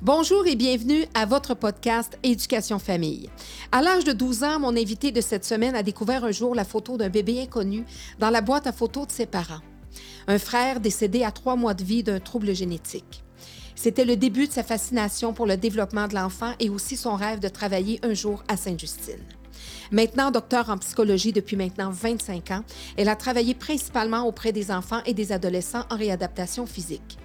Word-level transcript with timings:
Bonjour 0.00 0.46
et 0.46 0.54
bienvenue 0.54 1.06
à 1.14 1.26
votre 1.26 1.54
podcast 1.54 2.20
Éducation 2.22 2.78
Famille. 2.78 3.28
À 3.72 3.82
l'âge 3.82 4.04
de 4.04 4.12
12 4.12 4.44
ans, 4.44 4.60
mon 4.60 4.76
invité 4.76 5.10
de 5.10 5.20
cette 5.20 5.44
semaine 5.44 5.74
a 5.74 5.82
découvert 5.82 6.24
un 6.24 6.30
jour 6.30 6.54
la 6.54 6.64
photo 6.64 6.96
d'un 6.96 7.08
bébé 7.08 7.42
inconnu 7.42 7.84
dans 8.20 8.30
la 8.30 8.40
boîte 8.40 8.68
à 8.68 8.72
photos 8.72 9.08
de 9.08 9.12
ses 9.12 9.26
parents. 9.26 9.58
Un 10.28 10.38
frère 10.38 10.78
décédé 10.78 11.24
à 11.24 11.32
trois 11.32 11.56
mois 11.56 11.74
de 11.74 11.82
vie 11.82 12.04
d'un 12.04 12.20
trouble 12.20 12.54
génétique. 12.54 13.24
C'était 13.74 14.04
le 14.04 14.14
début 14.14 14.46
de 14.46 14.52
sa 14.52 14.62
fascination 14.62 15.32
pour 15.32 15.46
le 15.46 15.56
développement 15.56 16.06
de 16.06 16.14
l'enfant 16.14 16.52
et 16.60 16.70
aussi 16.70 16.96
son 16.96 17.16
rêve 17.16 17.40
de 17.40 17.48
travailler 17.48 17.98
un 18.04 18.14
jour 18.14 18.44
à 18.46 18.56
Sainte-Justine. 18.56 19.24
Maintenant 19.90 20.30
docteur 20.30 20.70
en 20.70 20.78
psychologie 20.78 21.32
depuis 21.32 21.56
maintenant 21.56 21.90
25 21.90 22.50
ans, 22.52 22.62
elle 22.96 23.08
a 23.08 23.16
travaillé 23.16 23.54
principalement 23.54 24.26
auprès 24.26 24.52
des 24.52 24.70
enfants 24.70 25.00
et 25.06 25.14
des 25.14 25.32
adolescents 25.32 25.84
en 25.90 25.96
réadaptation 25.96 26.66
physique. 26.66 27.18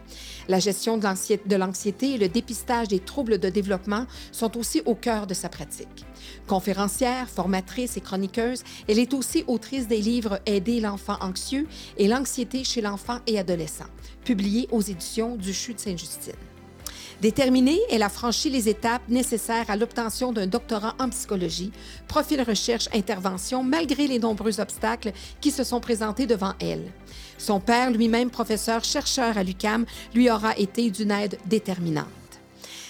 La 0.48 0.60
gestion 0.60 0.98
de 0.98 1.55
l'anxiété 1.55 2.14
et 2.14 2.18
le 2.18 2.28
dépistage 2.28 2.88
des 2.89 3.00
troubles 3.00 3.38
de 3.38 3.50
développement 3.50 4.06
sont 4.32 4.57
aussi 4.57 4.82
au 4.86 4.96
cœur 4.96 5.28
de 5.28 5.34
sa 5.34 5.50
pratique. 5.50 6.06
Conférencière, 6.47 7.29
formatrice 7.29 7.97
et 7.97 8.01
chroniqueuse, 8.01 8.64
elle 8.87 9.00
est 9.00 9.14
aussi 9.14 9.43
autrice 9.48 9.87
des 9.87 10.00
livres 10.00 10.39
Aider 10.46 10.79
l'enfant 10.79 11.18
anxieux 11.21 11.68
et 11.98 12.07
l'anxiété 12.07 12.64
chez 12.64 12.82
l'enfant 12.82 13.20
et 13.28 13.39
adolescent, 13.39 13.87
publiés 14.25 14.68
aux 14.71 14.82
éditions 14.82 15.36
du 15.36 15.54
CHU 15.54 15.74
de 15.74 15.79
Sainte-Justine. 15.79 16.34
Déterminée, 17.21 17.79
elle 17.89 18.04
a 18.04 18.10
franchi 18.10 18.50
les 18.50 18.68
étapes 18.68 19.07
nécessaires 19.07 19.70
à 19.70 19.78
l'obtention 19.78 20.34
d'un 20.34 20.48
doctorat 20.48 20.96
en 21.00 21.10
psychologie, 21.10 21.71
profil 22.07 22.42
recherche-intervention, 22.42 23.64
malgré 23.64 24.07
les 24.07 24.20
nombreux 24.20 24.60
obstacles 24.60 25.14
qui 25.39 25.51
se 25.51 25.64
sont 25.64 25.79
présentés 25.79 26.25
devant 26.25 26.54
elle. 26.60 26.92
Son 27.43 27.60
père, 27.60 27.92
lui-même 27.92 28.29
professeur-chercheur 28.29 29.38
à 29.38 29.43
l'UCAM, 29.43 29.86
lui 30.15 30.32
aura 30.32 30.57
été 30.57 30.89
d'une 30.89 31.11
aide 31.11 31.38
déterminante. 31.46 32.08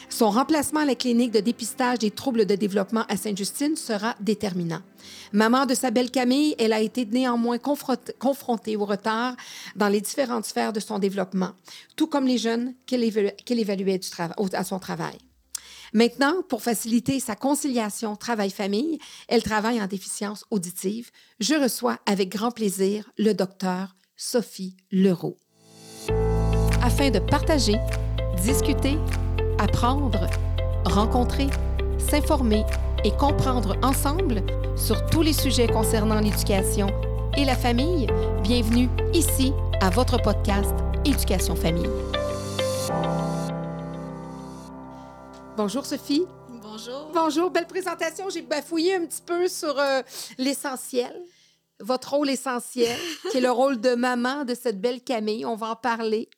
Son 0.09 0.29
remplacement 0.29 0.81
à 0.81 0.85
la 0.85 0.93
clinique 0.93 1.31
de 1.31 1.39
dépistage 1.39 1.97
des 1.97 2.11
troubles 2.11 2.45
de 2.45 2.53
développement 2.53 3.03
à 3.09 3.17
Sainte-Justine 3.17 3.75
sera 3.75 4.15
déterminant. 4.19 4.83
Maman 5.31 5.65
de 5.65 5.73
sa 5.73 5.89
belle 5.89 6.11
Camille, 6.11 6.53
elle 6.59 6.71
a 6.71 6.81
été 6.81 7.03
néanmoins 7.07 7.57
confrontée 7.57 8.77
au 8.77 8.85
retard 8.85 9.35
dans 9.75 9.87
les 9.87 10.01
différentes 10.01 10.45
sphères 10.45 10.71
de 10.71 10.79
son 10.79 10.99
développement, 10.99 11.53
tout 11.95 12.05
comme 12.05 12.27
les 12.27 12.37
jeunes 12.37 12.75
qu'elle 12.85 13.59
évaluait 13.59 14.01
à 14.53 14.63
son 14.63 14.77
travail. 14.77 15.17
Maintenant, 15.93 16.43
pour 16.47 16.61
faciliter 16.61 17.19
sa 17.19 17.35
conciliation 17.35 18.15
travail-famille, 18.15 18.99
elle 19.27 19.41
travaille 19.41 19.81
en 19.81 19.87
déficience 19.87 20.45
auditive. 20.51 21.09
Je 21.39 21.55
reçois 21.55 21.97
avec 22.05 22.29
grand 22.29 22.51
plaisir 22.51 23.09
le 23.17 23.33
docteur 23.33 23.95
Sophie 24.25 24.77
Leroux. 24.89 25.37
Afin 26.81 27.09
de 27.11 27.19
partager, 27.19 27.75
discuter, 28.41 28.97
apprendre, 29.59 30.27
rencontrer, 30.85 31.47
s'informer 31.99 32.63
et 33.03 33.11
comprendre 33.11 33.75
ensemble 33.83 34.41
sur 34.77 35.05
tous 35.07 35.23
les 35.23 35.33
sujets 35.33 35.67
concernant 35.67 36.21
l'éducation 36.21 36.87
et 37.35 37.43
la 37.43 37.57
famille, 37.57 38.07
bienvenue 38.43 38.87
ici 39.13 39.51
à 39.81 39.89
votre 39.89 40.17
podcast 40.21 40.73
Éducation 41.03 41.57
Famille. 41.57 41.89
Bonjour 45.57 45.85
Sophie. 45.85 46.25
Bonjour. 46.61 47.11
Bonjour, 47.13 47.51
belle 47.51 47.67
présentation. 47.67 48.29
J'ai 48.29 48.41
bafouillé 48.41 48.95
un 48.95 49.05
petit 49.05 49.21
peu 49.21 49.49
sur 49.49 49.77
euh, 49.77 50.01
l'essentiel 50.37 51.13
votre 51.79 52.13
rôle 52.13 52.29
essentiel, 52.29 52.97
qui 53.31 53.37
est 53.37 53.41
le 53.41 53.51
rôle 53.51 53.79
de 53.79 53.95
maman 53.95 54.45
de 54.45 54.53
cette 54.53 54.79
belle 54.79 55.01
Camille. 55.01 55.45
On 55.45 55.55
va 55.55 55.71
en 55.71 55.75
parler. 55.75 56.29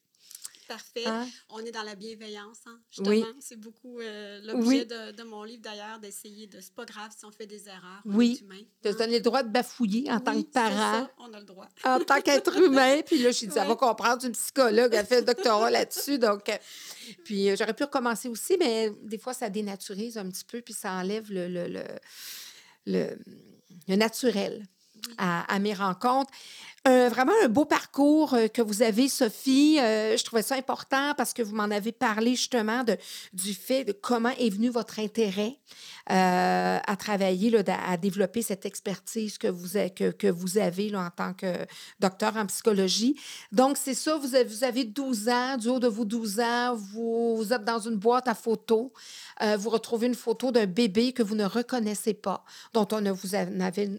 Parfait. 0.67 1.05
Hein? 1.05 1.27
On 1.49 1.59
est 1.59 1.71
dans 1.71 1.83
la 1.83 1.95
bienveillance, 1.95 2.57
hein, 2.65 2.79
justement. 2.89 3.09
Oui. 3.09 3.23
C'est 3.39 3.59
beaucoup 3.59 3.99
euh, 3.99 4.41
l'objet 4.43 4.85
de, 4.85 5.23
mon 5.23 5.43
livre, 5.43 5.61
d'ailleurs, 5.61 5.99
d'essayer 5.99 6.47
de... 6.47 6.59
C'est 6.59 6.73
pas 6.73 6.85
grave 6.85 7.11
si 7.15 7.23
on 7.25 7.31
fait 7.31 7.45
des 7.45 7.67
erreurs. 7.67 8.01
Oui. 8.05 8.43
Tu 8.81 8.87
as 8.87 8.93
donné 8.93 9.17
le 9.17 9.23
droit 9.23 9.43
de 9.43 9.49
bafouiller 9.49 10.11
en 10.11 10.19
tant 10.19 10.41
que 10.41 10.47
parent. 10.47 11.03
Ça, 11.03 11.11
on 11.19 11.33
a 11.33 11.39
le 11.39 11.45
droit. 11.45 11.67
en 11.83 11.99
tant 11.99 12.19
qu'être 12.21 12.57
humain. 12.57 13.01
Puis 13.05 13.19
là, 13.19 13.29
je 13.29 13.37
suis 13.37 13.47
dit, 13.47 13.53
ça 13.53 13.65
va 13.65 13.75
comprendre, 13.75 14.25
une 14.25 14.31
psychologue, 14.31 14.91
elle 14.93 15.05
fait 15.05 15.19
un 15.19 15.21
doctorat 15.21 15.69
là-dessus. 15.69 16.17
Donc, 16.17 16.49
euh, 16.49 16.57
puis 17.23 17.49
euh, 17.49 17.55
j'aurais 17.57 17.73
pu 17.75 17.83
recommencer 17.83 18.27
aussi, 18.27 18.57
mais 18.57 18.91
des 19.03 19.19
fois, 19.19 19.33
ça 19.33 19.49
dénaturise 19.49 20.17
un 20.17 20.27
petit 20.29 20.45
peu, 20.45 20.61
puis 20.61 20.73
ça 20.73 20.93
enlève 20.93 21.31
le, 21.31 21.47
le, 21.47 21.83
le, 22.87 23.17
le 23.87 23.95
naturel 23.95 24.65
à, 25.17 25.59
mes 25.59 25.73
rencontres. 25.73 26.31
Vraiment 26.85 27.33
un 27.43 27.47
beau 27.47 27.65
parcours 27.65 28.33
euh, 28.33 28.47
que 28.47 28.61
vous 28.61 28.81
avez, 28.81 29.07
Sophie. 29.07 29.79
Euh, 29.79 30.17
je 30.17 30.23
trouvais 30.23 30.41
ça 30.41 30.55
important 30.55 31.13
parce 31.15 31.33
que 31.33 31.41
vous 31.41 31.55
m'en 31.55 31.63
avez 31.63 31.91
parlé 31.91 32.31
justement 32.31 32.83
du 33.33 33.53
fait 33.53 33.83
de 33.83 33.91
comment 33.91 34.33
est 34.37 34.49
venu 34.49 34.69
votre 34.69 34.99
intérêt 34.99 35.57
euh, 36.11 36.77
à 36.85 36.95
travailler, 36.97 37.49
là, 37.49 37.63
à 37.87 37.97
développer 37.97 38.43
cette 38.43 38.67
expertise 38.67 39.39
que 39.39 39.47
vous, 39.47 39.69
que, 39.95 40.27
vous 40.27 40.59
avez 40.59 40.89
là, 40.89 40.99
en 40.99 41.09
tant 41.09 41.33
que 41.33 41.65
docteur 41.99 42.37
en 42.37 42.45
psychologie. 42.45 43.19
Donc, 43.51 43.77
c'est 43.77 43.95
ça, 43.95 44.15
vous 44.17 44.35
avez, 44.35 44.43
vous 44.43 44.63
avez 44.63 44.83
12 44.83 45.29
ans, 45.29 45.57
du 45.57 45.67
haut 45.67 45.79
de 45.79 45.87
vos 45.87 46.05
12 46.05 46.39
ans, 46.41 46.75
vous, 46.75 47.47
êtes 47.51 47.63
dans 47.63 47.79
une 47.79 47.95
boîte 47.95 48.27
à 48.27 48.35
photos. 48.35 48.91
Euh, 49.41 49.57
vous 49.57 49.71
retrouvez 49.71 50.05
une 50.05 50.13
photo 50.13 50.51
d'un 50.51 50.67
bébé 50.67 51.11
que 51.11 51.23
vous 51.23 51.33
ne 51.33 51.45
reconnaissez 51.45 52.13
pas, 52.13 52.45
dont 52.73 52.87
on 52.91 53.01
ne 53.01 53.09
vous 53.09 53.33
en 53.33 53.47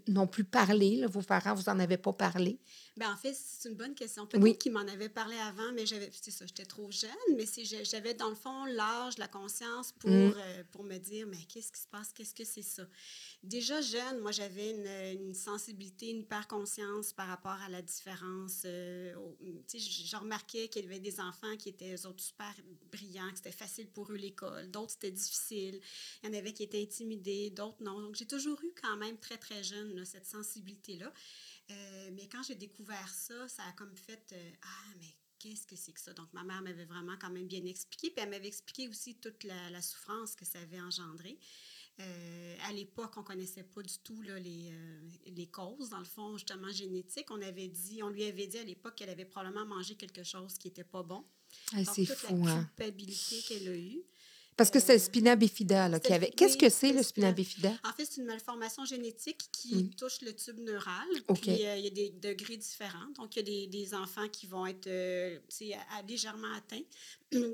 non 0.06 0.28
plus 0.28 0.44
parlé. 0.44 1.04
vos 1.08 1.22
parents 1.22 1.54
vous 1.54 1.68
en 1.68 1.80
avaient 1.80 1.96
pas 1.96 2.12
parlé. 2.12 2.60
Bien, 2.96 3.12
en 3.12 3.16
fait, 3.16 3.34
c'est 3.34 3.68
une 3.68 3.74
bonne 3.74 3.94
question. 3.94 4.26
Peut-être 4.26 4.42
oui. 4.42 4.56
qu'il 4.56 4.72
m'en 4.72 4.80
avait 4.80 5.08
parlé 5.08 5.36
avant, 5.36 5.72
mais 5.72 5.84
j'avais, 5.84 6.10
c'est 6.12 6.30
ça, 6.30 6.46
j'étais 6.46 6.64
trop 6.64 6.90
jeune, 6.90 7.10
mais 7.36 7.44
j'avais 7.84 8.14
dans 8.14 8.30
le 8.30 8.34
fond 8.34 8.64
l'âge, 8.64 9.18
la 9.18 9.28
conscience 9.28 9.92
pour, 9.92 10.10
mm. 10.10 10.34
euh, 10.36 10.64
pour 10.72 10.82
me 10.82 10.96
dire, 10.98 11.26
mais 11.26 11.38
qu'est-ce 11.48 11.72
qui 11.72 11.80
se 11.80 11.88
passe, 11.88 12.12
qu'est-ce 12.12 12.34
que 12.34 12.44
c'est 12.44 12.62
ça? 12.62 12.86
Déjà 13.42 13.80
jeune, 13.80 14.20
moi, 14.20 14.32
j'avais 14.32 14.70
une, 14.70 15.20
une, 15.20 15.34
sensibilité, 15.34 16.10
une 16.10 16.20
hyper-conscience 16.20 17.12
par 17.12 17.28
rapport 17.28 17.60
à 17.62 17.68
la 17.68 17.82
différence. 17.82 18.62
Euh, 18.64 19.14
je 19.74 20.16
remarquais 20.16 20.68
qu'il 20.68 20.82
y 20.82 20.86
avait 20.86 20.98
des 20.98 21.20
enfants 21.20 21.56
qui 21.58 21.68
étaient, 21.68 21.94
eux 21.94 22.06
autres, 22.06 22.22
super 22.22 22.54
brillants, 22.90 23.30
que 23.30 23.36
c'était 23.36 23.52
facile 23.52 23.88
pour 23.88 24.10
eux 24.10 24.16
l'école, 24.16 24.70
d'autres, 24.70 24.92
c'était 24.92 25.10
difficile. 25.10 25.80
Il 26.22 26.28
y 26.28 26.34
en 26.34 26.38
avait 26.38 26.52
qui 26.52 26.62
étaient 26.62 26.82
intimidés, 26.82 27.50
d'autres 27.50 27.82
non. 27.82 28.00
Donc, 28.00 28.14
j'ai 28.16 28.26
toujours 28.26 28.62
eu 28.62 28.72
quand 28.80 28.96
même 28.96 29.18
très, 29.18 29.36
très 29.36 29.62
jeune 29.62 29.94
là, 29.94 30.04
cette 30.04 30.26
sensibilité-là. 30.26 31.12
Euh, 31.70 32.10
mais 32.14 32.28
quand 32.28 32.42
j'ai 32.42 32.54
découvert 32.54 33.08
ça, 33.08 33.48
ça 33.48 33.62
a 33.64 33.72
comme 33.72 33.94
fait 33.96 34.32
euh, 34.32 34.50
Ah, 34.62 34.94
mais 35.00 35.14
qu'est-ce 35.38 35.66
que 35.66 35.76
c'est 35.76 35.92
que 35.92 36.00
ça? 36.00 36.12
Donc, 36.12 36.32
ma 36.32 36.44
mère 36.44 36.62
m'avait 36.62 36.84
vraiment 36.84 37.16
quand 37.20 37.30
même 37.30 37.46
bien 37.46 37.64
expliqué, 37.64 38.10
puis 38.10 38.22
elle 38.22 38.30
m'avait 38.30 38.48
expliqué 38.48 38.88
aussi 38.88 39.16
toute 39.16 39.44
la, 39.44 39.82
souffrance 39.82 40.34
que 40.34 40.44
ça 40.44 40.60
avait 40.60 40.80
engendré. 40.80 41.38
Euh, 41.98 42.56
à 42.68 42.72
l'époque, 42.72 43.16
on 43.16 43.20
ne 43.20 43.26
connaissait 43.26 43.64
pas 43.64 43.82
du 43.82 43.98
tout 43.98 44.20
là, 44.22 44.38
les, 44.38 44.70
les, 45.26 45.46
causes, 45.46 45.90
dans 45.90 45.98
le 45.98 46.04
fond, 46.04 46.36
justement, 46.36 46.70
génétiques. 46.70 47.30
On 47.30 47.40
avait 47.40 47.68
dit, 47.68 48.02
on 48.02 48.10
lui 48.10 48.24
avait 48.24 48.46
dit 48.46 48.58
à 48.58 48.64
l'époque 48.64 48.94
qu'elle 48.96 49.10
avait 49.10 49.24
probablement 49.24 49.66
mangé 49.66 49.96
quelque 49.96 50.22
chose 50.22 50.58
qui 50.58 50.68
n'était 50.68 50.84
pas 50.84 51.02
bon. 51.02 51.24
Ah, 51.72 51.84
c'est 51.84 52.04
fou, 52.04 52.44
la 52.44 52.52
hein? 52.52 52.64
culpabilité 52.76 53.42
qu'elle 53.42 53.68
a 53.68 53.76
eue. 53.76 54.02
Parce 54.56 54.70
que 54.70 54.80
c'est 54.80 54.94
le 54.94 54.98
spina 54.98 55.36
bifida 55.36 55.88
là, 55.88 55.98
avait. 56.10 56.30
Qu'est-ce 56.30 56.56
que 56.56 56.70
c'est 56.70 56.92
le 56.92 57.02
spina 57.02 57.30
bifida? 57.30 57.72
En 57.84 57.92
fait, 57.92 58.06
c'est 58.06 58.20
une 58.20 58.26
malformation 58.26 58.84
génétique 58.86 59.42
qui 59.52 59.74
mmh. 59.74 59.90
touche 59.90 60.22
le 60.22 60.32
tube 60.34 60.58
neural. 60.60 61.06
Puis 61.34 61.66
euh, 61.66 61.76
il 61.76 61.84
y 61.84 61.86
a 61.86 61.90
des 61.90 62.10
degrés 62.10 62.56
différents. 62.56 63.10
Donc, 63.16 63.36
il 63.36 63.40
y 63.40 63.42
a 63.42 63.44
des, 63.44 63.66
des 63.66 63.94
enfants 63.94 64.28
qui 64.32 64.46
vont 64.46 64.66
être 64.66 64.86
euh, 64.86 65.38
légèrement 66.08 66.54
atteints. 66.56 66.82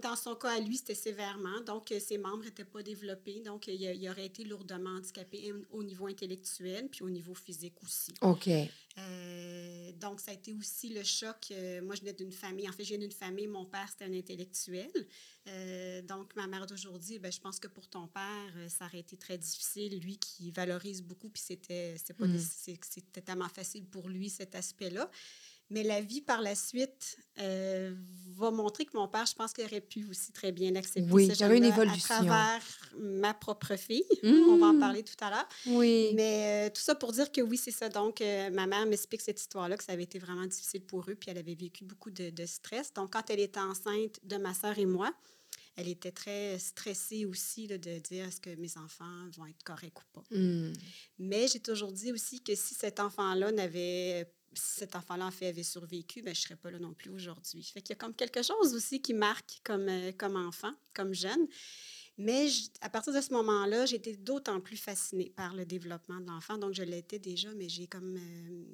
Dans 0.02 0.16
son 0.16 0.34
cas, 0.34 0.50
à 0.50 0.60
lui, 0.60 0.76
c'était 0.76 0.94
sévèrement. 0.94 1.60
Donc, 1.62 1.92
euh, 1.92 1.98
ses 1.98 2.18
membres 2.18 2.44
n'étaient 2.44 2.64
pas 2.64 2.82
développés. 2.82 3.40
Donc, 3.40 3.66
il, 3.68 3.80
il, 3.80 4.08
aurait 4.10 4.26
été 4.26 4.44
lourdement 4.44 4.90
handicapé 4.90 5.52
au 5.70 5.82
niveau 5.82 6.06
intellectuel 6.06 6.88
puis 6.90 7.02
au 7.02 7.10
niveau 7.10 7.34
physique 7.34 7.82
aussi. 7.82 8.12
OK. 8.20 8.48
Euh, 8.98 9.92
donc, 9.92 10.20
ça 10.20 10.32
a 10.32 10.34
été 10.34 10.52
aussi 10.52 10.90
le 10.90 11.02
choc. 11.02 11.36
Euh, 11.50 11.80
moi, 11.82 11.94
je 11.94 12.00
venais 12.00 12.12
d'une 12.12 12.32
famille, 12.32 12.68
en 12.68 12.72
fait, 12.72 12.84
je 12.84 12.90
viens 12.90 12.98
d'une 12.98 13.12
famille, 13.12 13.46
mon 13.46 13.64
père, 13.64 13.86
c'était 13.88 14.04
un 14.04 14.12
intellectuel. 14.12 14.90
Euh, 15.48 16.02
donc, 16.02 16.34
ma 16.36 16.46
mère 16.46 16.66
d'aujourd'hui, 16.66 17.18
ben, 17.18 17.32
je 17.32 17.40
pense 17.40 17.58
que 17.58 17.68
pour 17.68 17.88
ton 17.88 18.06
père, 18.06 18.52
ça 18.68 18.86
aurait 18.86 19.00
été 19.00 19.16
très 19.16 19.38
difficile. 19.38 19.98
Lui 20.00 20.18
qui 20.18 20.50
valorise 20.50 21.02
beaucoup, 21.02 21.28
puis 21.28 21.42
c'était, 21.42 21.96
pas 22.18 22.26
mm. 22.26 22.38
c'était 22.38 23.22
tellement 23.22 23.48
facile 23.48 23.84
pour 23.86 24.08
lui, 24.08 24.28
cet 24.28 24.54
aspect-là. 24.54 25.10
Mais 25.70 25.82
la 25.82 26.00
vie 26.00 26.20
par 26.20 26.43
la 26.43 26.55
suite 26.55 27.17
euh, 27.38 27.94
va 28.37 28.50
montrer 28.50 28.85
que 28.85 28.94
mon 28.94 29.09
père, 29.09 29.25
je 29.25 29.35
pense 29.35 29.53
qu'il 29.53 29.64
aurait 29.64 29.81
pu 29.81 30.05
aussi 30.11 30.31
très 30.32 30.53
bien 30.53 30.70
l'accepter. 30.70 31.11
Oui, 31.11 31.31
avait 31.41 31.56
une 31.56 31.64
évolution. 31.64 32.14
À 32.14 32.19
travers 32.19 32.62
ma 32.99 33.32
propre 33.32 33.76
fille. 33.76 34.05
On 34.23 34.59
va 34.59 34.67
en 34.67 34.73
mmh. 34.75 34.81
parler 34.81 35.03
tout 35.03 35.25
à 35.25 35.31
l'heure. 35.31 35.49
Oui. 35.67 36.12
Mais 36.14 36.69
euh, 36.69 36.70
tout 36.75 36.82
ça 36.82 36.94
pour 36.94 37.12
dire 37.12 37.32
que 37.32 37.41
oui, 37.41 37.56
c'est 37.56 37.70
ça. 37.70 37.88
Donc, 37.88 38.20
euh, 38.20 38.50
ma 38.50 38.67
mère 38.67 38.85
m'explique 38.85 39.23
cette 39.23 39.41
histoire-là, 39.41 39.76
que 39.76 39.85
ça 39.85 39.93
avait 39.93 40.03
été 40.03 40.19
vraiment 40.19 40.47
difficile 40.47 40.82
pour 40.82 41.09
eux, 41.09 41.14
puis 41.14 41.31
elle 41.31 41.38
avait 41.38 41.55
vécu 41.55 41.85
beaucoup 41.85 42.11
de, 42.11 42.31
de 42.31 42.47
stress. 42.47 42.93
Donc, 42.93 43.14
quand 43.14 43.31
elle 43.31 43.41
était 43.41 43.61
enceinte 43.61 44.20
de 44.25 44.37
ma 44.37 44.53
sœur 44.53 44.79
et 44.79 44.87
moi, 44.87 45.11
elle 45.76 45.88
était 45.88 46.12
très 46.12 46.59
stressée 46.59 47.25
aussi 47.25 47.67
de 47.67 47.76
dire 47.76 48.26
est-ce 48.26 48.41
que 48.41 48.55
mes 48.56 48.76
enfants 48.76 49.31
vont 49.37 49.47
être 49.47 49.62
corrects 49.64 50.00
ou 50.00 50.20
pas. 50.20 50.25
Mmh. 50.37 50.73
Mais 51.19 51.49
j'ai 51.49 51.61
toujours 51.61 51.93
dit 51.93 52.12
aussi 52.12 52.43
que 52.43 52.55
si 52.55 52.75
cet 52.75 53.00
enfant-là 53.00 53.53
n'avait 53.53 54.31
si 54.54 54.81
cet 54.81 54.96
enfant-là, 54.96 55.26
en 55.26 55.31
fait, 55.31 55.49
avait 55.49 55.62
survécu, 55.62 56.22
ben, 56.22 56.34
je 56.34 56.40
ne 56.40 56.43
serais 56.44 56.56
pas 56.56 56.70
là 56.70 56.78
non 56.78 56.94
plus 56.94 57.10
aujourd'hui. 57.10 57.62
Fait 57.62 57.81
qu'il 57.81 57.94
y 57.94 57.99
a 57.99 58.00
comme 58.00 58.14
quelque 58.14 58.43
chose 58.43 58.75
aussi 58.75 59.00
qui 59.00 59.14
marque 59.14 59.60
comme, 59.64 59.88
euh, 59.88 60.12
comme 60.12 60.37
enfant, 60.37 60.72
comme 60.94 61.14
jeune. 61.14 61.46
Mais 62.19 62.49
à 62.82 62.91
partir 62.91 63.12
de 63.12 63.20
ce 63.20 63.32
moment-là, 63.32 63.87
j'étais 63.87 64.17
d'autant 64.17 64.61
plus 64.61 64.76
fascinée 64.76 65.32
par 65.35 65.55
le 65.55 65.64
développement 65.64 66.20
de 66.20 66.26
l'enfant. 66.26 66.59
Donc, 66.59 66.75
je 66.75 66.82
l'étais 66.82 67.19
déjà, 67.19 67.49
mais 67.55 67.69
j'ai 67.69 67.87
comme. 67.87 68.17
Euh, 68.17 68.64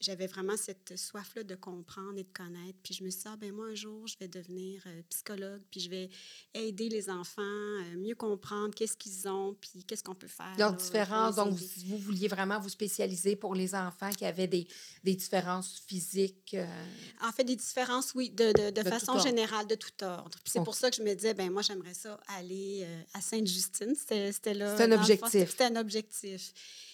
j'avais 0.00 0.28
vraiment 0.28 0.56
cette 0.56 0.96
soif-là 0.96 1.42
de 1.42 1.56
comprendre 1.56 2.16
et 2.16 2.22
de 2.22 2.32
connaître. 2.32 2.78
Puis 2.82 2.94
je 2.94 3.02
me 3.02 3.10
suis 3.10 3.22
dit, 3.22 3.28
ah, 3.28 3.36
ben 3.36 3.52
moi, 3.52 3.66
un 3.66 3.74
jour, 3.74 4.06
je 4.06 4.16
vais 4.18 4.28
devenir 4.28 4.82
euh, 4.86 5.02
psychologue, 5.08 5.62
puis 5.70 5.80
je 5.80 5.90
vais 5.90 6.10
aider 6.54 6.88
les 6.88 7.10
enfants, 7.10 7.42
à 7.42 7.96
mieux 7.96 8.14
comprendre 8.14 8.72
qu'est-ce 8.74 8.96
qu'ils 8.96 9.28
ont, 9.28 9.56
puis 9.60 9.82
qu'est-ce 9.84 10.04
qu'on 10.04 10.14
peut 10.14 10.28
faire. 10.28 10.54
Donc, 10.56 10.78
différence. 10.78 11.36
Donc, 11.36 11.54
vous, 11.54 11.98
vouliez 11.98 12.28
vraiment 12.28 12.60
vous 12.60 12.68
spécialiser 12.68 13.34
pour 13.34 13.54
les 13.54 13.74
enfants 13.74 14.10
qui 14.10 14.24
avaient 14.24 14.46
des, 14.46 14.68
des 15.02 15.16
différences 15.16 15.82
physiques? 15.86 16.54
Euh? 16.54 16.66
En 17.22 17.32
fait, 17.32 17.44
des 17.44 17.56
différences, 17.56 18.14
oui, 18.14 18.30
de, 18.30 18.52
de, 18.52 18.70
de, 18.70 18.88
façon 18.88 19.18
générale, 19.18 19.66
de 19.66 19.74
tout 19.74 20.04
ordre. 20.04 20.38
Puis 20.44 20.52
c'est 20.52 20.64
pour 20.64 20.74
ça 20.74 20.88
que 20.90 20.96
je 20.96 21.02
me 21.02 21.14
disais, 21.14 21.34
ben 21.34 21.50
moi, 21.50 21.62
j'aimerais 21.62 21.94
ça 21.94 22.20
aller 22.28 22.47
euh, 22.50 23.02
à 23.14 23.20
Sainte-Justine. 23.20 23.94
C'était 23.94 24.54
là. 24.54 24.72
C'était 24.72 24.92
un 24.92 24.92
objectif. 24.92 25.50
C'était 25.50 25.64
un 25.64 25.76
objectif. 25.76 26.52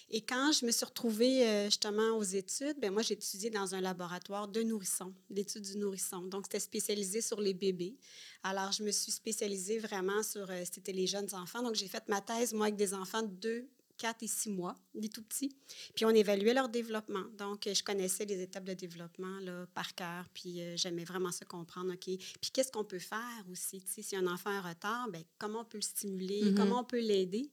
Et 0.09 0.21
quand 0.21 0.51
je 0.51 0.65
me 0.65 0.71
suis 0.71 0.85
retrouvée 0.85 1.47
euh, 1.47 1.65
justement 1.65 2.17
aux 2.17 2.23
études, 2.23 2.79
ben 2.79 2.91
moi, 2.91 3.01
j'ai 3.01 3.15
étudié 3.15 3.49
dans 3.49 3.73
un 3.73 3.81
laboratoire 3.81 4.47
de 4.47 4.61
nourrissons, 4.61 5.13
d'études 5.29 5.63
du 5.63 5.77
nourrisson. 5.77 6.21
Donc, 6.21 6.45
c'était 6.45 6.59
spécialisé 6.59 7.21
sur 7.21 7.41
les 7.41 7.53
bébés. 7.53 7.95
Alors, 8.43 8.71
je 8.71 8.83
me 8.83 8.91
suis 8.91 9.11
spécialisée 9.11 9.79
vraiment 9.79 10.21
sur, 10.21 10.49
euh, 10.49 10.63
c'était 10.71 10.91
les 10.91 11.07
jeunes 11.07 11.33
enfants. 11.33 11.63
Donc, 11.63 11.75
j'ai 11.75 11.87
fait 11.87 12.07
ma 12.07 12.21
thèse, 12.21 12.53
moi, 12.53 12.67
avec 12.67 12.75
des 12.75 12.93
enfants 12.93 13.23
de 13.23 13.27
2, 13.27 13.67
4 13.97 14.23
et 14.23 14.27
6 14.27 14.51
mois, 14.51 14.77
des 14.93 15.09
tout 15.09 15.23
petits. 15.23 15.55
Puis, 15.95 16.05
on 16.05 16.09
évaluait 16.09 16.53
leur 16.53 16.69
développement. 16.69 17.23
Donc, 17.37 17.63
je 17.65 17.83
connaissais 17.83 18.25
les 18.25 18.41
étapes 18.41 18.65
de 18.65 18.73
développement 18.73 19.39
là, 19.41 19.65
par 19.73 19.93
cœur. 19.95 20.27
Puis, 20.33 20.61
euh, 20.61 20.75
j'aimais 20.77 21.03
vraiment 21.03 21.31
ça 21.31 21.45
comprendre. 21.45 21.93
OK. 21.93 22.05
Puis, 22.05 22.51
qu'est-ce 22.53 22.71
qu'on 22.71 22.85
peut 22.85 22.99
faire 22.99 23.45
aussi? 23.51 23.81
Tu 23.81 23.91
sais, 23.91 24.01
si 24.01 24.15
un 24.15 24.27
enfant 24.27 24.49
a 24.49 24.53
un 24.53 24.69
retard, 24.69 25.09
bien, 25.09 25.23
comment 25.37 25.61
on 25.61 25.65
peut 25.65 25.77
le 25.77 25.83
stimuler? 25.83 26.43
Mm-hmm. 26.43 26.55
Comment 26.55 26.81
on 26.81 26.85
peut 26.85 26.99
l'aider 27.01 27.49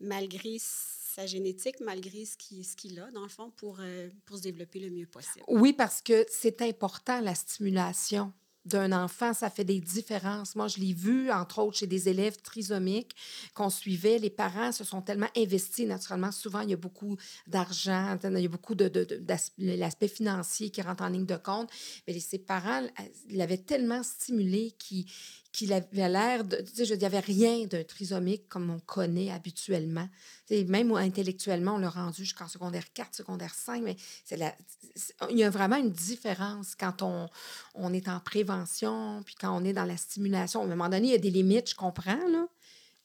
malgré 0.00 0.58
sa 0.58 1.26
génétique 1.26 1.80
malgré 1.80 2.24
ce 2.24 2.36
qu'il 2.36 2.64
ce 2.64 3.00
a, 3.00 3.10
dans 3.10 3.22
le 3.22 3.28
fond, 3.28 3.50
pour, 3.50 3.78
euh, 3.80 4.08
pour 4.24 4.38
se 4.38 4.42
développer 4.42 4.80
le 4.80 4.90
mieux 4.90 5.06
possible. 5.06 5.44
Oui, 5.48 5.72
parce 5.72 6.00
que 6.00 6.24
c'est 6.28 6.62
important, 6.62 7.20
la 7.20 7.34
stimulation 7.34 8.32
d'un 8.64 8.92
enfant, 8.92 9.34
ça 9.34 9.50
fait 9.50 9.64
des 9.64 9.80
différences. 9.80 10.54
Moi, 10.54 10.68
je 10.68 10.78
l'ai 10.78 10.92
vu, 10.92 11.30
entre 11.30 11.60
autres, 11.60 11.78
chez 11.78 11.86
des 11.86 12.08
élèves 12.08 12.36
trisomiques 12.42 13.12
qu'on 13.54 13.70
suivait. 13.70 14.18
Les 14.18 14.30
parents 14.30 14.72
se 14.72 14.84
sont 14.84 15.02
tellement 15.02 15.28
investis, 15.36 15.86
naturellement. 15.86 16.30
Souvent, 16.30 16.60
il 16.60 16.70
y 16.70 16.74
a 16.74 16.76
beaucoup 16.76 17.16
d'argent, 17.46 18.16
il 18.22 18.40
y 18.40 18.46
a 18.46 18.48
beaucoup 18.48 18.74
de, 18.74 18.90
l'aspect 19.58 20.08
financier 20.08 20.70
qui 20.70 20.80
rentre 20.82 21.02
en 21.02 21.08
ligne 21.08 21.26
de 21.26 21.36
compte. 21.36 21.70
Mais 22.06 22.18
ses 22.20 22.38
parents 22.38 22.82
l'avaient 23.30 23.58
tellement 23.58 24.02
stimulé 24.02 24.72
qu'ils 24.78 25.06
qu'il 25.52 25.72
avait 25.72 26.08
l'air 26.08 26.44
de. 26.44 26.56
Tu 26.56 26.74
sais, 26.74 26.84
je 26.86 26.94
n'y 26.94 27.04
avait 27.04 27.20
rien 27.20 27.66
d'un 27.66 27.84
trisomique 27.84 28.48
comme 28.48 28.70
on 28.70 28.80
connaît 28.80 29.30
habituellement. 29.30 30.08
Tu 30.48 30.64
même 30.64 30.92
intellectuellement, 30.92 31.74
on 31.74 31.78
l'a 31.78 31.90
rendu 31.90 32.24
jusqu'en 32.24 32.48
secondaire 32.48 32.84
4, 32.92 33.14
secondaire 33.14 33.54
5, 33.54 33.82
mais 33.82 33.96
il 35.30 35.38
y 35.38 35.44
a 35.44 35.50
vraiment 35.50 35.76
une 35.76 35.92
différence 35.92 36.74
quand 36.74 37.02
on, 37.02 37.28
on 37.74 37.92
est 37.92 38.08
en 38.08 38.20
prévention, 38.20 39.22
puis 39.24 39.34
quand 39.38 39.56
on 39.56 39.64
est 39.64 39.72
dans 39.72 39.84
la 39.84 39.96
stimulation. 39.96 40.62
À 40.62 40.64
un 40.64 40.68
moment 40.68 40.88
donné, 40.88 41.08
il 41.08 41.12
y 41.12 41.14
a 41.14 41.18
des 41.18 41.30
limites, 41.30 41.70
je 41.70 41.74
comprends, 41.74 42.28
là. 42.28 42.46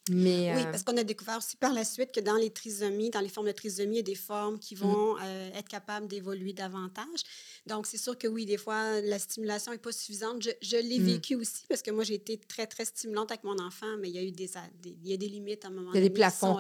Mais, 0.09 0.54
oui, 0.56 0.62
euh, 0.62 0.71
parce 0.71 0.83
qu'on 0.83 0.98
a 0.98 1.04
découvert 1.04 1.38
aussi 1.38 1.56
par 1.56 1.74
la 1.74 1.83
suite 1.83 2.12
que 2.12 2.19
dans 2.19 2.36
les 2.36 2.50
trisomies, 2.50 3.09
dans 3.09 3.19
les 3.19 3.30
formes 3.30 3.48
de 3.48 3.51
trisomie, 3.51 3.95
il 3.95 3.98
y 3.98 4.00
a 4.00 4.04
des 4.04 4.15
formes 4.15 4.59
qui 4.59 4.75
vont 4.75 5.15
mm. 5.15 5.19
euh, 5.24 5.50
être 5.56 5.68
capables 5.68 6.07
d'évoluer 6.07 6.54
davantage. 6.54 7.21
Donc, 7.65 7.88
c'est 7.88 7.98
sûr 7.98 8.18
que 8.18 8.27
oui, 8.27 8.45
des 8.45 8.57
fois, 8.57 9.01
la 9.01 9.19
stimulation 9.19 9.71
n'est 9.71 9.77
pas 9.77 9.92
suffisante. 9.92 10.42
Je, 10.42 10.51
je 10.62 10.77
l'ai 10.77 11.00
mm. 11.00 11.04
vécu 11.04 11.36
aussi 11.36 11.65
parce 11.68 11.81
que 11.81 11.92
moi, 11.92 12.04
j'ai 12.04 12.15
été 12.15 12.38
très, 12.38 12.68
très 12.68 12.86
stimulante 12.86 13.31
avec 13.31 13.44
mon 13.44 13.57
enfant, 13.59 13.98
mais 14.00 14.09
il 14.09 14.15
y 14.15 14.19
a 14.19 14.24
eu 14.24 14.31
des, 14.31 14.50
il 14.86 15.09
y 15.09 15.13
a 15.13 15.18
des 15.18 15.27
limites 15.27 15.65
à 15.65 15.68
un 15.68 15.71
moment 15.71 15.88
donné. 15.88 16.00
Il 16.00 16.04
y 16.04 16.06
a 16.06 16.09
des 16.09 16.13
plafonds. 16.13 16.57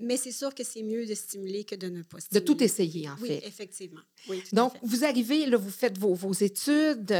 Mais 0.00 0.16
c'est 0.16 0.32
sûr 0.32 0.54
que 0.54 0.64
c'est 0.64 0.82
mieux 0.82 1.06
de 1.06 1.14
stimuler 1.14 1.64
que 1.64 1.74
de 1.74 1.88
ne 1.88 2.02
pas 2.02 2.20
stimuler. 2.20 2.40
De 2.40 2.44
tout 2.46 2.62
essayer, 2.62 3.08
en 3.08 3.16
fait. 3.16 3.22
Oui, 3.22 3.40
effectivement. 3.44 4.00
Oui, 4.28 4.42
Donc, 4.52 4.72
vous 4.82 5.04
arrivez, 5.04 5.46
là, 5.46 5.56
vous 5.56 5.70
faites 5.70 5.98
vos, 5.98 6.14
vos 6.14 6.32
études 6.32 7.14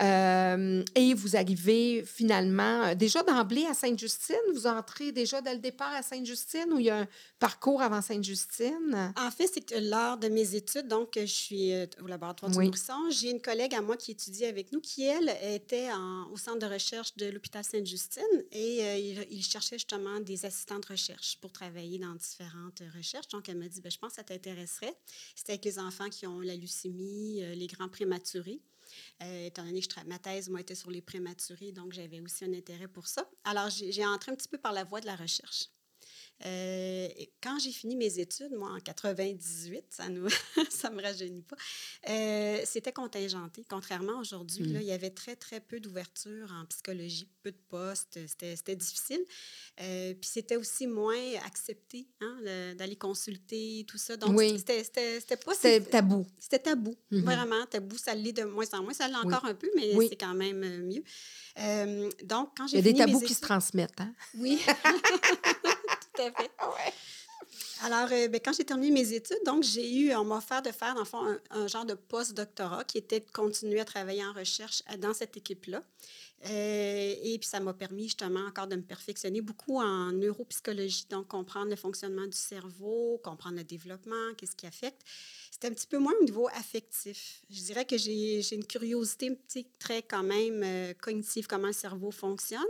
euh, 0.00 0.84
et 0.94 1.14
vous 1.14 1.36
arrivez 1.36 2.04
finalement, 2.04 2.94
déjà 2.94 3.22
d'emblée 3.22 3.66
à 3.66 3.74
Sainte-Justine, 3.74 4.36
vous 4.54 4.66
entrez 4.66 5.12
déjà 5.16 5.40
dès 5.40 5.54
le 5.54 5.60
départ 5.60 5.92
à 5.92 6.02
Sainte-Justine 6.02 6.72
ou 6.72 6.78
il 6.78 6.86
y 6.86 6.90
a 6.90 7.00
un 7.00 7.08
parcours 7.38 7.82
avant 7.82 8.02
Sainte-Justine? 8.02 9.12
En 9.16 9.30
fait, 9.30 9.48
c'est 9.52 9.62
que 9.62 9.74
lors 9.74 10.18
de 10.18 10.28
mes 10.28 10.54
études, 10.54 10.86
donc, 10.86 11.14
je 11.16 11.24
suis 11.24 11.72
euh, 11.72 11.86
au 12.02 12.06
laboratoire 12.06 12.50
du 12.50 12.58
nourrisson. 12.58 13.10
J'ai 13.10 13.30
une 13.30 13.40
collègue 13.40 13.74
à 13.74 13.80
moi 13.80 13.96
qui 13.96 14.12
étudie 14.12 14.44
avec 14.44 14.72
nous 14.72 14.80
qui, 14.80 15.04
elle, 15.04 15.34
était 15.42 15.88
au 16.30 16.36
centre 16.36 16.58
de 16.58 16.72
recherche 16.72 17.16
de 17.16 17.26
l'hôpital 17.26 17.64
Sainte-Justine 17.64 18.22
et 18.52 18.84
euh, 18.84 19.24
il, 19.30 19.42
cherchait 19.42 19.76
justement 19.76 20.20
des 20.20 20.44
assistants 20.44 20.78
de 20.78 20.86
recherche 20.86 21.38
pour 21.40 21.50
travailler 21.50 21.98
dans 21.98 22.14
différentes 22.14 22.82
recherches. 22.94 23.28
Donc, 23.28 23.48
elle 23.48 23.56
m'a 23.58 23.68
dit, 23.68 23.80
ben, 23.80 23.90
je 23.90 23.98
pense 23.98 24.10
que 24.10 24.16
ça 24.16 24.24
t'intéresserait. 24.24 24.94
C'était 25.34 25.52
avec 25.52 25.64
les 25.64 25.78
enfants 25.78 26.10
qui 26.10 26.26
ont 26.26 26.40
la 26.40 26.56
leucémie, 26.56 27.42
euh, 27.42 27.54
les 27.54 27.66
grands 27.66 27.88
prématurés. 27.88 28.60
Euh, 29.22 29.46
étant 29.46 29.64
donné 29.64 29.80
que 29.80 29.92
je 29.92 30.06
ma 30.06 30.18
thèse, 30.18 30.48
moi, 30.48 30.60
était 30.60 30.74
sur 30.74 30.90
les 30.90 31.02
prématurés, 31.02 31.72
donc 31.72 31.92
j'avais 31.92 32.20
aussi 32.20 32.44
un 32.44 32.52
intérêt 32.52 32.88
pour 32.88 33.06
ça. 33.06 33.28
Alors, 33.44 33.70
j'ai 33.70 34.04
entré 34.06 34.32
un 34.32 34.34
petit 34.34 34.48
peu 34.48 34.58
par 34.58 34.72
la 34.72 34.84
voie 34.84 35.00
de 35.00 35.06
la 35.06 35.16
recherche. 35.16 35.70
Euh, 36.44 37.08
quand 37.42 37.58
j'ai 37.58 37.70
fini 37.70 37.96
mes 37.96 38.18
études, 38.18 38.52
moi, 38.52 38.70
en 38.70 38.80
98, 38.80 39.84
ça 39.88 40.08
ne 40.08 40.28
ça 40.70 40.90
me 40.90 41.00
rajeunit 41.00 41.42
pas, 41.42 41.56
euh, 42.10 42.60
c'était 42.64 42.92
contingenté. 42.92 43.64
Contrairement 43.68 44.18
aujourd'hui, 44.20 44.64
mmh. 44.64 44.80
il 44.80 44.86
y 44.86 44.92
avait 44.92 45.10
très, 45.10 45.34
très 45.36 45.60
peu 45.60 45.80
d'ouverture 45.80 46.52
en 46.52 46.66
psychologie, 46.66 47.28
peu 47.42 47.52
de 47.52 47.60
postes, 47.68 48.18
c'était 48.26 48.76
difficile. 48.76 49.24
Euh, 49.80 50.12
puis 50.14 50.28
c'était 50.30 50.56
aussi 50.56 50.86
moins 50.86 51.16
accepté 51.46 52.06
hein, 52.20 52.74
d'aller 52.76 52.96
consulter, 52.96 53.86
tout 53.88 53.98
ça. 53.98 54.16
Donc, 54.16 54.36
oui. 54.36 54.58
c'était 54.58 55.36
pas... 55.36 55.54
C'était 55.54 55.80
tabou. 55.80 56.26
C'était 56.38 56.58
tabou, 56.58 56.94
mmh 57.10 57.20
vraiment 57.20 57.66
tabou. 57.66 57.96
Ça 57.96 58.14
l'est 58.14 58.32
de 58.32 58.44
moins 58.44 58.66
en 58.72 58.82
moins. 58.82 58.92
Ça 58.92 59.08
l'est 59.08 59.16
encore 59.16 59.44
un 59.46 59.54
peu, 59.54 59.70
mais 59.74 59.92
c'est 60.08 60.16
quand 60.16 60.34
même 60.34 60.86
mieux. 60.86 61.02
donc, 62.24 62.50
quand 62.56 62.66
j'ai 62.66 62.78
Il 62.78 62.86
y 62.86 62.88
a 62.88 62.92
des 62.92 62.98
tabous 62.98 63.20
qui 63.20 63.34
se 63.34 63.40
transmettent, 63.40 64.00
hein? 64.00 64.12
Oui. 64.34 64.60
Alors, 67.82 68.08
euh, 68.10 68.28
ben, 68.28 68.40
quand 68.42 68.52
j'ai 68.52 68.64
terminé 68.64 68.90
mes 68.90 69.12
études, 69.12 69.42
donc 69.44 69.62
j'ai 69.62 69.98
eu, 69.98 70.14
on 70.14 70.24
m'a 70.24 70.38
offert 70.38 70.62
de 70.62 70.70
faire, 70.70 70.94
dans 70.94 71.00
le 71.00 71.06
fond, 71.06 71.38
un, 71.50 71.66
genre 71.66 71.84
de 71.84 71.94
post-doctorat 71.94 72.84
qui 72.84 72.98
était 72.98 73.20
de 73.20 73.30
continuer 73.30 73.80
à 73.80 73.84
travailler 73.84 74.24
en 74.24 74.32
recherche 74.32 74.82
euh, 74.90 74.96
dans 74.96 75.14
cette 75.14 75.36
équipe-là. 75.36 75.82
Euh, 76.46 77.14
et 77.22 77.38
puis, 77.38 77.48
ça 77.48 77.60
m'a 77.60 77.74
permis 77.74 78.04
justement 78.04 78.40
encore 78.46 78.66
de 78.66 78.76
me 78.76 78.82
perfectionner 78.82 79.40
beaucoup 79.40 79.78
en 79.80 80.12
neuropsychologie, 80.12 81.06
donc 81.10 81.28
comprendre 81.28 81.70
le 81.70 81.76
fonctionnement 81.76 82.26
du 82.26 82.36
cerveau, 82.36 83.20
comprendre 83.22 83.56
le 83.56 83.64
développement, 83.64 84.34
qu'est-ce 84.36 84.56
qui 84.56 84.66
affecte. 84.66 85.02
C'était 85.50 85.68
un 85.68 85.72
petit 85.72 85.86
peu 85.86 85.98
moins 85.98 86.12
au 86.20 86.24
niveau 86.24 86.48
affectif. 86.48 87.42
Je 87.50 87.62
dirais 87.62 87.84
que 87.84 87.96
j'ai 87.96 88.54
une 88.54 88.66
curiosité 88.66 89.38
très 89.78 90.02
quand 90.02 90.22
même 90.22 90.94
cognitive, 91.00 91.46
comment 91.46 91.68
le 91.68 91.72
cerveau 91.72 92.10
fonctionne 92.10 92.60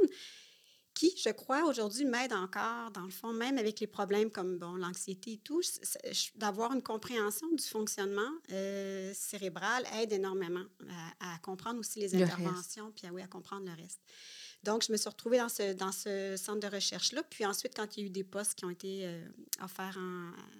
qui, 0.96 1.14
je 1.22 1.28
crois, 1.28 1.64
aujourd'hui 1.64 2.06
m'aide 2.06 2.32
encore, 2.32 2.90
dans 2.90 3.02
le 3.02 3.10
fond, 3.10 3.30
même 3.30 3.58
avec 3.58 3.80
les 3.80 3.86
problèmes 3.86 4.30
comme 4.30 4.56
bon, 4.56 4.76
l'anxiété 4.76 5.32
et 5.32 5.36
tout, 5.36 5.60
d'avoir 6.36 6.72
une 6.72 6.82
compréhension 6.82 7.46
du 7.52 7.62
fonctionnement 7.62 8.32
euh, 8.50 9.12
cérébral 9.14 9.84
aide 10.00 10.12
énormément 10.12 10.64
à, 11.20 11.38
comprendre 11.42 11.78
aussi 11.78 12.00
les 12.00 12.14
interventions, 12.14 12.90
puis 12.96 13.06
à, 13.06 13.12
oui, 13.12 13.20
à 13.20 13.26
comprendre 13.26 13.66
le 13.66 13.74
reste. 13.82 14.00
Donc, 14.66 14.84
je 14.84 14.90
me 14.90 14.96
suis 14.96 15.08
retrouvée 15.08 15.38
dans 15.38 15.48
ce, 15.48 15.74
dans 15.74 15.92
ce 15.92 16.34
centre 16.36 16.58
de 16.58 16.74
recherche-là. 16.74 17.22
Puis 17.30 17.46
ensuite, 17.46 17.72
quand 17.76 17.96
il 17.96 18.00
y 18.00 18.02
a 18.02 18.06
eu 18.06 18.10
des 18.10 18.24
postes 18.24 18.56
qui 18.56 18.64
ont 18.64 18.70
été 18.70 19.02
euh, 19.04 19.24
offerts 19.62 19.96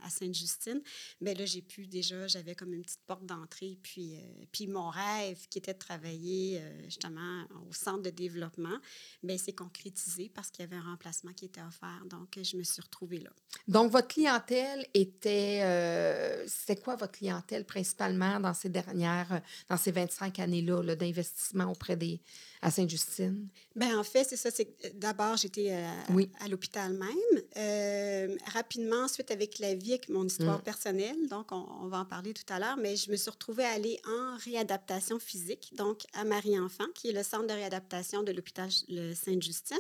à 0.05 0.11
Sainte-Justine, 0.11 0.81
bien 1.21 1.35
là, 1.35 1.45
j'ai 1.45 1.61
pu 1.61 1.89
déjà, 1.89 2.29
j'avais 2.29 2.55
comme 2.55 2.73
une 2.73 2.83
petite 2.83 3.05
porte 3.05 3.27
d'entrée. 3.27 3.77
Puis, 3.83 4.15
euh, 4.15 4.45
puis 4.53 4.69
mon 4.69 4.91
rêve, 4.91 5.49
qui 5.51 5.59
était 5.59 5.73
de 5.75 5.79
travailler 5.79 6.61
euh, 6.61 6.85
justement 6.85 7.47
au 7.69 7.73
centre 7.73 8.03
de 8.03 8.11
développement, 8.11 8.79
bien, 9.25 9.37
s'est 9.37 9.53
concrétisé 9.53 10.31
parce 10.33 10.53
qu'il 10.53 10.65
y 10.65 10.69
avait 10.69 10.77
un 10.77 10.89
remplacement 10.89 11.33
qui 11.33 11.47
était 11.47 11.63
offert. 11.63 12.05
Donc, 12.09 12.39
je 12.41 12.57
me 12.57 12.63
suis 12.63 12.83
retrouvée 12.83 13.19
là. 13.19 13.31
Donc, 13.67 13.91
votre 13.91 14.09
clientèle 14.09 14.87
était... 14.95 16.47
c'est 16.47 16.81
quoi 16.81 16.95
votre 16.95 17.13
clientèle 17.13 17.65
principalement 17.65 18.39
dans 18.39 18.55
ces 18.55 18.69
dernières, 18.69 19.43
dans 19.69 19.77
ces 19.77 19.91
25 19.91 20.39
années-là 20.39 20.83
-là, 20.83 20.95
d'investissement 20.95 21.65
auprès 21.73 21.97
des 21.97 22.21
à 22.63 22.71
Sainte-Justine? 22.71 23.49
Bien, 23.75 23.91
Ben, 23.91 23.99
en 23.99 24.05
fait, 24.05 24.25
c'est 24.25 24.37
ça. 24.37 24.51
C'est 24.51 24.77
d'abord, 24.95 25.37
j'étais 25.37 25.73
à, 25.73 25.93
à 26.41 26.49
l'hôpital 26.49 26.93
même. 26.93 27.43
Euh, 27.57 28.37
rapidement, 28.53 29.05
ensuite, 29.05 29.31
avec 29.31 29.59
la 29.59 29.75
vie, 29.75 29.93
avec 29.93 30.09
mon 30.09 30.25
histoire 30.25 30.59
mm. 30.59 30.63
personnelle, 30.63 31.29
donc 31.29 31.53
on, 31.53 31.89
va 31.89 32.01
en 32.01 32.05
parler 32.05 32.33
tout 32.35 32.51
à 32.53 32.59
l'heure, 32.59 32.77
mais 32.77 32.97
je 32.97 33.11
me 33.11 33.17
suis 33.17 33.31
retrouvée 33.31 33.65
à 33.65 33.71
aller 33.71 34.01
en 34.07 34.37
réadaptation 34.39 35.19
physique, 35.19 35.73
donc 35.77 36.03
à 36.13 36.25
Marie-Enfant, 36.25 36.87
qui 36.95 37.09
est 37.09 37.13
le 37.13 37.23
centre 37.23 37.47
de 37.47 37.53
réadaptation 37.53 38.23
de 38.23 38.33
l'hôpital 38.33 38.71
Sainte-Justine. 38.71 39.77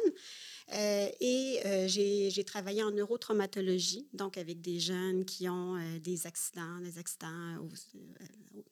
Euh, 0.73 1.09
et 1.21 1.61
euh, 1.65 1.87
j'ai 1.89 2.45
travaillé 2.45 2.83
en 2.83 2.91
neurotraumatologie, 2.91 4.09
donc 4.13 4.37
avec 4.37 4.61
des 4.61 4.81
jeunes 4.81 5.25
qui 5.25 5.49
ont 5.49 5.79
des 6.01 6.27
accidents, 6.27 6.81
des 6.81 6.99
accidents 6.99 7.59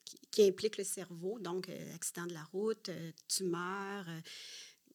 qui, 0.03 0.19
qui, 0.31 0.43
impliquent 0.47 0.77
le 0.77 0.83
cerveau, 0.83 1.39
donc 1.39 1.69
accidents 1.93 2.25
de 2.25 2.33
la 2.33 2.43
route, 2.51 2.89
tumeurs 3.27 4.05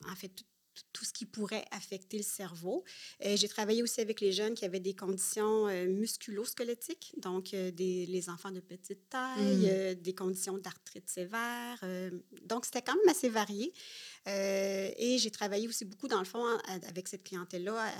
en 0.08 0.16
fait, 0.16 0.44
tout, 0.92 1.04
ce 1.04 1.12
qui 1.12 1.26
pourrait 1.26 1.64
affecter 1.70 2.16
le 2.16 2.22
cerveau. 2.22 2.84
Euh, 3.24 3.36
j'ai 3.36 3.48
travaillé 3.48 3.82
aussi 3.82 4.00
avec 4.00 4.20
les 4.20 4.32
jeunes 4.32 4.54
qui 4.54 4.64
avaient 4.64 4.80
des 4.80 4.94
conditions 4.94 5.68
euh, 5.68 5.86
musculo-squelettiques, 5.86 7.14
donc 7.18 7.54
euh, 7.54 7.70
des, 7.70 8.06
les 8.06 8.30
enfants 8.30 8.50
de 8.50 8.60
petite 8.60 9.08
taille, 9.08 9.94
mmh. 9.94 9.94
des 9.94 10.14
conditions 10.14 10.58
d'arthrite 10.58 11.08
sévère. 11.08 11.84
donc, 12.44 12.64
c'était 12.64 12.82
quand 12.82 12.94
même 12.94 13.08
assez 13.08 13.28
varié. 13.28 13.72
Et 14.26 15.16
j'ai 15.18 15.30
travaillé 15.30 15.66
aussi 15.66 15.84
beaucoup, 15.84 16.08
dans 16.08 16.18
le 16.18 16.24
fond, 16.24 16.44
avec 16.88 17.08
cette 17.08 17.24
clientèle-là 17.24 17.92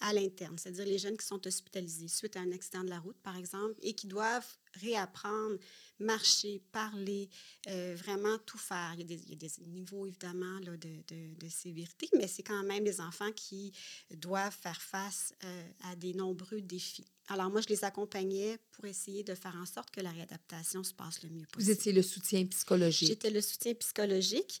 à 0.00 0.12
l'interne, 0.12 0.56
c'est-à-dire 0.58 0.84
les 0.86 0.98
jeunes 0.98 1.16
qui 1.16 1.26
sont 1.26 1.44
hospitalisés 1.46 2.08
suite 2.08 2.36
à 2.36 2.40
un 2.40 2.52
accident 2.52 2.84
de 2.84 2.90
la 2.90 2.98
route, 2.98 3.16
par 3.22 3.36
exemple, 3.36 3.74
et 3.82 3.94
qui 3.94 4.06
doivent 4.06 4.56
réapprendre 4.80 5.58
marcher, 6.00 6.62
parler, 6.72 7.28
euh, 7.68 7.94
vraiment 7.96 8.38
tout 8.38 8.58
faire. 8.58 8.92
Il 8.94 9.00
y, 9.00 9.02
a 9.02 9.06
des, 9.06 9.22
il 9.22 9.30
y 9.30 9.32
a 9.32 9.36
des 9.36 9.66
niveaux, 9.66 10.06
évidemment, 10.06 10.58
là, 10.60 10.76
de, 10.76 11.02
de, 11.08 11.34
de, 11.34 11.48
sévérité, 11.48 12.08
mais 12.16 12.26
c'est 12.26 12.42
quand 12.42 12.62
même 12.64 12.84
des 12.84 13.00
enfants 13.00 13.32
qui 13.32 13.72
doivent 14.10 14.56
faire 14.56 14.80
face 14.80 15.32
euh, 15.44 15.68
à 15.84 15.96
des 15.96 16.14
nombreux 16.14 16.60
défis. 16.60 17.06
Alors, 17.28 17.50
moi, 17.50 17.60
je 17.60 17.68
les 17.68 17.84
accompagnais 17.84 18.58
pour 18.72 18.84
essayer 18.84 19.22
de 19.22 19.34
faire 19.34 19.56
en 19.56 19.66
sorte 19.66 19.90
que 19.90 20.00
la 20.00 20.10
réadaptation 20.10 20.82
se 20.84 20.92
passe 20.92 21.22
le 21.22 21.30
mieux 21.30 21.46
possible. 21.46 21.62
Vous 21.62 21.70
étiez 21.70 21.92
le 21.92 22.02
soutien 22.02 22.44
psychologique. 22.46 23.08
J'étais 23.08 23.30
le 23.30 23.40
soutien 23.40 23.74
psychologique. 23.74 24.60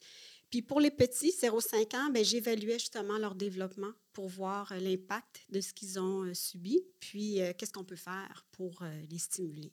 Puis 0.54 0.62
pour 0.62 0.78
les 0.78 0.92
petits, 0.92 1.32
0-5 1.32 1.96
ans, 1.96 2.10
ben, 2.12 2.24
j'évaluais 2.24 2.78
justement 2.78 3.18
leur 3.18 3.34
développement 3.34 3.90
pour 4.12 4.28
voir 4.28 4.70
euh, 4.70 4.78
l'impact 4.78 5.40
de 5.50 5.60
ce 5.60 5.72
qu'ils 5.72 5.98
ont 5.98 6.32
subi, 6.32 6.80
puis 7.00 7.40
qu'est-ce 7.58 7.72
qu'on 7.72 7.82
peut 7.82 7.96
faire 7.96 8.46
pour 8.52 8.84
les 9.10 9.18
stimuler. 9.18 9.72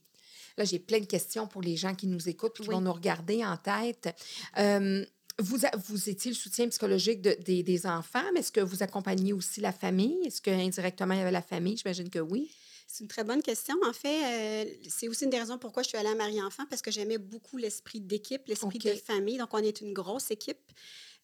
Là, 0.58 0.66
j'ai 0.66 0.80
plein 0.80 1.00
de 1.00 1.06
questions 1.06 1.46
pour 1.46 1.62
les 1.62 1.78
gens 1.78 1.94
qui 1.94 2.08
nous 2.08 2.28
écoutent 2.28 2.58
qui 2.58 2.64
vont 2.64 2.82
nous 2.82 2.94
regarder 2.94 3.46
en 3.46 3.58
tête. 3.58 4.10
Euh, 4.58 5.06
vous, 5.38 5.58
vous 5.86 6.10
étiez 6.10 6.32
le 6.32 6.36
soutien 6.36 6.68
psychologique 6.70 7.22
de, 7.22 7.62
des, 7.62 7.86
enfants, 7.86 8.24
mais 8.34 8.40
est-ce 8.40 8.52
que 8.52 8.62
vous 8.62 8.82
accompagnez 8.82 9.34
aussi 9.34 9.62
la 9.62 9.72
famille? 9.72 10.26
Est-ce 10.26 10.42
qu'indirectement, 10.42 11.14
il 11.14 11.20
y 11.20 11.22
avait 11.22 11.30
la 11.30 11.44
famille? 11.44 11.78
J'imagine 11.78 12.10
que 12.10 12.18
oui. 12.18 12.50
C'est 12.92 13.06
une 13.06 13.08
très 13.08 13.24
bonne 13.24 13.42
question. 13.42 13.76
En 13.86 13.94
fait, 13.94 14.66
euh, 14.66 14.70
c'est 14.90 15.08
aussi 15.08 15.24
une 15.24 15.30
des 15.30 15.40
raisons 15.40 15.58
pourquoi 15.58 15.82
je 15.82 15.88
suis 15.88 15.98
allée 15.98 16.10
à 16.10 16.16
Marie-Enfant, 16.16 16.66
parce 16.70 16.82
que 16.82 16.92
j'aimais 16.92 17.18
beaucoup 17.18 17.56
l'esprit 17.56 18.02
d'équipe, 18.02 18.42
l'esprit 18.48 18.80
de 18.80 18.94
famille. 18.96 19.38
Donc, 19.38 19.54
on 19.54 19.60
est 19.60 19.80
une 19.80 19.94
grosse 19.94 20.30
équipe. 20.30 20.60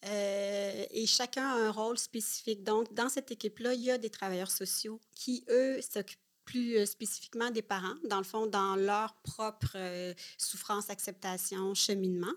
Euh, 0.06 0.86
et 0.90 1.06
chacun 1.06 1.46
a 1.46 1.54
un 1.66 1.70
rôle 1.70 1.98
spécifique. 1.98 2.64
Donc, 2.64 2.94
dans 2.94 3.10
cette 3.10 3.30
équipe-là, 3.30 3.74
il 3.74 3.82
y 3.82 3.90
a 3.90 3.98
des 3.98 4.08
travailleurs 4.08 4.50
sociaux 4.50 4.98
qui, 5.14 5.44
eux, 5.50 5.82
s'occupent 5.82 6.18
plus 6.46 6.78
euh, 6.78 6.86
spécifiquement 6.86 7.50
des 7.50 7.60
parents, 7.60 7.96
dans 8.04 8.16
le 8.16 8.24
fond, 8.24 8.46
dans 8.46 8.74
leur 8.74 9.12
propre 9.16 9.72
euh, 9.74 10.14
souffrance, 10.38 10.88
acceptation, 10.88 11.74
cheminement. 11.74 12.32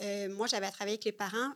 Euh, 0.00 0.28
moi, 0.34 0.48
j'avais 0.48 0.68
travaillé 0.72 0.94
avec 0.94 1.04
les 1.04 1.12
parents 1.12 1.52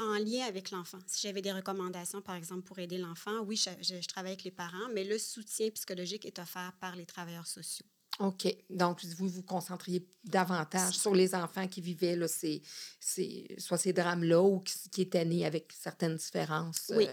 en 0.00 0.18
lien 0.18 0.44
avec 0.46 0.70
l'enfant. 0.70 0.98
Si 1.06 1.26
j'avais 1.26 1.42
des 1.42 1.52
recommandations, 1.52 2.20
par 2.22 2.34
exemple, 2.34 2.62
pour 2.62 2.78
aider 2.78 2.98
l'enfant, 2.98 3.40
oui, 3.40 3.56
je, 3.56 3.70
je, 3.82 4.06
travaille 4.08 4.32
avec 4.32 4.44
les 4.44 4.50
parents, 4.50 4.88
mais 4.94 5.04
le 5.04 5.18
soutien 5.18 5.70
psychologique 5.70 6.24
est 6.24 6.38
offert 6.38 6.72
par 6.80 6.96
les 6.96 7.06
travailleurs 7.06 7.46
sociaux. 7.46 7.86
OK. 8.18 8.54
Donc, 8.68 9.02
vous 9.04 9.28
vous 9.28 9.42
concentriez 9.42 10.06
davantage 10.24 10.94
sur 10.94 11.14
les 11.14 11.34
enfants 11.34 11.68
qui 11.68 11.80
vivaient 11.80 12.16
là, 12.16 12.28
ces, 12.28 12.62
ces, 12.98 13.46
soit 13.58 13.78
ces 13.78 13.92
drames-là 13.92 14.42
ou 14.42 14.60
qui, 14.60 14.74
qui, 14.90 15.02
étaient 15.02 15.24
nés 15.24 15.46
avec 15.46 15.72
certaines 15.72 16.16
différences. 16.16 16.92
Oui 16.94 17.06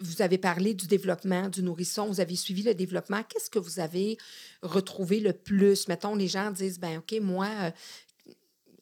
vous, 0.00 0.22
avez 0.22 0.38
parlé 0.38 0.74
du 0.74 0.86
développement 0.86 1.48
du 1.48 1.62
nourrisson, 1.62 2.06
vous 2.06 2.20
avez 2.20 2.36
suivi 2.36 2.62
le 2.62 2.74
développement. 2.74 3.22
Qu'est-ce 3.22 3.50
que 3.50 3.58
vous 3.58 3.78
avez 3.78 4.16
retrouvé 4.62 5.20
le 5.20 5.32
plus? 5.32 5.88
Mettons, 5.88 6.14
les 6.14 6.28
gens 6.28 6.50
disent, 6.50 6.78
ben 6.78 6.98
OK, 6.98 7.14
moi, 7.20 7.48
euh, 7.60 7.70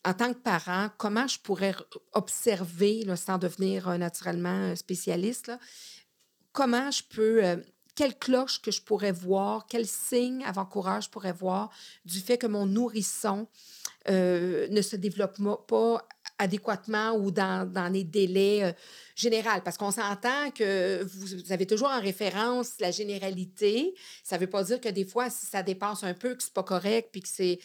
en 0.06 0.14
tant 0.14 0.32
que 0.32 0.38
parent, 0.38 0.88
comment 0.98 1.26
je 1.26 1.40
pourrais 1.40 1.74
observer, 2.12 3.04
sans 3.16 3.38
devenir 3.38 3.88
euh, 3.88 3.98
naturellement 3.98 4.74
spécialiste, 4.76 5.48
là, 5.48 5.58
comment 6.52 6.90
je 6.92 7.02
peux, 7.10 7.44
euh, 7.44 7.56
quelle 7.96 8.16
cloche 8.16 8.62
que 8.62 8.70
je 8.70 8.80
pourrais 8.80 9.10
voir, 9.10 9.66
quel 9.68 9.84
signe 9.84 10.44
avant-courage 10.44 11.04
je 11.04 11.10
pourrais 11.10 11.32
voir 11.32 11.70
du 12.04 12.20
fait 12.20 12.38
que 12.38 12.46
mon 12.46 12.66
nourrisson 12.66 13.48
ne 14.08 14.82
se 14.82 14.94
développe 14.94 15.36
pas 15.66 16.06
adéquatement 16.38 17.12
ou 17.16 17.32
dans, 17.32 17.68
dans 17.68 17.92
les 17.92 18.04
délais 18.04 18.62
euh, 18.62 18.72
généraux? 19.16 19.60
Parce 19.64 19.76
qu'on 19.76 19.90
s'entend 19.90 20.50
que 20.54 21.02
vous, 21.02 21.52
avez 21.52 21.66
toujours 21.66 21.88
en 21.88 22.00
référence 22.00 22.74
la 22.78 22.92
généralité. 22.92 23.94
Ça 24.22 24.36
ne 24.36 24.42
veut 24.42 24.46
pas 24.46 24.62
dire 24.62 24.80
que 24.80 24.88
des 24.88 25.04
fois, 25.04 25.30
si 25.30 25.46
ça 25.46 25.64
dépasse 25.64 26.04
un 26.04 26.14
peu, 26.14 26.36
que 26.36 26.42
c'est 26.44 26.52
pas 26.52 26.62
correct, 26.62 27.08
puis 27.10 27.22
que 27.22 27.28
c'est... 27.28 27.58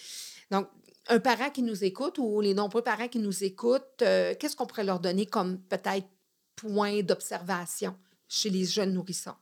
Donc, 0.50 0.68
un 1.08 1.20
parent 1.20 1.50
qui 1.50 1.64
nous 1.64 1.84
écoute 1.84 2.18
ou 2.18 2.42
les 2.42 2.54
nombreux 2.54 2.84
parents 2.84 3.08
qui 3.08 3.20
nous 3.20 3.44
écoutent, 3.44 4.02
euh, 4.02 4.34
qu'est-ce 4.40 4.56
qu'on 4.56 4.66
pourrait 4.66 4.84
leur 4.84 5.00
donner 5.00 5.26
comme 5.26 5.60
peut-être 5.60 6.08
point 6.56 7.02
d'observation 7.02 7.96
chez 8.28 8.50
les 8.50 8.66
jeunes 8.66 8.94
nourrissons? 8.94 9.36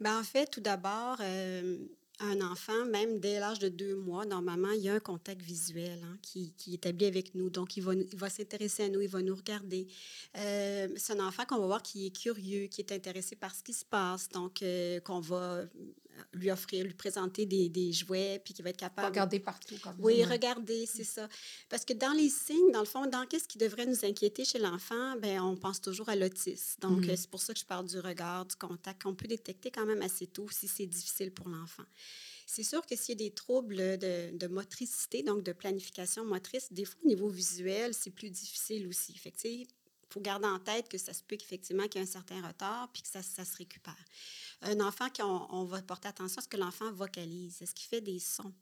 Bien, 0.00 0.18
en 0.18 0.24
fait, 0.24 0.50
tout 0.50 0.60
d'abord, 0.60 1.18
euh, 1.20 1.78
un 2.18 2.40
enfant, 2.40 2.84
même 2.86 3.20
dès 3.20 3.38
l'âge 3.38 3.58
de 3.58 3.68
deux 3.68 3.96
mois, 3.96 4.24
normalement, 4.24 4.70
il 4.72 4.82
y 4.82 4.88
a 4.88 4.94
un 4.94 5.00
contact 5.00 5.40
visuel 5.40 6.00
hein, 6.02 6.16
qui, 6.22 6.54
est 6.66 6.74
établi 6.74 7.06
avec 7.06 7.34
nous. 7.34 7.50
Donc, 7.50 7.76
il 7.76 7.82
va, 7.82 8.30
s'intéresser 8.30 8.84
à 8.84 8.88
nous, 8.88 9.02
il 9.02 9.08
va 9.08 9.22
nous 9.22 9.36
regarder. 9.36 9.86
Euh, 10.38 10.88
c'est 10.96 11.12
un 11.12 11.26
enfant 11.26 11.44
qu'on 11.44 11.58
va 11.58 11.66
voir 11.66 11.82
qui 11.82 12.06
est 12.06 12.16
curieux, 12.16 12.66
qui 12.66 12.80
est 12.80 12.92
intéressé 12.92 13.36
par 13.36 13.54
ce 13.54 13.62
qui 13.62 13.72
se 13.72 13.84
passe. 13.84 14.28
Donc, 14.30 14.64
qu'on 15.04 15.20
va 15.20 15.64
lui 16.32 16.50
offrir, 16.50 16.84
lui 16.84 16.94
présenter 16.94 17.46
des, 17.46 17.68
des, 17.68 17.92
jouets, 17.92 18.40
puis 18.44 18.54
qui 18.54 18.62
va 18.62 18.70
être 18.70 18.76
capable... 18.76 19.08
Regarder 19.08 19.40
partout. 19.40 19.76
Comme 19.82 19.96
oui, 19.98 20.24
regarder, 20.24 20.86
c'est 20.86 21.04
ça. 21.04 21.28
Parce 21.68 21.84
que 21.84 21.92
dans 21.92 22.12
les 22.12 22.28
signes, 22.28 22.72
dans 22.72 22.80
le 22.80 22.86
fond, 22.86 23.06
dans 23.06 23.26
qu'est-ce 23.26 23.48
qui 23.48 23.58
devrait 23.58 23.86
nous 23.86 24.04
inquiéter 24.04 24.44
chez 24.44 24.58
l'enfant, 24.58 25.16
ben 25.16 25.40
on 25.40 25.56
pense 25.56 25.80
toujours 25.80 26.08
à 26.08 26.16
l'autisme. 26.16 26.80
Donc, 26.80 27.06
mm. 27.06 27.16
c'est 27.16 27.30
pour 27.30 27.40
ça 27.40 27.52
que 27.54 27.60
je 27.60 27.64
parle 27.64 27.86
du 27.86 27.98
regard, 27.98 28.46
du 28.46 28.56
contact, 28.56 29.02
qu'on 29.02 29.14
peut 29.14 29.28
détecter 29.28 29.70
quand 29.70 29.86
même 29.86 30.02
assez 30.02 30.26
tôt 30.26 30.48
si 30.50 30.68
c'est 30.68 30.86
difficile 30.86 31.30
pour 31.32 31.48
l'enfant. 31.48 31.84
C'est 32.46 32.62
sûr 32.62 32.84
que 32.86 32.94
s'il 32.94 33.20
y 33.20 33.24
a 33.24 33.28
des 33.28 33.34
troubles 33.34 33.98
de, 33.98 34.36
de, 34.36 34.46
motricité, 34.46 35.22
donc 35.22 35.42
de 35.42 35.52
planification 35.52 36.24
motrice, 36.24 36.72
des 36.72 36.84
fois, 36.84 37.00
au 37.04 37.08
niveau 37.08 37.28
visuel, 37.28 37.94
c'est 37.94 38.10
plus 38.10 38.30
difficile 38.30 38.86
aussi. 38.86 39.16
Fait 39.16 39.32
il 39.44 39.66
faut 40.14 40.20
garder 40.20 40.46
en 40.46 40.58
tête 40.58 40.88
que 40.88 40.98
ça 40.98 41.12
se 41.12 41.22
peut 41.22 41.36
qu'effectivement 41.36 41.88
qu'il 41.88 42.00
y 42.00 42.04
ait 42.04 42.08
un 42.08 42.10
certain 42.10 42.40
retard 42.46 42.88
puis 42.92 43.02
que 43.02 43.08
ça, 43.08 43.22
ça 43.22 43.44
se 43.44 43.56
récupère 43.56 43.96
un 44.64 44.80
enfant 44.80 45.08
qu'on 45.10 45.46
on 45.50 45.64
va 45.64 45.82
porter 45.82 46.08
attention 46.08 46.38
à 46.38 46.42
ce 46.42 46.48
que 46.48 46.56
l'enfant 46.56 46.90
vocalise, 46.92 47.60
est-ce 47.62 47.74
qu'il 47.74 47.88
fait 47.88 48.00
des 48.00 48.18
sons. 48.18 48.52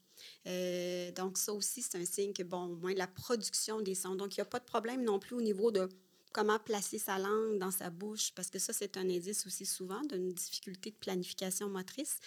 Euh, 0.46 1.10
donc, 1.12 1.38
ça 1.38 1.52
aussi, 1.52 1.82
c'est 1.82 1.96
un 1.98 2.04
signe 2.04 2.32
que, 2.32 2.42
bon, 2.42 2.64
au 2.64 2.76
moins 2.76 2.94
la 2.94 3.06
production 3.06 3.80
des 3.80 3.94
sons. 3.94 4.14
Donc, 4.14 4.36
il 4.36 4.40
n'y 4.40 4.42
a 4.42 4.46
pas 4.46 4.58
de 4.58 4.64
problème 4.64 5.02
non 5.04 5.18
plus 5.18 5.36
au 5.36 5.40
niveau 5.40 5.70
de 5.70 5.88
comment 6.32 6.58
placer 6.58 6.98
sa 6.98 7.18
langue 7.18 7.58
dans 7.58 7.70
sa 7.70 7.90
bouche, 7.90 8.32
parce 8.34 8.48
que 8.48 8.58
ça, 8.58 8.72
c'est 8.72 8.96
un 8.96 9.08
indice 9.08 9.46
aussi 9.46 9.66
souvent 9.66 10.00
d'une 10.02 10.32
difficulté 10.32 10.90
de 10.90 10.96
planification 10.96 11.68
motrice. 11.68 12.18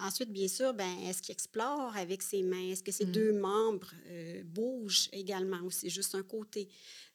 Ensuite, 0.00 0.32
bien 0.32 0.48
sûr, 0.48 0.74
ben, 0.74 0.98
est-ce 1.04 1.22
qu'il 1.22 1.32
explore 1.32 1.96
avec 1.96 2.20
ses 2.22 2.42
mains? 2.42 2.70
Est-ce 2.70 2.82
que 2.82 2.90
ses 2.90 3.06
mm. 3.06 3.12
deux 3.12 3.32
membres 3.32 3.92
euh, 4.08 4.42
bougent 4.44 5.08
également 5.12 5.60
ou 5.60 5.70
c'est 5.70 5.88
juste 5.88 6.14
un 6.16 6.24
côté? 6.24 6.68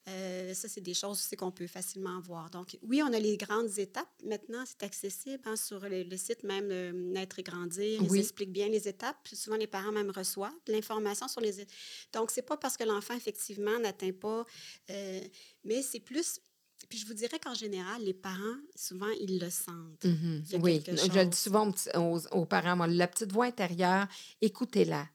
Euh, 0.10 0.54
ça, 0.54 0.68
c'est 0.68 0.82
des 0.82 0.94
choses 0.94 1.20
aussi 1.20 1.36
qu'on 1.36 1.52
peut 1.52 1.68
facilement 1.68 2.20
voir. 2.22 2.50
Donc, 2.50 2.78
oui, 2.84 3.02
on 3.04 3.14
a 3.14 3.20
les 3.20 3.38
grandes 3.38 3.78
étapes. 3.78 4.10
Maintenant, 4.26 4.64
c'est 4.66 4.84
accessible 4.84 5.44
hein, 5.46 5.56
sur 5.56 5.82
le, 5.88 6.18
site 6.18 6.44
même 6.44 6.70
euh, 6.72 6.92
Naître 6.92 7.40
et 7.40 7.44
Grandir. 7.44 8.02
Ils 8.02 8.18
expliquent 8.18 8.52
bien 8.52 8.70
les 8.70 8.88
étapes. 8.88 9.18
souvent, 9.34 9.58
les 9.58 9.68
parents 9.68 9.92
même 9.92 10.10
reçoivent 10.10 10.52
l'information 10.68 11.28
sur 11.28 11.42
les 11.42 11.62
étapes. 11.62 11.74
Donc, 12.14 12.32
c'est 12.32 12.42
pas 12.42 12.58
parce 12.58 12.78
que 12.78 12.84
l'enfant, 12.84 13.16
effectivement, 13.16 13.78
n'atteint 13.80 14.12
pas, 14.12 14.46
euh, 14.90 15.22
mais 15.64 15.82
c'est 15.82 16.00
plus 16.00 16.40
puis 16.88 16.98
je 16.98 17.06
vous 17.06 17.14
dirais 17.14 17.40
qu'en 17.40 17.54
général, 17.54 18.02
les 18.04 18.14
parents, 18.14 18.56
souvent, 18.74 19.10
ils 19.20 19.38
le 19.38 19.50
sentent. 19.50 20.06
Mm-hmm. 20.06 20.62
Oui, 20.62 20.82
je 20.88 21.20
le 21.20 21.26
dis 21.26 21.38
souvent 21.38 21.70
aux, 21.96 22.28
aux 22.32 22.46
parents, 22.46 22.86
la 22.86 23.08
petite 23.08 23.34
voix 23.34 23.46
intérieure, 23.46 24.08
écoutez-la. 24.42 25.08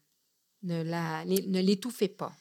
Ne, 0.62 0.82
la, 0.82 1.24
ne 1.24 1.60
l'étouffez 1.60 2.08
pas. 2.08 2.34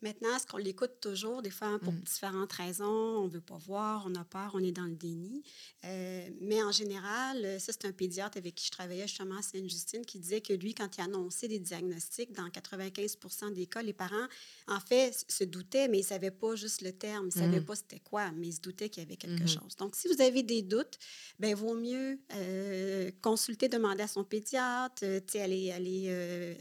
Maintenant, 0.00 0.36
est-ce 0.36 0.46
qu'on 0.46 0.58
l'écoute 0.58 1.00
toujours, 1.00 1.42
des 1.42 1.50
fois, 1.50 1.78
pour 1.80 1.92
mm. 1.92 2.00
différentes 2.02 2.52
raisons? 2.52 2.84
On 2.84 3.24
ne 3.24 3.30
veut 3.30 3.40
pas 3.40 3.58
voir, 3.58 4.04
on 4.06 4.14
a 4.14 4.24
peur, 4.24 4.52
on 4.54 4.62
est 4.62 4.72
dans 4.72 4.84
le 4.84 4.94
déni. 4.94 5.42
Euh, 5.84 6.28
mais 6.40 6.62
en 6.62 6.70
général, 6.70 7.44
euh, 7.44 7.58
ça, 7.58 7.72
c'est 7.72 7.86
un 7.86 7.92
pédiatre 7.92 8.38
avec 8.38 8.54
qui 8.54 8.66
je 8.66 8.70
travaillais 8.70 9.08
justement 9.08 9.38
à 9.38 9.42
Sainte-Justine 9.42 10.04
qui 10.06 10.20
disait 10.20 10.40
que 10.40 10.52
lui, 10.52 10.74
quand 10.74 10.96
il 10.96 11.00
annonçait 11.00 11.48
des 11.48 11.58
diagnostics, 11.58 12.32
dans 12.32 12.46
95% 12.48 13.52
des 13.52 13.66
cas, 13.66 13.82
les 13.82 13.92
parents, 13.92 14.26
en 14.68 14.78
fait, 14.78 15.24
se 15.28 15.42
doutaient, 15.42 15.88
mais 15.88 15.98
ils 15.98 16.02
ne 16.02 16.06
savaient 16.06 16.30
pas 16.30 16.54
juste 16.54 16.82
le 16.82 16.92
terme, 16.92 17.28
ils 17.34 17.38
ne 17.38 17.44
savaient 17.44 17.60
mm. 17.60 17.64
pas 17.64 17.74
c'était 17.74 18.00
quoi, 18.00 18.30
mais 18.32 18.48
ils 18.48 18.54
se 18.54 18.60
doutaient 18.60 18.88
qu'il 18.88 19.02
y 19.02 19.06
avait 19.06 19.16
quelque 19.16 19.44
mm-hmm. 19.44 19.60
chose. 19.60 19.76
Donc, 19.78 19.96
si 19.96 20.06
vous 20.06 20.20
avez 20.22 20.44
des 20.44 20.62
doutes, 20.62 20.98
ben 21.40 21.54
vaut 21.56 21.74
mieux 21.74 22.20
euh, 22.34 23.10
consulter, 23.20 23.68
demander 23.68 24.04
à 24.04 24.08
son 24.08 24.22
pédiatre. 24.22 25.04
aller, 25.34 25.72
aller, 25.72 26.56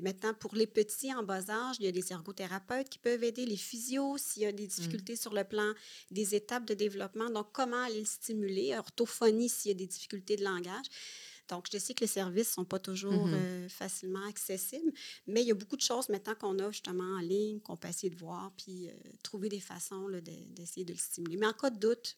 maintenant, 0.00 0.34
pour 0.34 0.54
les 0.54 0.66
petits 0.68 1.12
en 1.12 1.24
bas 1.24 1.50
âge, 1.50 1.76
il 1.80 1.86
y 1.86 1.88
a 1.88 1.92
des 1.92 2.12
ergothérapeutes 2.12 2.75
qui 2.84 2.98
peuvent 2.98 3.24
aider, 3.24 3.46
les 3.46 3.56
physios 3.56 4.18
s'il 4.18 4.42
y 4.42 4.46
a 4.46 4.52
des 4.52 4.64
mm. 4.64 4.68
difficultés 4.68 5.16
sur 5.16 5.32
le 5.32 5.44
plan 5.44 5.72
des 6.10 6.34
étapes 6.34 6.66
de 6.66 6.74
développement. 6.74 7.30
Donc, 7.30 7.48
comment 7.52 7.82
aller 7.82 8.00
le 8.00 8.06
stimuler, 8.06 8.76
orthophonie 8.76 9.48
s'il 9.48 9.70
y 9.70 9.74
a 9.74 9.78
des 9.78 9.86
difficultés 9.86 10.36
de 10.36 10.44
langage. 10.44 10.86
Donc, 11.48 11.66
je 11.72 11.78
sais 11.78 11.94
que 11.94 12.00
les 12.00 12.08
services 12.08 12.48
ne 12.48 12.54
sont 12.54 12.64
pas 12.64 12.80
toujours 12.80 13.28
mm-hmm. 13.28 13.34
euh, 13.34 13.68
facilement 13.68 14.24
accessibles, 14.26 14.92
mais 15.26 15.42
il 15.42 15.48
y 15.48 15.52
a 15.52 15.54
beaucoup 15.54 15.76
de 15.76 15.82
choses 15.82 16.08
maintenant 16.08 16.34
qu'on 16.34 16.58
a 16.58 16.70
justement 16.70 17.16
en 17.16 17.20
ligne, 17.20 17.60
qu'on 17.60 17.76
peut 17.76 17.88
essayer 17.88 18.10
de 18.10 18.16
voir, 18.18 18.52
puis 18.56 18.88
euh, 18.88 18.92
trouver 19.22 19.48
des 19.48 19.60
façons 19.60 20.08
d'essayer 20.54 20.84
de 20.84 20.92
le 20.92 20.98
stimuler. 20.98 21.36
Mais 21.36 21.46
en 21.46 21.52
cas 21.52 21.70
de 21.70 21.78
doute, 21.78 22.16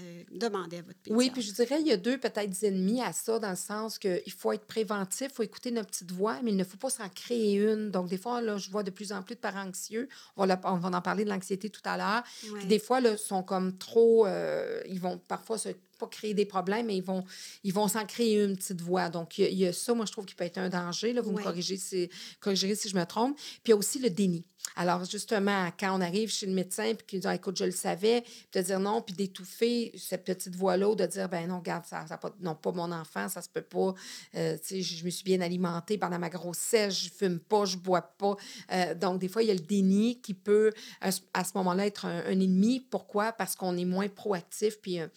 euh, 0.00 0.22
demandez 0.30 0.78
à 0.78 0.82
votre 0.82 0.98
pédiatre. 0.98 1.18
Oui, 1.18 1.30
puis 1.30 1.40
je 1.40 1.52
dirais, 1.52 1.80
il 1.80 1.86
y 1.86 1.92
a 1.92 1.96
deux 1.96 2.18
peut-être 2.18 2.62
ennemis 2.62 3.00
à 3.00 3.12
ça, 3.12 3.38
dans 3.38 3.50
le 3.50 3.56
sens 3.56 3.98
qu'il 3.98 4.32
faut 4.36 4.52
être 4.52 4.66
préventif, 4.66 5.28
il 5.30 5.34
faut 5.34 5.42
écouter 5.42 5.70
notre 5.70 5.88
petite 5.90 6.12
voix, 6.12 6.38
mais 6.42 6.50
il 6.50 6.56
ne 6.56 6.64
faut 6.64 6.76
pas 6.76 6.90
s'en 6.90 7.08
créer 7.08 7.54
une. 7.54 7.90
Donc, 7.90 8.08
des 8.08 8.18
fois, 8.18 8.42
là, 8.42 8.58
je 8.58 8.70
vois 8.70 8.82
de 8.82 8.90
plus 8.90 9.12
en 9.12 9.22
plus 9.22 9.34
de 9.34 9.40
parents 9.40 9.66
anxieux. 9.66 10.08
On 10.36 10.46
va, 10.46 10.60
on 10.64 10.76
va 10.76 10.88
en 10.88 11.00
parler 11.00 11.24
de 11.24 11.30
l'anxiété 11.30 11.70
tout 11.70 11.80
à 11.84 11.96
l'heure. 11.96 12.22
Des 12.66 12.78
fois, 12.78 13.00
là, 13.00 13.16
sont 13.16 13.42
comme 13.42 13.76
trop... 13.78 14.26
Euh, 14.26 14.82
ils 14.86 15.00
vont 15.00 15.18
parfois 15.18 15.58
se 15.58 15.70
pas 15.98 16.06
créer 16.06 16.32
des 16.32 16.46
problèmes, 16.46 16.86
mais 16.86 16.96
ils 16.96 17.02
vont 17.02 17.24
ils 17.64 17.72
vont 17.72 17.88
s'en 17.88 18.06
créer 18.06 18.42
une 18.42 18.56
petite 18.56 18.80
voix. 18.80 19.08
Donc, 19.08 19.38
il 19.38 19.52
y, 19.54 19.66
a, 19.66 19.72
ça, 19.72 19.94
moi, 19.94 20.06
je 20.06 20.12
trouve, 20.12 20.24
qui 20.24 20.34
peut 20.34 20.44
être 20.44 20.58
un 20.58 20.68
danger. 20.68 21.12
Là, 21.12 21.20
vous 21.20 21.32
me 21.32 21.42
corrigez 21.42 21.76
si, 21.76 22.08
corrigerez 22.40 22.76
si 22.76 22.88
je 22.88 22.96
me 22.96 23.04
trompe. 23.04 23.36
Puis, 23.36 23.60
il 23.66 23.70
y 23.70 23.72
a 23.72 23.76
aussi 23.76 23.98
le 23.98 24.10
déni. 24.10 24.44
Alors, 24.76 25.04
justement, 25.04 25.70
quand 25.78 25.96
on 25.96 26.00
arrive 26.00 26.30
chez 26.30 26.46
le 26.46 26.52
médecin, 26.52 26.94
puis 26.94 27.06
qu'il 27.06 27.20
dit, 27.20 27.26
ah, 27.26 27.34
écoute, 27.34 27.56
je 27.56 27.64
le 27.64 27.70
savais, 27.70 28.22
puis 28.22 28.60
de 28.60 28.60
dire 28.60 28.80
non, 28.80 29.02
puis 29.02 29.14
d'étouffer 29.14 29.92
cette 29.96 30.24
petite 30.24 30.54
voix-là, 30.54 30.94
de 30.94 31.06
dire, 31.06 31.28
ben 31.28 31.48
non, 31.48 31.58
regarde, 31.58 31.84
ça, 31.84 32.06
ça 32.06 32.18
non, 32.40 32.54
pas 32.54 32.72
mon 32.72 32.90
enfant, 32.92 33.28
ça 33.28 33.42
se 33.42 33.48
peut 33.48 33.62
pas. 33.62 33.94
Euh, 34.34 34.56
sais, 34.62 34.82
je 34.82 35.04
me 35.04 35.10
suis 35.10 35.24
bien 35.24 35.40
alimentée 35.40 35.98
pendant 35.98 36.18
ma 36.18 36.28
grossesse, 36.28 37.04
je 37.04 37.10
fume 37.10 37.40
pas, 37.40 37.64
je 37.64 37.76
bois 37.76 38.02
pas. 38.02 38.36
Euh, 38.72 38.94
donc, 38.94 39.20
des 39.20 39.28
fois, 39.28 39.42
il 39.42 39.48
y 39.48 39.50
a 39.50 39.54
le 39.54 39.60
déni 39.60 40.20
qui 40.20 40.34
peut, 40.34 40.72
à 41.00 41.10
ce 41.10 41.20
moment-là, 41.54 41.86
être 41.86 42.06
un, 42.06 42.22
ennemi. 42.28 42.80
Pourquoi? 42.80 43.32
Parce 43.32 43.56
qu'on 43.56 43.76
est 43.76 43.84
moins 43.84 44.08
proactif, 44.08 44.80
puis 44.80 45.00
euh, 45.00 45.08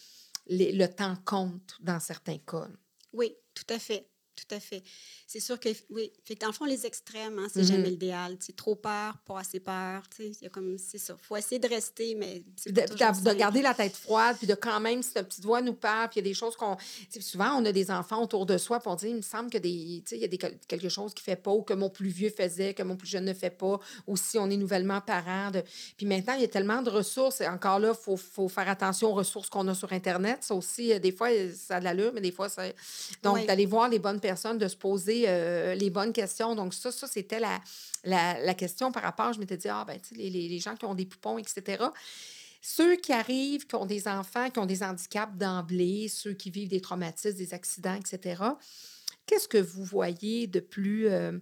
le 0.49 0.85
temps 0.87 1.15
compte 1.25 1.77
dans 1.81 1.99
certains 1.99 2.37
cas. 2.39 2.67
Oui, 3.13 3.35
tout 3.53 3.73
à 3.73 3.79
fait. 3.79 4.10
Tout 4.47 4.55
à 4.55 4.59
fait. 4.59 4.83
C'est 5.27 5.39
sûr 5.39 5.59
que, 5.59 5.69
oui, 5.89 6.11
fait 6.25 6.35
dans 6.35 6.47
le 6.47 6.53
fond, 6.53 6.65
les 6.65 6.85
extrêmes, 6.85 7.37
hein, 7.37 7.47
c'est 7.53 7.63
jamais 7.63 7.83
mm-hmm. 7.83 7.89
l'idéal. 7.89 8.37
C'est 8.39 8.55
trop 8.55 8.75
peur, 8.75 9.17
pas 9.25 9.39
assez 9.39 9.59
peur. 9.59 10.01
Il 10.19 10.35
y 10.41 10.45
a 10.45 10.49
comme, 10.49 10.77
c'est 10.77 10.97
ça. 10.97 11.15
Faut 11.21 11.35
essayer 11.35 11.59
de 11.59 11.67
rester, 11.67 12.15
mais. 12.15 12.43
De, 12.65 12.71
de, 12.71 13.33
garder 13.33 13.61
la 13.61 13.73
tête 13.73 13.95
froide, 13.95 14.37
puis 14.37 14.47
de 14.47 14.55
quand 14.55 14.79
même, 14.79 15.03
si 15.03 15.13
ta 15.13 15.23
petite 15.23 15.45
voix 15.45 15.61
nous 15.61 15.73
parle, 15.73 16.09
puis 16.09 16.19
il 16.19 16.23
y 16.23 16.27
a 16.27 16.29
des 16.29 16.33
choses 16.33 16.55
qu'on. 16.55 16.75
Souvent, 17.19 17.55
on 17.57 17.65
a 17.65 17.71
des 17.71 17.91
enfants 17.91 18.21
autour 18.23 18.45
de 18.45 18.57
soi, 18.57 18.81
on 18.85 18.95
dit, 18.95 19.09
il 19.09 19.15
me 19.17 19.21
semble 19.21 19.49
que 19.49 19.57
des, 19.57 19.69
il 19.69 20.17
y 20.17 20.23
a 20.23 20.27
des, 20.27 20.37
quelque 20.37 20.89
chose 20.89 21.13
qui 21.13 21.21
ne 21.21 21.35
fait 21.35 21.41
pas, 21.41 21.51
ou 21.51 21.61
que 21.61 21.73
mon 21.73 21.89
plus 21.89 22.09
vieux 22.09 22.29
faisait, 22.29 22.73
que 22.73 22.83
mon 22.83 22.95
plus 22.95 23.07
jeune 23.07 23.25
ne 23.25 23.33
fait 23.33 23.49
pas, 23.49 23.79
ou 24.07 24.17
si 24.17 24.37
on 24.37 24.49
est 24.49 24.57
nouvellement 24.57 25.01
parent. 25.01 25.51
De... 25.51 25.63
Puis 25.97 26.05
maintenant, 26.05 26.33
il 26.33 26.41
y 26.41 26.45
a 26.45 26.47
tellement 26.47 26.81
de 26.81 26.89
ressources. 26.89 27.41
Et 27.41 27.47
encore 27.47 27.79
là, 27.79 27.93
il 27.97 28.03
faut, 28.03 28.17
faut, 28.17 28.47
faire 28.47 28.69
attention 28.69 29.11
aux 29.11 29.15
ressources 29.15 29.49
qu'on 29.49 29.67
a 29.67 29.75
sur 29.75 29.91
Internet. 29.93 30.39
Ça 30.41 30.55
aussi, 30.55 30.93
euh, 30.93 30.99
des 30.99 31.11
fois, 31.11 31.29
ça 31.55 31.77
a 31.77 31.79
de 31.79 31.85
l'allure, 31.85 32.11
mais 32.13 32.21
des 32.21 32.31
fois, 32.31 32.49
ça. 32.49 32.63
Donc, 33.23 33.45
d'aller 33.45 33.65
voir 33.65 33.89
les 33.89 33.99
bonnes 33.99 34.19
personnes, 34.19 34.30
de 34.33 34.67
se 34.67 34.75
poser 34.75 35.25
euh, 35.27 35.75
les 35.75 35.89
bonnes 35.89 36.13
questions. 36.13 36.55
Donc, 36.55 36.73
ça, 36.73 36.91
ça 36.91 37.07
c'était 37.07 37.39
la, 37.39 37.59
la, 38.03 38.53
question 38.53 38.91
par 38.91 39.03
rapport, 39.03 39.33
je 39.33 39.39
m'étais 39.39 39.57
dit, 39.57 39.69
ah, 39.69 39.83
ben, 39.85 39.99
tu 39.99 40.09
sais, 40.09 40.15
les, 40.15 40.29
les, 40.29 40.59
gens 40.59 40.75
qui 40.75 40.85
ont 40.85 40.95
des 40.95 41.05
poupons, 41.05 41.37
etc. 41.37 41.83
Ceux 42.61 42.95
qui 42.95 43.11
arrivent, 43.11 43.65
qui 43.65 43.75
ont 43.75 43.85
des 43.85 44.07
enfants, 44.07 44.49
qui 44.49 44.59
ont 44.59 44.65
des 44.65 44.83
handicaps 44.83 45.35
d'emblée, 45.35 46.07
ceux 46.07 46.33
qui 46.33 46.49
vivent 46.49 46.69
des 46.69 46.81
traumatismes, 46.81 47.37
des 47.37 47.53
accidents, 47.53 47.95
etc., 47.95 48.43
qu'est-ce 49.25 49.47
que 49.47 49.57
vous 49.57 49.83
voyez 49.83 50.47
de 50.47 50.59
plus 50.59 51.07
euh, 51.07 51.39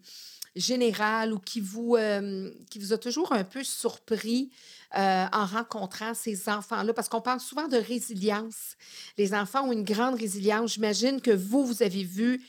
général 0.55 1.34
ou 1.34 1.39
qui 1.39 1.60
vous, 1.60 1.96
euh, 1.96 2.51
qui 2.69 2.79
vous 2.79 2.93
a 2.93 2.98
toujours 2.98 3.34
un 3.34 3.43
peu 3.43 3.63
surpris 3.63 4.50
en 4.93 5.46
rencontrant 5.46 6.13
ces 6.13 6.50
enfants-là? 6.50 6.93
Parce 6.93 7.10
qu'on 7.10 7.22
parle 7.22 7.39
souvent 7.39 7.67
de 7.67 7.77
résilience. 7.77 8.75
Les 9.17 9.34
enfants 9.34 9.67
ont 9.67 9.72
une 9.72 9.84
grande 9.84 10.15
résilience. 10.15 10.74
J'imagine 10.74 11.22
que 11.22 11.31
vous, 11.31 11.65
vous 11.65 11.84
avez 11.84 12.03
vu 12.03 12.41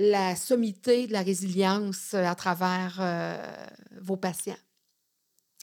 la 0.00 0.34
sommité 0.34 1.06
de 1.06 1.12
la 1.12 1.22
résilience 1.22 2.14
à 2.14 2.34
travers 2.34 2.96
euh, 3.00 3.66
vos 4.00 4.16
patients. 4.16 4.56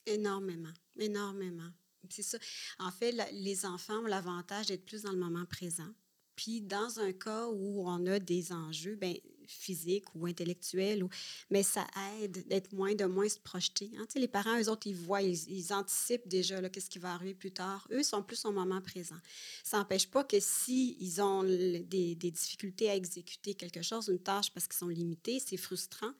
Énormément, 0.05 0.73
énormément. 0.99 1.69
C'est 2.09 2.23
ça. 2.23 2.37
En 2.79 2.91
fait, 2.91 3.11
les 3.33 3.65
enfants 3.65 3.97
ont 4.03 4.07
l'avantage 4.07 4.67
d'être 4.67 4.85
plus 4.85 5.01
dans 5.01 5.11
le 5.11 5.17
moment 5.17 5.45
présent. 5.45 5.89
Puis, 6.35 6.61
dans 6.61 6.99
un 6.99 7.11
cas 7.13 7.47
où 7.47 7.89
on 7.89 8.05
a 8.05 8.19
des 8.19 8.53
enjeux, 8.53 8.95
ben, 8.95 9.15
physiques 9.47 10.05
ou 10.15 10.25
intellectuels, 10.25 11.03
ou, 11.03 11.09
mais 11.49 11.63
ça 11.63 11.85
aide 12.21 12.47
d'être 12.47 12.73
moins, 12.73 12.95
de 12.95 13.05
moins 13.05 13.29
se 13.29 13.39
projeter. 13.39 13.91
Hein. 13.97 14.05
Les 14.15 14.27
parents, 14.27 14.59
eux 14.59 14.69
autres, 14.69 14.87
ils 14.87 14.95
voient, 14.95 15.21
ils, 15.21 15.73
anticipent 15.73 16.27
déjà 16.27 16.67
qu'est-ce 16.69 16.89
qui 16.89 16.99
va 16.99 17.13
arriver 17.13 17.33
plus 17.33 17.51
tard. 17.51 17.87
Eux 17.91 18.03
sont 18.03 18.23
plus 18.23 18.45
au 18.45 18.51
moment 18.51 18.81
présent. 18.81 19.17
Ça 19.63 19.77
n'empêche 19.77 20.07
pas 20.07 20.23
que 20.23 20.39
s'ils 20.39 20.95
ils 21.01 21.21
ont 21.21 21.43
des, 21.43 22.15
des 22.15 22.31
difficultés 22.31 22.89
à 22.89 22.95
exécuter 22.95 23.53
quelque 23.53 23.81
chose, 23.81 24.07
une 24.07 24.19
tâche 24.19 24.51
parce 24.51 24.67
qu'ils 24.67 24.77
sont 24.77 24.87
limités, 24.87 25.39
c'est 25.39 25.57
frustrant 25.57 26.13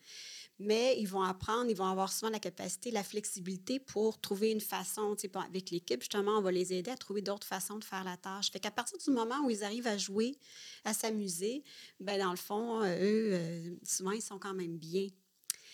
mais 0.59 0.99
ils 0.99 1.07
vont 1.07 1.21
apprendre, 1.21 1.69
ils 1.69 1.75
vont 1.75 1.85
avoir 1.85 2.11
souvent 2.11 2.31
la 2.31 2.39
capacité, 2.39 2.89
la 2.89 3.03
flexibilité 3.03 3.79
pour 3.79 4.19
trouver 4.19 4.51
une 4.51 4.61
façon, 4.61 5.15
tu 5.15 5.27
sais, 5.27 5.37
avec 5.37 5.69
l'équipe, 5.69 6.01
justement, 6.01 6.37
on 6.37 6.41
va 6.41 6.51
les 6.51 6.73
aider 6.73 6.89
à 6.89 6.97
trouver 6.97 7.21
d'autres 7.21 7.45
façons 7.45 7.77
de 7.77 7.83
faire 7.83 8.03
la 8.03 8.17
tâche. 8.17 8.51
Fait 8.51 8.59
qu'à 8.59 8.71
partir 8.71 8.97
du 8.97 9.11
moment 9.11 9.39
où 9.45 9.49
ils 9.49 9.63
arrivent 9.63 9.87
à 9.87 9.97
jouer, 9.97 10.35
à 10.83 10.93
s'amuser, 10.93 11.63
ben 11.99 12.19
dans 12.19 12.31
le 12.31 12.37
fond, 12.37 12.81
euh, 12.81 12.97
eux, 12.97 13.29
euh, 13.33 13.75
souvent, 13.83 14.11
ils 14.11 14.21
sont 14.21 14.39
quand 14.39 14.53
même 14.53 14.77
bien. 14.77 15.07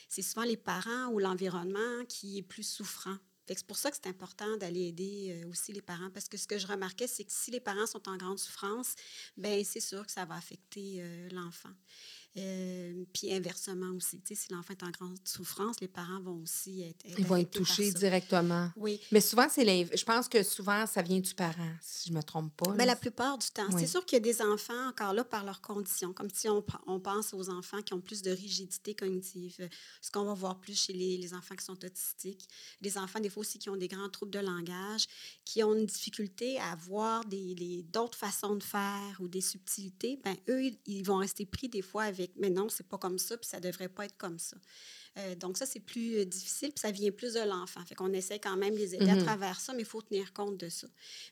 C'est 0.10 0.22
souvent 0.22 0.43
les 0.43 0.58
parents 0.58 1.08
ou 1.08 1.19
l'environnement 1.19 2.04
qui 2.10 2.39
est 2.39 2.43
plus 2.43 2.63
souffrant. 2.67 3.17
C'est 3.48 3.67
pour 3.67 3.78
ça 3.78 3.91
que 3.91 3.98
c'est 4.02 4.10
important 4.10 4.56
d'aller 4.58 4.88
aider 4.88 5.43
euh, 5.43 5.50
aussi 5.50 5.74
les 5.74 5.82
parents, 5.82 6.10
parce 6.13 6.28
que 6.28 6.38
ce 6.38 6.48
que 6.48 6.58
je 6.58 6.67
remarquais, 6.67 7.08
c'est 7.08 7.24
que 7.24 7.32
si 7.32 7.52
les 7.52 7.60
parents 7.60 7.88
sont 7.88 8.08
en 8.10 8.17
grande 8.17 8.39
souffrance, 8.39 8.96
ben 9.38 9.63
c'est 9.63 9.82
sûr 9.82 10.06
que 10.06 10.12
ça 10.12 10.26
va 10.26 10.36
affecter 10.36 11.04
l'enfant. 11.32 11.74
Euh, 12.36 13.06
puis 13.13 13.32
inversement 13.32 13.91
aussi, 13.96 14.19
tu 14.22 14.34
sais, 14.34 14.41
si 14.41 14.52
l'enfant 14.52 14.74
est 14.74 14.84
en 14.84 14.89
grande 14.89 15.17
souffrance, 15.24 15.80
les 15.82 15.88
parents 15.88 16.19
vont 16.19 16.41
aussi 16.41 16.82
être. 16.82 17.06
Ils 17.19 17.26
vont 17.26 17.36
être 17.36 17.52
touchés 17.52 17.91
directement. 17.91 18.72
Oui. 18.76 19.00
Mais 19.12 19.22
souvent, 19.22 19.48
c'est 19.50 19.63
je 19.63 20.04
pense 20.04 20.28
que 20.28 20.41
souvent, 20.41 20.88
ça 20.88 21.04
vient 21.04 21.19
du 21.19 21.36
parent, 21.36 21.72
si 21.80 22.10
je 22.10 22.13
ne 22.13 22.17
me 22.17 22.24
trompe 22.24 22.52
pas. 22.58 22.74
Mais 22.74 22.88
la 22.88 22.96
plupart 22.96 23.38
du 23.38 23.48
temps. 23.48 23.67
C'est 23.78 23.88
sûr 23.88 24.04
qu'il 24.06 24.15
y 24.15 24.22
a 24.22 24.24
des 24.24 24.41
enfants, 24.41 24.88
encore 24.88 25.13
là, 25.13 25.24
par 25.24 25.46
leurs 25.46 25.62
conditions, 25.62 26.12
comme 26.12 26.30
si 26.34 26.50
on, 26.50 26.63
on, 26.88 27.00
pense 27.00 27.34
aux 27.34 27.50
enfants 27.50 27.82
qui 27.82 27.93
ont 27.93 28.02
plus 28.02 28.22
de 28.22 28.32
rigidité 28.32 28.96
cognitive, 28.96 29.69
ce 30.02 30.10
qu'on 30.10 30.24
va 30.24 30.34
voir 30.34 30.60
plus 30.60 30.80
chez 30.80 30.93
les, 30.93 31.17
les, 31.17 31.34
enfants 31.34 31.56
qui 31.56 31.65
sont 31.65 31.86
autistiques, 31.86 32.48
les 32.82 32.98
enfants, 32.98 33.19
des 33.19 33.30
fois 33.30 33.41
aussi, 33.41 33.60
qui 33.60 33.69
ont 33.69 33.76
des 33.76 33.88
grands 33.88 34.10
troubles 34.10 34.32
de 34.32 34.39
langage, 34.39 35.06
qui 35.46 35.63
ont 35.63 35.76
une 35.76 35.86
difficulté 35.86 36.60
à 36.60 36.76
voir 36.76 37.24
d'autres 37.91 38.17
façons 38.17 38.56
de 38.56 38.63
faire 38.63 39.17
ou 39.19 39.28
des 39.28 39.41
subtilités, 39.41 40.19
ben 40.24 40.36
eux, 40.50 40.72
ils 40.86 41.04
vont 41.04 41.17
rester 41.17 41.46
pris 41.46 41.69
des 41.69 41.82
fois 41.82 42.04
avec 42.04 42.22
mais 42.38 42.49
non, 42.49 42.69
c'est 42.69 42.88
pas 42.88 42.97
comme 42.97 43.17
ça, 43.19 43.38
puis 43.38 43.47
ça 43.47 43.59
devrait 43.59 43.89
pas 43.89 44.05
être 44.05 44.17
comme 44.17 44.39
ça. 44.39 44.57
Euh, 45.17 45.36
donc, 45.36 45.58
ça, 45.58 45.65
c'est 45.65 45.80
plus 45.80 46.17
euh, 46.17 46.26
difficile, 46.26 46.69
puis 46.69 46.80
ça 46.80 46.91
vient 46.91 47.12
plus 47.12 47.34
de 47.34 47.41
l'enfant. 47.41 47.82
Fait 47.86 47.93
qu'on 47.93 48.12
essaie 48.13 48.39
quand 48.39 48.58
même 48.58 48.73
de 48.73 48.80
les 48.80 48.95
aider 48.95 49.10
à 49.10 49.15
mhm. 49.15 49.23
travers 49.23 49.60
ça, 49.60 49.73
mais 49.73 49.82
il 49.82 49.86
faut 49.86 50.02
tenir 50.02 50.34
compte 50.34 50.58
de 50.58 50.69
ça. 50.69 50.88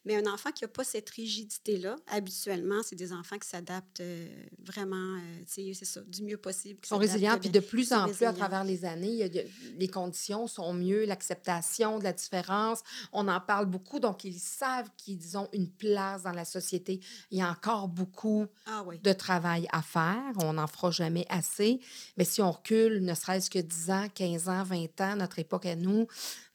Mais 0.06 0.16
un 0.16 0.32
enfant 0.32 0.52
qui 0.52 0.64
n'a 0.64 0.68
pas 0.68 0.84
cette 0.84 1.10
rigidité-là, 1.10 1.96
habituellement, 2.08 2.82
c'est 2.84 2.96
des 2.96 3.12
enfants 3.12 3.40
qui 3.40 3.50
s'adaptent 3.50 4.02
euh, 4.02 4.28
vraiment, 4.60 5.20
c'est 5.48 5.74
ça, 5.74 6.02
du 6.02 6.24
mieux 6.24 6.38
possible. 6.38 6.80
Ils 6.84 6.88
sont 6.88 6.98
résilients, 6.98 7.40
puis 7.40 7.50
de 7.50 7.60
plus 7.60 7.92
en 7.92 8.08
plus, 8.08 8.26
à 8.26 8.34
travers 8.34 8.64
les 8.64 8.86
années, 8.86 9.30
les 9.78 9.88
conditions 9.88 10.48
sont 10.48 10.74
mieux, 10.74 11.06
l'acceptation 11.06 11.98
de 11.98 12.04
la 12.04 12.14
différence, 12.14 12.82
on 13.12 13.28
en 13.28 13.40
parle 13.40 13.66
beaucoup, 13.66 14.00
donc 14.00 14.24
ils 14.24 14.40
savent 14.40 14.90
qu'ils 14.98 15.38
ont 15.38 15.50
une 15.54 15.70
place 15.70 16.24
dans 16.24 16.32
la 16.32 16.46
société. 16.46 17.00
Il 17.32 17.40
y 17.40 17.42
a 17.42 17.50
encore 17.50 17.88
beaucoup 17.88 18.46
ah 18.68 18.86
de 19.04 19.14
travail 19.14 19.68
à 19.72 19.82
faire, 19.82 20.34
on 20.38 20.54
n'en 20.54 20.68
fera 20.68 20.92
jamais 20.92 21.26
assez, 21.30 21.80
mais 22.18 22.26
si 22.26 22.42
on 22.42 22.52
recule, 22.52 23.04
ne 23.04 23.14
serait-ce 23.14 23.50
que 23.50 23.60
10 23.72 23.92
ans, 23.92 24.08
15 24.14 24.50
ans, 24.50 24.64
20 24.64 25.02
ans, 25.02 25.16
notre 25.16 25.40
époque 25.40 25.66
à 25.66 25.76
nous, 25.76 26.08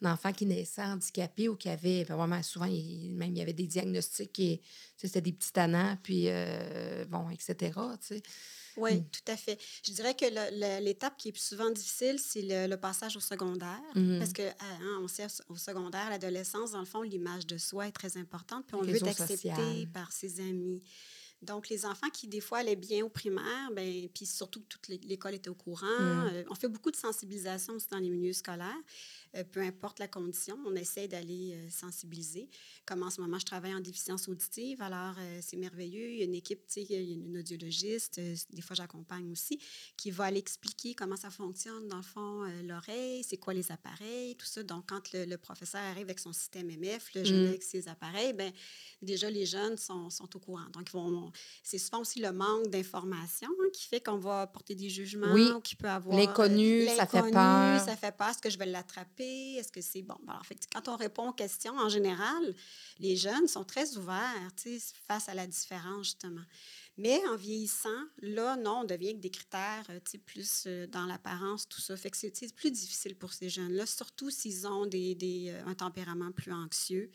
un 0.03 0.13
enfant 0.13 0.33
qui 0.33 0.47
naissait 0.47 0.83
handicapé 0.83 1.49
ou 1.49 1.57
qui 1.57 1.69
avait, 1.69 2.05
ben, 2.05 2.17
vraiment 2.17 2.43
souvent, 2.43 2.67
même 2.67 3.33
il 3.33 3.39
y 3.39 3.43
avait 3.43 3.53
des 3.53 3.67
diagnostics, 3.67 4.39
et 4.39 4.61
c'était 4.97 5.21
des 5.21 5.33
petits 5.33 5.53
tannants, 5.53 5.97
puis 6.03 6.25
euh, 6.27 7.05
bon, 7.07 7.31
etc. 7.31 7.73
Oui, 8.77 8.97
mm. 8.97 9.05
tout 9.11 9.33
à 9.33 9.37
fait. 9.37 9.59
Je 9.83 9.93
dirais 9.93 10.15
que 10.15 10.27
l'étape 10.83 11.17
qui 11.17 11.29
est 11.31 11.37
souvent 11.37 11.71
difficile, 11.71 12.19
c'est 12.19 12.43
le, 12.43 12.77
passage 12.77 13.17
au 13.17 13.21
secondaire. 13.21 13.81
Mm-hmm. 13.95 14.19
Parce 14.19 14.33
que 14.33 14.43
hein, 14.43 15.01
on 15.03 15.09
sait 15.09 15.27
au 15.49 15.57
secondaire, 15.57 16.11
l'adolescence, 16.11 16.73
dans 16.73 16.81
le 16.81 16.87
fond, 16.87 17.03
l'image 17.03 17.47
de 17.47 17.57
soi 17.57 17.89
est 17.89 17.93
très 17.93 18.17
importante. 18.17 18.67
Puis 18.67 18.77
on 18.77 18.83
veut 18.83 18.95
être 18.95 19.09
accepté 19.09 19.87
par 19.93 20.13
ses 20.13 20.41
amis. 20.41 20.83
Donc, 21.42 21.68
les 21.68 21.85
enfants 21.85 22.09
qui, 22.11 22.29
des 22.29 22.40
fois, 22.40 22.59
allaient 22.59 22.77
bien 22.77 23.05
au 23.05 23.09
primaire, 23.09 23.70
ben, 23.72 24.09
puis 24.14 24.27
surtout 24.27 24.61
que 24.61 24.66
toute 24.66 24.88
l'école 24.88 25.35
était 25.35 25.51
au 25.51 25.55
courant, 25.55 25.87
mm. 25.87 26.31
euh, 26.33 26.44
on 26.51 26.55
fait 26.55 26.68
beaucoup 26.68 26.90
de 26.90 26.96
sensibilisation 26.96 27.75
aussi 27.75 27.88
dans 27.90 27.99
les 27.99 28.11
milieux 28.11 28.33
scolaires. 28.33 28.75
Euh, 29.35 29.45
peu 29.45 29.61
importe 29.61 29.99
la 29.99 30.09
condition, 30.09 30.59
on 30.67 30.75
essaie 30.75 31.09
d'aller 31.09 31.55
euh, 31.55 31.71
sensibiliser. 31.71 32.49
Comme 32.85 33.03
en 33.03 33.11
ce 33.11 33.21
moment, 33.21 33.39
je 33.39 33.45
travaille 33.45 33.75
en 33.75 33.81
déficience 33.81 34.29
auditive, 34.29 34.81
alors 34.83 35.15
euh, 35.19 35.41
c'est 35.43 35.57
merveilleux. 35.57 36.11
Il 36.11 36.19
y 36.19 36.23
a 36.23 36.25
une 36.25 36.35
équipe, 36.35 36.62
il 36.77 36.91
y 36.91 36.95
a 36.95 37.01
une 37.01 37.39
audiologiste, 37.39 38.21
des 38.21 38.62
fois 38.62 38.75
j'accompagne 38.77 39.31
aussi, 39.33 39.59
qui 39.97 40.11
va 40.11 40.25
aller 40.25 40.39
expliquer 40.39 40.95
comment 40.95 41.17
ça 41.17 41.31
fonctionne, 41.31 41.89
dans 41.89 41.97
le 41.97 42.03
fond, 42.03 42.45
l'oreille, 42.65 43.25
c'est 43.25 43.37
quoi 43.37 43.55
les 43.55 43.71
appareils, 43.73 44.37
tout 44.37 44.47
ça. 44.47 44.62
Donc, 44.62 44.85
quand 44.89 45.12
le, 45.12 45.37
professeur 45.37 45.83
arrive 45.83 46.05
avec 46.05 46.19
son 46.19 46.33
système 46.33 46.69
MF, 46.69 47.15
le 47.15 47.25
jeune 47.25 47.45
mmh. 47.45 47.49
avec 47.49 47.62
ses 47.62 47.89
appareils, 47.89 48.33
ben 48.33 48.53
déjà 49.03 49.31
les 49.31 49.47
jeunes 49.47 49.77
sont, 49.77 50.11
sont 50.11 50.35
au 50.37 50.39
courant. 50.39 50.69
Donc, 50.73 50.89
c'est 51.62 51.79
souvent 51.79 52.01
aussi 52.01 52.21
le 52.21 52.33
manque 52.33 52.69
d'information 52.69 53.49
hein, 53.51 53.66
qui 53.77 53.87
fait 53.87 54.01
qu'on 54.01 54.17
va 54.17 54.47
porter 54.47 54.75
des 54.75 54.89
jugements, 54.89 55.33
oui. 55.33 55.51
qui 55.62 55.77
peut 55.77 55.89
avoir... 55.89 56.17
L'inconnu, 56.17 56.87
ça 56.89 57.07
fait 57.07 57.31
peur. 57.31 57.81
Ça 57.85 57.97
fait 57.97 58.17
peur. 58.17 58.29
Est-ce 58.29 58.39
que 58.39 58.51
je 58.51 58.59
vais 58.59 58.67
l'attraper? 58.67 59.57
Est-ce 59.57 59.71
que 59.71 59.83
c'est 59.83 60.03
bon? 60.03 60.17
Alors, 60.27 60.45
fait, 60.47 60.59
quand 60.73 60.89
on 60.89 60.97
répond 60.97 61.29
aux 61.29 61.33
questions, 61.33 61.77
en 61.77 61.89
général, 61.89 62.55
les 62.99 63.17
jeunes 63.17 63.47
sont 63.49 63.65
très 63.65 63.97
ouverts 63.99 64.51
face 65.07 65.29
à 65.29 65.35
la 65.35 65.47
différence, 65.47 66.07
justement. 66.07 66.45
Mais 66.99 67.21
en 67.29 67.37
vieillissant, 67.37 68.01
là, 68.23 68.57
non, 68.57 68.81
on 68.81 68.85
devient 68.85 69.09
avec 69.09 69.21
des 69.21 69.31
critères 69.31 69.85
plus 70.25 70.65
euh, 70.67 70.87
dans 70.87 71.05
l'apparence, 71.05 71.69
tout 71.69 71.83
ça. 71.83 71.95
Fait 71.97 72.11
que 72.11 72.17
c'est 72.17 72.55
plus 72.55 72.71
difficile 72.71 73.15
pour 73.15 73.35
ces 73.35 73.51
jeunes-là, 73.51 73.85
surtout 73.85 74.31
s'ils 74.31 74.67
ont 74.67 74.87
des, 74.87 75.15
des, 75.15 75.51
euh, 75.51 75.67
un 75.67 75.75
tempérament 75.75 76.33
plus 76.33 76.53
anxieux. 76.53 77.11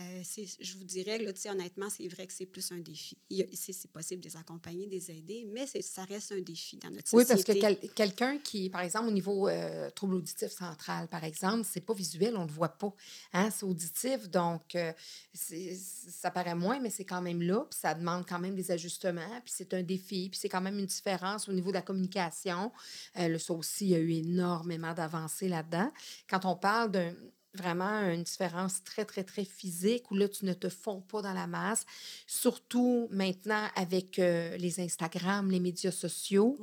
Euh, 0.00 0.22
je 0.60 0.76
vous 0.76 0.84
dirais, 0.84 1.18
là, 1.18 1.32
honnêtement, 1.50 1.90
c'est 1.90 2.08
vrai 2.08 2.26
que 2.26 2.32
c'est 2.32 2.46
plus 2.46 2.72
un 2.72 2.78
défi. 2.78 3.16
C'est 3.52 3.90
possible 3.90 4.22
de 4.22 4.28
les 4.28 4.36
accompagner, 4.36 4.86
de 4.86 4.92
les 4.92 5.10
aider, 5.10 5.46
mais 5.52 5.66
ça 5.66 6.04
reste 6.04 6.32
un 6.32 6.40
défi 6.40 6.76
dans 6.78 6.90
notre 6.90 7.08
société. 7.08 7.52
Oui, 7.52 7.60
parce 7.60 7.76
que 7.76 7.86
quelqu'un 7.94 8.38
qui, 8.38 8.70
par 8.70 8.80
exemple, 8.82 9.08
au 9.08 9.12
niveau 9.12 9.48
euh, 9.48 9.90
trouble 9.90 10.14
auditif 10.14 10.50
central, 10.50 11.08
par 11.08 11.24
exemple, 11.24 11.66
c'est 11.70 11.80
pas 11.80 11.94
visuel, 11.94 12.36
on 12.36 12.42
ne 12.42 12.48
le 12.48 12.52
voit 12.52 12.68
pas. 12.68 12.92
Hein? 13.32 13.50
C'est 13.50 13.64
auditif, 13.64 14.28
donc 14.28 14.74
euh, 14.74 14.92
ça 15.34 16.30
paraît 16.30 16.54
moins, 16.54 16.80
mais 16.80 16.90
c'est 16.90 17.04
quand 17.04 17.22
même 17.22 17.42
là, 17.42 17.66
puis 17.68 17.78
ça 17.78 17.94
demande 17.94 18.26
quand 18.26 18.38
même 18.38 18.54
des 18.54 18.70
ajustements, 18.70 19.40
puis 19.44 19.52
c'est 19.54 19.74
un 19.74 19.82
défi, 19.82 20.28
puis 20.30 20.38
c'est 20.40 20.48
quand 20.48 20.60
même 20.60 20.78
une 20.78 20.86
différence 20.86 21.48
au 21.48 21.52
niveau 21.52 21.70
de 21.70 21.76
la 21.76 21.82
communication. 21.82 22.72
le 23.16 23.38
ça 23.38 23.52
aussi, 23.52 23.86
il 23.86 23.90
y 23.90 23.94
a 23.94 23.98
eu 23.98 24.12
énormément 24.12 24.94
d'avancées 24.94 25.48
là-dedans. 25.48 25.90
Quand 26.28 26.44
on 26.44 26.56
parle 26.56 26.90
d'un 26.90 27.14
vraiment 27.54 28.02
une 28.10 28.22
différence 28.22 28.82
très, 28.84 29.04
très, 29.04 29.24
très 29.24 29.44
physique 29.44 30.10
où 30.10 30.14
là, 30.14 30.28
tu 30.28 30.44
ne 30.44 30.52
te 30.52 30.68
fonds 30.68 31.00
pas 31.00 31.22
dans 31.22 31.32
la 31.32 31.46
masse. 31.46 31.84
Surtout 32.26 33.08
maintenant 33.10 33.66
avec 33.76 34.18
euh, 34.18 34.56
les 34.56 34.80
Instagram, 34.80 35.50
les 35.50 35.60
médias 35.60 35.90
sociaux, 35.90 36.58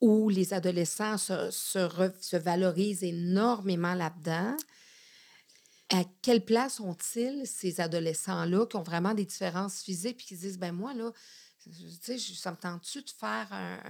où 0.00 0.28
les 0.28 0.54
adolescents 0.54 1.18
se, 1.18 1.50
se, 1.50 1.88
se 2.20 2.36
valorisent 2.36 3.02
énormément 3.02 3.94
là-dedans. 3.94 4.56
À 5.90 6.02
quelle 6.20 6.44
place 6.44 6.80
ont-ils, 6.80 7.46
ces 7.46 7.80
adolescents-là, 7.80 8.66
qui 8.66 8.76
ont 8.76 8.82
vraiment 8.82 9.14
des 9.14 9.24
différences 9.24 9.80
physiques, 9.82 10.18
puis 10.18 10.26
qui 10.26 10.36
disent, 10.36 10.58
ben 10.58 10.72
moi, 10.72 10.92
là, 10.92 11.10
sais, 12.00 12.18
ça 12.18 12.50
me 12.50 12.56
tente-tu 12.56 13.02
de 13.02 13.10
faire 13.10 13.48
un, 13.50 13.80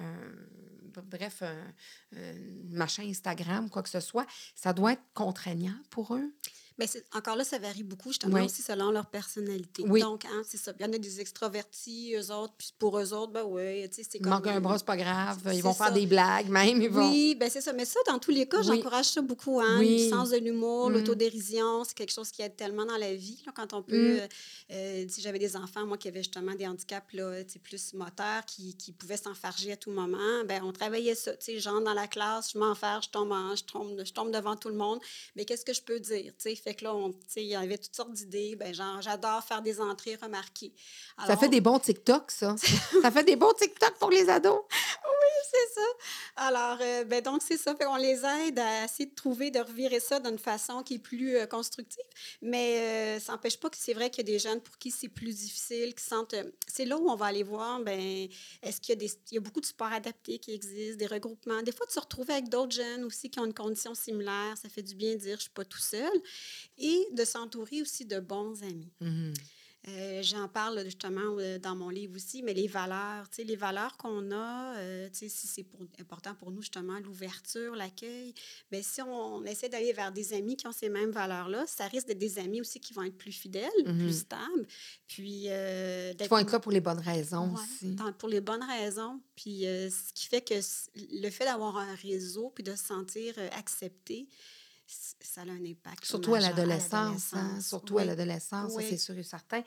bref, 1.04 1.42
un, 1.42 1.74
machin 2.70 3.04
Instagram, 3.04 3.68
quoi 3.70 3.82
que 3.82 3.88
ce 3.88 4.00
soit, 4.00 4.26
ça 4.54 4.72
doit 4.72 4.92
être 4.92 5.04
contraignant 5.14 5.78
pour 5.90 6.14
eux? 6.14 6.32
Encore 7.14 7.36
là, 7.36 7.44
ça 7.44 7.58
varie 7.58 7.82
beaucoup, 7.82 8.10
justement, 8.10 8.44
aussi 8.44 8.62
selon 8.62 8.90
leur 8.90 9.06
personnalité. 9.06 9.82
Donc, 9.82 10.24
hein, 10.24 10.42
c'est 10.46 10.56
ça. 10.56 10.72
Il 10.78 10.86
y 10.86 10.88
en 10.88 10.92
a 10.92 10.98
des 10.98 11.20
extrovertis, 11.20 12.14
eux 12.16 12.32
autres, 12.32 12.54
puis 12.56 12.72
pour 12.78 12.98
eux 12.98 13.12
autres, 13.12 13.32
ben 13.32 13.44
oui, 13.44 13.88
tu 13.88 13.96
sais, 13.96 14.08
c'est 14.10 14.18
comme... 14.18 14.32
Manque 14.32 14.46
un 14.46 14.60
bras, 14.60 14.78
c'est 14.78 14.86
pas 14.86 14.96
grave. 14.96 15.38
Ils 15.52 15.62
vont 15.62 15.74
faire 15.74 15.92
des 15.92 16.06
blagues, 16.06 16.48
même. 16.48 16.80
Ils 16.80 16.90
vont... 16.90 17.10
Oui, 17.10 17.34
ben 17.34 17.50
c'est 17.50 17.60
ça. 17.60 17.72
Mais 17.72 17.84
ça, 17.84 18.00
dans 18.06 18.18
tous 18.18 18.30
les 18.30 18.46
cas, 18.46 18.62
j'encourage 18.62 19.06
ça 19.06 19.20
beaucoup, 19.20 19.60
hein. 19.60 19.80
Le 19.80 20.08
sens 20.08 20.30
de 20.30 20.36
l'humour, 20.38 20.90
mm. 20.90 20.94
l'autodérision, 20.94 21.84
c'est 21.84 21.94
quelque 21.94 22.12
chose 22.12 22.30
qui 22.30 22.42
aide 22.42 22.56
tellement 22.56 22.86
dans 22.86 22.96
la 22.96 23.14
vie, 23.14 23.42
là, 23.46 23.52
quand 23.54 23.72
on 23.72 23.82
peut... 23.82 24.16
Mm. 24.16 24.20
Euh, 24.20 24.28
euh, 24.70 25.04
si 25.08 25.20
j'avais 25.20 25.38
des 25.38 25.56
enfants, 25.56 25.86
moi, 25.86 25.96
qui 25.96 26.08
avaient 26.08 26.22
justement 26.22 26.54
des 26.54 26.66
handicaps, 26.66 27.12
là, 27.12 27.42
plus 27.62 27.94
moteurs, 27.94 28.44
qui, 28.46 28.74
qui 28.74 28.92
pouvaient 28.92 29.16
s'enfarger 29.16 29.72
à 29.72 29.76
tout 29.76 29.90
moment, 29.90 30.44
ben 30.46 30.62
on 30.62 30.72
travaillait 30.72 31.14
ça. 31.14 31.32
Tu 31.32 31.52
sais, 31.52 31.58
genre 31.58 31.80
dans 31.80 31.94
la 31.94 32.06
classe, 32.06 32.52
je 32.52 32.58
m'enfarge, 32.58 33.06
je 33.06 33.10
tombe, 33.10 33.32
je, 33.56 33.64
tombe, 33.64 34.04
je 34.04 34.12
tombe 34.12 34.30
devant 34.30 34.56
tout 34.56 34.68
le 34.68 34.74
monde. 34.74 35.00
Mais 35.36 35.44
qu'est-ce 35.44 35.64
que 35.64 35.72
je 35.72 35.82
peux 35.82 36.00
dire, 36.00 36.32
tu 36.38 36.54
sais? 36.54 36.56
Fait 36.68 36.74
que 36.74 36.84
là, 36.84 36.94
il 37.36 37.44
y 37.44 37.56
avait 37.56 37.78
toutes 37.78 37.96
sortes 37.96 38.12
d'idées. 38.12 38.54
Ben, 38.54 38.74
genre, 38.74 39.00
j'adore 39.00 39.42
faire 39.42 39.62
des 39.62 39.80
entrées 39.80 40.18
remarquées. 40.20 40.74
ça 41.26 41.34
fait 41.34 41.48
des 41.48 41.62
bons 41.62 41.78
TikTok, 41.78 42.30
ça. 42.30 42.56
ça 43.02 43.10
fait 43.10 43.24
des 43.24 43.36
bons 43.36 43.54
TikTok 43.54 43.94
pour 43.98 44.10
les 44.10 44.28
ados. 44.28 44.60
oui, 44.70 45.46
c'est 45.50 45.80
ça. 45.80 45.86
Alors, 46.36 46.76
euh, 46.82 47.04
ben, 47.04 47.22
donc, 47.22 47.40
c'est 47.42 47.56
ça. 47.56 47.74
on 47.88 47.96
les 47.96 48.20
aide 48.46 48.58
à 48.58 48.84
essayer 48.84 49.06
de 49.06 49.14
trouver, 49.14 49.50
de 49.50 49.60
revirer 49.60 49.98
ça 49.98 50.20
d'une 50.20 50.38
façon 50.38 50.82
qui 50.82 50.96
est 50.96 50.98
plus 50.98 51.36
euh, 51.36 51.46
constructive. 51.46 52.04
Mais 52.42 53.16
euh, 53.16 53.18
ça 53.18 53.32
n'empêche 53.32 53.58
pas 53.58 53.70
que 53.70 53.78
c'est 53.78 53.94
vrai 53.94 54.10
qu'il 54.10 54.28
y 54.28 54.30
a 54.30 54.32
des 54.34 54.38
jeunes 54.38 54.60
pour 54.60 54.76
qui 54.76 54.90
c'est 54.90 55.08
plus 55.08 55.34
difficile, 55.34 55.94
qui 55.94 56.04
sentent. 56.04 56.34
c'est 56.66 56.84
là 56.84 56.98
où 56.98 57.08
on 57.08 57.16
va 57.16 57.26
aller 57.26 57.44
voir, 57.44 57.80
ben, 57.80 58.28
est-ce 58.62 58.78
qu'il 58.78 58.90
y 58.90 58.92
a 58.92 58.96
des. 58.96 59.10
Il 59.30 59.36
y 59.36 59.38
a 59.38 59.40
beaucoup 59.40 59.62
de 59.62 59.66
sports 59.66 59.90
adaptés 59.90 60.38
qui 60.38 60.52
existent, 60.52 60.98
des 60.98 61.06
regroupements. 61.06 61.62
Des 61.62 61.72
fois, 61.72 61.86
de 61.86 61.92
se 61.92 62.00
retrouver 62.00 62.34
avec 62.34 62.50
d'autres 62.50 62.76
jeunes 62.76 63.04
aussi 63.04 63.30
qui 63.30 63.40
ont 63.40 63.46
une 63.46 63.54
condition 63.54 63.94
similaire, 63.94 64.54
ça 64.60 64.68
fait 64.68 64.82
du 64.82 64.94
bien 64.94 65.12
de 65.12 65.20
dire 65.20 65.30
je 65.30 65.36
ne 65.36 65.40
suis 65.40 65.50
pas 65.50 65.64
tout 65.64 65.78
seul. 65.78 66.12
Et 66.78 67.06
de 67.12 67.24
s'entourer 67.24 67.82
aussi 67.82 68.04
de 68.04 68.20
bons 68.20 68.62
amis. 68.62 68.92
Mm-hmm. 69.00 69.34
Euh, 69.86 70.22
j'en 70.22 70.48
parle 70.48 70.84
justement 70.84 71.36
euh, 71.38 71.58
dans 71.58 71.76
mon 71.76 71.88
livre 71.88 72.16
aussi, 72.16 72.42
mais 72.42 72.52
les 72.52 72.66
valeurs, 72.66 73.26
les 73.38 73.56
valeurs 73.56 73.96
qu'on 73.96 74.32
a, 74.32 74.76
euh, 74.76 75.08
si 75.12 75.30
c'est 75.30 75.66
important 76.00 76.34
pour 76.34 76.50
nous 76.50 76.62
justement, 76.62 76.98
l'ouverture, 76.98 77.74
l'accueil, 77.74 78.34
bien, 78.70 78.82
si 78.82 79.00
on, 79.02 79.44
essaie 79.44 79.68
d'aller 79.68 79.92
vers 79.92 80.12
des 80.12 80.34
amis 80.34 80.56
qui 80.56 80.66
ont 80.66 80.72
ces 80.72 80.88
mêmes 80.88 81.12
valeurs-là, 81.12 81.64
ça 81.66 81.86
risque 81.86 82.08
d'être 82.08 82.18
des 82.18 82.38
amis 82.38 82.60
aussi 82.60 82.80
qui 82.80 82.92
vont 82.92 83.04
être 83.04 83.16
plus 83.16 83.32
fidèles, 83.32 83.70
plus 83.84 83.92
mm-hmm. 83.92 84.12
stables. 84.12 84.66
Puis, 85.06 85.48
qui 86.18 86.28
vont 86.28 86.38
être 86.38 86.52
là 86.52 86.60
pour 86.60 86.72
les 86.72 86.80
bonnes 86.80 87.00
raisons 87.00 87.54
aussi. 87.54 87.96
pour 88.18 88.28
les 88.28 88.40
bonnes 88.40 88.64
raisons. 88.64 89.20
Puis 89.36 89.62
ce 89.62 90.12
qui 90.12 90.26
fait 90.26 90.42
que 90.42 90.54
le 90.94 91.30
fait 91.30 91.44
d'avoir 91.44 91.78
un 91.78 91.94
réseau 91.94 92.50
puis 92.54 92.64
de 92.64 92.74
se 92.74 92.84
sentir 92.84 93.34
accepté, 93.52 94.28
ça 94.88 95.42
a 95.42 95.44
un 95.44 95.64
impact. 95.64 96.04
Surtout 96.04 96.34
à 96.34 96.40
l'adolescence. 96.40 97.34
Hein, 97.34 97.60
surtout 97.60 97.98
à 97.98 98.04
l'adolescence, 98.04 98.72
c'est 98.80 98.96
sûr 98.96 99.16
et 99.18 99.22
certain. 99.22 99.62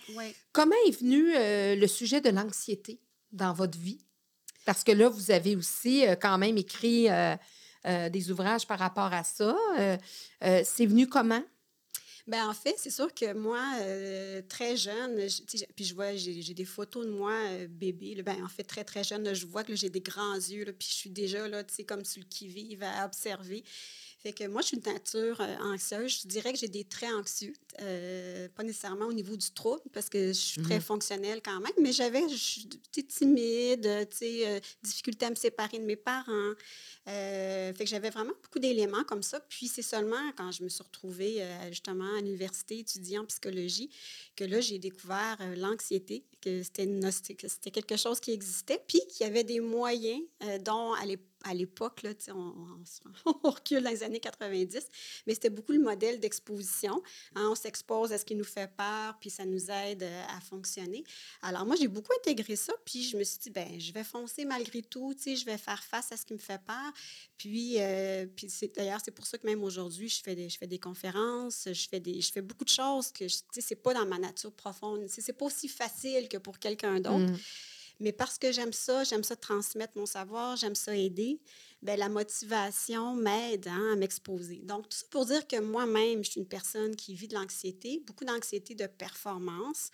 Comment 0.51 0.75
est 0.87 0.99
venu 0.99 1.35
euh, 1.35 1.75
le 1.75 1.87
sujet 1.87 2.21
de 2.21 2.29
l'anxiété 2.29 2.99
dans 3.31 3.53
votre 3.53 3.77
vie? 3.77 4.03
Parce 4.65 4.83
que 4.83 4.91
là, 4.91 5.09
vous 5.09 5.31
avez 5.31 5.55
aussi 5.55 6.07
euh, 6.07 6.15
quand 6.15 6.37
même 6.37 6.57
écrit 6.57 7.07
euh, 7.09 7.35
des 8.09 8.31
ouvrages 8.31 8.67
par 8.67 8.79
rapport 8.79 9.13
à 9.13 9.23
ça. 9.23 9.55
c'est 10.41 10.85
venu 10.85 11.07
comment? 11.07 11.43
Ben 12.27 12.47
en 12.47 12.53
fait, 12.53 12.75
c'est 12.77 12.91
sûr 12.91 13.11
que 13.13 13.33
moi, 13.33 13.63
très 14.47 14.77
jeune, 14.77 15.27
puis 15.75 15.83
je 15.83 15.95
vois, 15.95 16.15
j'ai 16.15 16.53
des 16.53 16.65
photos 16.65 17.07
de 17.07 17.11
moi 17.11 17.33
bébé. 17.67 18.21
ben, 18.21 18.43
en 18.43 18.47
fait, 18.47 18.63
très, 18.63 18.83
très 18.83 19.03
jeune, 19.03 19.33
je 19.33 19.47
vois 19.47 19.63
que 19.63 19.75
j'ai 19.75 19.89
des 19.89 20.01
grands 20.01 20.35
yeux, 20.35 20.65
puis 20.77 20.87
je 20.87 20.93
suis 20.93 21.09
déjà 21.09 21.47
là, 21.47 21.63
comme 21.87 22.05
celui 22.05 22.27
qui 22.27 22.47
vive 22.47 22.83
à 22.83 23.05
observer. 23.05 23.63
Fait 24.21 24.33
que 24.33 24.43
moi, 24.43 24.61
je 24.61 24.67
suis 24.67 24.77
une 24.77 24.93
nature 24.93 25.41
euh, 25.41 25.73
anxieuse. 25.73 26.21
Je 26.21 26.27
dirais 26.27 26.53
que 26.53 26.59
j'ai 26.59 26.67
des 26.67 26.83
traits 26.83 27.11
anxieux, 27.11 27.53
euh, 27.81 28.47
pas 28.49 28.61
nécessairement 28.61 29.07
au 29.07 29.13
niveau 29.13 29.35
du 29.35 29.49
trouble, 29.49 29.81
parce 29.93 30.09
que 30.09 30.27
je 30.27 30.33
suis 30.33 30.61
très 30.61 30.75
mhm. 30.75 30.81
fonctionnelle 30.81 31.41
quand 31.43 31.59
même, 31.59 31.73
mais 31.81 31.91
j'avais, 31.91 32.29
je 32.29 32.35
suis 32.35 32.67
timide, 33.07 34.07
tu 34.11 34.17
sais, 34.17 34.47
euh, 34.47 34.59
difficulté 34.83 35.25
à 35.25 35.31
me 35.31 35.35
séparer 35.35 35.79
de 35.79 35.85
mes 35.85 35.95
parents. 35.95 36.53
fait 37.05 37.73
que 37.79 37.85
j'avais 37.87 38.11
vraiment 38.11 38.33
beaucoup 38.43 38.59
d'éléments 38.59 39.03
comme 39.05 39.23
ça. 39.23 39.39
Puis 39.39 39.67
c'est 39.67 39.81
seulement 39.81 40.31
quand 40.37 40.51
je 40.51 40.63
me 40.63 40.69
suis 40.69 40.83
retrouvée 40.83 41.43
justement 41.69 42.15
à 42.15 42.21
l'université 42.21 42.79
étudiant 42.79 43.23
en 43.23 43.25
psychologie 43.25 43.89
que 44.35 44.43
là, 44.43 44.61
j'ai 44.61 44.77
découvert 44.77 45.37
l'anxiété, 45.57 46.23
que 46.41 46.61
c'était 46.61 47.71
quelque 47.71 47.97
chose 47.97 48.19
qui 48.19 48.31
existait, 48.31 48.83
puis 48.87 49.01
qu'il 49.09 49.25
y 49.25 49.29
avait 49.29 49.43
des 49.43 49.59
moyens 49.59 50.21
dont 50.63 50.93
à 50.93 51.05
l'époque, 51.05 51.30
à 51.43 51.53
l'époque, 51.53 52.01
on, 52.29 52.53
on, 53.43 53.49
recule 53.49 53.83
dans 53.83 53.89
les 53.89 54.03
années 54.03 54.19
90, 54.19 54.87
mais 55.25 55.33
c'était 55.33 55.49
beaucoup 55.49 55.71
le 55.71 55.79
modèle 55.79 56.19
d'exposition. 56.19 57.01
Hein. 57.35 57.49
on 57.51 57.55
s'expose 57.55 58.11
à 58.11 58.17
ce 58.17 58.25
qui 58.25 58.35
nous 58.35 58.43
fait 58.43 58.71
peur, 58.75 59.17
puis 59.19 59.29
ça 59.29 59.45
nous 59.45 59.69
aide 59.69 60.03
euh, 60.03 60.23
à 60.29 60.39
fonctionner. 60.41 61.03
Alors 61.41 61.65
moi, 61.65 61.75
j'ai 61.75 61.87
beaucoup 61.87 62.13
intégré 62.19 62.55
ça, 62.55 62.73
puis 62.85 63.03
je 63.03 63.17
me 63.17 63.23
suis 63.23 63.39
dit, 63.39 63.49
ben 63.49 63.79
je 63.79 63.91
vais 63.91 64.03
foncer 64.03 64.45
malgré 64.45 64.81
tout, 64.81 65.15
je 65.25 65.45
vais 65.45 65.57
faire 65.57 65.83
face 65.83 66.11
à 66.11 66.17
ce 66.17 66.25
qui 66.25 66.33
me 66.33 66.39
fait 66.39 66.61
peur. 66.65 66.91
Puis, 67.37 67.75
euh, 67.79 68.25
puis 68.35 68.47
d'ailleurs, 68.75 68.99
c'est 69.03 69.11
pour 69.11 69.25
ça 69.25 69.37
que 69.37 69.47
même 69.47 69.63
aujourd'hui, 69.63 70.09
je 70.09 70.21
fais 70.21 70.35
des, 70.35 70.49
je 70.49 70.57
fais 70.57 70.67
des 70.67 70.79
conférences, 70.79 71.67
je 71.71 71.87
fais, 71.89 71.99
des, 71.99 72.21
je 72.21 72.31
fais 72.31 72.41
beaucoup 72.41 72.65
de 72.65 72.69
choses 72.69 73.11
que, 73.11 73.27
ce 73.27 73.41
n'est 73.69 73.75
pas 73.75 73.93
dans 73.93 74.05
ma 74.05 74.19
nature 74.19 74.53
profonde. 74.53 75.05
C'est 75.07 75.33
pas 75.33 75.45
aussi 75.45 75.67
facile 75.67 76.29
que 76.29 76.37
pour 76.37 76.59
quelqu'un 76.59 76.99
d'autre. 76.99 77.17
Mmh. 77.17 77.37
Mais 78.01 78.11
parce 78.11 78.39
que 78.39 78.51
j'aime 78.51 78.73
ça, 78.73 79.03
j'aime 79.03 79.23
ça 79.23 79.35
transmettre 79.35 79.93
mon 79.95 80.07
savoir, 80.07 80.57
j'aime 80.57 80.73
ça 80.73 80.95
aider, 80.95 81.39
bien, 81.83 81.95
la 81.95 82.09
motivation 82.09 83.13
m'aide 83.13 83.67
hein, 83.67 83.93
à 83.93 83.95
m'exposer. 83.95 84.61
Donc, 84.63 84.89
tout 84.89 84.97
ça 84.97 85.05
pour 85.11 85.25
dire 85.27 85.47
que 85.47 85.59
moi-même, 85.59 86.23
je 86.23 86.31
suis 86.31 86.39
une 86.39 86.47
personne 86.47 86.95
qui 86.95 87.13
vit 87.13 87.27
de 87.27 87.35
l'anxiété, 87.35 88.01
beaucoup 88.05 88.25
d'anxiété 88.25 88.73
de 88.73 88.87
performance. 88.87 89.91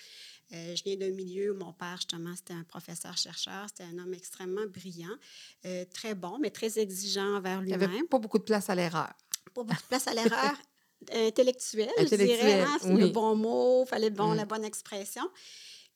Euh, 0.53 0.73
je 0.73 0.83
viens 0.83 0.95
d'un 0.95 1.11
milieu 1.11 1.51
où 1.51 1.57
mon 1.57 1.73
père, 1.73 1.97
justement, 1.97 2.33
c'était 2.33 2.53
un 2.53 2.63
professeur-chercheur, 2.63 3.65
c'était 3.67 3.83
un 3.83 3.99
homme 3.99 4.13
extrêmement 4.13 4.65
brillant, 4.65 5.15
euh, 5.65 5.83
très 5.93 6.15
bon, 6.15 6.39
mais 6.39 6.49
très 6.49 6.79
exigeant 6.79 7.35
envers 7.35 7.61
lui-même. 7.61 7.81
Il 7.81 7.87
n'y 7.89 7.97
avait 7.97 8.07
pas 8.07 8.19
beaucoup 8.19 8.39
de 8.39 8.43
place 8.43 8.69
à 8.69 8.75
l'erreur. 8.75 9.11
Pas 9.53 9.63
beaucoup 9.63 9.81
de 9.81 9.87
place 9.87 10.07
à 10.07 10.13
l'erreur 10.13 10.53
intellectuelle, 11.11 11.89
je 11.99 12.15
dirais. 12.15 12.61
Hein, 12.61 12.77
c'est 12.81 12.93
le 12.93 13.09
bon 13.09 13.35
mot, 13.35 13.83
il 13.85 13.89
fallait 13.89 14.09
bon, 14.09 14.33
mm. 14.33 14.37
la 14.37 14.45
bonne 14.45 14.63
expression. 14.63 15.29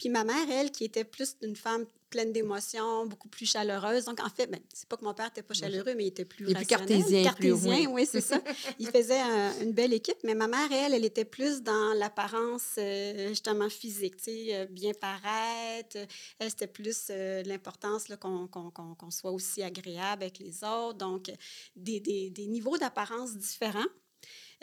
Puis 0.02 0.10
ma 0.10 0.24
mère, 0.24 0.50
elle, 0.50 0.72
qui 0.72 0.84
était 0.84 1.04
plus 1.04 1.36
une 1.44 1.56
femme 1.56 1.86
pleine 2.10 2.34
d'émotions, 2.34 3.06
beaucoup 3.06 3.28
plus 3.30 3.46
chaleureuse. 3.46 4.06
Donc, 4.06 4.20
en 4.20 4.30
fait, 4.30 4.48
ben, 4.48 4.60
c'est 4.74 4.90
pas 4.90 4.98
que 4.98 5.06
mon 5.06 5.14
père 5.14 5.28
n'était 5.28 5.44
pas 5.44 5.54
chaleureux, 5.54 5.94
mais 5.96 6.06
il 6.06 6.08
était 6.08 6.26
plus, 6.26 6.50
il 6.50 6.56
plus 6.56 6.66
cartésien. 6.66 7.24
Cartésien, 7.24 7.86
oui, 7.88 8.08
c'est 8.12 8.20
ça. 8.20 8.42
Il 8.80 8.88
faisait 8.88 9.22
une 9.62 9.74
belle 9.74 9.94
équipe, 9.94 10.18
mais 10.24 10.34
ma 10.34 10.48
mère, 10.48 10.72
elle, 10.72 10.96
elle 10.96 11.06
était 11.06 11.24
plus 11.24 11.62
dans 11.62 11.94
l'apparence, 11.94 12.78
euh, 12.80 13.28
justement, 13.30 13.70
physique, 13.70 14.18
tu 14.18 14.24
sais, 14.24 14.56
euh, 14.56 14.66
bien 14.66 14.94
paraître. 14.94 15.98
Elle, 16.40 16.50
c'était 16.50 16.66
plus 16.66 17.10
euh, 17.12 17.44
l'importance 17.44 18.06
qu'on 18.20 19.12
soit 19.12 19.32
aussi 19.32 19.62
agréable 19.62 20.24
avec 20.24 20.40
les 20.40 20.64
autres. 20.64 20.98
Donc, 20.98 21.32
des, 21.76 22.00
des, 22.00 22.32
des 22.32 22.48
niveaux 22.48 22.80
d'apparence 22.80 23.38
différents. 23.38 23.86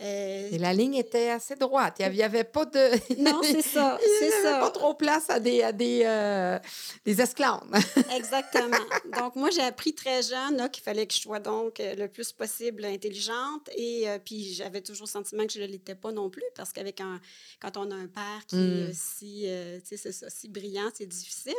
Euh, 0.01 0.49
Et 0.53 0.59
la 0.59 0.73
ligne 0.73 0.95
était 0.95 1.31
assez 1.31 1.57
droite. 1.57 1.97
Il 1.99 2.13
n'y 2.13 2.23
avait, 2.23 2.45
pas 2.45 2.65
de. 2.65 2.79
Non, 3.19 3.41
c'est 3.43 3.63
ça. 3.63 3.99
C'est 4.21 4.31
ça. 4.43 4.61
Pas 4.61 4.71
trop 4.71 4.95
place 4.95 5.29
à 5.29 5.41
des, 5.41 5.63
à 5.63 5.73
des, 5.73 6.03
euh, 6.05 6.59
des 7.05 7.21
esclaves. 7.21 7.69
Exactement. 8.17 8.77
Donc, 9.19 9.35
moi, 9.35 9.51
j'ai 9.51 9.63
appris 9.63 9.95
très 9.95 10.23
jeune 10.23 10.69
qu'il 10.71 10.83
fallait 10.83 11.07
que 11.07 11.15
je 11.15 11.21
sois 11.21 11.41
donc 11.41 11.81
euh, 11.81 11.97
le 11.97 12.07
plus 12.07 12.33
possible 12.33 12.85
intelligente. 12.85 13.69
Et 13.77 14.07
puis, 14.25 14.55
j'avais 14.55 14.83
toujours 14.83 15.07
le 15.07 15.11
sentiment 15.11 15.47
que 15.47 15.53
je 15.53 15.61
ne 15.61 15.67
l'étais 15.67 15.97
pas 15.97 16.13
non 16.13 16.31
plus 16.31 16.45
parce 16.55 16.73
qu'avec 16.73 17.01
un. 17.01 17.21
Quand 17.61 17.77
on 17.77 17.91
a 17.91 17.95
un 17.95 18.07
père 18.07 18.47
qui 18.47 18.57
est 18.57 18.89
hmm. 18.89 19.83
si, 19.83 20.13
ça, 20.13 20.31
si 20.31 20.49
brillant, 20.49 20.91
c'est 20.95 21.07
difficile. 21.07 21.55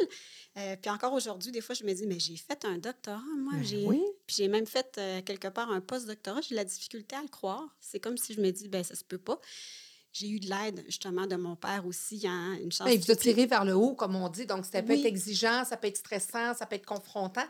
puis 0.82 0.90
encore 0.90 1.12
aujourd'hui, 1.12 1.52
des 1.52 1.62
fois, 1.62 1.76
je 1.76 1.84
me 1.84 1.94
dis, 1.94 2.08
mais 2.08 2.20
j'ai 2.20 2.38
fait 2.38 2.64
un 2.64 2.78
doctorat, 2.78 3.20
moi. 3.38 3.54
Ben 3.56 3.64
j'ai, 3.64 3.86
oui. 3.86 4.02
Puis 4.26 4.38
j'ai 4.38 4.48
même 4.48 4.66
fait 4.66 5.00
quelque 5.26 5.50
part 5.50 5.70
un 5.72 5.82
post-doctorat. 5.82 6.40
J'ai 6.42 6.56
la 6.56 6.64
difficulté 6.64 7.18
à 7.18 7.22
le 7.22 7.28
croire. 7.28 7.68
C'est 7.82 8.00
comme 8.00 8.18
si 8.18 8.29
je 8.34 8.42
me 8.42 8.52
dis, 8.52 8.68
ben 8.68 8.84
ça 8.84 8.96
se 8.96 9.04
peut 9.04 9.18
pas. 9.18 9.40
J'ai 10.12 10.30
eu 10.30 10.40
de 10.40 10.50
l'aide, 10.50 10.84
justement, 10.88 11.28
de 11.28 11.36
mon 11.36 11.56
père 11.56 11.86
aussi. 11.86 12.26
Hein, 12.28 12.58
une 12.62 12.72
chance. 12.72 12.88
Ben, 12.88 12.94
il 12.94 13.00
vous 13.00 13.12
a 13.12 13.16
tiré 13.16 13.46
vers 13.46 13.64
le 13.64 13.74
haut, 13.74 13.94
comme 13.94 14.16
on 14.16 14.28
dit. 14.30 14.46
Donc, 14.46 14.66
ça 14.66 14.82
peut 14.82 14.94
être 14.94 15.06
exigeant, 15.06 15.64
ça 15.66 15.78
peut 15.78 15.88
être 15.88 15.98
stressant, 15.98 16.54
ça 16.56 16.66
peut 16.66 16.76
être 16.76 16.86
confrontant. 16.86 17.46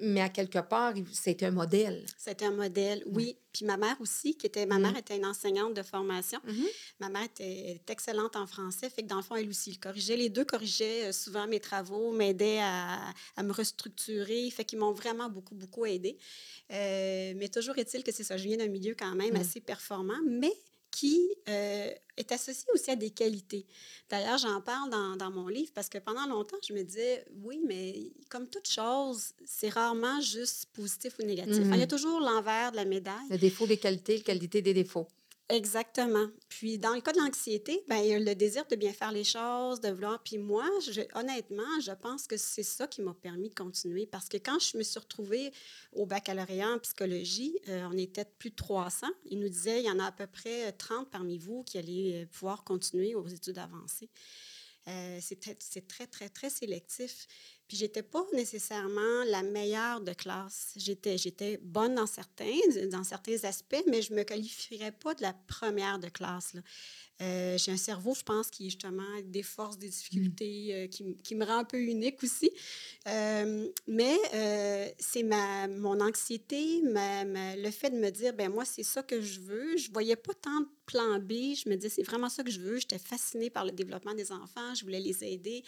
Mais 0.00 0.20
à 0.20 0.28
quelque 0.28 0.58
part, 0.58 0.94
c'était 1.12 1.46
un 1.46 1.50
modèle. 1.50 2.04
C'était 2.18 2.46
un 2.46 2.52
modèle, 2.52 3.02
oui. 3.06 3.36
Puis 3.52 3.64
ma 3.64 3.76
mère 3.76 3.96
aussi, 4.00 4.36
qui 4.36 4.46
était. 4.46 4.64
Ma 4.64 4.78
mère 4.78 4.92
mm-hmm. 4.92 4.98
était 4.98 5.16
une 5.16 5.26
enseignante 5.26 5.74
de 5.74 5.82
formation. 5.82 6.38
Mm-hmm. 6.46 6.66
Ma 7.00 7.08
mère 7.08 7.24
était, 7.24 7.80
excellente 7.88 8.36
en 8.36 8.46
français. 8.46 8.88
Fait 8.88 9.02
que 9.02 9.08
dans 9.08 9.16
le 9.16 9.22
fond, 9.22 9.34
elle 9.34 9.48
aussi, 9.48 9.70
elle 9.70 9.78
corrigeait. 9.78 10.16
Les 10.16 10.28
deux 10.28 10.44
corrigeaient 10.44 11.08
euh, 11.08 11.12
souvent 11.12 11.48
mes 11.48 11.58
travaux, 11.58 12.12
m'aidaient 12.12 12.60
à, 12.60 13.00
à, 13.36 13.42
me 13.42 13.52
restructurer. 13.52 14.48
Fait 14.50 14.64
qu'ils 14.64 14.78
m'ont 14.78 14.92
vraiment 14.92 15.28
beaucoup, 15.28 15.54
beaucoup 15.54 15.84
aidé. 15.84 16.16
Euh, 16.72 17.32
mais 17.36 17.48
toujours 17.48 17.76
est-il 17.78 18.04
que 18.04 18.12
c'est 18.12 18.24
ça. 18.24 18.36
Je 18.36 18.44
viens 18.44 18.56
d'un 18.56 18.68
milieu 18.68 18.94
quand 18.96 19.14
même 19.16 19.34
mm. 19.34 19.40
assez 19.40 19.60
performant. 19.60 20.18
Mais 20.26 20.52
qui 20.90 21.28
euh, 21.48 21.90
est 22.16 22.32
associé 22.32 22.66
aussi 22.74 22.90
à 22.90 22.96
des 22.96 23.10
qualités. 23.10 23.66
D'ailleurs, 24.08 24.38
j'en 24.38 24.60
parle 24.60 24.90
dans, 24.90 25.16
dans, 25.16 25.30
mon 25.30 25.48
livre 25.48 25.70
parce 25.74 25.88
que 25.88 25.98
pendant 25.98 26.26
longtemps, 26.26 26.56
je 26.66 26.72
me 26.72 26.82
disais, 26.82 27.24
oui, 27.42 27.60
mais 27.66 28.12
comme 28.28 28.48
toute 28.48 28.68
chose, 28.68 29.32
c'est 29.44 29.68
rarement 29.68 30.20
juste 30.20 30.66
positif 30.72 31.14
ou 31.18 31.22
négatif. 31.22 31.56
Il 31.56 31.76
y 31.76 31.82
a 31.82 31.86
mm-hmm. 31.86 31.88
toujours 31.88 32.20
l'envers 32.20 32.72
de 32.72 32.76
la 32.76 32.84
médaille. 32.84 33.28
Le 33.30 33.38
défaut 33.38 33.66
des 33.66 33.78
qualités, 33.78 34.16
la 34.18 34.22
qualité 34.22 34.62
des 34.62 34.74
défauts. 34.74 35.06
Exactement. 35.50 36.28
Puis 36.48 36.78
dans 36.78 36.94
le 36.94 37.00
cas 37.00 37.12
de 37.12 37.18
l'anxiété, 37.18 37.82
ben, 37.88 38.24
le 38.24 38.34
désir 38.34 38.64
de 38.66 38.76
bien 38.76 38.92
faire 38.92 39.10
les 39.10 39.24
choses, 39.24 39.80
de 39.80 39.90
vouloir. 39.90 40.22
Puis 40.22 40.38
moi, 40.38 40.64
je, 40.80 41.00
honnêtement, 41.18 41.80
je 41.82 41.90
pense 41.90 42.28
que 42.28 42.36
c'est 42.36 42.62
ça 42.62 42.86
qui 42.86 43.02
m'a 43.02 43.14
permis 43.14 43.48
de 43.48 43.54
continuer 43.54 44.06
parce 44.06 44.28
que 44.28 44.36
quand 44.36 44.60
je 44.60 44.78
me 44.78 44.84
suis 44.84 45.00
retrouvée 45.00 45.52
au 45.92 46.06
baccalauréat 46.06 46.68
en 46.68 46.78
psychologie, 46.78 47.58
euh, 47.68 47.88
on 47.90 47.98
était 47.98 48.24
plus 48.38 48.50
de 48.50 48.54
300. 48.54 49.08
Ils 49.24 49.40
nous 49.40 49.48
disaient, 49.48 49.80
il 49.80 49.86
y 49.86 49.90
en 49.90 49.98
a 49.98 50.06
à 50.06 50.12
peu 50.12 50.28
près 50.28 50.70
30 50.70 51.10
parmi 51.10 51.36
vous 51.36 51.64
qui 51.64 51.78
allaient 51.78 52.26
pouvoir 52.30 52.62
continuer 52.62 53.16
aux 53.16 53.26
études 53.26 53.58
avancées. 53.58 54.08
Euh, 54.88 55.18
c'est 55.20 55.40
très, 55.40 56.06
très, 56.06 56.28
très 56.28 56.50
sélectif. 56.50 57.26
Puis 57.70 57.76
j'étais 57.76 58.02
pas 58.02 58.26
nécessairement 58.32 59.22
la 59.28 59.44
meilleure 59.44 60.00
de 60.00 60.12
classe. 60.12 60.72
J'étais, 60.74 61.16
j'étais 61.16 61.56
bonne 61.62 61.94
dans 61.94 62.06
certains, 62.08 62.58
dans 62.90 63.04
certains 63.04 63.44
aspects, 63.44 63.84
mais 63.86 64.02
je 64.02 64.12
me 64.12 64.24
qualifierais 64.24 64.90
pas 64.90 65.14
de 65.14 65.22
la 65.22 65.32
première 65.46 66.00
de 66.00 66.08
classe. 66.08 66.56
Euh, 67.22 67.56
j'ai 67.58 67.70
un 67.70 67.76
cerveau, 67.76 68.12
je 68.12 68.24
pense, 68.24 68.50
qui 68.50 68.64
justement 68.64 69.04
des 69.24 69.44
forces, 69.44 69.78
des 69.78 69.88
difficultés, 69.88 70.74
euh, 70.74 70.86
qui, 70.88 71.14
qui, 71.22 71.36
me 71.36 71.44
rend 71.44 71.58
un 71.58 71.64
peu 71.64 71.80
unique 71.80 72.20
aussi. 72.24 72.50
Euh, 73.06 73.68
mais 73.86 74.16
c'est 74.98 75.22
ma, 75.22 75.68
mon 75.68 76.00
anxiété, 76.00 76.82
ma, 76.82 77.22
le 77.54 77.70
fait 77.70 77.90
de 77.90 77.98
me 77.98 78.10
dire, 78.10 78.32
ben 78.32 78.50
moi, 78.50 78.64
c'est 78.64 78.82
ça 78.82 79.04
que 79.04 79.20
je 79.20 79.38
veux. 79.38 79.76
Je 79.76 79.92
voyais 79.92 80.16
pas 80.16 80.34
tant 80.34 80.60
de 80.60 80.68
plan 80.86 81.20
B. 81.20 81.54
Je 81.54 81.68
me 81.68 81.76
disais, 81.76 81.88
c'est 81.88 82.02
vraiment 82.02 82.28
ça 82.28 82.42
que 82.42 82.50
je 82.50 82.58
veux. 82.58 82.80
J'étais 82.80 82.98
fascinée 82.98 83.48
par 83.48 83.64
le 83.64 83.70
développement 83.70 84.14
des 84.14 84.32
enfants. 84.32 84.74
Je 84.74 84.82
voulais 84.82 84.98
les 84.98 85.22
aider. 85.22 85.62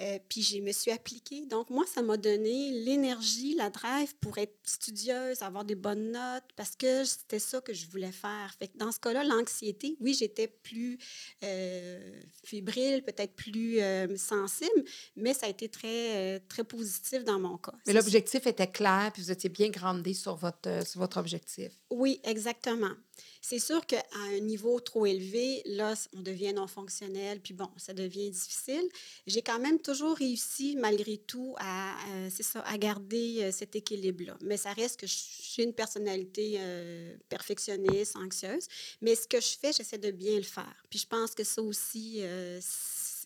Euh, 0.00 0.18
puis 0.28 0.42
je 0.42 0.60
me 0.60 0.72
suis 0.72 0.90
appliquée. 0.90 1.46
Donc, 1.46 1.70
moi, 1.70 1.84
ça 1.86 2.02
m'a 2.02 2.16
donné 2.16 2.70
l'énergie, 2.72 3.54
la 3.54 3.70
drive 3.70 4.14
pour 4.16 4.38
être 4.38 4.56
studieuse, 4.64 5.42
avoir 5.42 5.64
des 5.64 5.74
bonnes 5.74 6.12
notes, 6.12 6.44
parce 6.54 6.76
que 6.76 7.04
c'était 7.04 7.38
ça 7.38 7.60
que 7.60 7.72
je 7.72 7.86
voulais 7.86 8.12
faire. 8.12 8.54
Fait 8.58 8.68
que 8.68 8.76
dans 8.76 8.92
ce 8.92 9.00
cas-là, 9.00 9.24
l'anxiété, 9.24 9.96
oui, 10.00 10.14
j'étais 10.14 10.48
plus 10.48 10.98
euh, 11.44 12.20
fébrile, 12.44 13.02
peut-être 13.02 13.34
plus 13.34 13.80
euh, 13.80 14.16
sensible, 14.16 14.84
mais 15.16 15.34
ça 15.34 15.46
a 15.46 15.48
été 15.48 15.68
très, 15.68 16.40
très 16.40 16.64
positif 16.64 17.24
dans 17.24 17.38
mon 17.38 17.56
cas. 17.56 17.74
Mais 17.86 17.92
l'objectif 17.92 18.46
était 18.46 18.70
clair, 18.70 19.10
puis 19.12 19.22
vous 19.22 19.30
étiez 19.30 19.50
bien 19.50 19.68
grandé 19.70 20.14
sur 20.14 20.36
votre, 20.36 20.86
sur 20.86 21.00
votre 21.00 21.18
objectif. 21.18 21.72
Oui, 21.90 22.20
exactement. 22.24 22.92
C'est 23.40 23.58
sûr 23.58 23.86
qu'à 23.86 24.04
un 24.30 24.40
niveau 24.40 24.80
trop 24.80 25.06
élevé, 25.06 25.62
là, 25.66 25.94
on 26.14 26.20
devient 26.20 26.52
non 26.52 26.66
fonctionnel, 26.66 27.40
puis 27.40 27.54
bon, 27.54 27.70
ça 27.76 27.92
devient 27.92 28.30
difficile. 28.30 28.88
J'ai 29.26 29.42
quand 29.42 29.58
même 29.58 29.78
toujours 29.78 30.16
réussi, 30.16 30.76
malgré 30.76 31.16
tout, 31.16 31.54
à, 31.58 31.94
euh, 32.10 32.30
ça, 32.30 32.60
à 32.60 32.76
garder 32.76 33.44
euh, 33.44 33.52
cet 33.52 33.76
équilibre-là. 33.76 34.36
Mais 34.42 34.56
ça 34.56 34.72
reste 34.72 35.00
que 35.00 35.06
j'ai 35.06 35.62
une 35.62 35.72
personnalité 35.72 36.56
euh, 36.58 37.16
perfectionniste, 37.28 38.16
anxieuse. 38.16 38.66
Mais 39.00 39.14
ce 39.14 39.28
que 39.28 39.40
je 39.40 39.56
fais, 39.60 39.72
j'essaie 39.72 39.98
de 39.98 40.10
bien 40.10 40.36
le 40.36 40.42
faire. 40.42 40.74
Puis 40.90 40.98
je 40.98 41.06
pense 41.06 41.34
que 41.34 41.44
ça 41.44 41.62
aussi, 41.62 42.22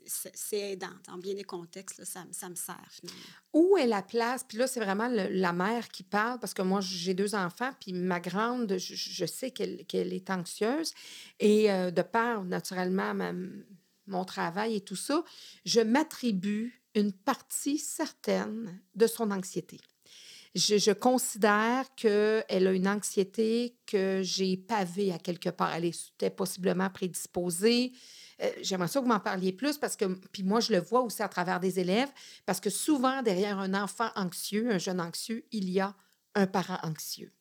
c'est 0.06 0.72
aidant. 0.72 0.88
Dans 1.06 1.18
bien 1.18 1.34
des 1.34 1.44
contextes, 1.44 2.04
ça, 2.04 2.24
ça, 2.30 2.48
me 2.48 2.54
sert. 2.54 3.00
Où 3.52 3.76
est 3.76 3.86
la 3.86 4.02
place? 4.02 4.44
Puis 4.46 4.58
là, 4.58 4.66
c'est 4.66 4.80
vraiment 4.80 5.08
la 5.08 5.52
mère 5.52 5.88
qui 5.88 6.02
parle 6.02 6.38
parce 6.38 6.54
que 6.54 6.62
moi, 6.62 6.80
j'ai 6.80 7.14
deux 7.14 7.34
enfants, 7.34 7.70
puis 7.80 7.92
ma 7.92 8.20
grande, 8.20 8.76
je, 8.78 9.26
sais 9.26 9.50
qu'elle 9.50 10.12
est 10.12 10.30
anxieuse. 10.30 10.92
Et 11.38 11.70
euh, 11.70 11.90
de 11.90 12.02
part, 12.02 12.44
naturellement, 12.44 13.14
mon 14.06 14.24
travail 14.24 14.76
et 14.76 14.80
tout 14.80 14.96
ça, 14.96 15.24
je 15.64 15.80
m'attribue 15.80 16.82
une 16.94 17.12
partie 17.12 17.78
certaine 17.78 18.80
de 18.94 19.06
son 19.06 19.30
anxiété. 19.30 19.80
Je, 20.54 20.78
je 20.78 20.90
considère 20.90 21.84
qu'elle 21.94 22.66
a 22.66 22.72
une 22.72 22.88
anxiété 22.88 23.76
que 23.86 24.20
j'ai 24.22 24.56
pavée 24.56 25.12
à 25.12 25.18
quelque 25.18 25.50
part. 25.50 25.72
Elle 25.74 25.84
était 25.84 26.30
possiblement 26.30 26.90
prédisposée. 26.90 27.92
Euh, 28.42 28.50
j'aimerais 28.62 28.88
ça 28.88 29.00
que 29.00 29.04
vous 29.04 29.10
m'en 29.12 29.20
parliez 29.20 29.52
plus 29.52 29.78
parce 29.78 29.96
que, 29.96 30.06
puis 30.32 30.42
moi, 30.42 30.60
je 30.60 30.72
le 30.72 30.80
vois 30.80 31.02
aussi 31.02 31.22
à 31.22 31.28
travers 31.28 31.60
des 31.60 31.78
élèves, 31.78 32.10
parce 32.46 32.60
que 32.60 32.70
souvent, 32.70 33.22
derrière 33.22 33.58
un 33.58 33.74
enfant 33.74 34.08
anxieux, 34.16 34.70
un 34.72 34.78
jeune 34.78 35.00
anxieux, 35.00 35.44
il 35.52 35.70
y 35.70 35.80
a 35.80 35.94
un 36.34 36.46
parent 36.46 36.78
anxieux. 36.82 37.32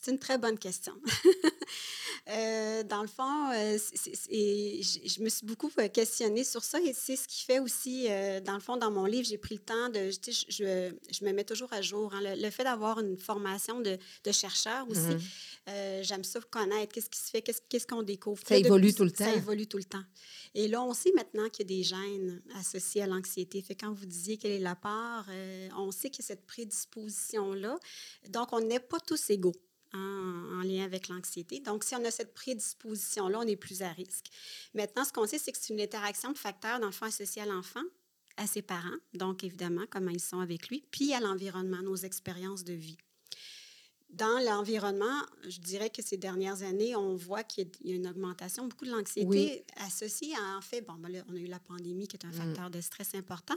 C'est 0.00 0.10
une 0.10 0.18
très 0.18 0.38
bonne 0.38 0.58
question. 0.58 0.94
Euh, 2.28 2.82
dans 2.84 3.00
le 3.00 3.08
fond, 3.08 3.50
euh, 3.54 3.78
je 4.30 5.22
me 5.22 5.28
suis 5.28 5.46
beaucoup 5.46 5.70
euh, 5.78 5.88
questionnée 5.88 6.44
sur 6.44 6.62
ça 6.62 6.78
et 6.80 6.92
c'est 6.92 7.16
ce 7.16 7.26
qui 7.26 7.44
fait 7.44 7.58
aussi, 7.58 8.08
dans 8.44 8.54
le 8.54 8.60
fond, 8.60 8.76
dans 8.76 8.90
mon 8.90 9.04
livre, 9.04 9.26
j'ai 9.26 9.38
pris 9.38 9.54
le 9.54 9.60
temps 9.60 9.88
de, 9.88 10.10
je, 10.10 10.44
je, 10.48 10.92
je, 11.10 11.24
me 11.24 11.32
mets 11.32 11.44
toujours 11.44 11.72
à 11.72 11.80
jour. 11.80 12.12
Hein. 12.14 12.20
le, 12.36 12.50
fait 12.50 12.62
d'avoir 12.62 13.00
une 13.00 13.16
formation 13.16 13.80
de, 13.80 13.98
de 14.22 14.32
chercheur 14.32 14.88
aussi, 14.88 15.00
mm-hmm. 15.00 16.02
j'aime 16.02 16.22
ça 16.22 16.40
connaître 16.50 16.92
qu'est-ce 16.92 17.10
qui 17.10 17.18
se 17.18 17.30
fait, 17.30 17.42
qu'est-ce 17.42 17.86
qu'on 17.86 18.02
découvre. 18.02 18.42
Ça 18.46 18.56
évolue 18.56 18.94
tout 18.94 19.04
le 19.04 19.12
temps. 19.12 19.24
Ça 19.24 19.34
évolue 19.34 19.66
tout 19.66 19.78
le 19.78 19.84
temps. 19.84 20.04
Et 20.54 20.68
là, 20.68 20.82
on 20.82 20.92
sait 20.94 21.12
maintenant 21.16 21.48
qu'il 21.48 21.70
y 21.70 21.74
a 21.74 21.76
des 21.78 21.82
gènes 21.82 22.42
associés 22.56 23.02
à 23.02 23.06
l'anxiété. 23.06 23.62
Fait 23.62 23.74
quand 23.74 23.92
vous 23.92 24.06
disiez 24.06 24.36
quelle 24.36 24.52
est 24.52 24.60
la 24.60 24.76
part, 24.76 25.26
on 25.76 25.90
sait 25.90 26.10
qu'il 26.10 26.22
y 26.22 26.26
a 26.26 26.28
cette 26.28 26.46
prédisposition-là. 26.46 27.78
Donc, 28.28 28.52
on 28.52 28.60
n'est 28.60 28.78
pas 28.78 29.00
tous 29.00 29.30
égaux 29.30 29.54
en, 29.94 30.62
lien 30.62 30.84
avec 30.84 31.08
l'anxiété. 31.08 31.60
Donc, 31.60 31.84
si 31.84 31.94
on 31.94 32.04
a 32.04 32.10
cette 32.10 32.34
prédisposition-là, 32.34 33.38
on 33.40 33.46
est 33.46 33.56
plus 33.56 33.82
à 33.82 33.90
risque. 33.90 34.26
Maintenant, 34.74 35.04
ce 35.04 35.12
qu'on 35.12 35.26
sait, 35.26 35.38
c'est 35.38 35.52
que 35.52 35.58
c'est 35.58 35.72
une 35.72 35.80
interaction 35.80 36.32
de 36.32 36.38
facteurs 36.38 36.80
d'enfant 36.80 37.06
associé 37.06 37.42
à 37.42 37.46
l'enfant 37.46 37.82
à 38.36 38.46
ses 38.46 38.62
parents, 38.62 38.96
donc 39.12 39.44
évidemment 39.44 39.84
comment 39.90 40.10
ils 40.10 40.20
sont 40.20 40.40
avec 40.40 40.68
lui, 40.68 40.84
puis 40.90 41.12
à 41.12 41.20
l'environnement, 41.20 41.82
nos 41.82 41.96
expériences 41.96 42.64
de 42.64 42.72
vie. 42.72 42.96
Dans 44.12 44.38
l'environnement, 44.44 45.22
je 45.48 45.60
dirais 45.60 45.88
que 45.88 46.02
ces 46.02 46.16
dernières 46.16 46.62
années, 46.62 46.96
on 46.96 47.14
voit 47.14 47.44
qu'il 47.44 47.70
y 47.84 47.92
a 47.92 47.94
une 47.94 48.08
augmentation, 48.08 48.66
beaucoup 48.66 48.84
de 48.84 48.90
l'anxiété 48.90 49.64
associée 49.76 50.34
à, 50.34 50.58
en 50.58 50.60
fait, 50.60 50.80
bon, 50.80 50.94
ben 50.94 51.24
on 51.28 51.34
a 51.34 51.38
eu 51.38 51.46
la 51.46 51.60
pandémie 51.60 52.08
qui 52.08 52.16
est 52.16 52.26
un 52.26 52.30
mm. 52.30 52.32
facteur 52.32 52.70
de 52.70 52.80
stress 52.80 53.14
important, 53.14 53.54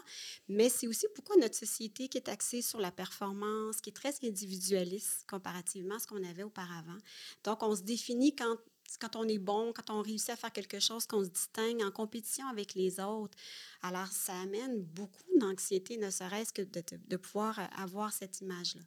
mais 0.48 0.70
c'est 0.70 0.88
aussi 0.88 1.08
pourquoi 1.16 1.38
notre 1.38 1.56
société 1.56 2.08
qui 2.08 2.18
est 2.18 2.30
axée 2.30 2.62
sur 2.62 2.80
la 2.80 2.92
performance, 2.92 3.82
qui 3.82 3.90
est 3.90 3.94
très 3.94 4.14
individualiste 4.24 5.26
comparativement 5.28 5.96
à 5.96 6.00
ce 6.00 6.06
qu'on 6.06 6.24
avait 6.24 6.44
auparavant. 6.44 6.98
Donc, 7.44 7.64
on 7.64 7.76
se 7.76 7.82
définit 7.82 8.36
quand 8.36 8.58
quand 9.00 9.16
on 9.16 9.28
est 9.28 9.40
bon, 9.40 9.74
quand 9.74 9.90
on 9.90 10.02
réussit 10.02 10.30
à 10.30 10.36
faire 10.36 10.52
quelque 10.52 10.80
chose, 10.80 11.08
qu'on 11.08 11.24
se 11.24 11.30
distingue 11.30 11.82
en 11.82 11.90
compétition 11.90 12.46
avec 12.48 12.76
les 12.76 13.00
autres. 13.00 13.36
Alors, 13.82 14.08
ça 14.08 14.34
amène 14.42 14.84
beaucoup 14.84 15.24
d'anxiété, 15.40 15.98
ne 15.98 16.12
serait-ce 16.12 16.54
que 16.54 16.62
de, 16.62 16.84
de, 17.08 17.18
pouvoir 17.18 17.60
avoir 17.76 18.14
cette 18.14 18.42
image-là 18.42 18.84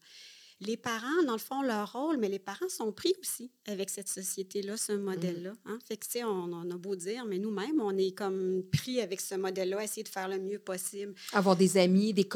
les 0.61 0.79
parents, 0.79 1.23
dans 1.27 1.33
le 1.33 1.39
fond, 1.39 1.61
leur 1.61 1.93
rôle, 1.93 2.17
mais 2.17 2.31
les 2.31 2.39
parents 2.39 2.69
sont 2.69 2.91
pris 2.91 3.15
aussi 3.21 3.51
avec 3.69 3.91
cette 3.91 4.09
société-là, 4.09 4.79
ce 4.79 4.93
modèle-là. 4.93 5.51
Mm. 5.51 5.57
Hein. 5.67 5.79
Fait 5.87 5.99
que, 5.99 6.07
tu 6.07 6.13
sais, 6.13 6.25
on, 6.25 6.51
on, 6.51 6.71
a 6.71 6.77
beau 6.79 6.97
dire, 6.97 7.27
mais 7.27 7.39
nous-mêmes, 7.39 7.79
on 7.81 7.97
est 7.99 8.13
comme 8.13 8.63
pris 8.73 9.03
avec 9.03 9.21
ce 9.21 9.35
modèle-là, 9.35 9.85
essayer 9.85 10.03
de 10.03 10.09
faire 10.09 10.29
le 10.29 10.39
mieux 10.39 10.59
possible. 10.59 11.15
Avoir 11.33 11.57
des 11.57 11.77
amis, 11.77 12.15
des, 12.15 12.27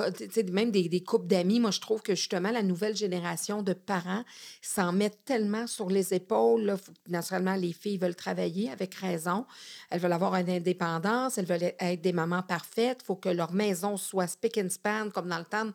même 0.53 0.71
des, 0.71 0.91
des 0.91 1.03
couples 1.03 1.29
d'amis. 1.29 1.61
Moi, 1.61 1.71
je 1.71 1.81
trouve 1.81 2.03
que 2.03 2.15
justement, 2.15 2.51
la 2.51 2.63
nouvelle 2.63 2.95
génération 2.95 3.63
de 3.63 3.73
parents 3.73 4.25
s'en 4.61 4.93
met 4.93 5.11
tellement 5.25 5.67
sur 5.67 5.89
les 5.89 6.13
épaules. 6.13 6.63
Là. 6.63 6.77
Naturellement, 7.09 7.55
les 7.55 7.73
filles 7.73 7.97
veulent 7.97 8.17
travailler 8.17 8.71
avec 8.71 8.95
raison. 8.97 9.47
Elles 9.89 10.01
veulent 10.01 10.13
avoir 10.13 10.35
une 10.35 10.51
indépendance. 10.51 11.39
Elles 11.39 11.47
veulent 11.47 11.73
être 11.79 12.03
des 12.03 12.13
mamans 12.13 12.43
parfaites. 12.43 12.99
Il 13.03 13.07
faut 13.07 13.17
que 13.17 13.31
leur 13.31 13.53
maison 13.53 13.97
soit 13.97 14.27
spick 14.27 14.59
and 14.59 14.69
span, 14.69 15.09
comme 15.11 15.29
dans 15.29 15.39
le 15.39 15.45
temps 15.45 15.71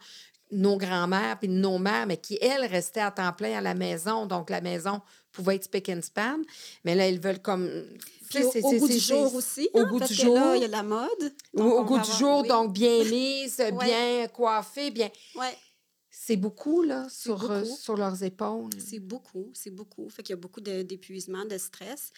nos 0.56 0.78
grands-mères 0.78 1.38
puis 1.40 1.50
nos 1.50 1.78
mères, 1.78 2.08
mais 2.08 2.18
qui, 2.18 2.38
elles, 2.42 2.66
restaient 2.66 3.02
à 3.02 3.12
temps 3.12 3.34
plein 3.34 3.58
à 3.58 3.62
la 3.62 3.74
maison. 3.74 4.26
Donc, 4.26 4.50
la 4.50 4.62
maison 4.62 5.02
pouvait 5.32 5.56
être 5.56 5.66
spick 5.66 5.90
and 5.90 6.02
span. 6.02 6.40
Mais 6.84 6.96
là, 6.96 7.08
elles 7.08 7.20
veulent 7.20 7.42
comme. 7.42 7.70
Puis 8.30 8.44
au, 8.44 8.52
au 8.52 8.80
goût 8.80 8.88
du 8.88 9.00
jour 9.00 9.36
aussi. 9.36 9.70
Au 9.74 9.80
hein, 9.80 9.90
goût 9.90 10.00
du 10.00 10.14
jour. 10.14 10.36
Là, 10.36 10.56
il 10.56 10.62
y 10.62 10.66
a 10.66 10.70
la 10.70 10.84
mode. 10.84 11.34
Au, 11.54 11.84
goût 11.84 12.00
du 12.00 12.12
jour, 12.12 12.44
donc 12.44 12.74
bien 12.74 13.04
mise, 13.10 13.62
bien 13.80 14.28
coiffée, 14.28 14.92
bien. 14.92 15.10
Ouais. 15.36 15.56
C'est 16.10 16.38
beaucoup, 16.38 16.82
là, 16.82 17.08
sur, 17.10 17.52
euh, 17.52 17.64
sur 17.66 17.98
leurs 17.98 18.24
épaules. 18.24 18.70
C'est 18.80 19.00
beaucoup, 19.00 19.52
c'est 19.54 19.70
beaucoup. 19.70 20.10
Fait 20.10 20.24
qu'il 20.24 20.34
y 20.34 20.38
a 20.38 20.42
beaucoup 20.42 20.62
d'épuisement, 20.62 21.46
de 21.46 21.58
stress. 21.58 22.12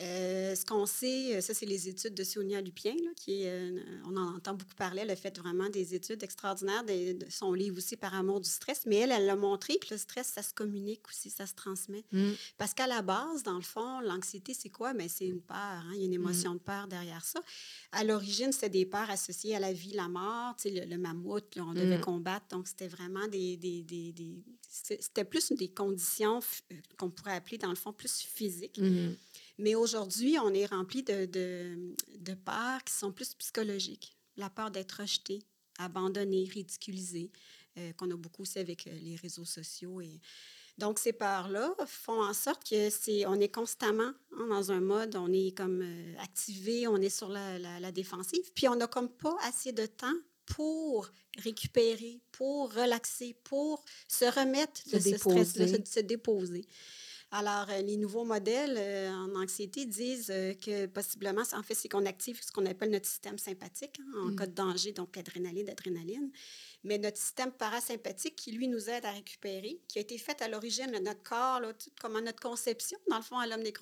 Euh, 0.00 0.56
ce 0.56 0.64
qu'on 0.64 0.86
sait, 0.86 1.36
euh, 1.36 1.40
ça, 1.40 1.54
c'est 1.54 1.66
les 1.66 1.88
études 1.88 2.14
de 2.14 2.24
Sonia 2.24 2.60
Lupien, 2.60 2.94
là, 2.94 3.10
qui 3.14 3.42
euh, 3.46 3.78
on 4.04 4.16
en 4.16 4.36
entend 4.36 4.54
beaucoup 4.54 4.74
parler. 4.74 5.02
Elle 5.02 5.10
a 5.10 5.16
fait 5.16 5.38
vraiment 5.38 5.68
des 5.68 5.94
études 5.94 6.22
extraordinaires, 6.24 6.82
de, 6.84 7.16
son 7.30 7.52
livre 7.52 7.78
aussi 7.78 7.96
par 7.96 8.12
amour 8.14 8.40
du 8.40 8.50
stress. 8.50 8.86
Mais 8.86 8.96
elle, 8.96 9.12
elle 9.12 9.30
a 9.30 9.36
montré 9.36 9.76
que 9.76 9.94
le 9.94 9.98
stress, 9.98 10.26
ça 10.26 10.42
se 10.42 10.52
communique 10.52 11.06
aussi, 11.08 11.30
ça 11.30 11.46
se 11.46 11.54
transmet. 11.54 12.04
Mm. 12.10 12.32
Parce 12.58 12.74
qu'à 12.74 12.88
la 12.88 13.02
base, 13.02 13.44
dans 13.44 13.54
le 13.54 13.62
fond, 13.62 14.00
l'anxiété, 14.00 14.52
c'est 14.52 14.68
quoi? 14.68 14.94
Mais 14.94 15.04
ben, 15.04 15.08
c'est 15.08 15.26
une 15.28 15.40
peur. 15.40 15.56
Hein? 15.58 15.92
Il 15.94 16.00
y 16.00 16.02
a 16.02 16.06
une 16.06 16.10
mm. 16.10 16.14
émotion 16.14 16.54
de 16.54 16.60
peur 16.60 16.88
derrière 16.88 17.24
ça. 17.24 17.40
À 17.92 18.02
l'origine, 18.02 18.50
c'était 18.50 18.70
des 18.70 18.86
peurs 18.86 19.10
associées 19.10 19.54
à 19.54 19.60
la 19.60 19.72
vie, 19.72 19.92
la 19.92 20.08
mort. 20.08 20.56
Le, 20.64 20.96
mammouth, 20.96 21.56
on 21.56 21.72
devait 21.72 21.98
mm. 21.98 22.00
combattre. 22.00 22.46
Donc, 22.50 22.66
c'était 22.66 22.88
vraiment 22.88 23.28
des, 23.28 23.56
des, 23.56 23.82
des, 23.82 24.12
des 24.12 24.42
c'était 24.68 25.24
plus 25.24 25.52
des 25.52 25.68
conditions 25.68 26.40
qu'on 26.98 27.08
pourrait 27.08 27.34
appeler, 27.34 27.58
dans 27.58 27.68
le 27.68 27.76
fond, 27.76 27.92
plus 27.92 28.22
physiques. 28.22 28.80
Mais 29.58 29.74
aujourd'hui, 29.74 30.36
on 30.38 30.52
est 30.52 30.66
rempli 30.66 31.02
de, 31.02 31.26
de, 31.26 31.94
de, 32.18 32.34
peurs 32.34 32.82
qui 32.84 32.92
sont 32.92 33.12
plus 33.12 33.34
psychologiques. 33.34 34.16
La 34.36 34.50
peur 34.50 34.70
d'être 34.70 35.00
rejeté, 35.00 35.42
abandonné, 35.78 36.48
ridiculisé, 36.52 37.30
euh, 37.78 37.92
qu'on 37.92 38.10
a 38.10 38.16
beaucoup 38.16 38.42
aussi 38.42 38.58
avec 38.58 38.86
euh, 38.86 38.98
les 39.00 39.16
réseaux 39.16 39.44
sociaux. 39.44 40.00
Et... 40.00 40.20
Donc, 40.76 40.98
ces 40.98 41.12
peurs-là 41.12 41.74
font 41.86 42.20
en 42.22 42.34
sorte 42.34 42.68
que 42.68 42.90
c'est, 42.90 43.26
on 43.26 43.34
est 43.40 43.48
constamment 43.48 44.12
hein, 44.32 44.46
dans 44.48 44.72
un 44.72 44.80
mode, 44.80 45.14
on 45.14 45.32
est 45.32 45.56
comme 45.56 45.82
euh, 45.82 46.14
activé, 46.18 46.88
on 46.88 46.96
est 46.96 47.10
sur 47.16 47.28
la, 47.28 47.58
la, 47.58 47.92
défensive, 47.92 48.52
puis 48.54 48.68
on 48.68 48.74
n'a 48.74 48.88
comme 48.88 49.08
pas 49.08 49.36
assez 49.42 49.72
de 49.72 49.86
temps 49.86 50.14
pour 50.46 51.10
récupérer, 51.38 52.20
pour 52.32 52.72
relaxer, 52.72 53.36
pour 53.44 53.84
se 54.08 54.24
remettre 54.24 54.82
de 54.92 54.98
ce 54.98 55.16
stress, 55.16 55.52
de 55.54 55.86
se 55.86 56.00
déposer. 56.00 56.66
Alors, 57.36 57.66
euh, 57.68 57.82
les 57.82 57.96
nouveaux 57.96 58.24
modèles 58.24 58.76
euh, 58.78 59.10
en 59.10 59.34
anxiété 59.34 59.86
disent 59.86 60.30
euh, 60.30 60.54
que 60.54 60.86
possiblement, 60.86 61.42
en 61.52 61.62
fait, 61.64 61.74
c'est 61.74 61.88
qu'on 61.88 62.06
active 62.06 62.40
ce 62.40 62.52
qu'on 62.52 62.64
appelle 62.64 62.90
notre 62.90 63.08
système 63.08 63.38
sympathique 63.38 63.98
hein, 63.98 64.20
en 64.20 64.26
mm. 64.26 64.36
cas 64.36 64.46
de 64.46 64.52
danger, 64.52 64.92
donc 64.92 65.16
adrénaline, 65.16 65.68
adrénaline 65.68 66.30
mais 66.84 66.98
notre 66.98 67.18
système 67.18 67.52
parasympathique 67.52 68.36
qui, 68.36 68.52
lui, 68.52 68.68
nous 68.68 68.90
aide 68.90 69.04
à 69.04 69.10
récupérer, 69.10 69.80
qui 69.88 69.98
a 69.98 70.02
été 70.02 70.18
fait 70.18 70.40
à 70.42 70.48
l'origine 70.48 70.90
de 70.92 70.98
notre 70.98 71.22
corps, 71.22 71.60
là, 71.60 71.72
tout, 71.72 71.90
notre 72.08 72.40
conception, 72.40 72.98
dans 73.08 73.16
le 73.16 73.22
fond, 73.22 73.38
à 73.38 73.46
l'homme 73.46 73.62
des 73.62 73.72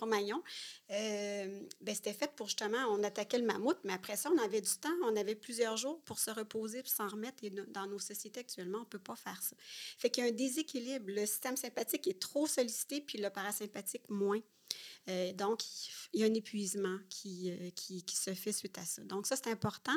euh, 0.91 1.61
ben, 1.81 1.95
c'était 1.95 2.13
fait 2.13 2.31
pour 2.35 2.47
justement, 2.47 2.79
on 2.91 3.03
attaquait 3.03 3.39
le 3.39 3.47
mammouth, 3.47 3.79
mais 3.85 3.93
après 3.93 4.17
ça, 4.17 4.31
on 4.31 4.39
avait 4.39 4.61
du 4.61 4.71
temps, 4.77 4.95
on 5.05 5.17
avait 5.17 5.35
plusieurs 5.35 5.77
jours 5.77 6.01
pour 6.03 6.19
se 6.19 6.31
reposer, 6.31 6.83
pour 6.83 6.93
s'en 6.93 7.09
remettre. 7.09 7.43
Et 7.45 7.51
dans 7.51 7.87
nos 7.87 7.99
sociétés 7.99 8.41
actuellement, 8.41 8.79
on 8.79 8.83
ne 8.83 8.87
peut 8.87 8.99
pas 8.99 9.17
faire 9.17 9.41
ça. 9.43 9.57
Fait 9.99 10.11
qu'il 10.11 10.25
y 10.25 10.27
a 10.27 10.31
un 10.31 10.35
déséquilibre. 10.35 11.07
Le 11.09 11.27
système 11.27 11.57
sympathique 11.57 12.07
est 12.09 12.21
trop 12.21 12.47
sollicité, 12.47 13.01
puis 13.01 13.19
le 13.19 13.31
parasympathique 13.31 14.09
moins. 14.09 14.41
Euh, 15.09 15.33
donc, 15.33 15.61
il 16.13 16.21
y 16.21 16.25
a 16.25 16.27
un 16.27 16.35
épuisement 16.35 16.99
euh, 16.99 17.71
qui, 17.75 18.03
qui, 18.05 18.17
se 18.17 18.35
fait 18.35 18.53
suite 18.53 18.79
à 18.79 18.85
ça. 18.85 19.03
Donc, 19.03 19.27
ça, 19.27 19.37
c'est 19.37 19.51
important. 19.51 19.97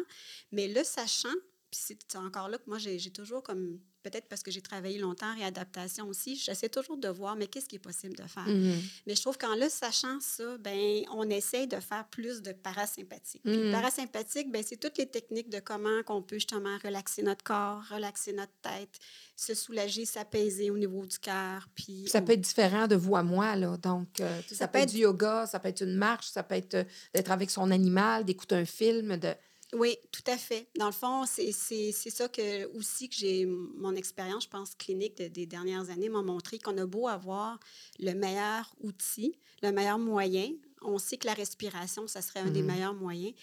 Mais 0.51 0.67
le 0.67 0.83
sachant, 0.83 1.33
c'est 1.75 2.15
encore 2.15 2.49
là 2.49 2.57
que 2.57 2.63
moi, 2.67 2.77
j'ai 2.77 3.11
toujours 3.11 3.43
comme, 3.43 3.79
peut-être 4.03 4.27
parce 4.27 4.43
que 4.43 4.51
j'ai 4.51 4.61
travaillé 4.61 4.97
longtemps 4.97 5.31
en 5.31 5.35
réadaptation 5.35 6.07
aussi, 6.07 6.35
j'essaie 6.35 6.69
toujours 6.69 6.97
de 6.97 7.07
voir, 7.07 7.35
mais 7.35 7.47
qu'est-ce 7.47 7.67
qui 7.67 7.75
est 7.75 7.79
possible 7.79 8.15
de 8.15 8.23
faire? 8.23 8.47
Mm-hmm. 8.47 9.01
Mais 9.07 9.15
je 9.15 9.21
trouve 9.21 9.37
qu'en 9.37 9.55
le 9.55 9.67
sachant 9.69 10.19
ça, 10.19 10.57
ben 10.59 11.03
on 11.11 11.29
essaye 11.29 11.67
de 11.67 11.79
faire 11.79 12.07
plus 12.09 12.41
de 12.41 12.51
parasympathique. 12.51 13.43
Mm 13.43 13.71
parasympathique, 13.71 14.51
ben 14.51 14.63
c'est 14.65 14.77
toutes 14.77 14.97
les 14.97 15.07
techniques 15.07 15.49
de 15.49 15.59
comment 15.59 16.03
qu'on 16.03 16.21
peut 16.21 16.35
justement 16.35 16.77
relaxer 16.83 17.23
notre 17.23 17.43
corps, 17.43 17.83
relaxer 17.89 18.33
notre 18.33 18.53
tête, 18.61 18.99
se 19.35 19.53
soulager, 19.53 20.05
s'apaiser 20.05 20.69
au 20.69 20.77
niveau 20.77 21.05
du 21.05 21.19
cœur. 21.19 21.67
Puis 21.75 22.05
ça 22.07 22.21
peut 22.21 22.33
être 22.33 22.41
différent 22.41 22.87
de 22.87 22.95
vous 22.95 23.15
à 23.15 23.23
moi, 23.23 23.55
là. 23.55 23.75
Donc, 23.77 24.19
euh, 24.19 24.41
ça, 24.51 24.67
peut 24.67 24.79
être 24.79 24.91
du 24.91 24.99
yoga, 24.99 25.45
ça 25.45 25.59
peut 25.59 25.69
être 25.69 25.81
une 25.81 25.95
marche, 25.95 26.27
ça 26.27 26.43
peut 26.43 26.55
être 26.55 26.75
euh, 26.75 26.83
d'être 27.13 27.31
avec 27.31 27.49
son 27.49 27.71
animal, 27.71 28.23
d'écouter 28.23 28.55
un 28.55 28.65
film, 28.65 29.17
de 29.17 29.33
oui, 29.73 29.97
tout 30.11 30.23
à 30.27 30.37
fait. 30.37 30.67
Dans 30.77 30.85
le 30.85 30.91
fond, 30.91 31.25
c'est 31.25 31.51
ça 31.51 32.27
que 32.27 32.65
aussi 32.77 33.09
que 33.09 33.15
j'ai 33.15 33.45
mon 33.45 33.95
expérience, 33.95 34.43
je 34.43 34.49
pense, 34.49 34.75
clinique 34.75 35.15
des 35.17 35.45
dernières 35.45 35.89
années 35.89 36.09
m'a 36.09 36.21
montré 36.21 36.59
qu'on 36.59 36.77
a 36.77 36.85
beau 36.85 37.07
avoir 37.07 37.59
le 37.99 38.13
meilleur 38.13 38.75
outil, 38.81 39.37
le 39.63 39.71
meilleur 39.71 39.97
moyen. 39.97 40.51
On 40.81 40.97
sait 40.97 41.17
que 41.17 41.25
la 41.25 41.33
respiration, 41.33 42.07
ça 42.07 42.21
serait 42.21 42.41
un 42.41 42.51
des 42.51 42.61
mmh 42.61 42.67
meilleurs 42.67 42.93
moyens 42.93 43.33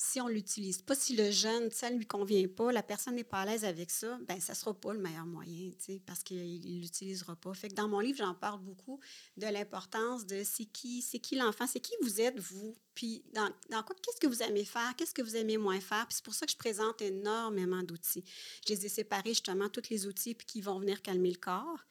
si 0.00 0.20
on 0.20 0.28
l'utilise 0.28 0.80
pas, 0.80 0.94
si 0.94 1.16
le 1.16 1.32
jeune, 1.32 1.72
ça 1.72 1.90
ne 1.90 1.96
lui 1.96 2.06
convient 2.06 2.46
pas, 2.46 2.70
la 2.70 2.84
personne 2.84 3.16
n'est 3.16 3.24
pas 3.24 3.40
à 3.40 3.46
l'aise 3.46 3.64
avec 3.64 3.90
ça, 3.90 4.16
ben 4.28 4.40
ça 4.40 4.54
sera 4.54 4.72
pas 4.72 4.92
le 4.92 5.00
meilleur 5.00 5.26
moyen, 5.26 5.72
parce 6.06 6.22
qu'il 6.22 6.38
ne 6.38 6.80
l'utilisera 6.80 7.34
pas. 7.34 7.52
Fait 7.52 7.68
dans 7.68 7.88
mon 7.88 7.98
livre, 7.98 8.18
j'en 8.18 8.34
parle 8.34 8.60
beaucoup 8.60 9.00
de 9.36 9.46
l'importance 9.46 10.24
de 10.24 10.44
c'est 10.44 10.66
qui, 10.66 11.02
c'est 11.02 11.18
qui 11.18 11.34
l'enfant, 11.34 11.66
c'est 11.66 11.80
qui 11.80 11.94
vous 12.00 12.20
êtes, 12.20 12.38
vous, 12.38 12.76
puis 12.94 13.24
dans, 13.34 13.50
dans 13.70 13.82
quoi, 13.82 13.96
qu'est-ce 14.00 14.20
que 14.20 14.28
vous 14.28 14.40
aimez 14.40 14.64
faire, 14.64 14.94
qu'est-ce 14.96 15.12
que 15.12 15.22
vous 15.22 15.34
aimez 15.34 15.58
moins 15.58 15.80
faire, 15.80 16.06
c'est 16.10 16.24
pour 16.24 16.34
ça 16.34 16.46
que 16.46 16.52
je 16.52 16.56
présente 16.56 17.02
énormément 17.02 17.82
d'outils. 17.82 18.24
Je 18.68 18.74
les 18.74 18.86
ai 18.86 18.88
séparés 18.88 19.30
justement, 19.30 19.68
tous 19.68 19.90
les 19.90 20.06
outils 20.06 20.36
qui 20.36 20.60
vont 20.60 20.78
venir 20.78 21.02
calmer 21.02 21.32
le 21.32 21.38
corps 21.38 21.84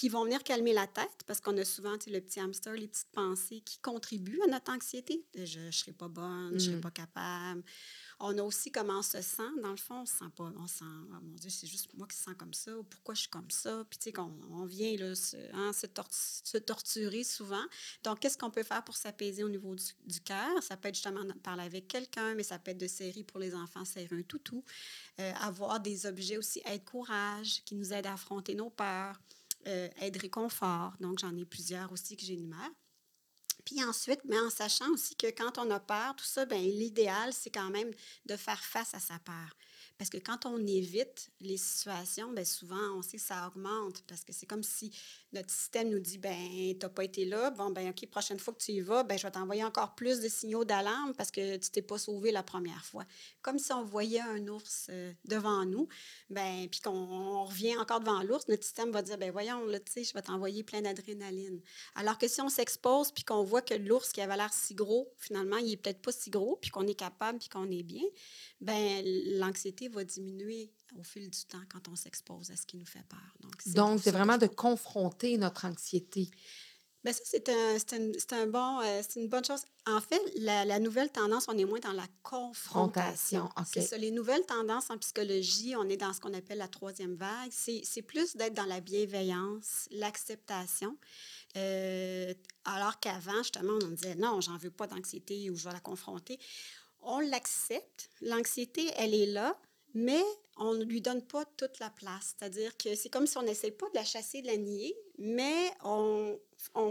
qui 0.00 0.08
vont 0.08 0.24
venir 0.24 0.42
calmer 0.42 0.72
la 0.72 0.86
tête 0.86 1.24
parce 1.26 1.42
qu'on 1.42 1.54
a 1.58 1.64
souvent 1.66 1.92
le 1.92 2.20
petit 2.20 2.40
hamster, 2.40 2.72
les 2.72 2.88
petites 2.88 3.10
pensées 3.12 3.60
qui 3.60 3.76
contribuent 3.80 4.40
à 4.44 4.46
notre 4.46 4.72
anxiété. 4.72 5.26
Je 5.34 5.60
ne 5.60 5.70
serai 5.70 5.92
pas 5.92 6.08
bonne, 6.08 6.52
je 6.52 6.54
ne 6.54 6.58
serai 6.58 6.76
mm. 6.76 6.80
pas 6.80 6.90
capable. 6.90 7.62
On 8.18 8.38
a 8.38 8.42
aussi 8.42 8.72
comment 8.72 9.00
on 9.00 9.02
se 9.02 9.20
sent. 9.20 9.42
Dans 9.62 9.72
le 9.72 9.76
fond, 9.76 9.96
on 9.96 10.06
se 10.06 10.14
sent 10.14 10.30
pas. 10.34 10.50
On 10.56 10.66
sent, 10.66 10.84
oh 10.86 11.16
mon 11.22 11.34
Dieu, 11.34 11.50
c'est 11.50 11.66
juste 11.66 11.92
moi 11.98 12.06
qui 12.06 12.16
se 12.16 12.22
sens 12.22 12.34
comme 12.38 12.54
ça. 12.54 12.72
Pourquoi 12.88 13.12
je 13.12 13.20
suis 13.20 13.28
comme 13.28 13.50
ça? 13.50 13.84
Puis, 13.90 13.98
tu 13.98 14.04
sais, 14.04 14.12
qu'on 14.12 14.32
on 14.50 14.64
vient 14.64 14.96
là, 14.96 15.14
se, 15.14 15.36
hein, 15.52 15.70
se, 15.74 16.56
torturer 16.56 17.22
souvent. 17.22 17.64
Donc, 18.02 18.20
qu'est-ce 18.20 18.38
qu'on 18.38 18.50
peut 18.50 18.62
faire 18.62 18.82
pour 18.82 18.96
s'apaiser 18.96 19.44
au 19.44 19.50
niveau 19.50 19.74
du, 19.74 19.84
du 20.06 20.20
cœur? 20.20 20.62
Ça 20.62 20.78
peut 20.78 20.88
être 20.88 20.94
justement 20.94 21.24
de 21.24 21.34
parler 21.34 21.64
avec 21.64 21.88
quelqu'un, 21.88 22.34
mais 22.34 22.42
ça 22.42 22.58
peut 22.58 22.70
être 22.70 22.78
de 22.78 22.88
serrer 22.88 23.22
pour 23.22 23.38
les 23.38 23.54
enfants, 23.54 23.84
serrer 23.84 24.16
un 24.16 24.22
toutou. 24.22 24.64
Euh, 25.18 25.30
avoir 25.42 25.78
des 25.78 26.06
objets 26.06 26.38
aussi, 26.38 26.62
être 26.64 26.86
courage, 26.86 27.62
qui 27.66 27.74
nous 27.74 27.92
aident 27.92 28.06
à 28.06 28.14
affronter 28.14 28.54
nos 28.54 28.70
peurs. 28.70 29.20
Euh, 29.66 29.88
aide 30.00 30.16
réconfort. 30.16 30.94
Donc, 31.00 31.18
j'en 31.18 31.36
ai 31.36 31.44
plusieurs 31.44 31.92
aussi 31.92 32.16
que 32.16 32.24
j'énumère. 32.24 32.70
Puis 33.64 33.84
ensuite, 33.84 34.20
mais 34.24 34.38
en 34.38 34.48
sachant 34.48 34.90
aussi 34.90 35.14
que 35.16 35.26
quand 35.26 35.58
on 35.58 35.70
a 35.70 35.78
peur, 35.78 36.16
tout 36.16 36.24
ça, 36.24 36.46
ben 36.46 36.60
l'idéal, 36.60 37.32
c'est 37.32 37.50
quand 37.50 37.70
même 37.70 37.90
de 38.24 38.36
faire 38.36 38.62
face 38.64 38.94
à 38.94 39.00
sa 39.00 39.18
peur. 39.18 39.56
Parce 39.98 40.08
que 40.08 40.16
quand 40.16 40.46
on 40.46 40.58
évite 40.66 41.30
les 41.40 41.58
situations, 41.58 42.32
bien 42.32 42.44
souvent, 42.44 42.96
on 42.96 43.02
sait 43.02 43.18
que 43.18 43.22
ça 43.22 43.46
augmente 43.46 44.02
parce 44.06 44.24
que 44.24 44.32
c'est 44.32 44.46
comme 44.46 44.62
si 44.62 44.90
notre 45.32 45.50
système 45.50 45.88
nous 45.88 46.00
dit 46.00 46.18
ben 46.18 46.36
tu 46.38 46.76
n'as 46.80 46.88
pas 46.88 47.04
été 47.04 47.24
là, 47.24 47.50
bon, 47.50 47.70
ben 47.70 47.90
OK, 47.90 48.06
prochaine 48.10 48.38
fois 48.38 48.52
que 48.54 48.62
tu 48.62 48.72
y 48.72 48.80
vas, 48.80 49.02
ben 49.02 49.18
je 49.18 49.22
vais 49.26 49.30
t'envoyer 49.30 49.64
encore 49.64 49.94
plus 49.94 50.20
de 50.20 50.28
signaux 50.28 50.64
d'alarme 50.64 51.14
parce 51.14 51.30
que 51.30 51.56
tu 51.56 51.70
t'es 51.70 51.82
pas 51.82 51.98
sauvé 51.98 52.32
la 52.32 52.42
première 52.42 52.84
fois. 52.84 53.04
Comme 53.42 53.58
si 53.58 53.72
on 53.72 53.84
voyait 53.84 54.20
un 54.20 54.46
ours 54.48 54.88
euh, 54.90 55.12
devant 55.24 55.64
nous, 55.64 55.88
ben 56.30 56.68
puis 56.70 56.80
qu'on 56.80 57.44
revient 57.44 57.76
encore 57.76 58.00
devant 58.00 58.22
l'ours, 58.22 58.48
notre 58.48 58.64
système 58.64 58.90
va 58.90 59.02
dire 59.02 59.18
ben 59.18 59.30
voyons, 59.30 59.64
là, 59.66 59.78
tu 59.78 59.92
sais, 59.92 60.04
je 60.04 60.14
vais 60.14 60.22
t'envoyer 60.22 60.64
plein 60.64 60.82
d'adrénaline. 60.82 61.60
Alors 61.94 62.18
que 62.18 62.28
si 62.28 62.40
on 62.40 62.48
s'expose 62.48 63.12
puis 63.12 63.24
qu'on 63.24 63.44
voit 63.44 63.62
que 63.62 63.74
l'ours 63.74 64.12
qui 64.12 64.20
avait 64.20 64.36
l'air 64.36 64.52
si 64.52 64.74
gros, 64.74 65.12
finalement, 65.16 65.58
il 65.58 65.72
est 65.72 65.76
peut-être 65.76 66.02
pas 66.02 66.12
si 66.12 66.30
gros, 66.30 66.56
puis 66.60 66.70
qu'on 66.70 66.86
est 66.86 66.94
capable, 66.94 67.38
puis 67.38 67.48
qu'on 67.48 67.70
est 67.70 67.82
bien, 67.82 68.04
ben 68.60 69.02
l'anxiété 69.38 69.88
va 69.88 70.04
diminuer 70.04 70.72
au 70.98 71.02
fil 71.02 71.30
du 71.30 71.44
temps 71.44 71.62
quand 71.72 71.88
on 71.88 71.96
s'expose 71.96 72.50
à 72.50 72.56
ce 72.56 72.66
qui 72.66 72.76
nous 72.76 72.86
fait 72.86 73.04
peur. 73.08 73.36
Donc, 73.74 74.00
c'est 74.00 74.10
vraiment 74.10 74.38
de 74.38 74.46
confronter 74.46 75.38
notre 75.38 75.64
anxiété. 75.64 76.30
Bien, 77.02 77.14
ça, 77.14 77.22
c'est 77.24 77.48
un, 77.48 78.38
un, 78.38 78.46
bon, 78.46 78.80
euh, 78.80 79.02
une 79.16 79.28
bonne 79.28 79.44
chose. 79.44 79.62
En 79.86 80.02
fait, 80.02 80.20
la, 80.36 80.78
nouvelle 80.78 81.10
tendance, 81.10 81.46
on 81.48 81.56
est 81.56 81.64
moins 81.64 81.78
dans 81.78 81.92
la 81.92 82.06
confrontation. 82.22 83.48
C'est 83.72 83.80
ça. 83.80 83.96
Les 83.96 84.10
nouvelles 84.10 84.44
tendances 84.44 84.90
en 84.90 84.98
psychologie, 84.98 85.74
on 85.76 85.88
est 85.88 85.96
dans 85.96 86.12
ce 86.12 86.20
qu'on 86.20 86.34
appelle 86.34 86.58
la 86.58 86.68
troisième 86.68 87.14
vague. 87.14 87.50
C'est 87.52 88.02
plus 88.02 88.36
d'être 88.36 88.52
dans 88.52 88.66
la 88.66 88.80
bienveillance, 88.80 89.88
l'acceptation. 89.92 90.98
Euh, 91.56 92.34
alors 92.66 93.00
qu'avant, 93.00 93.38
justement, 93.38 93.78
on 93.82 93.88
disait 93.88 94.16
non, 94.16 94.42
j'en 94.42 94.58
veux 94.58 94.70
pas 94.70 94.86
d'anxiété 94.86 95.48
ou 95.48 95.56
je 95.56 95.64
vais 95.64 95.72
la 95.72 95.80
confronter 95.80 96.38
on 97.02 97.20
l'accepte. 97.20 98.10
L'anxiété, 98.20 98.90
elle 98.96 99.14
est 99.14 99.26
là, 99.26 99.56
mais 99.94 100.22
on 100.56 100.74
ne 100.74 100.84
lui 100.84 101.00
donne 101.00 101.22
pas 101.22 101.44
toute 101.56 101.78
la 101.80 101.88
place. 101.90 102.34
C'est-à-dire 102.38 102.76
que 102.76 102.94
c'est 102.94 103.08
comme 103.08 103.26
si 103.26 103.38
on 103.38 103.42
n'essaie 103.42 103.70
pas 103.70 103.88
de 103.88 103.94
la 103.94 104.04
chasser, 104.04 104.42
de 104.42 104.46
la 104.46 104.56
nier, 104.56 104.94
mais 105.18 105.70
on, 105.84 106.38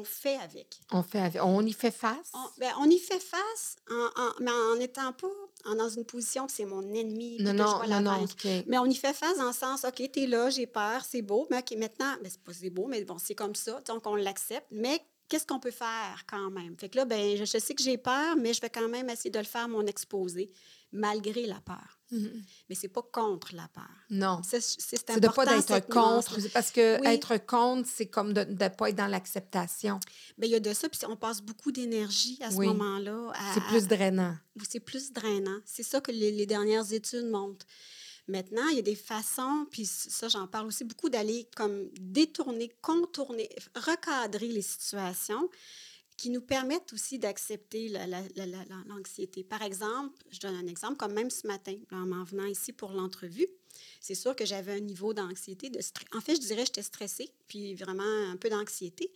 fait 0.04 0.38
avec. 0.38 0.80
On 0.92 1.04
fait 1.04 1.20
avec. 1.20 1.42
On 1.44 1.64
y 1.66 1.74
fait 1.74 1.92
face? 1.92 2.32
On, 2.34 2.46
ben, 2.58 2.72
on 2.80 2.90
y 2.90 2.98
fait 2.98 3.20
face, 3.20 3.78
en, 3.90 4.10
mais 4.40 4.52
en 4.52 4.76
n'étant 4.76 5.14
pas 5.14 5.28
dans 5.66 5.90
une 5.90 6.06
position 6.06 6.48
que 6.48 6.52
c'est 6.52 6.66
mon 6.66 6.82
ennemi. 6.94 7.38
Non, 7.42 7.54
non, 7.54 7.88
non, 7.88 8.02
non 8.02 8.26
Mais 8.66 8.78
on 8.80 8.86
y 8.86 8.96
fait 8.96 9.14
face 9.14 9.38
dans 9.38 9.48
le 9.48 9.54
sens, 9.54 9.86
OK, 9.86 10.02
t'es 10.12 10.26
là, 10.26 10.50
j'ai 10.50 10.66
peur, 10.66 11.06
c'est 11.06 11.22
beau, 11.22 11.48
mais 11.52 11.60
OK, 11.60 11.72
maintenant, 11.78 12.16
ben, 12.22 12.30
c'est 12.30 12.42
pas 12.42 12.54
c'est 12.54 12.70
beau, 12.70 12.88
mais 12.88 13.04
bon, 13.04 13.18
c'est 13.20 13.36
comme 13.36 13.56
ça, 13.56 13.80
donc 13.88 14.08
on 14.08 14.16
l'accepte. 14.16 14.68
Mais 14.72 15.00
qu'est-ce 15.30 15.46
qu'on 15.46 15.60
peut 15.60 15.72
faire 15.72 16.24
quand 16.28 16.50
même? 16.50 16.76
Fait 16.78 16.90
que 16.90 16.98
là, 16.98 17.06
ben, 17.06 17.38
je, 17.38 17.46
sais 17.46 17.76
que 17.76 17.84
j'ai 17.84 17.98
peur, 17.98 18.36
mais 18.36 18.54
je 18.54 18.62
vais 18.62 18.70
quand 18.70 18.90
même 18.90 19.10
essayer 19.10 19.30
de 19.30 19.40
le 19.40 19.46
faire 19.46 19.70
mon 19.70 19.86
exposé, 19.86 20.52
malgré 20.92 21.46
la 21.46 21.60
peur. 21.62 22.00
Mm-hmm. 22.12 22.44
Mais 22.70 22.76
c'est 22.76 22.88
pas 22.88 23.04
contre 23.04 23.56
la 23.56 23.68
peur. 23.68 23.90
Non. 24.10 24.42
C'est 24.44 24.60
de 24.60 25.28
ne 25.28 25.32
pas 25.32 25.46
d'être 25.46 25.88
contre. 25.88 26.40
Parce 26.54 26.72
que 26.72 27.06
être 27.06 27.38
contre, 27.46 27.88
c'est 27.88 28.08
comme 28.08 28.34
de 28.34 28.42
ne 28.44 28.68
pas 28.70 28.90
être 28.90 28.96
dans 28.96 29.08
l'acceptation. 29.08 30.00
Bien, 30.38 30.50
il 30.50 30.52
y 30.52 30.56
a 30.56 30.60
de 30.60 30.74
ça, 30.74 30.90
puis 30.90 31.00
on 31.08 31.16
passe 31.16 31.42
beaucoup 31.42 31.72
d'énergie 31.72 32.40
à 32.42 32.52
ce 32.52 32.58
moment-là. 32.58 33.32
C'est 33.54 33.64
plus 33.66 33.88
drainant. 33.88 34.36
C'est 34.68 34.80
plus 34.80 35.12
drainant. 35.12 35.60
C'est 35.66 35.84
ça 35.84 36.02
que 36.02 36.12
les, 36.12 36.32
les 36.32 36.46
dernières 36.46 36.92
études 36.92 37.26
montrent. 37.26 37.66
Maintenant, 38.28 38.68
il 38.70 38.76
y 38.76 38.80
a 38.80 38.84
des 38.84 38.96
façons, 38.96 39.66
puis 39.72 39.88
ça, 39.88 40.28
j'en 40.28 40.46
parle 40.46 40.68
aussi 40.68 40.84
beaucoup, 40.84 41.10
d'aller 41.10 41.48
comme 41.56 41.90
détourner, 42.00 42.72
contourner, 42.80 43.50
recadrer 43.76 44.50
les 44.50 44.62
situations 44.62 45.50
qui 46.20 46.30
nous 46.32 46.42
permettent 46.42 46.92
aussi 46.92 47.18
d'accepter 47.18 47.94
l'anxiété. 48.88 49.42
Par 49.42 49.62
exemple, 49.62 50.22
je 50.30 50.42
donne 50.42 50.56
un 50.56 50.68
exemple, 50.68 50.98
comme 50.98 51.14
même 51.14 51.30
ce 51.30 51.48
matin, 51.48 51.76
en 51.94 52.06
m'en 52.06 52.26
venant 52.26 52.44
ici 52.44 52.74
pour 52.74 52.92
l'entrevue, 52.92 53.48
c'est 54.02 54.16
sûr 54.16 54.36
que 54.36 54.46
j'avais 54.46 54.74
un 54.74 54.82
niveau 54.82 55.14
d'anxiété, 55.14 55.70
de. 55.70 55.80
En 56.14 56.20
fait, 56.20 56.36
je 56.36 56.42
dirais 56.42 56.64
que 56.64 56.68
j'étais 56.68 56.84
stressée, 56.84 57.32
puis 57.48 57.74
vraiment 57.74 58.04
un 58.04 58.36
peu 58.36 58.50
d'anxiété. 58.50 59.14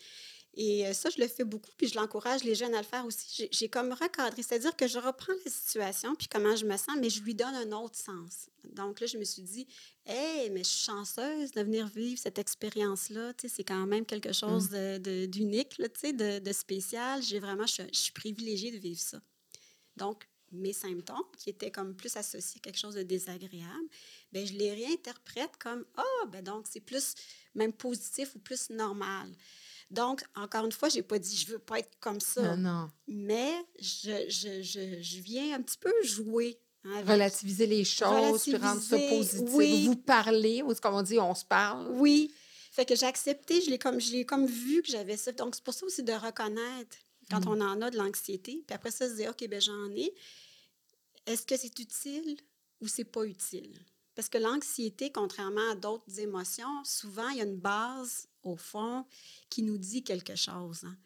Et 0.55 0.85
euh, 0.85 0.93
ça, 0.93 1.09
je 1.09 1.19
le 1.19 1.27
fais 1.27 1.43
beaucoup, 1.43 1.71
puis 1.77 1.87
je 1.87 1.95
l'encourage 1.95 2.43
les 2.43 2.53
jeunes 2.53 2.75
à 2.75 2.81
le 2.81 2.85
faire 2.85 3.05
aussi. 3.05 3.49
J'ai 3.51 3.69
comme 3.69 3.91
recadré, 3.91 4.43
c'est-à-dire 4.43 4.75
que 4.75 4.87
je 4.87 4.99
reprends 4.99 5.33
la 5.43 5.51
situation, 5.51 6.13
puis 6.15 6.27
comment 6.27 6.55
je 6.55 6.65
me 6.65 6.77
sens, 6.77 6.95
mais 6.99 7.09
je 7.09 7.23
lui 7.23 7.33
donne 7.33 7.55
un 7.55 7.71
autre 7.71 7.97
sens. 7.97 8.49
Donc 8.63 8.99
là, 8.99 9.07
je 9.07 9.17
me 9.17 9.23
suis 9.23 9.41
dit, 9.41 9.67
hey, 10.05 10.51
mais 10.51 10.63
je 10.63 10.69
suis 10.69 10.85
chanceuse 10.85 11.51
de 11.51 11.61
venir 11.61 11.87
vivre 11.87 12.19
cette 12.19 12.37
expérience-là. 12.37 13.33
Tu 13.33 13.47
sais, 13.47 13.55
c'est 13.55 13.63
quand 13.63 13.87
même 13.87 14.05
quelque 14.05 14.31
chose 14.31 14.69
mmh. 14.69 15.27
d'unique, 15.27 15.69
tu 15.69 15.85
sais, 15.95 16.13
de, 16.13 16.37
de, 16.37 16.53
spécial. 16.53 17.23
J'ai 17.23 17.39
vraiment, 17.39 17.65
je, 17.65 17.83
suis 17.91 18.11
privilégiée 18.11 18.71
de 18.71 18.77
vivre 18.77 19.01
ça. 19.01 19.19
Donc, 19.97 20.27
mes 20.51 20.73
symptômes, 20.73 21.25
qui 21.39 21.49
étaient 21.49 21.71
comme 21.71 21.95
plus 21.95 22.15
associés 22.15 22.59
à 22.59 22.61
quelque 22.61 22.77
chose 22.77 22.93
de 22.93 23.01
désagréable, 23.01 23.87
bien, 24.31 24.45
je 24.45 24.53
les 24.53 24.71
réinterprète 24.71 25.57
comme, 25.57 25.83
ah, 25.97 26.03
oh, 26.21 26.27
ben 26.27 26.43
donc, 26.43 26.67
c'est 26.69 26.79
plus 26.79 27.15
même 27.55 27.73
positif 27.73 28.35
ou 28.35 28.39
plus 28.39 28.69
normal. 28.69 29.35
Donc, 29.93 30.23
encore 30.35 30.65
une 30.65 30.71
fois, 30.71 30.89
je 30.89 30.97
n'ai 30.97 31.03
pas 31.03 31.19
dit 31.19 31.37
je 31.37 31.51
veux 31.51 31.59
pas 31.59 31.79
être 31.79 31.91
comme 31.99 32.19
ça. 32.19 32.55
Non, 32.55 32.57
non. 32.57 32.91
Mais 33.07 33.53
je, 33.79 34.25
je, 34.27 34.61
je, 34.61 35.01
je 35.01 35.19
viens 35.19 35.55
un 35.55 35.61
petit 35.61 35.77
peu 35.77 35.93
jouer. 36.03 36.59
Hein, 36.85 37.03
Relativiser 37.05 37.65
les 37.65 37.85
choses, 37.85 38.43
puis 38.43 38.57
rendre 38.57 38.81
ça 38.81 38.97
positif. 38.97 39.49
Oui. 39.51 39.85
Vous 39.85 39.95
parler, 39.95 40.61
ou 40.63 40.73
comme 40.75 40.95
on 40.95 41.01
dit, 41.01 41.17
on 41.17 41.33
se 41.35 41.45
parle. 41.45 41.87
Oui. 41.91 42.33
Fait 42.71 42.85
que 42.85 42.95
j'ai 42.95 43.05
accepté, 43.05 43.61
je 43.61 43.69
l'ai 43.69 43.77
comme, 43.77 43.99
comme 44.27 44.45
vu 44.47 44.81
que 44.81 44.89
j'avais 44.89 45.15
ça. 45.15 45.31
Donc, 45.31 45.55
c'est 45.55 45.63
pour 45.63 45.73
ça 45.73 45.85
aussi 45.85 46.03
de 46.03 46.11
reconnaître 46.11 46.97
quand 47.29 47.45
mm. 47.45 47.47
on 47.47 47.61
en 47.61 47.81
a 47.81 47.89
de 47.89 47.97
l'anxiété. 47.97 48.63
Puis 48.65 48.75
après 48.75 48.91
ça, 48.91 49.07
se 49.07 49.15
dire, 49.15 49.29
OK, 49.29 49.47
ben 49.47 49.61
j'en 49.61 49.91
ai. 49.91 50.13
Est-ce 51.25 51.45
que 51.45 51.55
c'est 51.55 51.77
utile 51.79 52.37
ou 52.81 52.87
c'est 52.87 53.05
pas 53.05 53.23
utile? 53.23 53.79
Parce 54.15 54.29
que 54.29 54.37
l'anxiété, 54.37 55.11
contrairement 55.11 55.71
à 55.71 55.75
d'autres 55.75 56.19
émotions, 56.19 56.83
souvent, 56.83 57.29
il 57.29 57.37
y 57.37 57.41
a 57.41 57.45
une 57.45 57.57
base 57.57 58.27
au 58.43 58.55
fond, 58.55 59.05
qui 59.49 59.63
nous 59.63 59.77
dit 59.77 60.03
quelque 60.03 60.35
chose. 60.35 60.83
Hein. 60.83 60.97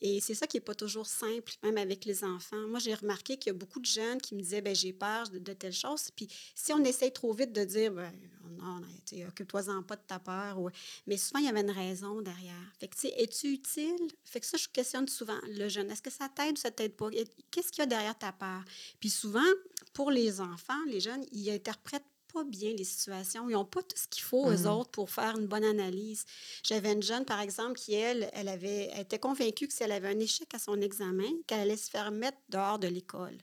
Et 0.00 0.20
c'est 0.20 0.34
ça 0.34 0.46
qui 0.46 0.56
n'est 0.56 0.62
pas 0.62 0.76
toujours 0.76 1.06
simple, 1.06 1.52
même 1.64 1.76
avec 1.76 2.04
les 2.04 2.22
enfants. 2.22 2.68
Moi, 2.68 2.78
j'ai 2.78 2.94
remarqué 2.94 3.36
qu'il 3.36 3.52
y 3.52 3.56
a 3.56 3.58
beaucoup 3.58 3.80
de 3.80 3.86
jeunes 3.86 4.20
qui 4.20 4.36
me 4.36 4.40
disaient 4.40 4.60
ben, 4.60 4.74
j'ai 4.74 4.92
peur 4.92 5.28
de, 5.28 5.52
telle 5.52 5.72
chose. 5.72 6.10
Puis 6.14 6.28
si 6.54 6.72
on 6.72 6.84
essaie 6.84 7.10
trop 7.10 7.32
vite 7.32 7.52
de 7.52 7.64
dire 7.64 7.92
ben, 7.92 8.12
non, 8.58 8.80
occupe-toi-en 9.26 9.82
pas 9.82 9.96
de 9.96 10.02
ta 10.06 10.20
peur. 10.20 10.60
Mais 11.08 11.16
souvent, 11.16 11.40
il 11.40 11.46
y 11.46 11.48
avait 11.48 11.62
une 11.62 11.72
raison 11.72 12.22
derrière. 12.22 12.54
Fait 12.78 12.86
que, 12.86 12.96
tu 12.96 13.08
es-tu 13.08 13.48
utile? 13.48 14.08
Fait 14.24 14.38
que 14.38 14.46
ça, 14.46 14.56
je 14.56 14.68
questionne 14.68 15.08
souvent 15.08 15.38
le 15.48 15.68
jeune. 15.68 15.90
Est-ce 15.90 16.02
que 16.02 16.10
ça 16.10 16.28
t'aide 16.28 16.56
ou 16.56 16.60
ça 16.60 16.70
t'aide 16.70 16.94
pas? 16.94 17.10
Qu'est-ce 17.50 17.72
qu'il 17.72 17.80
y 17.80 17.82
a 17.82 17.86
derrière 17.86 18.16
ta 18.16 18.30
peur? 18.30 18.62
Puis 19.00 19.10
souvent, 19.10 19.50
pour 19.94 20.12
les 20.12 20.40
enfants, 20.40 20.84
les 20.86 21.00
jeunes, 21.00 21.24
ils 21.32 21.50
interprètent 21.50 22.06
pas 22.38 22.44
bien 22.44 22.72
les 22.72 22.84
situations. 22.84 23.48
Ils 23.48 23.54
n'ont 23.54 23.64
pas 23.64 23.82
tout 23.82 23.96
ce 23.96 24.06
qu'il 24.06 24.22
faut, 24.22 24.44
aux 24.44 24.62
mmh 24.62 24.66
autres, 24.66 24.90
pour 24.90 25.10
faire 25.10 25.36
une 25.36 25.46
bonne 25.46 25.64
analyse. 25.64 26.24
J'avais 26.62 26.92
une 26.92 27.02
jeune, 27.02 27.24
par 27.24 27.40
exemple, 27.40 27.78
qui, 27.78 27.94
elle, 27.94 28.30
elle, 28.32 28.48
avait, 28.48 28.90
était 28.98 29.18
convaincue 29.18 29.66
que 29.66 29.74
si 29.74 29.82
elle 29.82 29.92
avait 29.92 30.08
un 30.08 30.20
échec 30.20 30.52
à 30.54 30.58
son 30.58 30.80
examen, 30.80 31.30
qu'elle 31.46 31.60
allait 31.60 31.76
se 31.76 31.90
faire 31.90 32.10
mettre 32.10 32.38
dehors 32.48 32.78
de 32.78 32.88
l'école. 32.88 33.38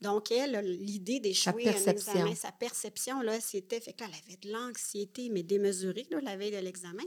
Donc, 0.00 0.30
elle, 0.30 0.58
l'idée 0.60 1.20
d'échouer 1.20 1.68
un 1.68 1.90
examen, 1.90 2.34
sa 2.34 2.52
perception, 2.52 3.22
là, 3.22 3.40
c'était, 3.40 3.80
fait 3.80 3.94
que 3.94 4.04
là, 4.04 4.10
elle 4.10 4.18
avait 4.26 4.36
de 4.36 4.52
l'anxiété, 4.52 5.30
mais 5.30 5.42
démesurée, 5.42 6.06
là, 6.10 6.20
la 6.20 6.36
veille 6.36 6.50
de 6.50 6.58
l'examen. 6.58 7.04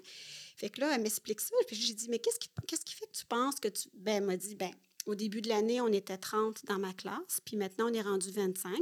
Fait 0.55 0.69
que 0.69 0.81
là, 0.81 0.95
elle 0.95 1.01
m'explique 1.01 1.39
ça. 1.39 1.55
Puis 1.67 1.75
j'ai 1.75 1.93
dit, 1.93 2.07
mais 2.09 2.19
qu'est-ce 2.19 2.39
qui, 2.39 2.49
qu'est-ce 2.67 2.85
qui 2.85 2.95
fait 2.95 3.05
que 3.05 3.17
tu 3.17 3.25
penses 3.25 3.59
que 3.59 3.67
tu. 3.67 3.89
Ben, 3.93 4.17
elle 4.17 4.23
m'a 4.23 4.37
dit, 4.37 4.55
ben, 4.55 4.71
au 5.09 5.15
début 5.15 5.41
de 5.41 5.49
l'année, 5.49 5.81
on 5.81 5.87
était 5.87 6.17
30 6.17 6.65
dans 6.65 6.79
ma 6.79 6.93
classe, 6.93 7.41
puis 7.43 7.57
maintenant, 7.57 7.89
on 7.89 7.93
est 7.93 8.01
rendu 8.01 8.31
25. 8.31 8.77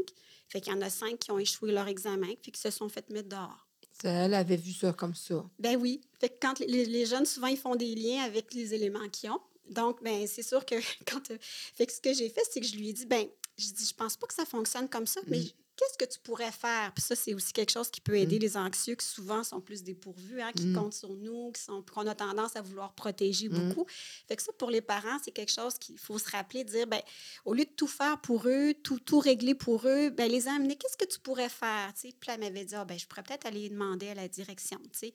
Fait 0.49 0.61
qu'il 0.61 0.73
y 0.73 0.75
en 0.75 0.81
a 0.81 0.89
cinq 0.89 1.19
qui 1.19 1.31
ont 1.31 1.39
échoué 1.39 1.71
leur 1.71 1.87
examen, 1.87 2.33
puis 2.41 2.51
qui 2.51 2.59
se 2.59 2.69
sont 2.69 2.89
fait 2.89 3.09
mettre 3.09 3.29
dehors. 3.29 3.67
Elle 4.03 4.33
avait 4.33 4.57
vu 4.57 4.71
ça 4.71 4.93
comme 4.93 5.15
ça. 5.15 5.43
Ben 5.57 5.75
oui. 5.75 6.01
Fait 6.19 6.29
que 6.29 6.35
quand 6.39 6.59
les, 6.59 7.05
jeunes, 7.05 7.25
souvent, 7.25 7.47
ils 7.47 7.57
font 7.57 7.75
des 7.75 7.95
liens 7.95 8.23
avec 8.23 8.53
les 8.53 8.73
éléments 8.73 9.09
qu'ils 9.09 9.31
ont. 9.31 9.41
Donc, 9.69 10.03
ben 10.03 10.27
c'est 10.27 10.43
sûr 10.43 10.65
que 10.65 10.75
quand... 11.05 11.31
Euh, 11.31 11.37
fait 11.41 11.85
que 11.87 11.91
ce 11.91 11.99
que 11.99 12.13
j'ai 12.13 12.29
fait, 12.29 12.43
c'est 12.51 12.59
que 12.59 12.67
je 12.67 12.75
lui 12.75 12.89
ai 12.89 12.93
dit, 12.93 13.05
ben 13.05 13.27
je 13.57 13.71
dis, 13.71 13.85
je 13.85 13.93
pense 13.93 14.15
pas 14.15 14.27
que 14.27 14.33
ça 14.33 14.45
fonctionne 14.45 14.87
comme 14.87 15.07
ça, 15.07 15.21
mais 15.27 15.39
mm 15.39 15.51
qu'est-ce 15.77 15.97
que 15.97 16.11
tu 16.11 16.19
pourrais 16.19 16.51
faire? 16.51 16.91
Puis 16.93 17.03
ça, 17.03 17.15
c'est 17.15 17.33
aussi 17.33 17.53
quelque 17.53 17.71
chose 17.71 17.89
qui 17.89 18.01
peut 18.01 18.17
aider 18.17 18.37
mmh. 18.37 18.41
les 18.41 18.57
anxieux 18.57 18.95
qui 18.95 19.05
souvent 19.05 19.43
sont 19.43 19.61
plus 19.61 19.83
dépourvus, 19.83 20.41
hein, 20.41 20.51
qui 20.55 20.65
mmh. 20.65 20.75
comptent 20.75 20.93
sur 20.93 21.15
nous, 21.15 21.51
qui 21.51 21.61
sont, 21.61 21.83
qu'on 21.83 22.07
a 22.07 22.15
tendance 22.15 22.55
à 22.55 22.61
vouloir 22.61 22.93
protéger 22.93 23.47
mmh. 23.47 23.69
beaucoup. 23.69 23.85
Fait 24.27 24.35
que 24.35 24.41
ça, 24.41 24.51
pour 24.53 24.71
les 24.71 24.81
parents, 24.81 25.17
c'est 25.23 25.31
quelque 25.31 25.51
chose 25.51 25.77
qu'il 25.77 25.97
faut 25.99 26.17
se 26.17 26.29
rappeler, 26.31 26.63
dire, 26.63 26.87
ben, 26.87 27.01
au 27.45 27.53
lieu 27.53 27.65
de 27.65 27.69
tout 27.69 27.87
faire 27.87 28.19
pour 28.21 28.47
eux, 28.47 28.73
tout, 28.83 28.99
tout 28.99 29.19
régler 29.19 29.55
pour 29.55 29.87
eux, 29.87 30.09
ben, 30.09 30.29
les 30.29 30.47
amener, 30.47 30.75
qu'est-ce 30.75 30.97
que 30.97 31.05
tu 31.05 31.19
pourrais 31.19 31.49
faire? 31.49 31.93
Puis 31.95 32.13
elle 32.27 32.39
m'avait 32.39 32.65
dit, 32.65 32.75
ah, 32.75 32.83
ben, 32.83 32.97
je 32.97 33.05
pourrais 33.05 33.23
peut-être 33.23 33.45
aller 33.45 33.69
demander 33.69 34.09
à 34.09 34.15
la 34.15 34.27
direction. 34.27 34.79
sais. 34.91 35.13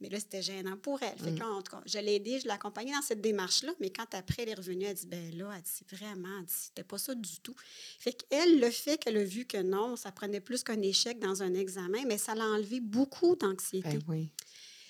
Mais 0.00 0.08
là, 0.08 0.18
c'était 0.20 0.42
gênant 0.42 0.76
pour 0.76 1.00
elle. 1.02 1.16
Fait 1.16 1.34
que 1.34 1.42
en 1.42 1.62
tout 1.62 1.76
cas, 1.76 1.82
je 1.86 1.98
l'ai 1.98 2.16
aidée, 2.16 2.40
je 2.40 2.44
l'ai 2.44 2.50
accompagnée 2.50 2.92
dans 2.92 3.02
cette 3.02 3.20
démarche-là. 3.20 3.72
Mais 3.80 3.90
quand 3.90 4.12
après, 4.14 4.42
elle 4.42 4.48
est 4.50 4.54
revenue, 4.54 4.84
elle 4.84 4.94
dit, 4.94 5.06
ben 5.06 5.38
là, 5.38 5.52
elle 5.54 5.62
dit, 5.62 5.96
vraiment, 5.96 6.38
elle 6.40 6.44
dit, 6.44 6.52
c'était 6.52 6.84
pas 6.84 6.98
ça 6.98 7.14
du 7.14 7.38
tout. 7.40 7.54
Fait 7.98 8.12
qu'elle, 8.12 8.60
le 8.60 8.70
fait 8.70 8.98
qu'elle 8.98 9.16
a 9.16 9.24
vu 9.24 9.46
que 9.46 9.58
non, 9.58 9.96
ça 10.02 10.12
prenait 10.12 10.40
plus 10.40 10.62
qu'un 10.64 10.80
échec 10.82 11.18
dans 11.20 11.42
un 11.42 11.54
examen, 11.54 12.04
mais 12.06 12.18
ça 12.18 12.34
l'a 12.34 12.44
enlevé 12.44 12.80
beaucoup 12.80 13.36
d'anxiété. 13.36 13.98
Ben 13.98 14.02
oui. 14.08 14.32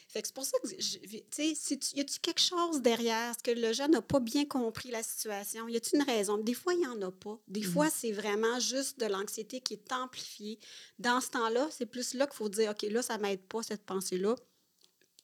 Fait 0.09 0.21
que 0.21 0.29
c'est 0.29 0.35
pour 0.35 0.45
ça 0.45 0.59
que, 0.59 0.69
tu 0.69 1.23
sais, 1.31 1.79
y 1.95 2.01
a-tu 2.01 2.19
quelque 2.21 2.41
chose 2.41 2.83
derrière? 2.83 3.31
Est-ce 3.31 3.43
que 3.43 3.59
le 3.59 3.73
jeune 3.73 3.93
n'a 3.93 4.03
pas 4.03 4.21
bien 4.21 4.45
compris 4.45 4.91
la 4.91 5.03
situation? 5.03 5.69
Y 5.69 5.77
a-t-il 5.77 6.01
une 6.01 6.07
raison? 6.07 6.37
Des 6.37 6.53
fois, 6.53 6.75
il 6.75 6.81
n'y 6.81 6.87
en 6.87 7.01
a 7.01 7.11
pas. 7.11 7.39
Des 7.49 7.61
mm-hmm. 7.61 7.73
fois, 7.73 7.89
c'est 7.89 8.13
vraiment 8.13 8.61
juste 8.61 9.01
de 9.01 9.07
l'anxiété 9.07 9.61
qui 9.61 9.75
est 9.75 9.93
amplifiée. 9.93 10.59
Dans 10.99 11.23
ce 11.23 11.31
temps-là, 11.31 11.67
c'est 11.71 11.87
plus 11.87 12.13
là 12.13 12.27
qu'il 12.27 12.37
faut 12.37 12.51
dire, 12.51 12.73
OK, 12.73 12.83
là, 12.91 13.01
ça 13.01 13.17
ne 13.17 13.23
m'aide 13.23 13.43
pas, 13.43 13.63
cette 13.63 13.85
pensée-là 13.85 14.35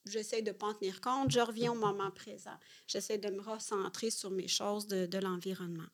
j'essaie 0.06 0.40
de 0.40 0.48
ne 0.50 0.54
pas 0.54 0.68
en 0.68 0.74
tenir 0.74 1.02
compte, 1.02 1.30
je 1.30 1.40
reviens 1.40 1.72
au 1.72 1.74
moment 1.74 2.10
présent. 2.10 2.56
J'essaie 2.86 3.18
de 3.18 3.28
me 3.28 3.42
recentrer 3.42 4.10
sur 4.10 4.30
mes 4.30 4.48
choses 4.48 4.86
de, 4.86 5.04
de 5.04 5.18
l'environnement. 5.18 5.88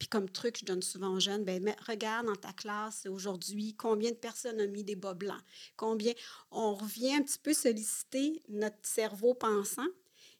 Puis 0.00 0.08
comme 0.08 0.30
truc, 0.30 0.58
je 0.58 0.64
donne 0.64 0.80
souvent 0.80 1.14
aux 1.14 1.20
jeunes, 1.20 1.44
ben, 1.44 1.62
regarde 1.86 2.26
dans 2.26 2.34
ta 2.34 2.54
classe 2.54 3.06
aujourd'hui 3.06 3.74
combien 3.76 4.10
de 4.10 4.16
personnes 4.16 4.58
ont 4.58 4.70
mis 4.70 4.82
des 4.82 4.96
bas 4.96 5.12
blancs. 5.12 5.42
Combien 5.76 6.14
on 6.50 6.74
revient 6.74 7.14
un 7.14 7.22
petit 7.22 7.38
peu 7.38 7.52
solliciter 7.52 8.42
notre 8.48 8.78
cerveau 8.82 9.34
pensant 9.34 9.86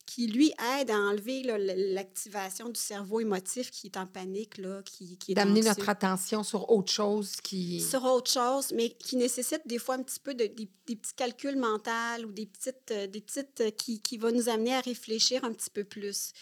qui, 0.06 0.26
lui, 0.26 0.52
aide 0.80 0.90
à 0.90 0.96
enlever 0.96 1.42
l'activation 1.44 2.70
du 2.70 2.80
cerveau 2.80 3.20
émotif 3.20 3.70
qui 3.70 3.88
est 3.88 3.98
en 3.98 4.06
panique, 4.06 4.56
là, 4.56 4.82
qui, 4.82 5.18
qui 5.18 5.34
D'amener 5.34 5.60
notre 5.60 5.88
attention 5.90 6.42
sur 6.42 6.70
autre 6.70 6.90
chose 6.90 7.36
qui... 7.36 7.80
Sur 7.80 8.04
autre 8.04 8.30
chose, 8.30 8.72
mais 8.74 8.88
qui 8.88 9.16
nécessite 9.16 9.62
des 9.66 9.78
fois 9.78 9.96
un 9.96 10.02
petit 10.02 10.18
peu 10.18 10.34
de, 10.34 10.46
des, 10.46 10.68
petits 10.86 11.14
calculs 11.14 11.56
mentaux 11.56 12.24
ou 12.26 12.32
des 12.32 12.46
petites... 12.46 12.90
Euh, 12.90 13.06
des 13.06 13.20
petites 13.20 13.60
euh, 13.60 13.70
qui, 13.70 14.00
qui 14.00 14.16
va 14.16 14.32
nous 14.32 14.48
amener 14.48 14.74
à 14.74 14.80
réfléchir 14.80 15.44
un 15.44 15.52
petit 15.52 15.70
peu 15.70 15.84
plus. 15.84 16.32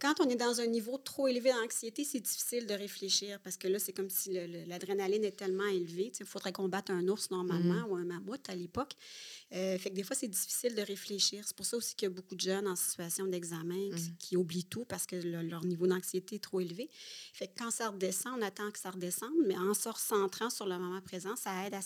Quand 0.00 0.14
on 0.20 0.28
est 0.28 0.36
dans 0.36 0.60
un 0.60 0.66
niveau 0.66 0.96
trop 0.96 1.26
élevé 1.26 1.50
d'anxiété, 1.50 2.04
c'est 2.04 2.20
difficile 2.20 2.66
de 2.66 2.74
réfléchir 2.74 3.40
parce 3.40 3.56
que 3.56 3.66
là, 3.66 3.80
c'est 3.80 3.92
comme 3.92 4.10
si 4.10 4.32
l'adrénaline 4.66 5.24
est 5.24 5.36
tellement 5.36 5.66
élevée. 5.66 6.12
Il 6.20 6.26
faudrait 6.26 6.52
combattre 6.52 6.92
un 6.92 7.08
ours 7.08 7.32
normalement 7.32 7.86
mm-hmm. 7.86 7.90
ou 7.90 7.96
un 7.96 8.04
mammouth 8.04 8.48
à 8.48 8.54
l'époque. 8.54 8.92
Euh, 9.54 9.76
fait 9.76 9.90
que 9.90 9.94
des 9.96 10.04
fois, 10.04 10.14
c'est 10.14 10.28
difficile 10.28 10.76
de 10.76 10.82
réfléchir. 10.82 11.42
C'est 11.44 11.56
pour 11.56 11.66
ça 11.66 11.76
aussi 11.76 11.96
qu'il 11.96 12.08
y 12.08 12.12
a 12.12 12.14
beaucoup 12.14 12.36
de 12.36 12.40
jeunes 12.40 12.68
en 12.68 12.76
situation 12.76 13.26
d'examen 13.26 13.90
qui, 14.20 14.36
mm-hmm. 14.36 14.38
oublient 14.38 14.66
tout 14.66 14.84
parce 14.84 15.04
que 15.04 15.16
leur 15.16 15.64
niveau 15.64 15.88
d'anxiété 15.88 16.36
est 16.36 16.44
trop 16.44 16.60
élevé. 16.60 16.88
Fait 17.32 17.48
que 17.48 17.58
quand 17.58 17.72
ça 17.72 17.90
redescend, 17.90 18.34
on 18.38 18.42
attend 18.42 18.70
que 18.70 18.78
ça 18.78 18.90
redescende, 18.90 19.34
mais 19.46 19.56
en 19.56 19.74
se 19.74 19.88
recentrant 19.88 20.50
sur 20.50 20.66
le 20.66 20.78
moment 20.78 21.00
présent, 21.00 21.34
ça 21.34 21.66
aide 21.66 21.74
à, 21.74 21.80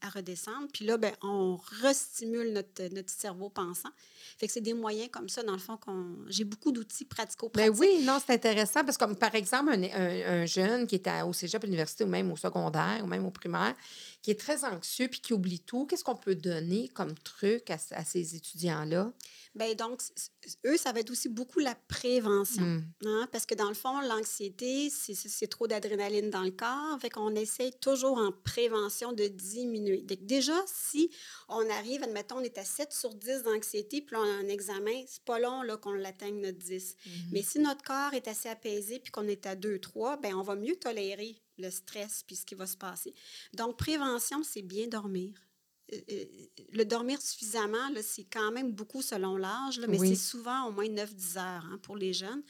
à, 0.00 0.08
redescendre. 0.08 0.68
Puis 0.72 0.86
là, 0.86 0.96
ben, 0.96 1.14
on 1.20 1.56
restimule 1.82 2.54
notre, 2.54 2.88
notre 2.94 3.10
cerveau 3.10 3.50
pensant. 3.50 3.90
Fait 4.38 4.46
que 4.46 4.52
c'est 4.52 4.60
des 4.60 4.74
moyens 4.74 5.10
comme 5.10 5.28
ça, 5.28 5.42
dans 5.42 5.52
le 5.52 5.58
fond, 5.58 5.76
qu'on 5.76 6.16
j'ai 6.28 6.44
beaucoup 6.44 6.72
d'outils 6.72 7.04
pratiques 7.04 7.34
ben 7.54 7.70
oui, 7.78 8.02
non, 8.04 8.18
c'est 8.24 8.34
intéressant 8.34 8.84
parce 8.84 8.96
que, 8.96 9.12
par 9.14 9.34
exemple, 9.34 9.72
un, 9.72 10.42
un, 10.42 10.46
jeune 10.46 10.86
qui 10.86 10.96
est 10.96 11.22
au 11.22 11.32
cégep, 11.32 11.62
à 11.62 11.66
l'université 11.66 12.04
ou 12.04 12.06
même 12.06 12.30
au 12.30 12.36
secondaire 12.36 13.00
ou 13.02 13.06
même 13.06 13.24
au 13.26 13.30
primaire, 13.30 13.74
qui 14.22 14.30
est 14.30 14.38
très 14.38 14.64
anxieux 14.64 15.08
puis 15.08 15.20
qui 15.20 15.32
oublie 15.32 15.60
tout, 15.60 15.86
qu'est-ce 15.86 16.04
qu'on 16.04 16.16
peut 16.16 16.34
donner 16.34 16.88
comme 16.88 17.14
truc 17.14 17.70
à, 17.70 17.76
à 17.92 18.04
ces 18.04 18.36
étudiants-là? 18.36 19.12
Bien, 19.54 19.74
donc, 19.74 20.02
eux, 20.66 20.76
ça 20.76 20.92
va 20.92 21.00
être 21.00 21.10
aussi 21.10 21.28
beaucoup 21.28 21.60
la 21.60 21.76
prévention. 21.76 22.64
Hmm. 22.64 22.82
Hein, 23.06 23.28
parce 23.30 23.46
que 23.46 23.54
dans 23.54 23.68
le 23.68 23.74
fond, 23.74 24.00
l'anxiété, 24.00 24.90
c'est 24.90 25.46
trop 25.46 25.68
d'adrénaline 25.68 26.28
dans 26.28 26.42
le 26.42 26.50
corps. 26.50 26.98
Fait 27.00 27.10
qu'on 27.10 27.34
essaye 27.36 27.72
toujours 27.78 28.18
en 28.18 28.32
prévention 28.32 29.12
de 29.12 29.28
diminuer. 29.28 30.02
Donc, 30.02 30.24
déjà, 30.26 30.60
si 30.66 31.08
on 31.48 31.68
arrive, 31.70 32.02
admettons, 32.02 32.38
on 32.38 32.40
est 32.40 32.58
à 32.58 32.64
7 32.64 32.92
sur 32.92 33.14
10 33.14 33.44
d'anxiété, 33.44 34.02
puis 34.02 34.16
on 34.16 34.22
a 34.22 34.26
un 34.26 34.48
examen, 34.48 35.04
c'est 35.06 35.24
pas 35.24 35.38
long 35.38 35.62
qu'on 35.80 35.92
l'atteigne, 35.92 36.40
notre 36.40 36.58
10. 36.58 36.96
Hmm. 37.06 37.10
Mais 37.32 37.42
si 37.42 37.60
notre 37.60 37.82
corps 37.82 38.14
est 38.14 38.26
assez 38.26 38.48
apaisé, 38.48 38.98
puis 38.98 39.12
qu'on 39.12 39.28
est 39.28 39.46
à 39.46 39.54
2, 39.54 39.78
3, 39.78 40.16
bien, 40.16 40.36
on 40.36 40.42
va 40.42 40.56
mieux 40.56 40.76
tolérer 40.76 41.40
le 41.58 41.70
stress, 41.70 42.24
puis 42.26 42.34
ce 42.34 42.44
qui 42.44 42.56
va 42.56 42.66
se 42.66 42.76
passer. 42.76 43.14
Donc, 43.52 43.76
prévention, 43.76 44.42
c'est 44.42 44.62
bien 44.62 44.88
dormir. 44.88 45.34
Euh, 45.92 46.00
euh, 46.10 46.24
le 46.72 46.84
dormir 46.84 47.20
suffisamment, 47.20 47.90
c'est 48.02 48.24
quand 48.24 48.50
même 48.52 48.72
beaucoup 48.72 49.02
selon 49.02 49.36
l'âge, 49.36 49.80
mais 49.86 49.98
c'est 49.98 50.14
souvent 50.14 50.68
au 50.68 50.72
moins 50.72 50.86
9-10 50.86 51.38
heures 51.38 51.64
hein, 51.70 51.78
pour 51.82 51.96
les 51.96 52.12
jeunes. 52.12 52.42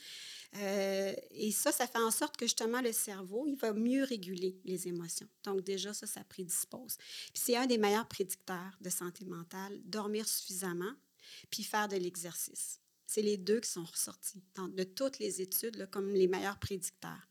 Euh, 0.57 1.13
et 1.33 1.51
ça, 1.51 1.73
ça 1.73 1.87
fait 1.87 1.99
en 1.99 2.13
sorte 2.13 2.37
que 2.37 2.47
justement 2.47 2.81
le 2.81 2.93
cerveau, 2.93 3.45
il 3.47 3.57
va 3.57 3.73
mieux 3.73 4.05
réguler 4.05 4.57
les 4.65 4.87
émotions. 4.87 5.29
Donc 5.43 5.63
déjà, 5.63 5.93
ça, 5.93 6.07
ça 6.07 6.23
prédispose. 6.25 6.97
Puis 7.33 7.43
c'est 7.45 7.57
un 7.57 7.67
des 7.67 7.79
meilleurs 7.79 8.07
prédicteurs 8.07 8.79
de 8.81 8.89
santé 8.89 9.25
mentale, 9.25 9.81
dormir 9.85 10.29
suffisamment, 10.29 10.93
puis 11.51 11.65
faire 11.65 11.89
de 11.89 11.97
l'exercice. 11.97 12.81
C'est 13.07 13.23
les 13.23 13.37
deux 13.37 13.61
qui 13.61 13.71
sont 13.71 13.85
ressortis 13.85 14.43
de 14.57 14.85
toutes 14.85 15.19
les 15.19 15.43
études 15.43 15.89
comme 15.91 16.09
les 16.11 16.29
meilleurs 16.29 16.59
prédicteurs. 16.59 17.29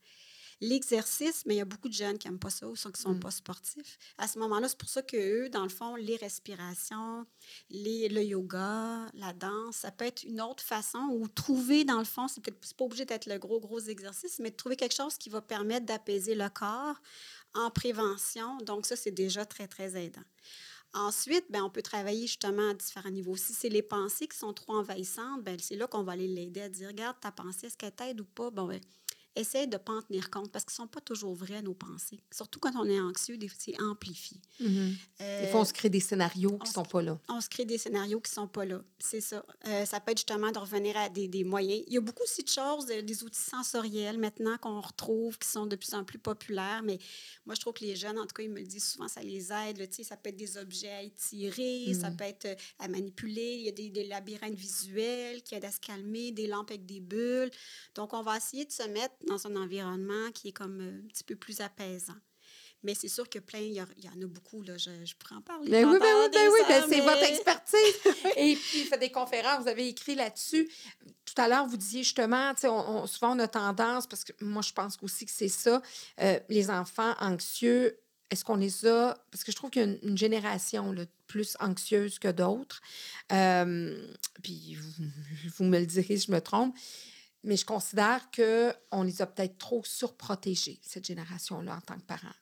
L'exercice, 0.60 1.44
mais 1.46 1.54
il 1.54 1.58
y 1.58 1.60
a 1.60 1.64
beaucoup 1.64 1.88
de 1.88 1.94
jeunes 1.94 2.18
qui 2.18 2.28
n'aiment 2.28 2.38
pas 2.38 2.50
ça 2.50 2.66
ou 2.68 2.74
qui 2.74 2.88
ne 2.88 2.96
sont 2.96 3.14
mm. 3.14 3.20
pas 3.20 3.30
sportifs. 3.30 3.98
À 4.18 4.28
ce 4.28 4.38
moment-là, 4.38 4.68
c'est 4.68 4.78
pour 4.78 4.88
ça 4.88 5.02
qu'eux, 5.02 5.48
dans 5.48 5.62
le 5.62 5.68
fond, 5.68 5.96
les 5.96 6.16
respirations, 6.16 7.26
les, 7.70 8.08
le 8.08 8.22
yoga, 8.22 9.06
la 9.14 9.32
danse, 9.32 9.76
ça 9.76 9.90
peut 9.90 10.04
être 10.04 10.22
une 10.24 10.40
autre 10.40 10.62
façon 10.62 11.08
ou 11.12 11.28
trouver, 11.28 11.84
dans 11.84 11.98
le 11.98 12.04
fond, 12.04 12.28
c'est 12.28 12.40
peut-être 12.40 12.74
pas 12.74 12.84
obligé 12.84 13.04
d'être 13.04 13.26
le 13.26 13.38
gros, 13.38 13.60
gros 13.60 13.80
exercice, 13.80 14.38
mais 14.38 14.50
de 14.50 14.56
trouver 14.56 14.76
quelque 14.76 14.94
chose 14.94 15.18
qui 15.18 15.28
va 15.28 15.40
permettre 15.40 15.86
d'apaiser 15.86 16.34
le 16.34 16.48
corps 16.48 16.96
en 17.54 17.70
prévention. 17.70 18.58
Donc, 18.58 18.86
ça, 18.86 18.96
c'est 18.96 19.10
déjà 19.10 19.44
très, 19.44 19.68
très 19.68 19.96
aidant. 20.02 20.24
Ensuite, 20.94 21.46
ben, 21.50 21.64
on 21.64 21.70
peut 21.70 21.82
travailler 21.82 22.28
justement 22.28 22.70
à 22.70 22.74
différents 22.74 23.10
niveaux. 23.10 23.34
Si 23.34 23.52
c'est 23.52 23.68
les 23.68 23.82
pensées 23.82 24.28
qui 24.28 24.38
sont 24.38 24.52
trop 24.52 24.74
envahissantes, 24.74 25.42
ben, 25.42 25.58
c'est 25.58 25.74
là 25.74 25.88
qu'on 25.88 26.04
va 26.04 26.12
aller 26.12 26.28
l'aider 26.28 26.60
à 26.60 26.68
dire, 26.68 26.88
regarde, 26.88 27.18
ta 27.20 27.32
pensée, 27.32 27.66
est-ce 27.66 27.76
qu'elle 27.76 27.92
t'aide 27.92 28.20
ou 28.20 28.24
pas? 28.24 28.50
Bon, 28.50 28.68
ben, 28.68 28.80
essaye 29.36 29.66
de 29.66 29.74
ne 29.74 29.78
pas 29.78 29.92
en 29.92 30.02
tenir 30.02 30.30
compte 30.30 30.50
parce 30.50 30.64
qu'ils 30.64 30.74
ne 30.74 30.84
sont 30.84 30.88
pas 30.88 31.00
toujours 31.00 31.34
vrais, 31.34 31.62
nos 31.62 31.74
pensées. 31.74 32.20
Surtout 32.32 32.60
quand 32.60 32.72
on 32.76 32.84
est 32.84 33.00
anxieux, 33.00 33.38
c'est 33.58 33.80
amplifié. 33.80 34.38
Mm 34.60 34.92
Des 35.18 35.48
fois, 35.50 35.60
on 35.60 35.64
se 35.64 35.72
crée 35.72 35.88
des 35.88 36.00
scénarios 36.00 36.58
qui 36.58 36.68
ne 36.68 36.74
sont 36.74 36.84
pas 36.84 37.02
là. 37.02 37.18
On 37.28 37.40
se 37.40 37.48
crée 37.48 37.64
des 37.64 37.78
scénarios 37.78 38.20
qui 38.20 38.30
ne 38.30 38.34
sont 38.34 38.48
pas 38.48 38.64
là. 38.64 38.80
C'est 38.98 39.20
ça. 39.20 39.44
Euh, 39.66 39.84
ça 39.84 40.00
peut 40.00 40.12
être 40.12 40.18
justement 40.18 40.50
de 40.50 40.58
revenir 40.58 40.96
à 40.96 41.08
des, 41.08 41.28
des, 41.28 41.44
moyens. 41.44 41.82
Il 41.86 41.94
y 41.94 41.96
a 41.96 42.00
beaucoup 42.00 42.22
aussi 42.22 42.42
de 42.42 42.48
choses, 42.48 42.86
des 42.86 43.24
outils 43.24 43.40
sensoriels 43.40 44.18
maintenant 44.18 44.56
qu'on 44.58 44.80
retrouve 44.80 45.38
qui 45.38 45.48
sont 45.48 45.66
de 45.66 45.76
plus 45.76 45.94
en 45.94 46.04
plus 46.04 46.18
populaires. 46.18 46.82
Mais 46.84 46.98
moi, 47.46 47.54
je 47.54 47.60
trouve 47.60 47.74
que 47.74 47.84
les 47.84 47.96
jeunes, 47.96 48.18
en 48.18 48.26
tout 48.26 48.34
cas, 48.34 48.42
ils 48.42 48.50
me 48.50 48.60
le 48.60 48.66
disent 48.66 48.92
souvent, 48.92 49.08
ça 49.08 49.22
les 49.22 49.52
aide. 49.52 49.78
Là, 49.78 49.86
ça 49.90 50.16
peut 50.16 50.30
être 50.30 50.36
des 50.36 50.56
objets 50.56 50.90
à 50.90 51.02
étirer, 51.02 51.92
ça 51.94 52.10
mhm. 52.10 52.16
peut 52.16 52.24
être 52.24 52.44
euh, 52.46 52.54
à 52.78 52.88
manipuler. 52.88 53.54
Il 53.58 53.62
y 53.62 53.68
a 53.68 53.72
des, 53.72 53.90
des 53.90 54.04
labyrinthes 54.04 54.54
visuels 54.54 55.42
qui 55.42 55.54
aident 55.54 55.64
à 55.64 55.72
se 55.72 55.80
calmer, 55.80 56.32
des 56.32 56.46
lampes 56.46 56.70
avec 56.70 56.86
des 56.86 57.00
bulles. 57.00 57.50
Donc, 57.94 58.12
on 58.12 58.22
va 58.22 58.36
essayer 58.36 58.64
de 58.64 58.72
se 58.72 58.86
mettre 58.88 59.14
dans 59.26 59.46
un 59.46 59.56
environnement 59.56 60.30
qui 60.32 60.48
est 60.48 60.52
comme 60.52 60.80
euh, 60.80 61.00
un 61.04 61.08
petit 61.08 61.24
peu 61.24 61.36
plus 61.36 61.60
apaisant. 61.60 62.14
Mais 62.84 62.94
c'est 62.94 63.08
sûr 63.08 63.28
que 63.28 63.38
plein, 63.38 63.60
il 63.60 63.72
y, 63.72 63.80
en 63.80 64.22
a 64.22 64.26
beaucoup, 64.26 64.62
là, 64.62 64.76
je, 64.76 64.90
je 65.06 65.14
pourrais 65.16 65.36
en 65.36 65.40
parler. 65.40 65.70
Ben 65.70 65.88
oui, 65.88 65.98
ben 65.98 66.06
oui, 66.20 66.28
ben 66.30 66.48
oui 66.52 66.60
ben 66.68 66.84
c'est 66.86 67.00
votre 67.00 67.22
expertise. 67.22 67.94
Et 68.36 68.54
puis, 68.56 68.80
il 68.80 68.84
fait 68.84 68.98
des 68.98 69.10
conférences, 69.10 69.62
vous 69.62 69.68
avez 69.68 69.88
écrit 69.88 70.14
là-dessus. 70.14 70.68
Tout 71.24 71.34
à 71.40 71.48
l'heure, 71.48 71.66
vous 71.66 71.78
disiez 71.78 72.02
justement, 72.02 72.52
on, 72.64 73.06
souvent 73.06 73.34
on 73.34 73.38
a 73.38 73.48
tendance, 73.48 74.06
parce 74.06 74.22
que 74.22 74.32
moi, 74.44 74.60
je 74.60 74.72
pense 74.74 74.98
aussi 75.00 75.24
que 75.24 75.32
c'est 75.32 75.48
ça, 75.48 75.80
euh, 76.20 76.38
les 76.50 76.68
enfants 76.68 77.14
anxieux, 77.20 77.98
est-ce 78.30 78.44
qu'on 78.44 78.56
les 78.56 78.86
a, 78.86 79.16
parce 79.30 79.44
que 79.44 79.50
je 79.50 79.56
trouve 79.56 79.70
qu'il 79.70 79.82
y 79.82 79.84
a 79.86 79.96
une, 80.02 80.18
génération 80.18 80.92
là, 80.92 81.04
plus 81.26 81.56
anxieuse 81.60 82.18
que 82.18 82.28
d'autres. 82.28 82.82
Euh, 83.32 84.06
puis, 84.42 84.74
vous, 84.74 85.04
vous, 85.56 85.64
me 85.64 85.78
le 85.78 85.86
direz 85.86 86.18
si 86.18 86.26
je 86.26 86.32
me 86.32 86.40
trompe 86.42 86.76
mais 87.44 87.56
je 87.56 87.64
considère 87.64 88.30
qu'on 88.30 89.02
les 89.02 89.22
a 89.22 89.26
peut-être 89.26 89.58
trop 89.58 89.84
surprotégés, 89.84 90.80
cette 90.82 91.04
génération-là, 91.04 91.76
en 91.76 91.80
tant 91.80 91.96
que 91.96 92.04
parents. 92.04 92.34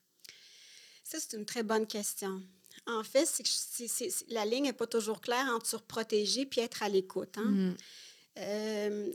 Ça, 1.05 1.19
c'est 1.21 1.37
une 1.37 1.45
très 1.45 1.63
bonne 1.63 1.87
question. 1.87 2.41
En 2.87 3.03
fait, 3.03 3.27
c'est 3.27 4.09
la 4.29 4.45
ligne 4.47 4.65
n'est 4.65 4.73
pas 4.73 4.87
toujours 4.87 5.21
claire 5.21 5.47
entre 5.55 5.67
surprotéger 5.67 6.47
puis 6.47 6.61
être 6.61 6.83
à 6.83 6.89
l'écoute. 6.89 7.37
Hein? 7.37 7.51
Mm. 7.51 7.77
Euh, 8.39 9.13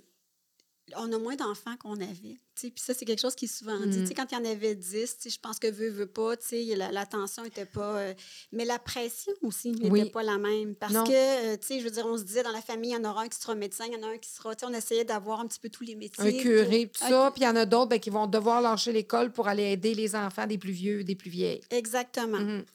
on 0.96 1.12
a 1.12 1.18
moins 1.18 1.36
d'enfants 1.36 1.76
qu'on 1.78 1.96
avait. 1.96 2.38
Puis 2.56 2.72
ça, 2.78 2.94
c'est 2.94 3.06
quelque 3.06 3.20
chose 3.20 3.36
qui 3.36 3.46
est 3.46 3.54
souvent 3.54 3.78
dit. 3.86 4.00
Mm. 4.00 4.14
Quand 4.16 4.32
il 4.32 4.36
y 4.36 4.38
en 4.38 4.46
avait 4.46 4.74
10, 4.74 5.18
je 5.26 5.38
pense 5.38 5.60
que 5.60 5.68
veut, 5.68 5.90
veut 5.90 6.08
pas, 6.08 6.36
l'attention 6.92 7.44
la, 7.44 7.50
n'était 7.50 7.66
pas. 7.66 7.98
Euh, 7.98 8.14
mais 8.52 8.66
la 8.66 8.80
pression 8.80 9.34
aussi 9.42 9.72
n'était 9.72 10.10
pas 10.10 10.24
la 10.24 10.38
même. 10.38 10.76
Parce 10.76 10.94
que, 10.94 11.54
euh, 11.54 11.58
je 11.70 11.84
veux 11.84 11.92
dire, 11.92 12.06
on 12.06 12.18
se 12.18 12.24
disait 12.24 12.44
dans 12.44 12.52
la 12.52 12.62
famille, 12.62 12.92
il 12.92 12.94
y 12.94 12.98
en 12.98 13.10
aura 13.10 13.24
un 13.24 13.28
qui 13.28 13.38
sera 13.38 13.54
médecin, 13.54 13.86
il 13.88 13.94
y 13.94 13.98
en 13.98 14.08
a 14.08 14.12
un 14.12 14.18
qui 14.18 14.30
sera. 14.30 14.54
On 14.64 14.74
essayait 14.74 15.06
d'avoir 15.06 15.42
un 15.42 15.48
petit 15.48 15.60
peu 15.60 15.70
tous 15.70 15.84
les 15.84 15.96
métiers. 15.96 16.24
Un 16.24 16.42
curé, 16.42 16.90
tout 16.92 17.06
ça. 17.06 17.32
Puis 17.32 17.44
il 17.44 17.46
y 17.46 17.50
en 17.50 17.56
a 17.56 17.66
d'autres 17.66 17.90
ben, 17.90 18.00
qui 18.00 18.10
vont 18.10 18.28
devoir 18.28 18.62
lâcher 18.62 18.92
l'école 18.92 19.32
pour 19.32 19.48
aller 19.48 19.72
aider 19.72 19.94
les 19.94 20.16
enfants 20.16 20.48
des 20.48 20.58
plus 20.58 20.72
vieux, 20.72 21.04
des 21.04 21.16
plus 21.16 21.30
vieilles. 21.30 21.62
Exactement. 21.70 22.40
Mm-hmm. 22.40 22.66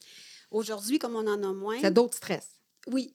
Aujourd'hui, 0.51 0.99
comme 0.99 1.17
on 1.17 1.27
en 1.27 1.43
a 1.43 1.53
moins. 1.53 1.79
C'est 1.81 1.93
d'autres 1.93 2.17
stress. 2.17 2.47
Oui, 2.89 3.15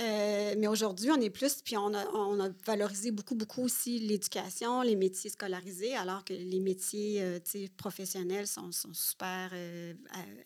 euh, 0.00 0.54
mais 0.56 0.68
aujourd'hui, 0.68 1.10
on 1.10 1.20
est 1.20 1.30
plus, 1.30 1.60
puis 1.62 1.76
on 1.76 1.92
a, 1.92 2.06
on 2.10 2.38
a 2.38 2.50
valorisé 2.64 3.10
beaucoup, 3.10 3.34
beaucoup 3.34 3.64
aussi 3.64 3.98
l'éducation, 3.98 4.82
les 4.82 4.94
métiers 4.94 5.30
scolarisés, 5.30 5.96
alors 5.96 6.24
que 6.24 6.32
les 6.32 6.60
métiers 6.60 7.20
euh, 7.20 7.38
professionnels 7.76 8.46
sont, 8.46 8.70
super 8.92 9.50
euh, 9.52 9.92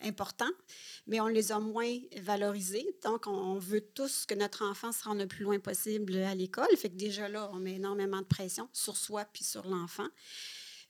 importants, 0.01 0.51
mais 1.05 1.19
on 1.21 1.27
les 1.27 1.51
a 1.51 1.59
moins 1.59 1.97
valorisés. 2.21 2.85
Donc, 3.03 3.27
on 3.27 3.59
veut 3.59 3.81
tous 3.81 4.25
que 4.25 4.33
notre 4.33 4.65
enfant 4.65 4.91
se 4.91 5.03
rende 5.03 5.19
le 5.19 5.27
plus 5.27 5.43
loin 5.43 5.59
possible 5.59 6.15
à 6.17 6.33
l'école. 6.33 6.75
Fait 6.75 6.89
que 6.89 6.95
déjà 6.95 7.29
là, 7.29 7.49
on 7.53 7.57
met 7.57 7.75
énormément 7.75 8.19
de 8.19 8.25
pression 8.25 8.67
sur 8.73 8.97
soi 8.97 9.25
puis 9.31 9.43
sur 9.43 9.67
l'enfant. 9.67 10.07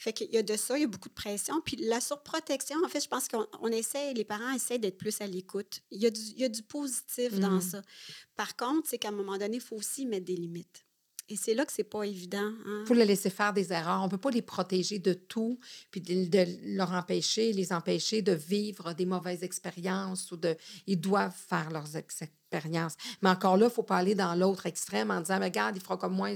Fait 0.04 0.12
qu'il 0.12 0.30
y 0.32 0.38
a 0.38 0.44
de 0.44 0.58
ça, 0.58 0.78
il 0.78 0.82
y 0.82 0.84
a 0.84 0.88
beaucoup 0.88 1.08
de 1.08 1.14
pression. 1.14 1.62
Puis 1.62 1.78
la 1.78 2.02
surprotection, 2.02 2.76
en 2.84 2.90
fait, 2.90 3.02
je 3.02 3.08
pense 3.08 3.30
qu'on 3.30 3.68
essaie, 3.70 4.14
les 4.14 4.26
parents 4.26 4.52
essaient 4.52 4.78
d'être 4.78 4.98
plus 4.98 5.22
à 5.22 5.28
l'écoute. 5.28 5.80
Il 5.92 6.02
y 6.02 6.06
a 6.06 6.10
du, 6.10 6.20
il 6.20 6.40
y 6.40 6.44
a 6.44 6.50
du 6.50 6.62
positif 6.62 7.40
dans 7.40 7.60
mm-hmm. 7.60 7.70
ça. 7.70 7.82
Par 8.36 8.58
contre, 8.58 8.90
c'est 8.90 8.98
qu'à 8.98 9.08
un 9.08 9.12
moment 9.14 9.38
donné, 9.38 9.56
il 9.56 9.62
faut 9.62 9.78
aussi 9.78 10.06
mettre 10.06 10.26
des 10.26 10.36
limites. 10.36 10.86
Et 11.30 11.38
c'est 11.38 11.54
là 11.54 11.66
que 11.66 11.72
c'est 11.72 11.86
pas 11.86 12.04
évident. 12.04 12.52
Il 12.66 12.70
hein. 12.70 12.84
faut 12.86 12.94
les 12.94 13.06
laisser 13.06 13.30
faire 13.30 13.54
des 13.54 13.72
erreurs. 13.72 14.02
On 14.02 14.08
ne 14.08 14.12
peut 14.12 14.18
pas 14.18 14.30
les 14.30 14.42
protéger 14.42 15.00
de 15.00 15.14
tout, 15.14 15.58
puis 15.90 16.02
de, 16.02 16.76
leur 16.76 16.92
empêcher, 16.92 17.54
les 17.54 17.72
empêcher 17.72 18.22
de 18.22 18.34
vivre 18.34 18.92
des 18.92 19.06
mauvaises 19.06 19.42
expériences 19.42 20.34
ou 20.34 20.36
de. 20.36 20.58
Ils 20.86 21.00
doivent 21.00 21.34
faire 21.48 21.72
leurs 21.72 21.96
expériences. 21.96 22.96
Mais 23.22 23.30
encore 23.30 23.56
là, 23.56 23.68
il 23.68 23.70
ne 23.70 23.74
faut 23.74 23.84
pas 23.84 24.00
aller 24.00 24.16
dans 24.16 24.36
l'autre 24.36 24.66
extrême 24.66 25.12
en 25.12 25.22
disant, 25.22 25.40
regarde, 25.40 25.78
il 25.78 25.82
fera 25.82 25.96
comme 25.96 26.14
moi. 26.14 26.28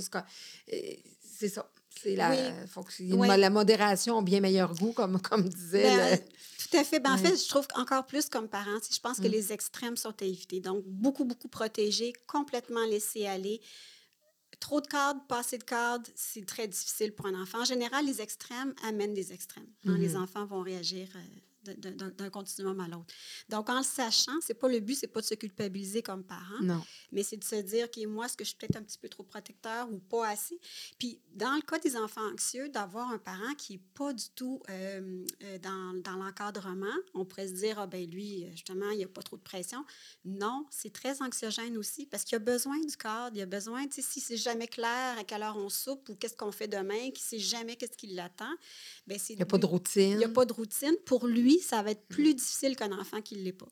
C'est 1.20 1.50
ça. 1.50 1.70
C'est 2.02 2.16
la, 2.16 2.34
faut 2.68 2.84
que, 2.84 3.38
la 3.38 3.50
modération 3.50 4.20
a 4.20 4.22
bien 4.22 4.40
meilleur 4.40 4.74
goût, 4.74 4.94
comme, 4.94 5.22
comme 5.30 5.48
disait. 5.48 5.84
Ben, 5.84 6.20
tout 6.60 6.78
à 6.78 6.84
fait. 6.84 7.00
Ben, 7.00 7.14
En 7.14 7.18
fait, 7.18 7.36
je 7.36 7.48
trouve 7.48 7.68
encore 7.76 8.06
plus 8.06 8.30
comme 8.30 8.48
parent, 8.48 8.78
je 8.90 9.00
pense 9.00 9.18
que 9.18 9.28
mm. 9.28 9.32
les 9.32 9.54
extrêmes 9.54 9.98
sont 9.98 10.14
à 10.22 10.26
éviter. 10.26 10.60
Donc, 10.60 10.84
beaucoup, 10.86 11.26
beaucoup 11.26 11.48
protégés, 11.48 12.14
complètement 12.28 12.86
laissés 12.86 13.28
aller. 13.28 13.62
Trop 14.60 14.82
de 14.82 14.88
cadres, 14.88 15.22
pas 15.28 15.40
assez 15.40 15.58
de 15.58 15.64
cadres, 15.64 16.10
c'est 16.16 16.46
très 16.46 16.68
difficile 16.68 17.14
pour 17.14 17.28
un 17.28 17.42
enfant. 17.42 17.62
En 17.62 17.66
général, 17.66 18.06
les 18.06 18.22
extrêmes 18.22 18.74
amènent 18.88 19.14
des 19.14 19.32
extrêmes. 19.32 19.68
Les 19.84 20.10
mm-hmm. 20.10 20.18
enfants 20.18 20.46
vont 20.46 20.62
réagir 20.62 21.08
euh, 21.16 21.20
d'un 21.76 22.30
continuum 22.30 22.80
à 22.80 22.88
l'autre. 22.88 23.14
Donc, 23.50 23.70
en 23.70 23.78
le 23.78 23.84
sachant, 23.84 24.40
c'est 24.42 24.54
pas 24.54 24.68
le 24.68 24.80
but, 24.80 24.96
c'est 24.96 25.08
pas 25.08 25.22
de 25.22 25.26
se 25.26 25.36
culpabiliser 25.36 26.02
comme 26.02 26.24
parent, 26.24 26.62
non. 26.62 26.82
mais 27.12 27.24
c'est 27.24 27.38
de 27.38 27.44
se 27.44 27.56
dire 27.56 27.90
que 27.90 28.06
moi, 28.06 28.26
est-ce 28.26 28.38
que 28.38 28.44
je 28.44 28.50
suis 28.50 28.58
peut-être 28.58 28.78
un 28.78 28.84
petit 28.84 28.98
peu 28.98 29.10
trop 29.10 29.24
protecteur 29.24 29.92
ou 29.92 30.00
pas 30.00 30.30
assez? 30.30 30.60
Puis, 30.98 31.20
dans 31.34 31.56
le 31.56 31.62
cas 31.62 31.80
des 31.80 31.96
enfants 31.96 32.28
anxieux, 32.32 32.70
d'avoir 32.70 33.12
un 33.12 33.18
parent 33.18 33.54
qui 33.58 33.74
n'est 33.74 33.82
pas 33.94 34.14
du 34.14 34.30
tout 34.36 34.62
euh, 34.70 35.26
euh, 35.44 35.58
dans, 35.60 36.02
dans 36.02 36.24
l'encadrement, 36.24 36.86
on 37.14 37.26
pourrait 37.26 37.48
se 37.48 37.54
dire, 37.54 37.80
ah 37.80 37.88
ben 37.88 38.10
lui, 38.10 38.46
justement, 38.52 38.90
il 38.92 38.98
n'y 38.98 39.04
a 39.04 39.08
pas 39.08 39.22
trop 39.22 39.38
de 39.38 39.42
pression. 39.42 39.84
Non, 40.26 40.66
c'est 40.70 40.94
très 40.94 41.22
anxiogène 41.22 41.78
aussi 41.78 42.06
parce 42.06 42.24
qu'il 42.24 42.34
y 42.34 42.38
a 42.38 42.40
besoin 42.40 42.80
du 42.80 42.96
cadre, 42.98 43.36
il 43.36 43.40
y 43.40 43.42
a 43.42 43.46
besoin, 43.46 43.86
tu 43.88 44.02
sais, 44.02 44.02
si 44.02 44.20
c'est 44.20 44.38
jamais 44.38 44.68
clair 44.68 45.18
à 45.18 45.24
quelle 45.24 45.44
heure 45.44 45.58
on 45.58 45.70
soupe 45.70 46.10
ou 46.10 46.16
qu'est-ce 46.16 46.36
qu'on 46.36 46.52
fait 46.52 46.68
demain, 46.68 47.12
qui 47.12 47.22
sait 47.22 47.40
jamais 47.40 47.76
qu'est-ce 47.76 47.98
qui 47.98 48.08
l'attend, 48.08 48.54
ben 49.06 49.18
c'est... 49.20 49.34
Il 49.34 49.38
n'y 49.38 49.44
a 49.44 49.46
pas 49.46 49.58
de 49.58 49.66
routine. 49.66 50.12
Il 50.12 50.18
n'y 50.18 50.26
a 50.26 50.30
pas 50.30 50.46
de 50.46 50.54
routine. 50.54 50.96
Pour 51.06 51.28
lui, 51.28 51.57
ça 51.60 51.82
va 51.84 51.92
être 51.92 52.08
plus 52.08 52.34
difficile 52.34 52.76
qu'un 52.76 52.92
enfant 52.98 53.22
qui 53.22 53.36
ne 53.38 53.42
l'est 53.44 53.54
pas. 53.54 53.68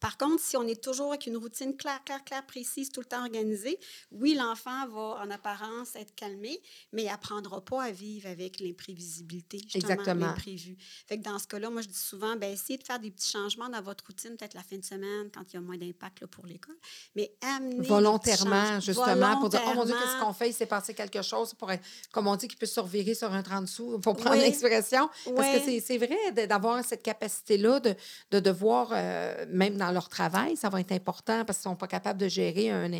Par 0.00 0.16
contre, 0.16 0.42
si 0.42 0.56
on 0.56 0.66
est 0.66 0.82
toujours 0.82 1.08
avec 1.08 1.26
une 1.26 1.36
routine 1.36 1.76
claire, 1.76 2.02
claire, 2.04 2.24
claire, 2.24 2.46
précise, 2.46 2.90
tout 2.90 3.00
le 3.00 3.06
temps 3.06 3.22
organisée, 3.22 3.78
oui, 4.10 4.34
l'enfant 4.34 4.86
va 4.88 5.20
en 5.22 5.30
apparence 5.30 5.96
être 5.96 6.14
calmé, 6.14 6.60
mais 6.92 7.02
il 7.02 7.06
n'apprendra 7.06 7.64
pas 7.64 7.84
à 7.84 7.90
vivre 7.90 8.28
avec 8.28 8.60
l'imprévisibilité, 8.60 9.60
Exactement. 9.74 10.26
l'imprévu. 10.26 10.76
Fait 11.06 11.18
que 11.18 11.22
dans 11.22 11.38
ce 11.38 11.46
cas-là, 11.46 11.70
moi, 11.70 11.82
je 11.82 11.88
dis 11.88 11.98
souvent, 11.98 12.36
ben, 12.36 12.52
essayez 12.52 12.78
de 12.78 12.84
faire 12.84 12.98
des 12.98 13.10
petits 13.10 13.30
changements 13.30 13.68
dans 13.68 13.82
votre 13.82 14.04
routine, 14.06 14.36
peut-être 14.36 14.54
la 14.54 14.62
fin 14.62 14.76
de 14.76 14.84
semaine, 14.84 15.30
quand 15.32 15.42
il 15.50 15.54
y 15.54 15.56
a 15.56 15.60
moins 15.60 15.76
d'impact 15.76 16.26
pour 16.26 16.46
l'école, 16.46 16.76
mais 17.14 17.32
amener 17.42 17.86
Volontairement, 17.86 18.80
justement, 18.80 19.38
pour 19.38 19.48
dire, 19.48 19.62
oh 19.66 19.74
mon 19.74 19.84
Dieu, 19.84 19.94
qu'est-ce 19.94 20.20
qu'on 20.20 20.32
fait? 20.32 20.50
Il 20.50 20.54
s'est 20.54 20.66
passé 20.66 20.94
quelque 20.94 21.22
chose, 21.22 21.54
pour 21.54 21.70
être, 21.70 21.84
comme 22.12 22.26
on 22.26 22.36
dit, 22.36 22.48
qu'il 22.48 22.58
peut 22.58 22.66
se 22.66 22.80
revirer 22.80 23.14
sur 23.14 23.32
un 23.32 23.42
30 23.42 23.68
sous, 23.68 23.98
pour 24.00 24.16
prendre 24.16 24.40
l'expression. 24.40 25.08
Parce 25.36 25.64
que 25.64 25.80
c'est 25.80 25.98
vrai 25.98 26.46
d'avoir 26.46 26.84
cette 26.84 27.02
capacité-là 27.02 27.80
de, 27.80 27.94
de 28.30 28.40
devoir, 28.40 28.90
euh, 28.92 29.46
même 29.64 29.76
dans 29.78 29.90
leur 29.90 30.08
travail, 30.08 30.56
ça 30.56 30.68
va 30.68 30.80
être 30.80 30.92
important 30.92 31.44
parce 31.44 31.58
qu'ils 31.58 31.70
ne 31.70 31.74
sont 31.74 31.78
pas 31.78 31.86
capables 31.86 32.20
de 32.20 32.28
gérer 32.28 32.70
un, 32.70 32.90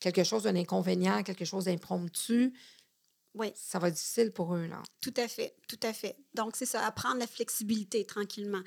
quelque 0.00 0.24
chose 0.24 0.44
d'un 0.44 0.56
inconvénient, 0.56 1.22
quelque 1.22 1.44
chose 1.44 1.64
d'impromptu. 1.66 2.52
Oui. 3.34 3.52
Ça 3.56 3.80
va 3.80 3.88
être 3.88 3.94
difficile 3.94 4.30
pour 4.30 4.54
eux, 4.54 4.66
là. 4.66 4.80
Tout 5.00 5.14
à 5.16 5.26
fait, 5.26 5.56
tout 5.68 5.80
à 5.82 5.92
fait. 5.92 6.16
Donc, 6.34 6.54
c'est 6.56 6.66
ça, 6.66 6.86
apprendre 6.86 7.18
la 7.18 7.26
flexibilité 7.26 8.04
tranquillement. 8.04 8.62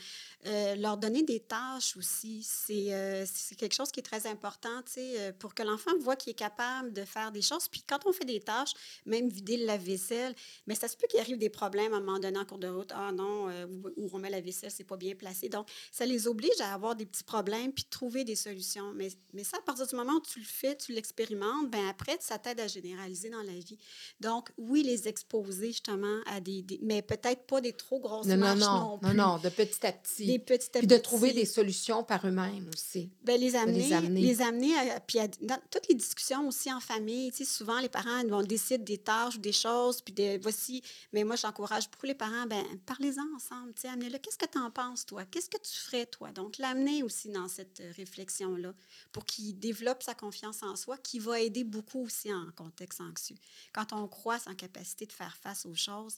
Euh, 0.46 0.76
leur 0.76 0.98
donner 0.98 1.24
des 1.24 1.40
tâches 1.40 1.96
aussi, 1.96 2.44
c'est 2.44 2.94
euh, 2.94 3.26
quelque 3.58 3.74
chose 3.74 3.92
qui 3.92 4.02
est 4.02 4.04
très 4.04 4.28
important, 4.28 4.82
tu 4.86 4.94
sais, 4.94 5.20
euh, 5.20 5.32
pour 5.32 5.54
que 5.54 5.64
l'enfant 5.64 5.92
voit 6.00 6.18
qu'il 6.18 6.32
est 6.32 6.36
capable 6.36 6.92
de 6.92 7.06
faire 7.06 7.32
des 7.32 7.42
choses. 7.42 7.70
Puis 7.70 7.82
quand 7.88 8.06
on 8.06 8.12
fait 8.12 8.26
des 8.26 8.42
tâches, 8.42 8.74
même 9.06 9.30
vider 9.30 9.58
la 9.58 9.78
vaisselle, 9.78 10.36
mais 10.66 10.76
ça 10.76 10.90
se 10.90 10.98
peut 10.98 11.08
qu'il 11.08 11.20
arrive 11.20 11.38
des 11.38 11.50
problèmes 11.50 11.94
à 11.94 11.98
un 11.98 12.02
moment 12.02 12.20
donné 12.20 12.38
en 12.38 12.46
cours 12.46 12.60
de 12.60 12.68
route. 12.68 12.92
Ah 12.94 13.12
non, 13.14 13.48
où, 13.96 14.10
on 14.12 14.20
met 14.20 14.30
la 14.30 14.42
vaisselle, 14.42 14.72
c'est 14.72 14.84
pas 14.84 14.98
bien 14.98 15.16
placé. 15.16 15.48
Donc, 15.48 15.70
ça 15.92 16.06
les 16.06 16.28
oblige 16.28 16.60
à 16.60 16.74
avoir 16.74 16.96
des 16.96 17.06
petits 17.06 17.24
problèmes 17.24 17.72
puis 17.72 17.86
trouver 17.86 18.26
des 18.26 18.36
solutions. 18.36 18.92
Mais, 18.96 19.10
mais 19.34 19.44
ça, 19.44 19.58
à 19.58 19.62
partir 19.62 19.88
du 19.88 19.96
moment 19.96 20.14
où 20.14 20.22
tu 20.22 20.40
le 20.40 20.46
fais, 20.46 20.76
tu 20.76 20.92
l'expérimentes, 20.92 21.70
ben 21.72 21.88
après, 21.88 22.18
ça 22.20 22.38
t'aide 22.38 22.60
à 22.60 22.68
généraliser 22.68 23.30
dans 23.30 23.44
la 23.44 23.54
vie. 23.54 23.78
Donc, 24.20 24.52
oui, 24.58 24.84
les 24.84 25.08
exposer 25.08 25.68
justement 25.68 26.20
à 26.26 26.40
des, 26.40 26.66
mais 26.82 27.02
peut-être 27.02 27.46
pas 27.46 27.62
des 27.62 27.74
trop 27.74 28.00
grosses 28.00 28.28
non, 28.28 28.38
marches 28.38 28.60
non, 28.60 29.00
non, 29.02 29.14
non, 29.14 29.14
non, 29.14 29.38
de 29.38 29.50
petit 29.50 29.86
à 29.86 29.92
petit. 29.92 30.26
Des 30.26 30.40
petit 30.40 30.70
à 30.76 30.80
puis 30.80 30.88
de 30.88 30.98
trouver 30.98 31.34
des 31.34 31.46
solutions 31.46 32.04
par 32.04 32.26
eux-mêmes 32.26 32.70
aussi. 32.74 33.12
Bien, 33.24 33.38
les 33.38 33.56
amener, 33.56 33.78
les 33.78 33.94
amener. 33.94 34.22
Les 34.22 34.42
amener 34.42 34.74
puis 35.06 35.20
dans 35.42 35.60
toutes 35.70 35.88
les 35.90 35.96
discussions 35.96 36.48
aussi 36.48 36.72
en 36.74 36.80
famille, 36.80 37.32
tu 37.32 37.38
sais, 37.38 37.46
souvent 37.46 37.80
les 37.80 37.90
parents 37.90 38.24
vont 38.26 38.42
décider 38.42 38.84
des 38.84 38.98
tâches 38.98 39.36
ou 39.36 39.40
des 39.40 39.52
choses, 39.52 40.02
puis 40.02 40.14
de, 40.14 40.42
voici, 40.42 40.82
mais 41.14 41.24
moi 41.24 41.36
j'encourage 41.36 41.90
beaucoup 41.90 42.06
les 42.06 42.16
parents, 42.16 42.46
ben 42.48 42.64
parlez-en 42.86 43.36
ensemble, 43.36 43.74
tu 43.74 43.82
sais, 43.82 43.88
amenez-le. 43.90 44.18
Qu'est-ce 44.18 44.38
que 44.38 44.46
tu 44.46 44.58
en 44.58 44.72
penses, 44.72 45.06
toi? 45.06 45.26
Qu'est-ce 45.26 45.50
que 45.50 45.58
tu 45.58 45.78
ferais, 45.78 46.06
toi? 46.06 46.32
Donc, 46.32 46.58
l'amener 46.58 47.04
aussi 47.04 47.30
dans 47.30 47.48
cette 47.48 47.82
réflexion-là 47.96 48.74
pour 49.12 49.26
qu'il 49.26 49.58
développe 49.60 50.04
sa 50.04 50.14
confiance 50.14 50.64
en 50.64 50.76
soi, 50.76 50.98
qui 50.98 51.20
va 51.20 51.40
aider 51.40 51.64
beaucoup 51.64 52.04
aussi 52.04 52.34
en 52.34 52.48
contexte 52.56 53.02
anxieux. 53.02 53.38
Quand 53.74 53.94
on 53.94 54.08
croit 54.08 54.40
en 54.48 54.56
capacité 54.56 55.06
de 55.06 55.12
faire 55.12 55.36
face 55.38 55.66
aux 55.66 55.76
choses, 55.76 56.18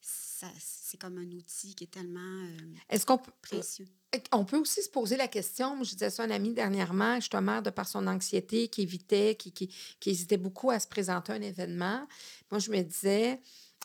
c'est 0.00 0.98
comme 0.98 1.18
un 1.18 1.30
outil 1.32 1.74
qui 1.74 1.84
est 1.84 1.90
tellement 1.90 2.20
euh, 2.20 2.74
Est-ce 2.90 3.06
qu'on 3.06 3.18
précieux. 3.42 3.86
On 4.32 4.44
peut 4.44 4.58
aussi 4.58 4.82
se 4.82 4.90
poser 4.90 5.16
la 5.16 5.26
question, 5.26 5.82
je 5.82 5.92
disais 5.92 6.10
ça 6.10 6.22
à 6.22 6.26
un 6.26 6.30
ami 6.30 6.52
dernièrement, 6.52 7.16
justement, 7.16 7.62
de 7.62 7.70
par 7.70 7.88
son 7.88 8.06
anxiété, 8.06 8.68
qui 8.68 8.82
évitait, 8.82 9.34
qui, 9.34 9.50
qui, 9.50 9.74
qui 9.98 10.10
hésitait 10.10 10.36
beaucoup 10.36 10.70
à 10.70 10.78
se 10.78 10.86
présenter 10.86 11.32
à 11.32 11.36
un 11.36 11.42
événement. 11.42 12.06
Moi, 12.50 12.60
je 12.60 12.70
me 12.70 12.80
disais, 12.82 13.40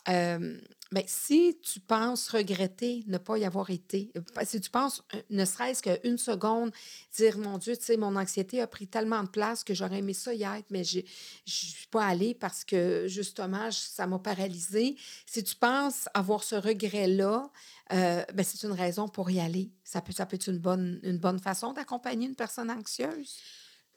euh, 0.07 0.59
ben, 0.91 1.03
si 1.05 1.59
tu 1.61 1.79
penses 1.79 2.29
regretter 2.29 3.03
ne 3.07 3.17
pas 3.19 3.37
y 3.37 3.45
avoir 3.45 3.69
été, 3.69 4.11
euh, 4.17 4.21
si 4.43 4.59
tu 4.59 4.69
penses, 4.69 5.03
euh, 5.13 5.21
ne 5.29 5.45
serait-ce 5.45 5.83
qu'une 5.83 6.17
seconde, 6.17 6.71
dire 7.15 7.37
mon 7.37 7.57
Dieu, 7.59 7.77
tu 7.77 7.83
sais, 7.83 7.97
mon 7.97 8.15
anxiété 8.15 8.59
a 8.61 8.67
pris 8.67 8.87
tellement 8.87 9.23
de 9.23 9.29
place 9.29 9.63
que 9.63 9.73
j'aurais 9.73 9.99
aimé 9.99 10.13
ça 10.13 10.33
y 10.33 10.43
être, 10.43 10.65
mais 10.71 10.83
je 10.83 10.99
ne 10.99 11.03
suis 11.45 11.87
pas 11.87 12.05
allée 12.05 12.33
parce 12.33 12.63
que 12.65 13.05
justement, 13.07 13.69
ça 13.71 14.07
m'a 14.07 14.17
paralysée. 14.17 14.95
Si 15.27 15.43
tu 15.43 15.55
penses 15.55 16.09
avoir 16.13 16.43
ce 16.43 16.55
regret-là, 16.55 17.51
ben, 17.91 18.43
c'est 18.43 18.63
une 18.67 18.73
raison 18.73 19.07
pour 19.07 19.29
y 19.31 19.39
aller. 19.39 19.71
Ça 19.83 20.01
peut, 20.01 20.13
ça 20.13 20.25
peut 20.25 20.35
être 20.35 20.47
une 20.47 20.59
bonne, 20.59 20.99
une 21.03 21.17
bonne 21.17 21.39
façon 21.39 21.73
d'accompagner 21.73 22.27
une 22.27 22.35
personne 22.35 22.69
anxieuse. 22.69 23.37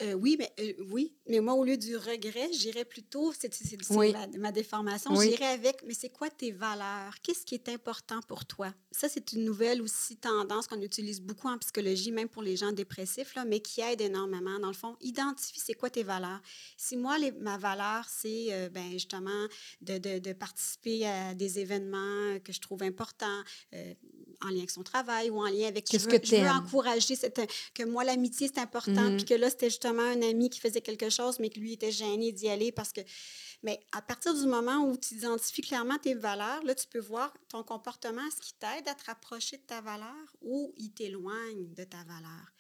Euh, 0.01 0.15
oui, 0.15 0.37
mais 0.39 0.53
euh, 0.59 0.73
oui, 0.91 1.15
mais 1.29 1.41
moi, 1.41 1.55
au 1.55 1.65
lieu 1.65 1.77
du 1.77 1.97
regret, 1.97 2.51
j'irais 2.53 2.85
plutôt, 2.85 3.33
c'est 3.33 3.51
ma, 4.39 4.51
déformation, 4.51 5.15
j'irais 5.21 5.53
avec, 5.53 5.83
mais 5.87 5.95
c'est 5.95 6.09
quoi 6.09 6.31
tes 6.31 6.51
valeurs? 6.51 7.15
Qu'est-ce 7.23 7.45
qui 7.45 7.55
est 7.55 7.69
important 7.69 8.21
pour 8.27 8.45
toi? 8.45 8.73
Ça, 8.91 9.09
c'est 9.09 9.33
une 9.33 9.45
nouvelle 9.45 9.81
aussi 9.81 10.17
tendance 10.17 10.67
qu'on 10.67 10.81
utilise 10.81 11.21
beaucoup 11.21 11.49
en 11.49 11.59
psychologie, 11.59 12.11
même 12.11 12.29
pour 12.29 12.43
les 12.43 12.57
gens 12.57 12.73
dépressifs, 12.73 13.35
là, 13.35 13.45
mais 13.45 13.61
qui 13.61 13.81
aide 13.81 14.01
énormément. 14.01 14.59
Dans 14.59 14.69
le 14.69 14.73
fond, 14.73 14.97
identifie 15.01 15.61
c'est 15.61 15.75
quoi 15.75 15.91
tes 15.91 16.03
valeurs. 16.03 16.41
Si 16.77 16.97
moi, 16.97 17.19
les, 17.19 17.31
ma 17.33 17.59
valeur, 17.59 18.07
c'est 18.09 18.47
euh, 18.51 18.69
ben, 18.71 18.91
justement 18.93 19.47
de, 19.83 19.99
de, 19.99 20.19
de, 20.19 20.33
participer 20.33 21.07
à 21.07 21.35
des 21.35 21.59
événements 21.61 22.39
que 22.43 22.53
je 22.53 22.61
trouve 22.61 22.83
importants, 22.83 23.43
en 24.45 24.49
lien 24.49 24.59
avec 24.59 24.71
son 24.71 24.83
travail 24.83 25.31
ou 25.31 25.39
en 25.39 25.49
lien 25.49 25.69
avec... 25.69 25.87
Qu'est-ce 25.87 26.09
que 26.09 26.25
je 26.25 26.37
veux 26.37 26.49
encourager 26.49 27.17
cette, 27.17 27.41
que 27.75 27.83
moi, 27.83 28.05
l'amitié, 28.05 28.51
c'est 28.53 28.61
important, 28.61 29.11
mmh 29.11 29.17
puis 29.17 29.25
que 29.25 29.35
là, 29.35 29.51
c'était 29.51 29.71
justement 29.71 30.03
un 30.03 30.23
ami 30.23 30.51
qui 30.51 30.61
faisait 30.61 30.81
quelque 30.81 31.11
chose, 31.11 31.39
mais 31.39 31.51
que 31.51 31.61
lui 31.61 31.75
était 31.75 31.93
gêné 31.93 32.33
d'y 32.33 32.49
aller 32.49 32.73
parce 32.73 32.93
que... 32.93 33.01
Mais 33.63 33.81
à 33.93 34.03
partir 34.03 34.35
du 34.35 34.47
moment 34.47 34.87
où 34.89 34.97
tu 34.97 35.15
identifies 35.15 35.63
clairement 35.63 35.99
tes 35.99 36.15
valeurs, 36.15 36.65
là, 36.65 36.75
tu 36.75 36.87
peux 36.89 36.99
voir 36.99 37.33
ton 37.49 37.63
comportement, 37.63 38.29
ce 38.35 38.41
qui 38.41 38.55
t'aide 38.55 38.89
à 38.89 38.95
te 38.95 39.05
rapprocher 39.07 39.57
de 39.59 39.63
ta 39.63 39.81
valeur 39.81 40.37
ou 40.41 40.73
il 40.77 40.91
t'éloigne 40.93 41.73
de 41.75 41.85
ta 41.85 42.03
valeur. 42.05 42.53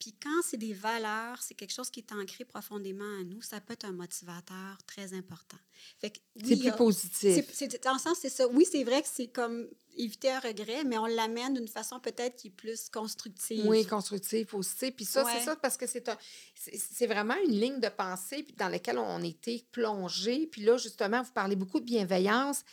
Puis 0.00 0.14
quand 0.20 0.40
c'est 0.42 0.56
des 0.56 0.72
valeurs, 0.72 1.42
c'est 1.42 1.54
quelque 1.54 1.74
chose 1.74 1.90
qui 1.90 2.00
est 2.00 2.12
ancré 2.12 2.46
profondément 2.46 3.20
à 3.20 3.22
nous, 3.22 3.42
ça 3.42 3.60
peut 3.60 3.74
être 3.74 3.84
un 3.84 3.92
motivateur 3.92 4.78
très 4.86 5.12
important. 5.12 5.58
c'est 6.00 6.56
plus 6.56 6.72
positif. 6.72 7.44
C'est, 7.52 7.84
dans 7.84 7.92
le 7.92 7.98
sens, 7.98 8.16
c'est 8.20 8.30
ça. 8.30 8.48
Oui, 8.48 8.66
c'est 8.68 8.82
vrai 8.82 9.02
que 9.02 9.08
c'est 9.12 9.28
comme 9.28 9.68
éviter 9.98 10.30
un 10.30 10.40
regret, 10.40 10.84
mais 10.84 10.96
on 10.96 11.04
l'amène 11.04 11.52
d'une 11.52 11.68
façon 11.68 12.00
peut-être 12.00 12.36
qui 12.36 12.48
est 12.48 12.50
plus 12.50 12.88
constructive. 12.88 13.66
Oui, 13.66 13.84
constructive 13.84 14.48
aussi. 14.54 14.90
Puis 14.90 15.04
ça, 15.04 15.22
c'est 15.26 15.44
ça 15.44 15.54
parce 15.54 15.76
que 15.76 15.86
c'est, 15.86 16.08
c'est, 16.54 17.06
vraiment 17.06 17.36
une 17.44 17.52
ligne 17.52 17.80
de 17.80 17.88
pensée 17.90 18.46
dans 18.56 18.68
laquelle 18.68 18.98
on 18.98 19.22
était 19.22 19.62
plongé. 19.70 20.46
Puis 20.46 20.62
là, 20.62 20.78
justement, 20.78 21.20
vous 21.20 21.32
parlez 21.32 21.56
beaucoup 21.56 21.78
de 21.78 21.84
bienveillance. 21.84 22.64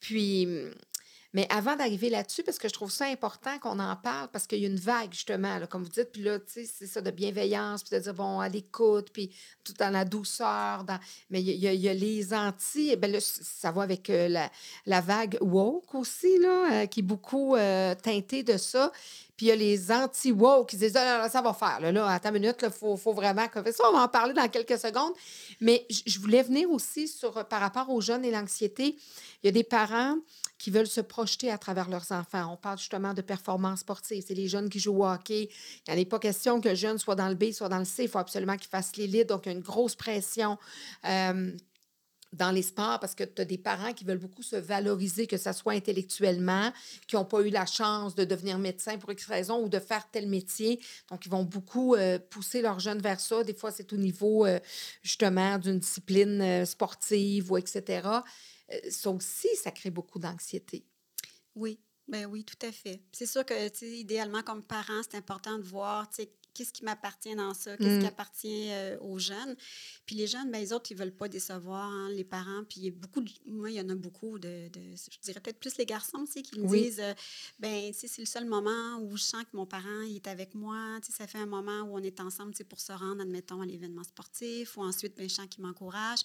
Puis 0.00 0.48
Mais 1.34 1.46
avant 1.50 1.76
d'arriver 1.76 2.10
là-dessus, 2.10 2.42
parce 2.42 2.58
que 2.58 2.68
je 2.68 2.74
trouve 2.74 2.90
ça 2.90 3.06
important 3.06 3.58
qu'on 3.58 3.78
en 3.78 3.96
parle, 3.96 4.28
parce 4.32 4.46
qu'il 4.46 4.58
y 4.58 4.64
a 4.64 4.68
une 4.68 4.78
vague, 4.78 5.12
justement, 5.12 5.60
comme 5.68 5.82
vous 5.82 5.88
dites, 5.88 6.12
puis 6.12 6.22
là, 6.22 6.38
tu 6.38 6.52
sais, 6.52 6.64
c'est 6.64 6.86
ça, 6.86 7.00
de 7.00 7.10
bienveillance, 7.10 7.82
puis 7.82 7.96
de 7.96 8.02
dire, 8.02 8.14
bon, 8.14 8.40
à 8.40 8.48
l'écoute, 8.48 9.08
puis 9.12 9.34
tout 9.64 9.72
dans 9.78 9.90
la 9.90 10.04
douceur. 10.04 10.84
Dans... 10.84 10.98
Mais 11.30 11.40
il 11.40 11.56
y, 11.56 11.88
a 11.88 11.94
les 11.94 12.34
anti, 12.34 12.90
et 12.90 12.96
bien 12.96 13.10
là, 13.10 13.18
ça 13.20 13.70
va 13.70 13.82
avec 13.82 14.10
euh, 14.10 14.28
la, 14.28 14.50
la, 14.86 15.00
vague 15.00 15.38
woke 15.40 15.94
aussi, 15.94 16.38
là, 16.38 16.82
euh, 16.82 16.86
qui 16.86 17.00
est 17.00 17.04
beaucoup 17.04 17.56
euh, 17.56 17.94
teintée 17.94 18.42
de 18.42 18.56
ça. 18.56 18.92
Puis 19.42 19.48
il 19.48 19.50
y 19.50 19.52
a 19.54 19.56
les 19.56 19.90
anti-woke 19.90 20.68
qui 20.68 20.76
disent 20.76 20.96
ah, 20.96 21.28
ça 21.28 21.42
va 21.42 21.52
faire. 21.52 21.80
Là, 21.80 21.90
là 21.90 22.06
à 22.06 22.20
ta 22.20 22.30
minute, 22.30 22.54
il 22.62 22.70
faut, 22.70 22.96
faut, 22.96 23.12
vraiment 23.12 23.48
que 23.48 23.72
ça. 23.72 23.82
On 23.88 23.92
va 23.92 24.04
en 24.04 24.08
parler 24.08 24.34
dans 24.34 24.48
quelques 24.48 24.78
secondes. 24.78 25.14
Mais 25.60 25.84
je 26.06 26.20
voulais 26.20 26.44
venir 26.44 26.70
aussi 26.70 27.08
sur 27.08 27.44
par 27.48 27.60
rapport 27.60 27.90
aux 27.90 28.00
jeunes 28.00 28.24
et 28.24 28.30
l'anxiété. 28.30 28.96
Il 29.42 29.46
y 29.46 29.48
a 29.48 29.50
des 29.50 29.64
parents 29.64 30.14
qui 30.58 30.70
veulent 30.70 30.86
se 30.86 31.00
projeter 31.00 31.50
à 31.50 31.58
travers 31.58 31.88
leurs 31.88 32.12
enfants. 32.12 32.52
On 32.52 32.56
parle 32.56 32.78
justement 32.78 33.14
de 33.14 33.20
performance 33.20 33.80
sportive. 33.80 34.22
C'est 34.24 34.34
les 34.34 34.46
jeunes 34.46 34.68
qui 34.68 34.78
jouent 34.78 35.02
au 35.02 35.08
hockey. 35.08 35.48
Il 35.88 35.92
n'y 35.92 35.98
en 35.98 36.02
a 36.04 36.06
pas 36.06 36.20
question 36.20 36.60
que 36.60 36.68
le 36.68 36.76
jeune 36.76 36.98
soit 36.98 37.16
dans 37.16 37.28
le 37.28 37.34
B, 37.34 37.50
soit 37.50 37.68
dans 37.68 37.80
le 37.80 37.84
C. 37.84 38.04
Il 38.04 38.08
faut 38.08 38.18
absolument 38.18 38.56
qu'il 38.56 38.68
fasse 38.68 38.94
l'élite. 38.94 39.28
Donc, 39.28 39.46
il 39.46 39.48
y 39.48 39.52
a 39.56 39.56
une 39.56 39.64
grosse 39.64 39.96
pression. 39.96 40.56
Euh, 41.04 41.50
dans 42.32 42.50
les 42.50 42.62
parce 42.74 43.14
que 43.14 43.24
tu 43.24 43.42
as 43.42 43.44
des 43.44 43.58
parents 43.58 43.92
qui 43.92 44.04
veulent 44.04 44.18
beaucoup 44.18 44.42
se 44.42 44.56
valoriser, 44.56 45.26
que 45.26 45.36
ce 45.36 45.52
soit 45.52 45.74
intellectuellement, 45.74 46.72
qui 47.06 47.16
n'ont 47.16 47.24
pas 47.24 47.40
eu 47.42 47.50
la 47.50 47.66
chance 47.66 48.14
de 48.14 48.24
devenir 48.24 48.58
médecin 48.58 48.98
pour 48.98 49.12
X 49.12 49.26
raison 49.26 49.62
ou 49.62 49.68
de 49.68 49.78
faire 49.78 50.10
tel 50.10 50.28
métier. 50.28 50.80
Donc, 51.10 51.26
ils 51.26 51.30
vont 51.30 51.44
beaucoup 51.44 51.94
euh, 51.94 52.18
pousser 52.18 52.62
leurs 52.62 52.80
jeunes 52.80 53.00
vers 53.00 53.20
ça. 53.20 53.44
Des 53.44 53.54
fois, 53.54 53.70
c'est 53.70 53.92
au 53.92 53.96
niveau 53.96 54.46
euh, 54.46 54.58
justement 55.02 55.58
d'une 55.58 55.78
discipline 55.78 56.40
euh, 56.40 56.64
sportive 56.64 57.52
ou 57.52 57.58
etc. 57.58 58.08
ça 58.88 59.10
aussi, 59.10 59.48
ça 59.56 59.70
crée 59.70 59.90
beaucoup 59.90 60.18
d'anxiété. 60.18 60.86
Oui, 61.54 61.78
ben 62.08 62.26
oui, 62.26 62.44
tout 62.44 62.66
à 62.66 62.72
fait. 62.72 63.02
C'est 63.12 63.26
sûr 63.26 63.44
que, 63.44 63.84
idéalement, 63.84 64.42
comme 64.42 64.62
parent, 64.62 65.02
c'est 65.02 65.16
important 65.16 65.58
de 65.58 65.64
voir, 65.64 66.08
qu'est-ce 66.54 66.72
qui 66.72 66.84
m'appartient 66.84 67.34
dans 67.34 67.54
ça, 67.54 67.76
qu'est-ce 67.76 67.98
qui 67.98 68.04
mmh. 68.04 68.08
appartient 68.08 68.70
euh, 68.70 68.98
aux 69.00 69.18
jeunes. 69.18 69.56
Puis 70.06 70.16
les 70.16 70.26
jeunes, 70.26 70.50
ben, 70.50 70.60
les 70.60 70.72
autres, 70.72 70.90
ils 70.90 70.94
ne 70.94 71.00
veulent 71.00 71.16
pas 71.16 71.28
décevoir 71.28 71.90
hein, 71.90 72.10
les 72.10 72.24
parents. 72.24 72.64
Puis 72.68 72.80
il 72.80 72.84
y 72.84 72.88
a 72.88 72.92
beaucoup, 72.92 73.20
de, 73.20 73.30
moi, 73.46 73.70
il 73.70 73.76
y 73.76 73.80
en 73.80 73.88
a 73.88 73.94
beaucoup 73.94 74.38
de, 74.38 74.70
je 74.74 75.18
dirais 75.22 75.40
peut-être 75.40 75.58
plus 75.58 75.76
les 75.76 75.86
garçons, 75.86 76.24
tu 76.24 76.32
sais, 76.32 76.42
qui 76.42 76.60
me 76.60 76.68
disent, 76.68 77.00
euh, 77.00 77.14
ben, 77.58 77.92
tu 77.92 78.00
sais, 78.00 78.08
c'est 78.08 78.22
le 78.22 78.26
seul 78.26 78.44
moment 78.44 78.98
où 79.00 79.16
je 79.16 79.22
sens 79.22 79.42
que 79.44 79.56
mon 79.56 79.66
parent, 79.66 80.02
il 80.02 80.16
est 80.16 80.26
avec 80.26 80.54
moi, 80.54 80.98
tu 81.00 81.10
sais, 81.10 81.18
ça 81.18 81.26
fait 81.26 81.38
un 81.38 81.46
moment 81.46 81.82
où 81.82 81.96
on 81.96 82.02
est 82.02 82.20
ensemble, 82.20 82.52
tu 82.52 82.58
sais, 82.58 82.64
pour 82.64 82.80
se 82.80 82.92
rendre, 82.92 83.22
admettons, 83.22 83.60
à 83.60 83.66
l'événement 83.66 84.04
sportif, 84.04 84.76
ou 84.76 84.82
ensuite, 84.82 85.16
ben, 85.16 85.28
je 85.28 85.34
sens 85.34 85.46
qu'il 85.48 85.62
m'encourage. 85.64 86.20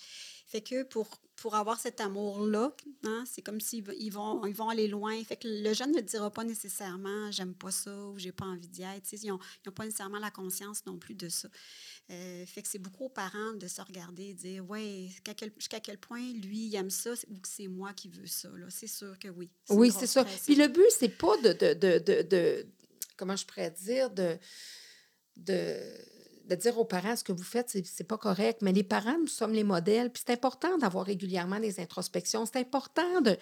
Fait 0.47 0.61
que 0.61 0.83
pour, 0.83 1.09
pour 1.35 1.55
avoir 1.55 1.77
cet 1.77 1.99
amour-là, 1.99 2.73
hein, 3.03 3.25
c'est 3.29 3.41
comme 3.41 3.59
s'ils 3.59 3.83
ils 3.99 4.09
vont, 4.09 4.45
ils 4.45 4.55
vont 4.55 4.69
aller 4.69 4.87
loin. 4.87 5.21
Fait 5.25 5.35
que 5.35 5.45
le 5.45 5.73
jeune 5.73 5.91
ne 5.91 5.99
dira 5.99 6.31
pas 6.31 6.45
nécessairement 6.45 7.29
j'aime 7.31 7.53
pas 7.53 7.69
ça 7.69 7.93
ou 8.07 8.17
j'ai 8.17 8.31
pas 8.31 8.45
envie 8.45 8.69
d'y 8.69 8.83
être. 8.83 9.11
Ils 9.11 9.29
n'ont 9.29 9.71
pas 9.75 9.83
nécessairement 9.83 10.19
la 10.19 10.31
conscience 10.31 10.85
non 10.85 10.97
plus 10.97 11.15
de 11.15 11.27
ça. 11.27 11.49
Euh, 12.09 12.45
fait 12.45 12.61
que 12.61 12.69
c'est 12.69 12.79
beaucoup 12.79 13.05
aux 13.05 13.09
parents 13.09 13.53
de 13.55 13.67
se 13.67 13.81
regarder 13.81 14.29
et 14.29 14.33
dire 14.33 14.69
ouais, 14.69 15.09
jusqu'à 15.09 15.33
quel, 15.33 15.51
quel, 15.83 15.97
point 15.97 16.31
lui 16.31 16.67
il 16.67 16.75
aime 16.75 16.89
ça 16.89 17.11
ou 17.29 17.35
que 17.39 17.47
c'est 17.49 17.67
moi 17.67 17.91
qui 17.91 18.07
veux 18.07 18.25
ça. 18.25 18.49
C'est 18.69 18.87
sûr 18.87 19.19
que 19.19 19.27
oui. 19.27 19.49
Oui, 19.69 19.91
c'est 19.91 20.07
ça. 20.07 20.23
Puis 20.23 20.55
le 20.55 20.69
but, 20.69 20.87
c'est 20.97 21.09
pas 21.09 21.35
de, 21.37 21.51
de, 21.51 21.73
de, 21.73 22.21
de, 22.21 22.65
Comment 23.17 23.35
je 23.35 23.45
pourrais 23.45 23.71
dire 23.71 24.09
de 24.11 24.37
de 25.37 25.79
de 26.47 26.55
dire 26.55 26.77
aux 26.77 26.85
parents 26.85 27.15
ce 27.15 27.23
que 27.23 27.31
vous 27.31 27.43
faites, 27.43 27.69
c'est 27.69 28.07
pas 28.07 28.17
correct. 28.17 28.61
Mais 28.61 28.71
les 28.71 28.83
parents, 28.83 29.17
nous 29.19 29.27
sommes 29.27 29.53
les 29.53 29.63
modèles. 29.63 30.09
Puis 30.09 30.23
c'est 30.25 30.33
important 30.33 30.77
d'avoir 30.77 31.05
régulièrement 31.05 31.59
des 31.59 31.79
introspections. 31.79 32.45
C'est 32.45 32.59
important 32.59 33.21
de. 33.21 33.37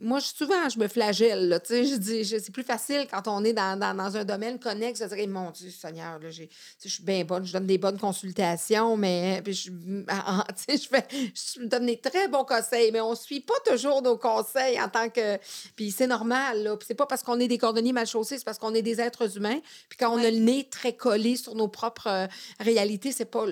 Moi, 0.00 0.20
souvent, 0.20 0.68
je 0.68 0.78
me 0.78 0.88
flagelle. 0.88 1.48
Là, 1.48 1.60
je 1.68 1.96
dis, 1.96 2.24
c'est 2.24 2.52
plus 2.52 2.62
facile 2.62 3.06
quand 3.10 3.26
on 3.28 3.44
est 3.44 3.52
dans, 3.52 3.78
dans, 3.78 3.94
dans 3.94 4.16
un 4.16 4.24
domaine 4.24 4.58
connexe 4.58 5.00
de 5.00 5.06
dire 5.06 5.28
Mon 5.28 5.50
Dieu, 5.50 5.70
Seigneur, 5.70 6.18
là, 6.18 6.30
je 6.30 6.88
suis 6.88 7.02
bien 7.02 7.24
bonne, 7.24 7.44
je 7.44 7.52
donne 7.52 7.66
des 7.66 7.78
bonnes 7.78 7.98
consultations, 7.98 8.96
mais 8.96 9.40
puis 9.42 9.54
je, 9.54 9.70
je, 10.68 10.88
fais, 10.88 11.06
je 11.10 11.64
donne 11.66 11.86
des 11.86 11.98
très 11.98 12.28
bons 12.28 12.44
conseils, 12.44 12.90
mais 12.92 13.00
on 13.00 13.10
ne 13.10 13.16
suit 13.16 13.40
pas 13.40 13.58
toujours 13.64 14.02
nos 14.02 14.16
conseils 14.16 14.80
en 14.80 14.88
tant 14.88 15.08
que. 15.08 15.38
Puis 15.76 15.90
c'est 15.90 16.06
normal. 16.06 16.62
Là. 16.62 16.76
Puis 16.76 16.86
c'est 16.86 16.94
pas 16.94 17.06
parce 17.06 17.22
qu'on 17.22 17.40
est 17.40 17.48
des 17.48 17.58
cordonniers 17.58 17.92
mal 17.92 18.06
chaussés, 18.06 18.38
c'est 18.38 18.44
parce 18.44 18.58
qu'on 18.58 18.74
est 18.74 18.82
des 18.82 19.00
êtres 19.00 19.36
humains. 19.36 19.60
Puis 19.88 19.98
quand 19.98 20.12
on 20.12 20.18
a 20.18 20.30
le 20.30 20.38
nez 20.38 20.68
très 20.70 20.92
collé 20.92 21.36
sur 21.36 21.54
nos 21.54 21.68
propre 21.78 22.08
euh, 22.08 22.26
réalité. 22.58 23.12
C'est 23.12 23.24
pas 23.24 23.44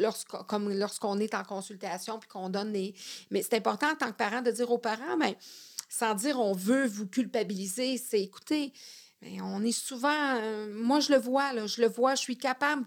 comme 0.48 0.72
lorsqu'on 0.72 1.18
est 1.20 1.34
en 1.34 1.44
consultation 1.44 2.18
puis 2.18 2.28
qu'on 2.28 2.48
donne. 2.48 2.72
Mais 3.30 3.42
c'est 3.42 3.54
important 3.54 3.90
en 3.92 3.94
tant 3.94 4.08
que 4.08 4.16
parent 4.16 4.42
de 4.42 4.50
dire 4.50 4.70
aux 4.70 4.78
parents, 4.78 5.16
mais 5.18 5.36
sans 5.88 6.14
dire 6.14 6.40
on 6.40 6.52
veut 6.52 6.86
vous 6.86 7.06
culpabiliser, 7.06 7.96
c'est 7.98 8.20
écoutez, 8.20 8.72
mais 9.22 9.40
on 9.40 9.62
est 9.62 9.78
souvent. 9.78 10.36
Euh, 10.36 10.72
moi, 10.74 10.98
je 11.00 11.12
le 11.12 11.18
vois, 11.18 11.52
là, 11.52 11.66
je 11.66 11.80
le 11.80 11.88
vois, 11.88 12.16
je 12.16 12.22
suis 12.22 12.36
capable 12.36 12.84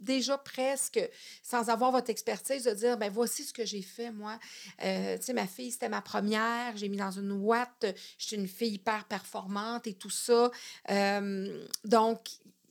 déjà 0.00 0.38
presque, 0.38 1.00
sans 1.42 1.68
avoir 1.68 1.92
votre 1.92 2.08
expertise, 2.08 2.64
de 2.64 2.70
dire, 2.70 2.96
ben 2.96 3.10
voici 3.12 3.44
ce 3.44 3.52
que 3.52 3.66
j'ai 3.66 3.82
fait, 3.82 4.10
moi. 4.10 4.38
Euh, 4.84 5.18
tu 5.18 5.24
sais, 5.24 5.32
ma 5.34 5.46
fille, 5.46 5.70
c'était 5.70 5.90
ma 5.90 6.00
première, 6.00 6.76
j'ai 6.76 6.88
mis 6.88 6.96
dans 6.96 7.10
une 7.10 7.32
ouate, 7.32 7.84
j'étais 8.16 8.36
une 8.36 8.48
fille 8.48 8.74
hyper 8.74 9.04
performante 9.04 9.86
et 9.86 9.94
tout 9.94 10.10
ça. 10.10 10.50
donc, 11.84 12.20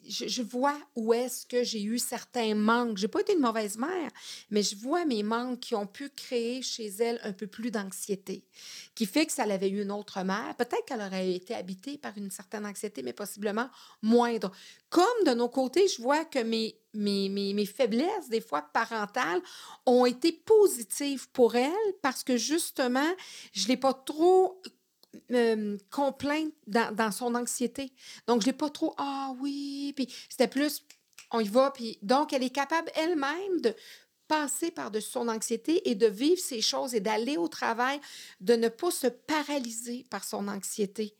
je, 0.07 0.41
vois 0.41 0.77
où 0.95 1.13
est-ce 1.13 1.45
que 1.45 1.63
j'ai 1.63 1.83
eu 1.83 1.99
certains 1.99 2.55
manques. 2.55 2.97
J'ai 2.97 3.07
pas 3.07 3.21
été 3.21 3.33
une 3.33 3.39
mauvaise 3.39 3.77
mère, 3.77 4.09
mais 4.49 4.63
je 4.63 4.75
vois 4.75 5.05
mes 5.05 5.23
manques 5.23 5.59
qui 5.59 5.75
ont 5.75 5.87
pu 5.87 6.09
créer 6.09 6.61
chez 6.61 6.87
elle 6.87 7.19
un 7.23 7.33
peu 7.33 7.47
plus 7.47 7.71
d'anxiété, 7.71 8.43
qui 8.95 9.05
fait 9.05 9.25
que 9.25 9.31
ça 9.31 9.43
avait 9.43 9.69
eu 9.69 9.81
une 9.81 9.91
autre 9.91 10.23
mère. 10.23 10.55
Peut-être 10.57 10.85
qu'elle 10.85 11.01
aurait 11.01 11.33
été 11.33 11.53
habitée 11.53 11.97
par 11.97 12.17
une 12.17 12.31
certaine 12.31 12.65
anxiété, 12.65 13.03
mais 13.03 13.13
possiblement 13.13 13.69
moindre. 14.01 14.51
Comme 14.89 15.23
de 15.25 15.31
nos 15.31 15.49
côtés, 15.49 15.87
je 15.87 16.01
vois 16.01 16.25
que 16.25 16.39
mes, 16.39 16.79
mes, 16.93 17.29
mes, 17.29 17.53
mes 17.53 17.65
faiblesses, 17.65 18.29
des 18.29 18.41
fois 18.41 18.61
parentales, 18.61 19.41
ont 19.85 20.05
été 20.05 20.31
positives 20.31 21.29
pour 21.31 21.55
elle 21.55 21.71
parce 22.01 22.23
que 22.23 22.37
justement, 22.37 23.11
je 23.51 23.63
ne 23.63 23.67
l'ai 23.69 23.77
pas 23.77 23.93
trop 23.93 24.61
euh, 25.31 25.77
complainte 25.89 26.53
dans, 26.67 27.11
son 27.11 27.35
anxiété. 27.35 27.91
Donc, 28.27 28.41
je 28.41 28.47
n'ai 28.47 28.53
pas 28.53 28.69
trop, 28.69 28.93
ah 28.97 29.33
oui, 29.39 29.93
puis 29.95 30.07
c'était 30.29 30.47
plus, 30.47 30.83
on 31.31 31.39
y 31.39 31.47
va, 31.47 31.71
puis 31.71 31.97
donc, 32.01 32.33
elle 32.33 32.43
est 32.43 32.49
capable 32.49 32.91
elle-même 32.95 33.61
de 33.61 33.73
passer 34.27 34.71
par-dessus 34.71 35.11
son 35.11 35.27
anxiété 35.29 35.89
et 35.89 35.95
de 35.95 36.07
vivre 36.07 36.39
ces 36.39 36.61
choses 36.61 36.93
et 36.93 36.99
d'aller 36.99 37.37
au 37.37 37.47
travail, 37.47 37.99
de 38.41 38.55
ne 38.55 38.67
pas 38.67 38.91
se 38.91 39.07
paralyser 39.07 40.05
par 40.09 40.23
son 40.23 40.47
anxiété. 40.47 41.15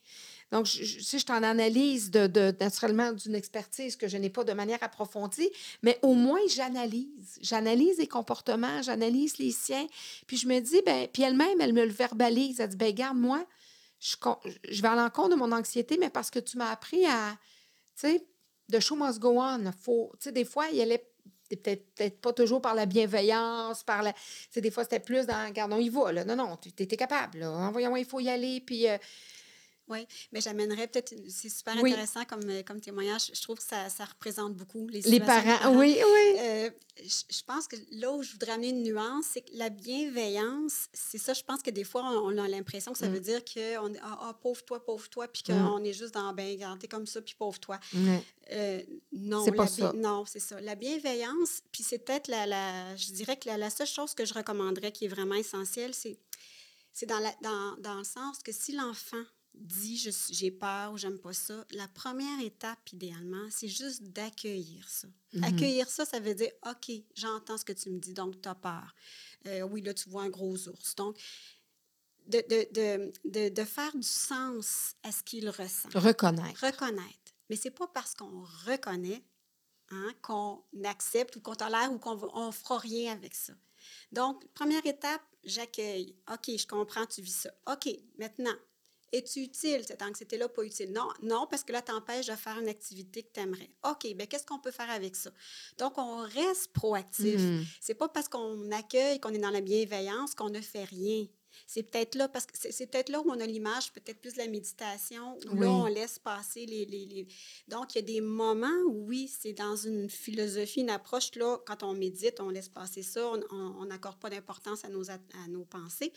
Donc, 0.51 0.65
je, 0.65 0.83
je, 0.83 0.99
je 0.99 1.17
suis 1.17 1.25
en 1.29 1.43
analyse 1.43 2.09
de, 2.09 2.27
de, 2.27 2.55
naturellement 2.59 3.11
d'une 3.11 3.35
expertise 3.35 3.97
que 3.97 4.07
je 4.07 4.17
n'ai 4.17 4.29
pas 4.29 4.45
de 4.45 4.53
manière 4.53 4.81
approfondie, 4.81 5.49
mais 5.83 5.99
au 6.01 6.13
moins 6.13 6.39
j'analyse. 6.47 7.37
J'analyse 7.41 7.97
les 7.97 8.07
comportements, 8.07 8.81
j'analyse 8.81 9.37
les 9.39 9.51
siens. 9.51 9.87
Puis 10.25 10.37
je 10.37 10.47
me 10.47 10.59
dis, 10.59 10.81
ben, 10.85 11.07
puis 11.11 11.23
elle-même, 11.23 11.59
elle 11.59 11.73
me 11.73 11.85
le 11.85 11.91
verbalise. 11.91 12.61
Elle 12.61 12.69
dit, 12.69 12.77
ben, 12.77 12.93
garde, 12.93 13.17
je, 13.99 14.81
vais 14.81 14.87
à 14.87 14.95
l'encontre 14.95 15.29
de 15.29 15.35
mon 15.35 15.51
anxiété, 15.51 15.97
mais 15.97 16.09
parce 16.09 16.29
que 16.29 16.39
tu 16.39 16.57
m'as 16.57 16.71
appris 16.71 17.05
à, 17.05 17.37
tu 17.95 18.07
sais, 18.07 18.27
de 18.69 18.79
show 18.79 18.95
must 18.95 19.19
go 19.19 19.39
on. 19.41 19.71
Faut, 19.81 20.11
tu 20.19 20.25
sais, 20.25 20.31
des 20.31 20.45
fois, 20.45 20.67
il 20.71 20.81
allait 20.81 21.09
peut-être 21.49 21.85
peut 21.95 22.09
pas 22.09 22.33
toujours 22.33 22.61
par 22.61 22.75
la 22.75 22.85
bienveillance, 22.85 23.83
par 23.83 24.03
la... 24.03 24.13
Tu 24.13 24.19
sais, 24.51 24.61
des 24.61 24.71
fois, 24.71 24.83
c'était 24.83 24.99
plus 24.99 25.25
dans, 25.25 25.51
gardons, 25.51 25.79
il 25.79 25.89
va, 25.89 26.11
là. 26.11 26.25
Non, 26.25 26.35
non, 26.35 26.57
tu 26.57 26.69
étais 26.69 26.97
capable, 26.97 27.39
là. 27.39 27.69
Voyons, 27.71 27.95
il 27.95 28.05
faut 28.05 28.19
y 28.19 28.29
aller, 28.29 28.61
puis... 28.61 28.87
Euh, 28.87 28.97
oui, 29.89 30.05
mais 30.31 30.41
j'amènerais 30.41 30.87
peut-être, 30.87 31.15
c'est 31.29 31.49
super 31.49 31.77
intéressant 31.77 32.25
comme, 32.25 32.49
euh, 32.49 32.61
comme 32.63 32.81
témoignage. 32.81 33.31
Je 33.33 33.41
trouve 33.41 33.57
que 33.57 33.63
ça, 33.63 33.89
ça 33.89 34.05
représente 34.05 34.53
beaucoup 34.53 34.87
les 34.89 35.01
Les 35.01 35.19
parents, 35.19 35.75
oui, 35.77 35.97
oui. 35.97 36.39
Euh, 36.39 36.69
je, 37.03 37.43
pense 37.45 37.67
que 37.67 37.77
là 37.91 38.11
où 38.11 38.21
je 38.21 38.31
voudrais 38.33 38.53
amener 38.53 38.69
une 38.69 38.83
nuance, 38.83 39.25
c'est 39.31 39.41
que 39.41 39.51
la 39.53 39.69
bienveillance, 39.69 40.89
c'est 40.93 41.17
ça, 41.17 41.33
je 41.33 41.43
pense 41.43 41.61
que 41.61 41.69
des 41.69 41.85
fois, 41.85 42.03
on, 42.03 42.37
a 42.37 42.47
l'impression 42.47 42.91
que 42.91 42.97
ça 42.97 43.07
veut 43.07 43.19
mm. 43.19 43.23
dire 43.23 43.45
qu'on 43.45 43.93
est, 43.93 43.99
ah, 44.01 44.19
ah, 44.21 44.37
pauvre 44.41 44.63
toi, 44.65 44.83
pauvre 44.83 45.07
toi, 45.09 45.27
puis 45.27 45.43
mm. 45.47 45.53
qu'on 45.53 45.83
est 45.83 45.93
juste 45.93 46.13
dans, 46.13 46.33
ben, 46.33 46.57
t'es 46.79 46.87
comme 46.87 47.07
ça, 47.07 47.21
puis 47.21 47.35
pauvre 47.37 47.59
toi. 47.59 47.79
Euh, 48.51 48.81
non, 49.11 49.45
c'est 49.45 49.51
pas 49.51 49.67
ça. 49.67 49.93
Non, 49.95 50.25
c'est 50.25 50.39
ça. 50.39 50.59
La 50.61 50.75
bienveillance, 50.75 51.61
puis 51.71 51.83
c'est 51.83 51.99
peut-être 51.99 52.27
la, 52.27 52.45
la, 52.45 52.95
je 52.95 53.11
dirais 53.11 53.37
que 53.37 53.47
la, 53.47 53.57
la, 53.57 53.69
seule 53.69 53.87
chose 53.87 54.13
que 54.13 54.25
je 54.25 54.33
recommanderais 54.33 54.91
qui 54.91 55.05
est 55.05 55.09
vraiment 55.09 55.35
essentielle, 55.35 55.93
c'est, 55.93 56.19
c'est 56.93 57.05
dans, 57.05 57.19
la, 57.19 57.33
dans, 57.41 57.77
dans 57.79 57.95
le 57.95 58.03
sens 58.03 58.39
que 58.43 58.51
si 58.51 58.73
l'enfant 58.73 59.23
dit 59.59 59.97
j'ai 60.29 60.51
peur 60.51 60.93
ou 60.93 60.97
j'aime 60.97 61.19
pas 61.19 61.33
ça, 61.33 61.65
la 61.71 61.87
première 61.87 62.39
étape, 62.41 62.91
idéalement, 62.93 63.47
c'est 63.49 63.67
juste 63.67 64.03
d'accueillir 64.03 64.87
ça. 64.89 65.07
Mm-hmm. 65.33 65.43
Accueillir 65.43 65.89
ça, 65.89 66.05
ça 66.05 66.19
veut 66.19 66.35
dire 66.35 66.51
OK, 66.65 66.91
j'entends 67.15 67.57
ce 67.57 67.65
que 67.65 67.73
tu 67.73 67.89
me 67.89 67.99
dis, 67.99 68.13
donc 68.13 68.41
tu 68.41 68.49
as 68.49 68.55
peur. 68.55 68.95
Euh, 69.47 69.61
oui, 69.61 69.81
là, 69.81 69.93
tu 69.93 70.09
vois 70.09 70.23
un 70.23 70.29
gros 70.29 70.67
ours. 70.67 70.95
Donc, 70.95 71.17
de, 72.27 72.43
de, 72.49 73.11
de, 73.25 73.49
de 73.49 73.63
faire 73.63 73.95
du 73.95 74.03
sens 74.03 74.95
à 75.03 75.11
ce 75.11 75.23
qu'il 75.23 75.49
ressent. 75.49 75.89
Reconnaître. 75.93 76.65
Reconnaître. 76.65 77.33
Mais 77.49 77.55
c'est 77.55 77.71
pas 77.71 77.87
parce 77.87 78.13
qu'on 78.13 78.43
reconnaît 78.65 79.23
hein, 79.89 80.13
qu'on 80.21 80.61
accepte 80.83 81.35
ou 81.37 81.41
qu'on 81.41 81.55
tolère 81.55 81.91
ou 81.91 81.99
qu'on 81.99 82.47
ne 82.47 82.51
fera 82.51 82.77
rien 82.77 83.13
avec 83.13 83.33
ça. 83.33 83.53
Donc, 84.11 84.45
première 84.53 84.85
étape, 84.85 85.21
j'accueille. 85.43 86.15
OK, 86.31 86.57
je 86.57 86.67
comprends, 86.67 87.05
tu 87.05 87.21
vis 87.21 87.35
ça. 87.35 87.49
OK, 87.71 87.89
maintenant, 88.17 88.55
Es-tu 89.13 89.39
utile, 89.39 89.83
cette 89.87 90.01
anxiété-là, 90.01 90.49
pas 90.49 90.63
utile? 90.63 90.91
Non, 90.91 91.07
non, 91.21 91.47
parce 91.49 91.63
que 91.63 91.71
là, 91.71 91.81
t'empêche 91.81 92.27
de 92.27 92.35
faire 92.35 92.59
une 92.59 92.67
activité 92.67 93.23
que 93.23 93.31
tu 93.33 93.39
aimerais. 93.39 93.69
OK, 93.89 94.05
bien, 94.15 94.25
qu'est-ce 94.25 94.45
qu'on 94.45 94.59
peut 94.59 94.71
faire 94.71 94.89
avec 94.89 95.15
ça? 95.15 95.31
Donc, 95.77 95.97
on 95.97 96.17
reste 96.23 96.73
proactif. 96.73 97.39
Mhm. 97.39 97.65
C'est 97.79 97.93
pas 97.93 98.09
parce 98.09 98.27
qu'on 98.27 98.69
accueille, 98.71 99.19
qu'on 99.19 99.33
est 99.33 99.39
dans 99.39 99.49
la 99.49 99.61
bienveillance, 99.61 100.35
qu'on 100.35 100.49
ne 100.49 100.59
fait 100.59 100.83
rien. 100.83 101.25
C'est 101.65 101.83
peut-être 101.83 102.15
là, 102.15 102.27
parce 102.27 102.45
que 102.45 102.53
c'est 102.55 102.87
peut-être 102.87 103.09
là 103.09 103.21
où 103.21 103.31
on 103.31 103.39
a 103.39 103.45
l'image, 103.45 103.91
peut-être 103.91 104.19
plus 104.19 104.33
de 104.33 104.37
la 104.37 104.47
méditation, 104.47 105.39
où 105.51 105.55
là, 105.55 105.69
on 105.69 105.85
laisse 105.85 106.19
passer 106.19 106.65
les, 106.65 106.85
les, 106.85 107.05
les, 107.05 107.27
Donc, 107.67 107.95
il 107.95 107.97
y 107.97 107.99
a 107.99 108.05
des 108.05 108.21
moments 108.21 108.79
où, 108.85 109.07
oui, 109.07 109.27
c'est 109.27 109.53
dans 109.53 109.75
une 109.75 110.09
philosophie, 110.09 110.81
une 110.81 110.89
approche, 110.89 111.33
là, 111.35 111.57
quand 111.65 111.83
on 111.83 111.93
médite, 111.93 112.39
on 112.39 112.49
laisse 112.49 112.69
passer 112.69 113.01
ça, 113.01 113.31
on 113.51 113.85
n'accorde 113.85 114.19
pas 114.19 114.29
d'importance 114.29 114.85
à 114.85 114.89
nos, 114.89 115.09
à 115.09 115.47
nos 115.49 115.65
pensées. 115.65 116.13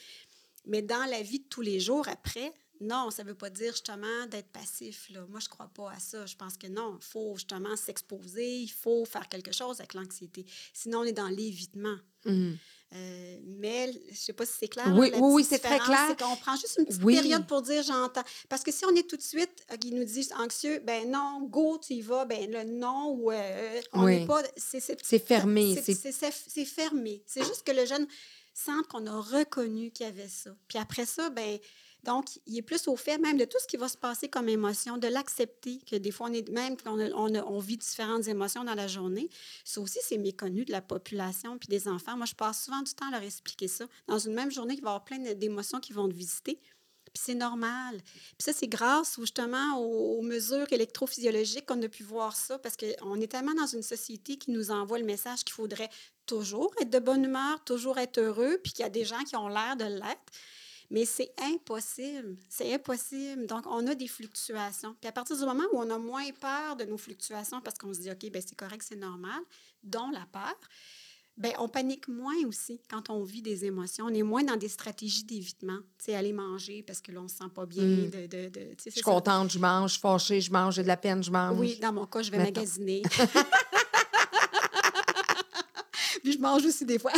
Mais 0.66 0.82
dans 0.82 1.08
la 1.08 1.22
vie 1.22 1.40
de 1.40 1.48
tous 1.48 1.62
les 1.62 1.80
jours 1.80 2.06
après, 2.08 2.52
non, 2.80 3.10
ça 3.10 3.22
ne 3.22 3.28
veut 3.28 3.34
pas 3.34 3.50
dire 3.50 3.72
justement 3.72 4.26
d'être 4.30 4.48
passif. 4.48 5.08
Là. 5.10 5.26
Moi, 5.28 5.40
je 5.40 5.46
ne 5.46 5.50
crois 5.50 5.68
pas 5.68 5.90
à 5.90 5.98
ça. 5.98 6.24
Je 6.24 6.36
pense 6.36 6.56
que 6.56 6.66
non, 6.66 6.96
il 7.00 7.04
faut 7.04 7.34
justement 7.34 7.76
s'exposer, 7.76 8.60
il 8.60 8.72
faut 8.72 9.04
faire 9.04 9.28
quelque 9.28 9.52
chose 9.52 9.80
avec 9.80 9.94
l'anxiété. 9.94 10.46
Sinon, 10.72 11.00
on 11.00 11.04
est 11.04 11.12
dans 11.12 11.28
l'évitement. 11.28 11.96
Mmh. 12.24 12.52
Euh, 12.92 13.38
mais 13.44 13.92
je 13.92 14.10
ne 14.10 14.14
sais 14.16 14.32
pas 14.32 14.44
si 14.44 14.52
c'est 14.58 14.68
clair. 14.68 14.88
Oui, 14.96 15.12
oui, 15.14 15.20
oui, 15.20 15.46
c'est 15.48 15.60
très 15.60 15.78
clair. 15.78 16.06
C'est 16.08 16.20
qu'on 16.20 16.34
prend 16.36 16.56
juste 16.56 16.76
une 16.78 16.86
petite 16.86 17.04
période 17.04 17.46
pour 17.46 17.62
dire 17.62 17.82
j'entends. 17.82 18.24
Parce 18.48 18.64
que 18.64 18.72
si 18.72 18.84
on 18.84 18.94
est 18.96 19.08
tout 19.08 19.16
de 19.16 19.22
suite, 19.22 19.64
euh, 19.70 19.76
il 19.84 19.94
nous 19.94 20.04
dit 20.04 20.28
anxieux, 20.36 20.82
ben 20.84 21.08
non, 21.08 21.46
go, 21.48 21.78
tu 21.78 21.94
y 21.94 22.00
vas, 22.00 22.24
ben 22.24 22.50
le 22.50 22.64
non, 22.64 23.14
ou 23.16 23.30
euh, 23.30 23.80
on 23.92 24.06
n'est 24.06 24.26
pas. 24.26 24.42
C'est 24.56 24.80
fermé. 25.24 25.80
C'est 25.80 26.64
fermé. 26.64 27.22
C'est 27.26 27.44
juste 27.44 27.62
que 27.64 27.72
le 27.72 27.86
jeune 27.86 28.06
sente 28.52 28.88
qu'on 28.88 29.06
a 29.06 29.20
reconnu 29.20 29.92
qu'il 29.92 30.06
y 30.06 30.08
avait 30.08 30.28
ça. 30.28 30.50
Puis 30.66 30.78
après 30.78 31.06
ça, 31.06 31.30
ben 31.30 31.58
donc, 32.04 32.26
il 32.46 32.56
est 32.56 32.62
plus 32.62 32.88
au 32.88 32.96
fait 32.96 33.18
même 33.18 33.36
de 33.36 33.44
tout 33.44 33.58
ce 33.60 33.66
qui 33.66 33.76
va 33.76 33.88
se 33.88 33.96
passer 33.96 34.28
comme 34.28 34.48
émotion, 34.48 34.96
de 34.96 35.08
l'accepter, 35.08 35.80
que 35.90 35.96
des 35.96 36.10
fois, 36.10 36.28
on 36.30 36.32
est 36.32 36.48
même 36.48 36.76
quand 36.76 36.96
on, 36.96 37.58
vit 37.58 37.76
différentes 37.76 38.26
émotions 38.26 38.64
dans 38.64 38.74
la 38.74 38.88
journée. 38.88 39.28
Ça 39.64 39.80
aussi, 39.80 39.98
c'est 40.02 40.18
méconnu 40.18 40.64
de 40.64 40.72
la 40.72 40.80
population 40.80 41.58
puis 41.58 41.68
des 41.68 41.88
enfants. 41.88 42.16
Moi, 42.16 42.26
je 42.26 42.34
passe 42.34 42.64
souvent 42.64 42.80
du 42.80 42.94
temps 42.94 43.08
à 43.08 43.12
leur 43.12 43.22
expliquer 43.22 43.68
ça. 43.68 43.86
Dans 44.06 44.18
une 44.18 44.32
même 44.32 44.50
journée, 44.50 44.74
il 44.74 44.80
va 44.80 44.88
y 44.88 44.92
avoir 44.92 45.04
plein 45.04 45.18
d'émotions 45.34 45.78
qui 45.78 45.92
vont 45.92 46.08
te 46.08 46.14
visiter. 46.14 46.58
Puis 47.12 47.22
c'est 47.24 47.34
normal. 47.34 48.00
Puis 48.02 48.44
ça, 48.44 48.52
c'est 48.52 48.68
grâce 48.68 49.16
justement 49.18 49.78
aux, 49.78 50.22
mesures 50.22 50.72
électrophysiologiques 50.72 51.66
qu'on 51.66 51.82
a 51.82 51.88
pu 51.88 52.02
voir 52.02 52.36
ça, 52.36 52.58
parce 52.58 52.76
qu'on 52.76 53.20
est 53.20 53.26
tellement 53.26 53.54
dans 53.54 53.66
une 53.66 53.82
société 53.82 54.36
qui 54.36 54.52
nous 54.52 54.70
envoie 54.70 54.98
le 54.98 55.04
message 55.04 55.44
qu'il 55.44 55.54
faudrait 55.54 55.90
toujours 56.26 56.72
être 56.80 56.90
de 56.90 56.98
bonne 56.98 57.24
humeur, 57.24 57.62
toujours 57.64 57.98
être 57.98 58.18
heureux, 58.18 58.58
puis 58.62 58.72
qu'il 58.72 58.84
y 58.84 58.86
a 58.86 58.90
des 58.90 59.04
gens 59.04 59.22
qui 59.24 59.34
ont 59.36 59.48
l'air 59.48 59.76
de 59.76 59.84
l'être. 59.84 60.32
Mais 60.90 61.04
c'est 61.04 61.32
impossible. 61.40 62.36
C'est 62.48 62.74
impossible. 62.74 63.46
Donc, 63.46 63.64
on 63.66 63.86
a 63.86 63.94
des 63.94 64.08
fluctuations. 64.08 64.96
Puis 65.00 65.08
à 65.08 65.12
partir 65.12 65.36
du 65.36 65.44
moment 65.44 65.62
où 65.72 65.78
on 65.78 65.88
a 65.88 65.98
moins 65.98 66.28
peur 66.40 66.74
de 66.76 66.84
nos 66.84 66.98
fluctuations 66.98 67.60
parce 67.60 67.78
qu'on 67.78 67.94
se 67.94 68.00
dit, 68.00 68.10
OK, 68.10 68.28
ben 68.32 68.42
c'est 68.44 68.56
correct, 68.56 68.84
c'est 68.86 68.96
normal, 68.96 69.40
dont 69.84 70.10
la 70.10 70.26
peur, 70.32 70.56
ben 71.36 71.52
on 71.58 71.68
panique 71.68 72.08
moins 72.08 72.44
aussi 72.46 72.80
quand 72.90 73.08
on 73.08 73.22
vit 73.22 73.40
des 73.40 73.64
émotions. 73.64 74.06
On 74.06 74.14
est 74.14 74.24
moins 74.24 74.42
dans 74.42 74.56
des 74.56 74.68
stratégies 74.68 75.22
d'évitement. 75.24 75.78
Tu 75.98 76.06
sais, 76.06 76.14
aller 76.14 76.32
manger 76.32 76.82
parce 76.82 77.00
que 77.00 77.12
là, 77.12 77.20
on 77.22 77.28
se 77.28 77.36
sent 77.36 77.50
pas 77.54 77.66
bien. 77.66 77.84
Hmm. 77.84 78.10
De, 78.10 78.26
de, 78.26 78.48
de 78.48 78.74
je 78.84 78.90
suis 78.90 79.00
contente, 79.00 79.52
je 79.52 79.60
mange, 79.60 79.90
je 79.90 79.94
suis 79.94 80.02
fâchée, 80.02 80.40
je 80.40 80.50
mange, 80.50 80.74
j'ai 80.74 80.82
de 80.82 80.88
la 80.88 80.96
peine, 80.96 81.22
je 81.22 81.30
mange. 81.30 81.58
Oui, 81.58 81.78
dans 81.80 81.92
mon 81.92 82.06
cas, 82.06 82.22
je 82.22 82.32
vais 82.32 82.38
magasiner. 82.38 83.02
Puis 86.22 86.32
je 86.32 86.38
mange 86.38 86.64
aussi 86.66 86.84
des 86.84 86.98
fois. 86.98 87.12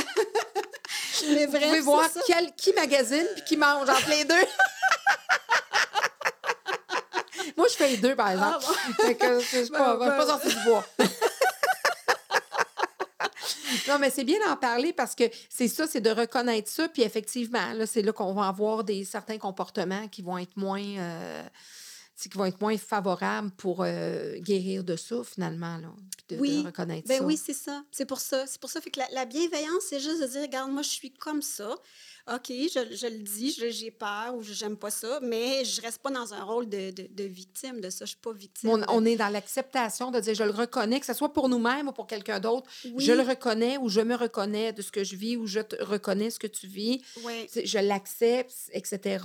Vous 1.23 1.47
pouvez 1.47 1.81
voir 1.81 2.09
qui 2.57 2.73
magasine 2.73 3.27
puis 3.35 3.45
qui 3.45 3.57
mange 3.57 3.89
entre 3.89 4.11
les 4.11 4.25
deux. 4.25 4.35
Moi, 7.57 7.67
je 7.71 7.75
fais 7.75 7.89
les 7.89 7.97
deux, 7.97 8.17
par 8.17 8.31
exemple. 8.31 8.59
Ah 8.61 8.67
bon. 8.99 9.17
je 9.21 9.27
ne 9.35 9.41
suis 9.41 9.71
pas, 9.71 9.97
pas 9.97 10.27
sortie 10.27 10.49
du 10.49 10.65
bois. 10.65 10.85
non, 13.89 13.99
mais 13.99 14.11
c'est 14.11 14.25
bien 14.25 14.39
d'en 14.47 14.57
parler 14.57 14.93
parce 14.93 15.15
que 15.15 15.25
c'est 15.49 15.69
ça, 15.69 15.87
c'est 15.87 16.01
de 16.01 16.11
reconnaître 16.11 16.71
ça. 16.71 16.89
Puis 16.89 17.03
effectivement, 17.03 17.73
là, 17.75 17.87
c'est 17.87 18.03
là 18.03 18.13
qu'on 18.13 18.33
va 18.33 18.49
avoir 18.49 18.85
des, 18.85 19.05
certains 19.05 19.39
comportements 19.39 20.09
qui 20.09 20.23
vont 20.23 20.39
être 20.39 20.57
moins... 20.57 20.83
Euh, 20.83 21.43
qui 22.29 22.39
vont 22.39 22.45
être 22.45 22.61
moins 22.61 22.77
favorables 22.77 23.51
pour 23.53 23.83
euh, 23.83 24.39
guérir 24.39 24.85
de 24.85 24.97
ça, 24.97 25.17
finalement, 25.25 25.79
là, 25.79 25.93
de, 26.29 26.37
oui. 26.37 26.63
reconnaître 26.65 27.09
ben 27.09 27.23
Oui, 27.25 27.37
c'est 27.37 27.53
ça. 27.53 27.85
C'est 27.91 28.07
pour 28.07 28.21
ça. 28.21 28.47
C'est 28.47 28.61
pour 28.61 28.71
ça. 28.71 28.81
Fait 28.81 28.91
que 28.91 29.01
la, 29.01 29.09
la 29.13 29.25
bienveillance, 29.25 29.85
c'est 29.89 30.01
juste 30.01 30.21
de 30.23 30.27
dire, 30.27 30.43
regarde, 30.43 30.71
moi, 30.71 30.83
je 30.83 30.91
suis 30.91 31.11
comme 31.11 31.43
ça. 31.43 31.75
OK, 32.33 32.49
je, 32.49 32.95
je 32.95 33.07
le 33.07 33.19
dis, 33.19 33.51
j'ai 33.53 33.91
peur 33.91 34.35
ou 34.37 34.43
j'aime 34.43 34.77
pas 34.77 34.91
ça, 34.91 35.19
mais 35.23 35.65
je 35.65 35.81
reste 35.81 35.99
pas 35.99 36.11
dans 36.11 36.35
un 36.35 36.45
rôle 36.45 36.69
de, 36.69 36.91
de, 36.91 37.09
de 37.11 37.25
victime 37.25 37.81
de 37.81 37.91
ça. 37.91 38.05
Je 38.05 38.11
suis 38.11 38.19
pas 38.21 38.33
victime. 38.33 38.69
On, 38.71 38.83
on 38.89 39.05
est 39.05 39.17
dans 39.17 39.29
l'acceptation 39.29 40.11
de 40.11 40.21
dire 40.21 40.35
je 40.35 40.45
le 40.45 40.51
reconnais, 40.51 41.01
que 41.01 41.07
ce 41.07 41.15
soit 41.15 41.33
pour 41.33 41.49
nous-mêmes 41.49 41.89
ou 41.89 41.93
pour 41.93 42.07
quelqu'un 42.07 42.39
d'autre. 42.39 42.71
Je 42.97 43.13
le 43.13 43.23
reconnais 43.23 43.77
ou 43.79 43.89
je 43.89 44.01
me 44.01 44.15
reconnais 44.15 44.73
de 44.73 44.83
ce 44.83 44.93
que 44.93 45.03
je 45.05 45.17
vis 45.17 45.37
ou 45.37 45.47
je 45.47 45.61
te 45.61 45.83
reconnais 45.83 46.31
ce 46.31 46.39
que 46.39 46.47
tu 46.47 46.67
vis. 46.67 47.03
Oui. 47.25 47.49
Je 47.65 47.79
l'accepte, 47.79 48.55
etc. 48.73 49.25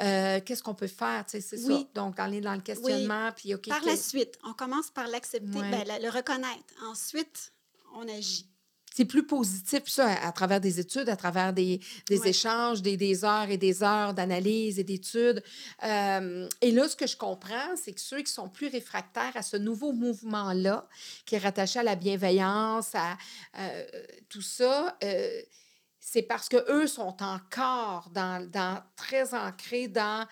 Euh, 0.00 0.40
Qu'est-ce 0.44 0.62
qu'on 0.62 0.74
peut 0.74 0.86
faire? 0.86 1.24
C'est 1.26 1.40
ça. 1.40 1.56
Donc, 1.94 2.18
aller 2.18 2.40
dans 2.40 2.54
le 2.54 2.60
questionnement. 2.60 3.30
Puis, 3.36 3.54
OK. 3.54 3.68
Par 3.68 3.84
la 3.84 3.96
suite, 3.96 4.38
on 4.44 4.52
commence 4.52 4.90
par 4.90 5.08
l'accepter, 5.08 5.58
ben, 5.60 5.84
le 6.02 6.10
reconnaître. 6.10 6.64
Ensuite, 6.84 7.52
on 7.94 8.06
agit 8.08 8.49
c'est 8.92 9.04
plus 9.04 9.24
positif, 9.24 9.82
ça, 9.86 10.08
à, 10.22 10.32
travers 10.32 10.60
des 10.60 10.80
études, 10.80 11.08
à 11.08 11.16
travers 11.16 11.52
des, 11.52 11.80
des 12.08 12.26
échanges, 12.26 12.82
des, 12.82 12.96
des, 12.96 13.24
heures 13.24 13.48
et 13.48 13.56
des 13.56 13.82
heures 13.84 14.14
d'analyse 14.14 14.78
et 14.78 14.84
d'études. 14.84 15.42
Euh, 15.84 16.48
et 16.60 16.72
là, 16.72 16.88
ce 16.88 16.96
que 16.96 17.06
je 17.06 17.16
comprends, 17.16 17.76
c'est 17.76 17.92
que 17.92 18.00
ceux 18.00 18.22
qui 18.22 18.32
sont 18.32 18.48
plus 18.48 18.66
réfractaires 18.66 19.36
à 19.36 19.42
ce 19.42 19.56
nouveau 19.56 19.92
mouvement-là, 19.92 20.88
qui 21.24 21.36
est 21.36 21.38
rattaché 21.38 21.78
à 21.78 21.82
la 21.84 21.94
bienveillance, 21.94 22.94
à 22.94 23.16
euh, 23.58 23.84
tout 24.28 24.42
ça, 24.42 24.96
euh, 25.04 25.40
c'est 26.00 26.22
parce 26.22 26.48
qu'eux 26.48 26.86
sont 26.88 27.16
encore 27.22 28.10
dans, 28.12 28.44
dans, 28.50 28.82
très 28.96 29.34
ancrés 29.34 29.86
dans, 29.86 30.26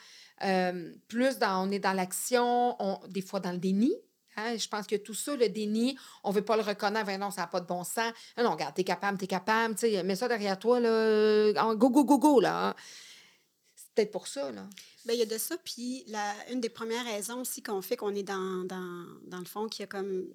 plus 1.08 1.38
dans, 1.38 1.68
on 1.68 1.70
est 1.70 1.78
dans 1.78 1.92
l'action, 1.92 2.76
des 3.08 3.22
fois 3.22 3.38
dans 3.38 3.52
le 3.52 3.58
déni, 3.58 3.92
Hein, 4.38 4.56
je 4.56 4.68
pense 4.68 4.86
que 4.86 4.96
tout 4.96 5.14
ça, 5.14 5.34
le 5.34 5.48
déni, 5.48 5.98
on 6.22 6.30
ne 6.30 6.34
veut 6.34 6.44
pas 6.44 6.56
le 6.56 6.62
reconnaître. 6.62 7.06
Ben 7.06 7.20
non, 7.20 7.30
ça 7.30 7.42
n'a 7.42 7.46
pas 7.48 7.60
de 7.60 7.66
bon 7.66 7.82
sens. 7.84 8.12
Non, 8.36 8.44
non 8.44 8.52
regarde, 8.52 8.74
t'es 8.74 8.84
capable, 8.84 9.18
t'es 9.18 9.26
capable. 9.26 9.74
Mets 10.04 10.16
ça 10.16 10.28
derrière 10.28 10.58
toi, 10.58 10.80
là. 10.80 11.74
Go, 11.74 11.90
go, 11.90 12.04
go, 12.04 12.18
go, 12.18 12.40
là. 12.40 12.76
C'est 13.74 13.86
peut-être 13.94 14.12
pour 14.12 14.28
ça, 14.28 14.52
là. 14.52 14.68
Bien, 15.04 15.14
il 15.14 15.20
y 15.20 15.22
a 15.22 15.26
de 15.26 15.38
ça. 15.38 15.56
Puis, 15.58 16.04
la, 16.06 16.34
une 16.52 16.60
des 16.60 16.68
premières 16.68 17.04
raisons 17.04 17.40
aussi 17.40 17.62
qu'on 17.62 17.82
fait 17.82 17.96
qu'on 17.96 18.14
est 18.14 18.22
dans, 18.22 18.64
dans, 18.64 19.06
dans, 19.26 19.38
le 19.38 19.44
fond, 19.44 19.66
qu'il 19.66 19.82
y 19.82 19.84
a 19.84 19.86
comme 19.86 20.28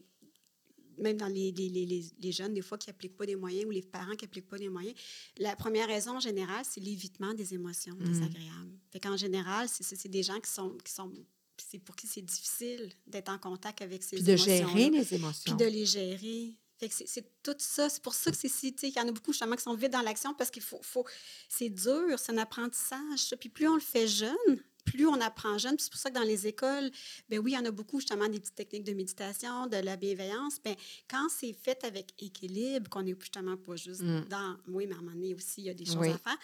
même 0.97 1.17
dans 1.17 1.27
les, 1.27 1.51
les, 1.51 1.69
les, 1.69 2.03
les, 2.19 2.31
jeunes, 2.31 2.53
des 2.53 2.61
fois, 2.61 2.77
qui 2.77 2.89
n'appliquent 2.89 3.17
pas 3.17 3.25
des 3.25 3.35
moyens 3.35 3.65
ou 3.65 3.71
les 3.71 3.81
parents 3.81 4.15
qui 4.15 4.25
n'appliquent 4.25 4.47
pas 4.47 4.59
des 4.59 4.69
moyens, 4.69 4.95
la 5.37 5.55
première 5.55 5.87
raison 5.87 6.17
en 6.17 6.19
général, 6.19 6.63
c'est 6.69 6.81
l'évitement 6.81 7.33
des 7.33 7.53
émotions 7.53 7.95
mmh. 7.95 8.03
désagréables. 8.03 8.79
Fait 8.91 8.99
qu'en 8.99 9.17
général, 9.17 9.67
c'est 9.69 10.07
des 10.07 10.23
gens 10.23 10.39
qui 10.39 10.51
sont, 10.51 10.77
qui 10.83 10.91
sont 10.91 11.11
c'est 11.57 11.79
pour 11.79 11.95
qui 11.95 12.07
c'est 12.07 12.21
difficile 12.21 12.91
d'être 13.07 13.29
en 13.29 13.37
contact 13.37 13.81
avec 13.81 14.03
ces 14.03 14.17
émotions. 14.17 14.35
Puis 14.35 14.61
de 14.61 14.67
gérer 14.67 14.89
les 14.89 15.13
émotions. 15.13 15.55
Puis 15.55 15.65
de 15.65 15.71
les 15.71 15.85
gérer. 15.85 16.55
c'est 16.89 17.41
tout 17.43 17.55
ça. 17.57 17.89
C'est 17.89 18.01
pour 18.01 18.13
ça 18.13 18.31
que 18.31 18.37
c'est 18.37 18.49
si, 18.49 18.75
il 18.81 18.89
y 18.89 18.99
en 18.99 19.07
a 19.07 19.11
beaucoup 19.11 19.31
justement 19.31 19.55
qui 19.55 19.63
sont 19.63 19.75
vite 19.75 19.91
dans 19.91 20.01
l'action 20.01 20.33
parce 20.33 20.49
qu'il 20.49 20.63
faut, 20.63 20.79
faut 20.81 21.05
c'est 21.49 21.69
dur, 21.69 22.17
c'est 22.17 22.31
un 22.31 22.37
apprentissage. 22.37 23.33
Puis 23.39 23.49
plus 23.49 23.67
on 23.67 23.75
le 23.75 23.81
fait 23.81 24.07
jeune, 24.07 24.63
plus 24.85 25.07
on 25.07 25.19
apprend 25.21 25.57
jeune, 25.57 25.75
c'est 25.77 25.91
pour 25.91 25.99
ça 25.99 26.09
que 26.09 26.15
dans 26.15 26.23
les 26.23 26.47
écoles, 26.47 26.91
ben 27.29 27.39
oui, 27.39 27.51
il 27.51 27.55
y 27.55 27.57
en 27.57 27.65
a 27.65 27.71
beaucoup 27.71 27.99
justement 27.99 28.27
des 28.27 28.39
petites 28.39 28.55
techniques 28.55 28.83
de 28.83 28.93
méditation, 28.93 29.67
de 29.67 29.77
la 29.77 29.95
bienveillance. 29.95 30.59
Ben, 30.63 30.75
quand 31.09 31.27
c'est 31.29 31.53
fait 31.53 31.83
avec 31.83 32.13
équilibre, 32.19 32.89
qu'on 32.89 33.03
n'est 33.03 33.15
justement 33.19 33.57
pas 33.57 33.75
juste 33.75 34.01
mm. 34.01 34.25
dans, 34.29 34.57
oui, 34.67 34.87
mais 34.87 34.95
à 34.95 34.97
un 34.97 35.01
moment 35.01 35.15
donné 35.15 35.33
aussi, 35.33 35.61
il 35.61 35.65
y 35.65 35.69
a 35.69 35.73
des 35.73 35.85
choses 35.85 36.07
à 36.07 36.17
faire, 36.17 36.37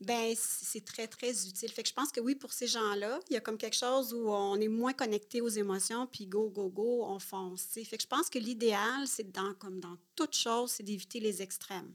ben 0.00 0.34
c'est 0.36 0.84
très, 0.84 1.06
très 1.06 1.46
utile. 1.46 1.70
Fait 1.70 1.82
que 1.82 1.88
je 1.88 1.94
pense 1.94 2.10
que 2.10 2.20
oui, 2.20 2.34
pour 2.34 2.52
ces 2.52 2.66
gens-là, 2.66 3.20
il 3.30 3.34
y 3.34 3.36
a 3.36 3.40
comme 3.40 3.58
quelque 3.58 3.76
chose 3.76 4.12
où 4.12 4.28
on 4.28 4.56
est 4.60 4.68
moins 4.68 4.92
connecté 4.92 5.40
aux 5.40 5.48
émotions, 5.48 6.06
puis 6.06 6.26
go, 6.26 6.48
go, 6.50 6.68
go, 6.68 7.04
on 7.04 7.18
fonce. 7.18 7.66
Fait 7.72 7.96
que 7.96 8.02
je 8.02 8.08
pense 8.08 8.28
que 8.28 8.38
l'idéal, 8.38 9.06
c'est 9.06 9.30
dans, 9.30 9.54
comme 9.54 9.80
dans 9.80 9.96
toute 10.16 10.34
chose, 10.34 10.70
c'est 10.72 10.82
d'éviter 10.82 11.20
les 11.20 11.42
extrêmes 11.42 11.92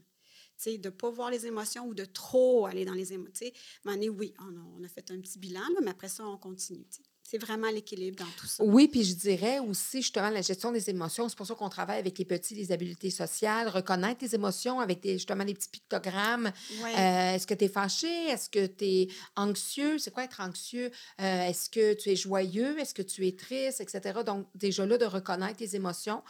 de 0.66 0.88
ne 0.88 0.90
pas 0.90 1.10
voir 1.10 1.30
les 1.30 1.46
émotions 1.46 1.86
ou 1.86 1.94
de 1.94 2.04
trop 2.04 2.66
aller 2.66 2.84
dans 2.84 2.94
les 2.94 3.12
émotions. 3.12 3.48
Oui, 3.86 4.34
on 4.40 4.84
a, 4.84 4.88
fait 4.88 5.10
un 5.10 5.20
petit 5.20 5.38
bilan, 5.38 5.62
mais 5.82 5.90
après 5.90 6.08
ça, 6.08 6.26
on 6.26 6.36
continue. 6.36 6.84
C'est 7.30 7.36
vraiment 7.36 7.68
l'équilibre 7.68 8.24
dans 8.24 8.30
tout 8.38 8.46
ça. 8.46 8.64
Oui, 8.64 8.88
puis 8.88 9.04
je 9.04 9.14
dirais 9.14 9.58
aussi 9.58 10.00
justement 10.00 10.30
la 10.30 10.40
gestion 10.40 10.72
des 10.72 10.88
émotions. 10.88 11.28
C'est 11.28 11.36
pour 11.36 11.46
ça 11.46 11.54
qu'on 11.54 11.68
travaille 11.68 11.98
avec 11.98 12.16
les 12.16 12.24
petits, 12.24 12.54
les 12.54 12.72
habiletés 12.72 13.10
sociales, 13.10 13.68
reconnaître 13.68 14.24
les 14.24 14.34
émotions 14.34 14.80
avec 14.80 15.00
des, 15.00 15.18
justement 15.18 15.44
des 15.44 15.52
petits 15.52 15.68
pictogrammes. 15.68 16.46
Euh, 16.46 17.34
est-ce 17.34 17.46
que 17.46 17.52
tu 17.52 17.66
es 17.66 17.68
fâché? 17.68 18.28
Est-ce 18.28 18.48
que 18.48 18.64
tu 18.64 18.84
es 18.86 19.08
anxieux? 19.36 19.98
C'est 19.98 20.10
quoi 20.10 20.24
être 20.24 20.40
anxieux? 20.40 20.90
Euh, 21.20 21.48
est-ce 21.48 21.68
que 21.68 21.92
tu 21.92 22.08
es 22.08 22.16
joyeux? 22.16 22.78
Est-ce 22.78 22.94
que 22.94 23.02
tu 23.02 23.26
es 23.26 23.32
triste? 23.32 23.82
Etc. 23.82 24.00
Donc, 24.24 24.46
déjà 24.54 24.86
là, 24.86 24.96
de 24.96 25.04
reconnaître 25.04 25.60
les 25.60 25.76
émotions 25.76 26.22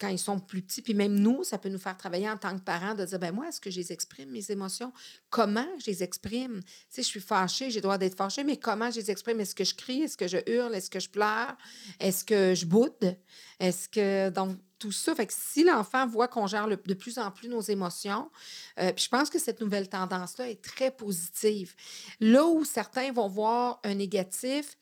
quand 0.00 0.08
ils 0.08 0.18
sont 0.18 0.40
plus 0.40 0.62
petits. 0.62 0.80
Puis 0.80 0.94
même 0.94 1.14
nous, 1.14 1.44
ça 1.44 1.58
peut 1.58 1.68
nous 1.68 1.78
faire 1.78 1.98
travailler 1.98 2.30
en 2.30 2.38
tant 2.38 2.56
que 2.56 2.64
parents 2.64 2.94
de 2.94 3.04
dire, 3.04 3.18
ben 3.18 3.32
moi, 3.32 3.48
est-ce 3.48 3.60
que 3.60 3.70
je 3.70 3.80
les 3.80 3.92
exprime, 3.92 4.30
mes 4.30 4.50
émotions? 4.50 4.94
Comment 5.28 5.68
je 5.78 5.90
les 5.90 6.02
exprime? 6.02 6.62
Tu 6.62 6.70
sais, 6.88 7.02
je 7.02 7.08
suis 7.08 7.20
fâchée, 7.20 7.68
j'ai 7.68 7.80
le 7.80 7.82
droit 7.82 7.98
d'être 7.98 8.16
fâchée, 8.16 8.44
mais 8.44 8.56
comment 8.56 8.90
je 8.90 9.00
les 9.00 9.10
exprime? 9.10 9.40
Est-ce 9.40 9.54
que 9.54 9.64
je 9.64 9.74
crie? 9.74 10.04
Est-ce 10.04 10.16
que 10.16 10.26
je 10.26 10.37
hurle? 10.46 10.74
Est-ce 10.74 10.90
que 10.90 11.00
je 11.00 11.08
pleure? 11.08 11.56
Est-ce 12.00 12.24
que 12.24 12.54
je 12.54 12.66
boude? 12.66 13.16
Est-ce 13.60 13.88
que. 13.88 14.30
Donc, 14.30 14.58
tout 14.78 14.92
ça. 14.92 15.14
Fait 15.14 15.26
que 15.26 15.32
si 15.36 15.64
l'enfant 15.64 16.06
voit 16.06 16.28
qu'on 16.28 16.46
gère 16.46 16.68
de 16.68 16.94
plus 16.94 17.18
en 17.18 17.30
plus 17.30 17.48
nos 17.48 17.60
émotions, 17.60 18.30
euh, 18.78 18.92
puis 18.92 19.04
je 19.04 19.08
pense 19.08 19.30
que 19.30 19.38
cette 19.38 19.60
nouvelle 19.60 19.88
tendance-là 19.88 20.48
est 20.48 20.62
très 20.62 20.90
positive. 20.90 21.74
Là 22.20 22.46
où 22.46 22.64
certains 22.64 23.12
vont 23.12 23.28
voir 23.28 23.80
un 23.84 23.94
négatif, 23.94 24.76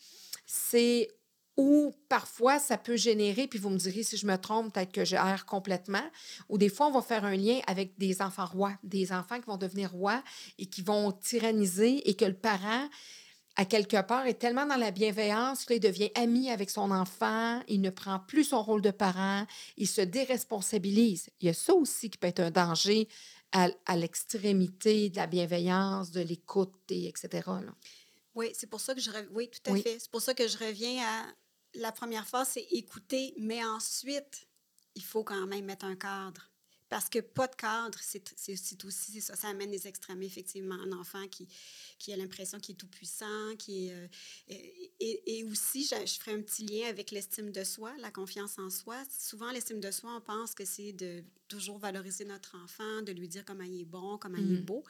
c'est 0.44 1.08
où 1.56 1.94
parfois 2.10 2.58
ça 2.58 2.76
peut 2.76 2.96
générer, 2.96 3.46
puis 3.46 3.58
vous 3.58 3.70
me 3.70 3.78
direz 3.78 4.02
si 4.02 4.16
je 4.16 4.26
me 4.26 4.36
trompe, 4.36 4.74
peut-être 4.74 4.92
que 4.92 5.04
j'erre 5.04 5.46
complètement, 5.46 6.04
ou 6.50 6.58
des 6.58 6.68
fois 6.68 6.88
on 6.88 6.90
va 6.90 7.00
faire 7.00 7.24
un 7.24 7.34
lien 7.34 7.60
avec 7.66 7.96
des 7.98 8.20
enfants 8.20 8.44
rois, 8.44 8.74
des 8.82 9.10
enfants 9.10 9.40
qui 9.40 9.46
vont 9.46 9.56
devenir 9.56 9.90
rois 9.90 10.22
et 10.58 10.66
qui 10.66 10.82
vont 10.82 11.12
tyranniser 11.12 12.08
et 12.08 12.14
que 12.14 12.26
le 12.26 12.34
parent 12.34 12.88
à 13.56 13.64
quelque 13.64 14.00
part, 14.02 14.26
est 14.26 14.38
tellement 14.38 14.66
dans 14.66 14.76
la 14.76 14.90
bienveillance 14.90 15.64
qu'il 15.64 15.80
devient 15.80 16.10
ami 16.14 16.50
avec 16.50 16.68
son 16.68 16.90
enfant, 16.90 17.62
il 17.68 17.80
ne 17.80 17.90
prend 17.90 18.20
plus 18.20 18.44
son 18.44 18.62
rôle 18.62 18.82
de 18.82 18.90
parent, 18.90 19.46
il 19.78 19.88
se 19.88 20.02
déresponsabilise. 20.02 21.30
Il 21.40 21.46
y 21.46 21.48
a 21.48 21.54
ça 21.54 21.74
aussi 21.74 22.10
qui 22.10 22.18
peut 22.18 22.26
être 22.26 22.40
un 22.40 22.50
danger 22.50 23.08
à, 23.52 23.96
l'extrémité 23.96 25.08
de 25.08 25.16
la 25.16 25.26
bienveillance, 25.26 26.10
de 26.10 26.20
l'écoute, 26.20 26.74
et 26.90 27.08
etc. 27.08 27.48
Oui, 28.34 28.50
c'est 28.52 28.68
pour 28.68 28.80
ça 28.80 28.94
que 28.94 29.00
je 29.00 29.10
oui, 29.30 29.48
tout 29.48 29.72
à 29.72 29.76
fait. 29.76 29.98
C'est 29.98 30.10
pour 30.10 30.20
ça 30.20 30.34
que 30.34 30.46
je 30.46 30.58
reviens 30.58 31.02
à 31.02 31.26
la 31.74 31.92
première 31.92 32.26
phase, 32.26 32.50
c'est 32.52 32.66
écouter, 32.72 33.32
mais 33.38 33.64
ensuite, 33.64 34.46
il 34.94 35.02
faut 35.02 35.24
quand 35.24 35.46
même 35.46 35.64
mettre 35.64 35.86
un 35.86 35.96
cadre. 35.96 36.50
Parce 36.88 37.08
que 37.08 37.18
pas 37.18 37.48
de 37.48 37.56
cadre, 37.56 37.98
c'est 38.00 38.84
aussi 38.84 39.20
ça. 39.20 39.34
Ça 39.34 39.48
amène 39.48 39.70
des 39.70 39.88
extrêmes, 39.88 40.22
effectivement. 40.22 40.76
Un 40.76 40.92
enfant 40.92 41.26
qui, 41.28 41.48
qui 41.98 42.12
a 42.12 42.16
l'impression 42.16 42.60
qu'il 42.60 42.74
est 42.74 42.78
tout 42.78 42.86
puissant, 42.86 43.56
qui 43.58 43.88
est, 43.88 43.92
euh, 43.92 44.06
et, 44.50 45.38
et, 45.38 45.44
aussi, 45.44 45.84
je, 45.84 46.06
je, 46.06 46.18
ferai 46.20 46.32
un 46.32 46.42
petit 46.42 46.64
lien 46.64 46.88
avec 46.88 47.10
l'estime 47.10 47.50
de 47.50 47.64
soi, 47.64 47.92
la 47.98 48.10
confiance 48.10 48.58
en 48.58 48.70
soi. 48.70 49.02
Souvent, 49.10 49.50
l'estime 49.50 49.80
de 49.80 49.90
soi, 49.90 50.14
on 50.16 50.20
pense 50.20 50.54
que 50.54 50.64
c'est 50.64 50.92
de 50.92 51.24
toujours 51.48 51.78
valoriser 51.78 52.24
notre 52.24 52.56
enfant, 52.56 53.02
de 53.02 53.12
lui 53.12 53.28
dire 53.28 53.44
comment 53.44 53.64
il 53.64 53.80
est 53.80 53.84
bon, 53.84 54.18
comment 54.18 54.38
il 54.38 54.54
est 54.54 54.60
mmh. 54.60 54.64
beau. 54.64 54.84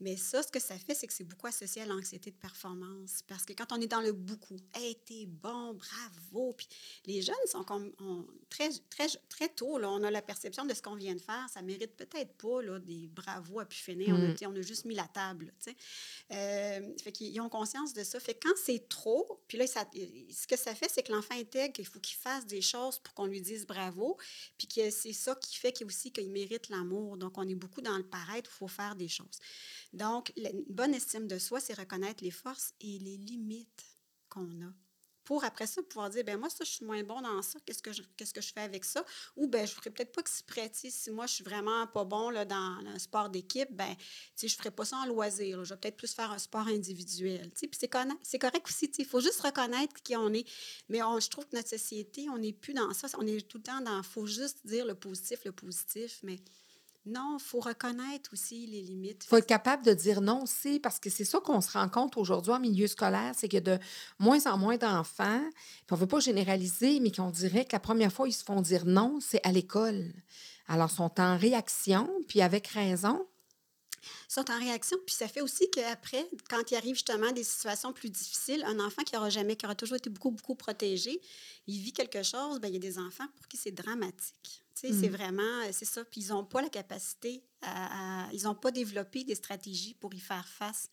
Mais 0.00 0.16
ça, 0.16 0.42
ce 0.42 0.48
que 0.48 0.58
ça 0.58 0.76
fait, 0.78 0.94
c'est 0.94 1.06
que 1.06 1.12
c'est 1.12 1.24
beaucoup 1.24 1.46
associé 1.46 1.82
à 1.82 1.86
l'anxiété 1.86 2.30
de 2.30 2.36
performance. 2.36 3.20
Parce 3.26 3.44
que 3.44 3.52
quand 3.52 3.70
on 3.72 3.80
est 3.80 3.86
dans 3.86 4.00
le 4.00 4.12
beaucoup, 4.12 4.56
hey, 4.74 4.96
t'es 5.04 5.26
bon, 5.26 5.74
bravo. 5.74 6.54
Puis 6.54 6.68
les 7.04 7.20
jeunes 7.20 7.34
sont 7.46 7.64
comme 7.64 7.92
très, 8.48 8.70
très, 8.88 9.08
très 9.28 9.48
tôt, 9.48 9.78
là, 9.78 9.90
on 9.90 10.02
a 10.02 10.10
la 10.10 10.22
perception 10.22 10.64
de 10.64 10.72
ce 10.72 10.80
qu'on 10.80 10.94
vient 10.94 11.14
de 11.14 11.20
faire. 11.20 11.46
Ça 11.52 11.60
mérite 11.60 11.96
peut-être 11.96 12.32
pas 12.34 12.62
là, 12.62 12.78
des 12.78 13.08
bravos 13.08 13.60
à 13.60 13.66
pu 13.66 13.76
finir. 13.76 14.14
On, 14.14 14.22
a, 14.22 14.28
mm. 14.28 14.36
on, 14.46 14.56
a, 14.56 14.62
juste 14.62 14.86
mis 14.86 14.94
la 14.94 15.06
table. 15.08 15.52
Euh, 16.32 16.80
fait 17.02 17.12
qu'ils 17.12 17.38
ont 17.42 17.50
conscience 17.50 17.92
de 17.92 18.02
ça. 18.02 18.18
Fait 18.20 18.34
que 18.34 18.48
quand 18.48 18.56
c'est 18.56 18.88
trop, 18.88 19.40
puis 19.48 19.58
là, 19.58 19.66
ça, 19.66 19.84
ce 19.92 20.46
que 20.46 20.56
ça 20.56 20.74
fait, 20.74 20.90
c'est 20.90 21.02
que 21.02 21.12
l'enfant 21.12 21.34
intègre 21.34 21.74
qu'il 21.74 21.86
faut 21.86 22.00
qu'il 22.00 22.16
fasse 22.16 22.46
des 22.46 22.62
choses 22.62 22.98
pour 22.98 23.12
qu'on 23.12 23.26
lui 23.26 23.42
dise 23.42 23.66
bravo. 23.66 24.16
Puis 24.56 24.66
que 24.66 24.90
c'est 24.90 25.12
ça 25.12 25.34
qui 25.34 25.56
fait 25.56 25.72
qu'il 25.72 25.86
aussi 25.86 26.10
qu'il 26.10 26.30
mérite 26.30 26.70
l'amour. 26.70 27.18
Donc, 27.18 27.36
on 27.36 27.46
est 27.46 27.54
beaucoup 27.54 27.82
dans 27.82 27.96
le 27.96 28.04
paraître, 28.04 28.50
il 28.52 28.56
faut 28.56 28.68
faire 28.68 28.96
des 28.96 29.08
choses. 29.08 29.38
Donc, 29.92 30.32
la 30.36 30.50
bonne 30.68 30.94
estime 30.94 31.26
de 31.26 31.38
soi, 31.38 31.60
c'est 31.60 31.74
reconnaître 31.74 32.22
les 32.22 32.30
forces 32.30 32.74
et 32.80 32.98
les 32.98 33.16
limites 33.16 33.84
qu'on 34.28 34.62
a. 34.62 34.72
Pour 35.24 35.44
après 35.44 35.66
ça, 35.66 35.82
pouvoir 35.82 36.10
dire, 36.10 36.24
ben 36.24 36.38
moi, 36.38 36.48
ça, 36.50 36.64
je 36.64 36.70
suis 36.70 36.84
moins 36.84 37.04
bon 37.04 37.20
dans 37.20 37.40
ça, 37.42 37.58
qu'est-ce 37.64 37.82
que 37.82 37.92
je, 37.92 38.02
que 38.02 38.40
je 38.40 38.52
fais 38.52 38.62
avec 38.62 38.84
ça? 38.84 39.04
Ou 39.36 39.46
ben 39.46 39.64
je 39.64 39.72
ne 39.72 39.76
ferais 39.76 39.90
peut-être 39.90 40.12
pas 40.12 40.22
exprès, 40.22 40.70
si 40.72 41.10
moi, 41.10 41.26
je 41.26 41.34
suis 41.34 41.44
vraiment 41.44 41.86
pas 41.86 42.04
bon 42.04 42.30
là, 42.30 42.44
dans 42.44 42.80
le 42.82 42.98
sport 42.98 43.28
d'équipe, 43.28 43.68
ben 43.70 43.94
je 44.36 44.46
ne 44.46 44.50
ferais 44.50 44.72
pas 44.72 44.84
ça 44.84 44.96
en 44.96 45.06
loisir, 45.06 45.64
je 45.64 45.74
vais 45.74 45.80
peut-être 45.80 45.96
plus 45.96 46.12
faire 46.14 46.32
un 46.32 46.38
sport 46.38 46.66
individuel. 46.66 47.52
Puis 47.54 47.68
c'est, 47.78 47.90
c'est 48.22 48.38
correct 48.40 48.66
aussi, 48.68 48.90
il 48.98 49.04
faut 49.04 49.20
juste 49.20 49.40
reconnaître 49.40 49.94
qui 50.02 50.16
on 50.16 50.32
est. 50.32 50.48
Mais 50.88 50.98
je 50.98 51.28
trouve 51.28 51.46
que 51.46 51.54
notre 51.54 51.68
société, 51.68 52.28
on 52.30 52.38
n'est 52.38 52.52
plus 52.52 52.74
dans 52.74 52.92
ça, 52.92 53.06
on 53.16 53.26
est 53.26 53.46
tout 53.46 53.58
le 53.58 53.64
temps 53.64 53.80
dans, 53.82 54.02
faut 54.02 54.26
juste 54.26 54.66
dire 54.66 54.84
le 54.84 54.94
positif, 54.94 55.44
le 55.44 55.52
positif, 55.52 56.18
mais 56.24 56.40
non, 57.06 57.38
il 57.38 57.42
faut 57.42 57.60
reconnaître 57.60 58.30
aussi 58.32 58.66
les 58.66 58.82
limites. 58.82 59.24
Il 59.24 59.28
faut 59.28 59.38
être 59.38 59.46
capable 59.46 59.84
de 59.84 59.94
dire 59.94 60.20
non 60.20 60.42
aussi, 60.42 60.78
parce 60.78 61.00
que 61.00 61.08
c'est 61.08 61.24
ça 61.24 61.40
qu'on 61.40 61.60
se 61.60 61.72
rend 61.72 61.88
compte 61.88 62.16
aujourd'hui 62.16 62.52
en 62.52 62.60
milieu 62.60 62.86
scolaire, 62.86 63.32
c'est 63.36 63.48
qu'il 63.48 63.64
y 63.66 63.70
a 63.70 63.78
de 63.78 63.82
moins 64.18 64.44
en 64.46 64.58
moins 64.58 64.76
d'enfants, 64.76 65.42
on 65.90 65.94
ne 65.94 66.00
veut 66.00 66.06
pas 66.06 66.20
généraliser, 66.20 67.00
mais 67.00 67.10
qu'on 67.10 67.30
dirait 67.30 67.64
que 67.64 67.72
la 67.72 67.80
première 67.80 68.12
fois 68.12 68.28
ils 68.28 68.32
se 68.32 68.44
font 68.44 68.60
dire 68.60 68.84
non, 68.84 69.18
c'est 69.20 69.44
à 69.46 69.52
l'école. 69.52 70.12
Alors, 70.68 70.88
ils 70.92 70.96
sont 70.96 71.20
en 71.20 71.36
réaction, 71.36 72.08
puis 72.28 72.42
avec 72.42 72.68
raison, 72.68 73.26
sont 74.28 74.50
en 74.50 74.58
réaction. 74.58 74.96
Puis 75.04 75.14
ça 75.14 75.28
fait 75.28 75.40
aussi 75.40 75.68
qu'après, 75.70 76.26
quand 76.48 76.70
il 76.70 76.76
arrive 76.76 76.94
justement 76.94 77.32
des 77.32 77.44
situations 77.44 77.92
plus 77.92 78.10
difficiles, 78.10 78.62
un 78.66 78.78
enfant 78.78 79.02
qui 79.02 79.16
aura 79.16 79.30
jamais, 79.30 79.56
qui 79.56 79.66
aura 79.66 79.74
toujours 79.74 79.96
été 79.96 80.10
beaucoup, 80.10 80.30
beaucoup 80.30 80.54
protégé, 80.54 81.20
il 81.66 81.80
vit 81.80 81.92
quelque 81.92 82.22
chose, 82.22 82.60
bien, 82.60 82.70
il 82.70 82.74
y 82.74 82.76
a 82.76 82.80
des 82.80 82.98
enfants 82.98 83.26
pour 83.36 83.48
qui 83.48 83.56
c'est 83.56 83.72
dramatique. 83.72 84.62
C'est 84.88 85.08
mmh. 85.08 85.12
vraiment, 85.12 85.72
c'est 85.72 85.84
ça. 85.84 86.04
Puis 86.04 86.22
ils 86.22 86.28
n'ont 86.28 86.44
pas 86.44 86.62
la 86.62 86.70
capacité, 86.70 87.44
à, 87.62 88.28
ils 88.32 88.44
n'ont 88.44 88.54
pas 88.54 88.70
développé 88.70 89.24
des 89.24 89.34
stratégies 89.34 89.94
pour 89.94 90.14
y 90.14 90.20
faire 90.20 90.46
face 90.48 90.88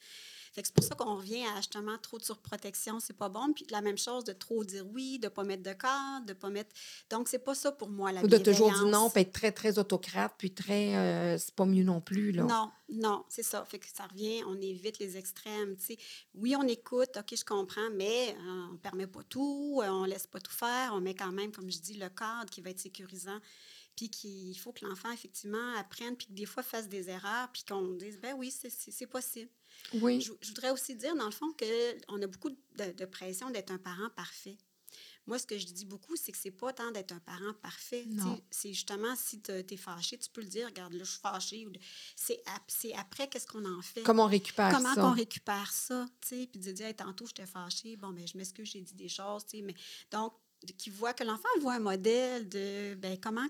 c'est 0.65 0.73
pour 0.73 0.83
ça 0.83 0.95
qu'on 0.95 1.15
revient 1.15 1.45
à 1.55 1.57
justement 1.57 1.97
trop 1.97 2.17
de 2.17 2.23
surprotection, 2.23 2.99
c'est 2.99 3.15
pas 3.15 3.29
bon. 3.29 3.53
Puis 3.53 3.65
la 3.69 3.81
même 3.81 3.97
chose 3.97 4.23
de 4.23 4.33
trop 4.33 4.63
dire 4.63 4.85
oui, 4.91 5.19
de 5.19 5.27
pas 5.27 5.43
mettre 5.43 5.63
de 5.63 5.73
cadre, 5.73 6.25
de 6.25 6.33
pas 6.33 6.49
mettre. 6.49 6.73
Donc, 7.09 7.27
c'est 7.27 7.39
pas 7.39 7.55
ça 7.55 7.71
pour 7.71 7.89
moi, 7.89 8.11
la 8.11 8.23
Ou 8.23 8.27
de 8.27 8.37
toujours 8.37 8.71
dire 8.71 8.87
non, 8.87 9.09
puis 9.09 9.21
être 9.21 9.33
très, 9.33 9.51
très 9.51 9.77
autocrate, 9.77 10.33
puis 10.37 10.51
très. 10.51 10.95
Euh, 10.95 11.37
c'est 11.37 11.53
pas 11.53 11.65
mieux 11.65 11.83
non 11.83 12.01
plus, 12.01 12.31
là. 12.31 12.43
Non, 12.43 12.71
non, 12.89 13.25
c'est 13.29 13.43
ça. 13.43 13.65
Fait 13.65 13.79
que 13.79 13.85
ça 13.93 14.07
revient, 14.07 14.43
on 14.47 14.59
évite 14.59 14.99
les 14.99 15.17
extrêmes, 15.17 15.75
tu 15.77 15.85
sais. 15.85 15.97
Oui, 16.33 16.55
on 16.55 16.67
écoute, 16.67 17.17
OK, 17.17 17.35
je 17.37 17.45
comprends, 17.45 17.89
mais 17.93 18.35
euh, 18.39 18.73
on 18.73 18.77
permet 18.77 19.07
pas 19.07 19.23
tout, 19.23 19.81
euh, 19.83 19.89
on 19.89 20.05
laisse 20.05 20.27
pas 20.27 20.39
tout 20.39 20.51
faire, 20.51 20.91
on 20.93 21.01
met 21.01 21.15
quand 21.15 21.31
même, 21.31 21.51
comme 21.51 21.69
je 21.69 21.79
dis, 21.79 21.95
le 21.95 22.09
cadre 22.09 22.49
qui 22.49 22.61
va 22.61 22.71
être 22.71 22.79
sécurisant 22.79 23.39
puis 23.97 24.11
qu'il 24.11 24.57
faut 24.57 24.71
que 24.71 24.85
l'enfant, 24.85 25.11
effectivement, 25.11 25.73
apprenne, 25.75 26.15
puis 26.15 26.27
que 26.27 26.33
des 26.33 26.45
fois 26.45 26.61
fasse 26.61 26.87
des 26.87 27.09
erreurs, 27.09 27.51
puis 27.51 27.63
qu'on 27.67 27.93
dise, 27.95 28.19
ben 28.19 28.35
oui, 28.37 28.51
c'est 28.51 29.07
possible. 29.07 29.49
Oui. 29.95 30.21
Je, 30.21 30.31
voudrais 30.47 30.69
aussi 30.69 30.95
dire, 30.95 31.15
dans 31.15 31.25
le 31.25 31.31
fond, 31.31 31.51
qu'on 31.53 32.21
a 32.21 32.27
beaucoup 32.27 32.51
de, 32.51 33.05
pression 33.05 33.49
d'être 33.49 33.71
un 33.71 33.79
parent 33.79 34.09
parfait. 34.15 34.57
Moi, 35.25 35.39
ce 35.39 35.47
que 35.47 35.57
je 35.57 35.65
dis 35.65 35.83
beaucoup, 35.83 36.15
c'est 36.15 36.31
que 36.31 36.37
c'est 36.37 36.51
pas 36.51 36.71
tant 36.71 36.91
d'être 36.91 37.11
un 37.11 37.19
parent 37.19 37.53
parfait. 37.61 38.05
C'est 38.51 38.71
justement, 38.71 39.15
si 39.15 39.41
tu 39.41 39.51
es 39.51 39.77
fâché, 39.77 40.17
tu 40.19 40.29
peux 40.29 40.41
le 40.41 40.47
dire, 40.47 40.67
regarde, 40.67 40.93
là, 40.93 41.03
je 41.03 41.09
suis 41.09 41.19
fâché. 41.19 41.67
C'est 42.15 42.93
après, 42.95 43.27
qu'est-ce 43.27 43.47
qu'on 43.47 43.65
en 43.65 43.81
fait? 43.81 44.03
Comment 44.03 44.25
on 44.25 44.29
récupère 44.29 44.71
Comment 44.71 44.89
ça? 44.89 44.95
Comment 44.95 45.11
on 45.11 45.15
récupère 45.15 45.71
ça? 45.71 46.05
Puis 46.21 46.47
de 46.53 46.71
dire, 46.71 46.95
tantôt, 46.95 47.25
j'étais 47.25 47.47
fâchée, 47.47 47.97
bon, 47.97 48.09
mais 48.09 48.21
ben, 48.21 48.27
je 48.27 48.37
m'excuse, 48.37 48.69
j'ai 48.71 48.81
dit 48.81 48.93
des 48.93 49.09
choses. 49.09 49.43
Mais, 49.53 49.73
donc, 50.11 50.33
qui 50.77 50.89
voit 50.89 51.13
que 51.13 51.23
l'enfant 51.23 51.49
voit 51.61 51.73
un 51.73 51.79
modèle 51.79 52.47
de 52.47 52.95
ben, 52.95 53.17
comment 53.19 53.47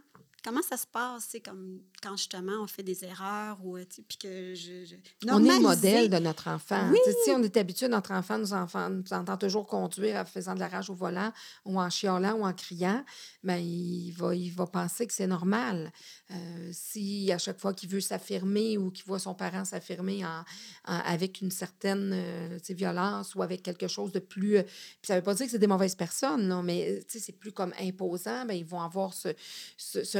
comment 0.48 0.62
ça 0.62 0.78
se 0.78 0.88
passe, 0.88 1.26
c'est 1.30 1.42
comme 1.42 1.82
quand 2.02 2.16
justement 2.16 2.54
on 2.62 2.68
fait 2.68 2.84
des 2.84 3.04
erreurs 3.04 3.58
ou 3.66 3.78
puis 4.08 4.18
que 4.18 4.56
je, 4.56 4.96
on 5.28 5.44
est 5.44 5.58
le 5.58 5.60
modèle 5.60 6.10
de 6.10 6.20
notre 6.20 6.48
enfant. 6.48 6.90
Oui. 6.90 6.98
Si 7.26 7.32
on 7.32 7.44
est 7.44 7.58
habitué, 7.58 7.90
notre 7.90 8.14
enfant 8.14 8.38
nous, 8.38 8.54
enfants, 8.54 8.90
nous 8.90 9.04
entend 9.12 9.36
toujours 9.36 9.68
conduire 9.68 10.16
en 10.16 10.26
faisant 10.26 10.56
de 10.56 10.62
la 10.62 10.70
rage 10.70 10.90
au 10.90 10.94
volant 10.94 11.34
ou 11.66 11.82
en 11.82 11.90
chialant 11.90 12.36
ou 12.36 12.46
en 12.46 12.54
criant, 12.54 13.04
mais 13.44 13.58
ben, 13.58 13.66
il 13.66 14.12
va, 14.12 14.34
il 14.34 14.50
va 14.52 14.68
penser 14.68 15.06
que 15.06 15.14
c'est 15.14 15.28
normal. 15.28 15.92
Euh, 16.32 16.70
si 16.72 17.30
à 17.34 17.38
chaque 17.38 17.60
fois 17.60 17.74
qu'il 17.74 17.90
veut 17.90 18.00
s'affirmer 18.00 18.78
ou 18.78 18.90
qu'il 18.90 19.04
voit 19.04 19.20
son 19.20 19.34
parent 19.34 19.66
s'affirmer 19.66 20.24
en, 20.26 20.44
avec 20.86 21.42
une 21.42 21.52
certaine 21.52 22.12
euh, 22.14 22.58
violence 22.70 23.36
ou 23.36 23.42
avec 23.42 23.64
quelque 23.64 23.90
chose 23.90 24.14
de 24.14 24.20
plus... 24.20 24.58
Euh, 24.58 24.64
ça 25.02 25.16
ne 25.16 25.20
veut 25.20 25.24
pas 25.26 25.34
dire 25.34 25.46
que 25.46 25.52
c'est 25.52 25.60
des 25.60 25.68
mauvaises 25.68 25.96
personnes, 25.96 26.48
non, 26.48 26.64
mais 26.64 27.02
c'est 27.10 27.38
plus 27.38 27.52
comme 27.52 27.74
imposant, 27.82 28.46
ben, 28.46 28.54
ils 28.54 28.66
vont 28.66 28.82
avoir 28.82 29.14
ce, 29.14 29.30
ce, 29.76 30.06
ce 30.06 30.18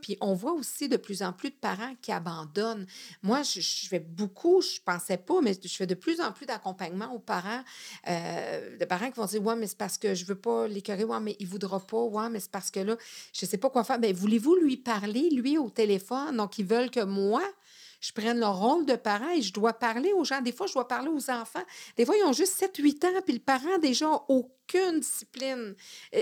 Puis 0.00 0.16
on 0.20 0.34
voit 0.34 0.52
aussi 0.52 0.88
de 0.88 0.96
plus 0.96 1.22
en 1.22 1.32
plus 1.32 1.50
de 1.50 1.56
parents 1.56 1.94
qui 2.00 2.12
abandonnent. 2.12 2.86
Moi, 3.22 3.42
je, 3.42 3.60
fais 3.88 3.98
beaucoup, 3.98 4.60
je 4.60 4.80
pensais 4.84 5.16
pas, 5.16 5.40
mais 5.40 5.52
je 5.62 5.74
fais 5.74 5.86
de 5.86 5.94
plus 5.94 6.20
en 6.20 6.32
plus 6.32 6.46
d'accompagnement 6.46 7.12
aux 7.14 7.18
parents, 7.18 7.62
euh, 8.08 8.76
de 8.76 8.84
parents 8.84 9.10
qui 9.10 9.18
vont 9.18 9.26
dire 9.26 9.42
Ouais, 9.42 9.56
mais 9.56 9.66
c'est 9.66 9.78
parce 9.78 9.98
que 9.98 10.14
je 10.14 10.24
veux 10.24 10.38
pas 10.38 10.68
l'écœurer, 10.68 11.04
ouais, 11.04 11.20
mais 11.20 11.36
il 11.38 11.46
voudra 11.46 11.80
pas, 11.80 12.02
ouais, 12.02 12.28
mais 12.30 12.40
c'est 12.40 12.50
parce 12.50 12.70
que 12.70 12.80
là, 12.80 12.96
je 13.32 13.46
sais 13.46 13.58
pas 13.58 13.70
quoi 13.70 13.84
faire. 13.84 13.98
Bien, 13.98 14.12
voulez-vous 14.12 14.56
lui 14.56 14.76
parler, 14.76 15.30
lui, 15.30 15.58
au 15.58 15.70
téléphone? 15.70 16.36
Donc, 16.36 16.58
ils 16.58 16.66
veulent 16.66 16.90
que 16.90 17.04
moi, 17.04 17.42
je 18.00 18.12
prenne 18.12 18.38
le 18.38 18.46
rôle 18.46 18.86
de 18.86 18.94
parent 18.96 19.30
et 19.30 19.42
je 19.42 19.52
dois 19.52 19.72
parler 19.72 20.12
aux 20.12 20.24
gens. 20.24 20.40
Des 20.40 20.52
fois, 20.52 20.66
je 20.66 20.74
dois 20.74 20.86
parler 20.86 21.08
aux 21.08 21.30
enfants. 21.30 21.64
Des 21.96 22.04
fois, 22.04 22.16
ils 22.16 22.24
ont 22.24 22.32
juste 22.32 22.60
7-8 22.60 23.06
ans, 23.06 23.20
puis 23.24 23.34
le 23.34 23.40
parent 23.40 23.78
déjà 23.78 24.08
au 24.28 24.50
aucune 24.68 25.00
discipline, 25.00 25.74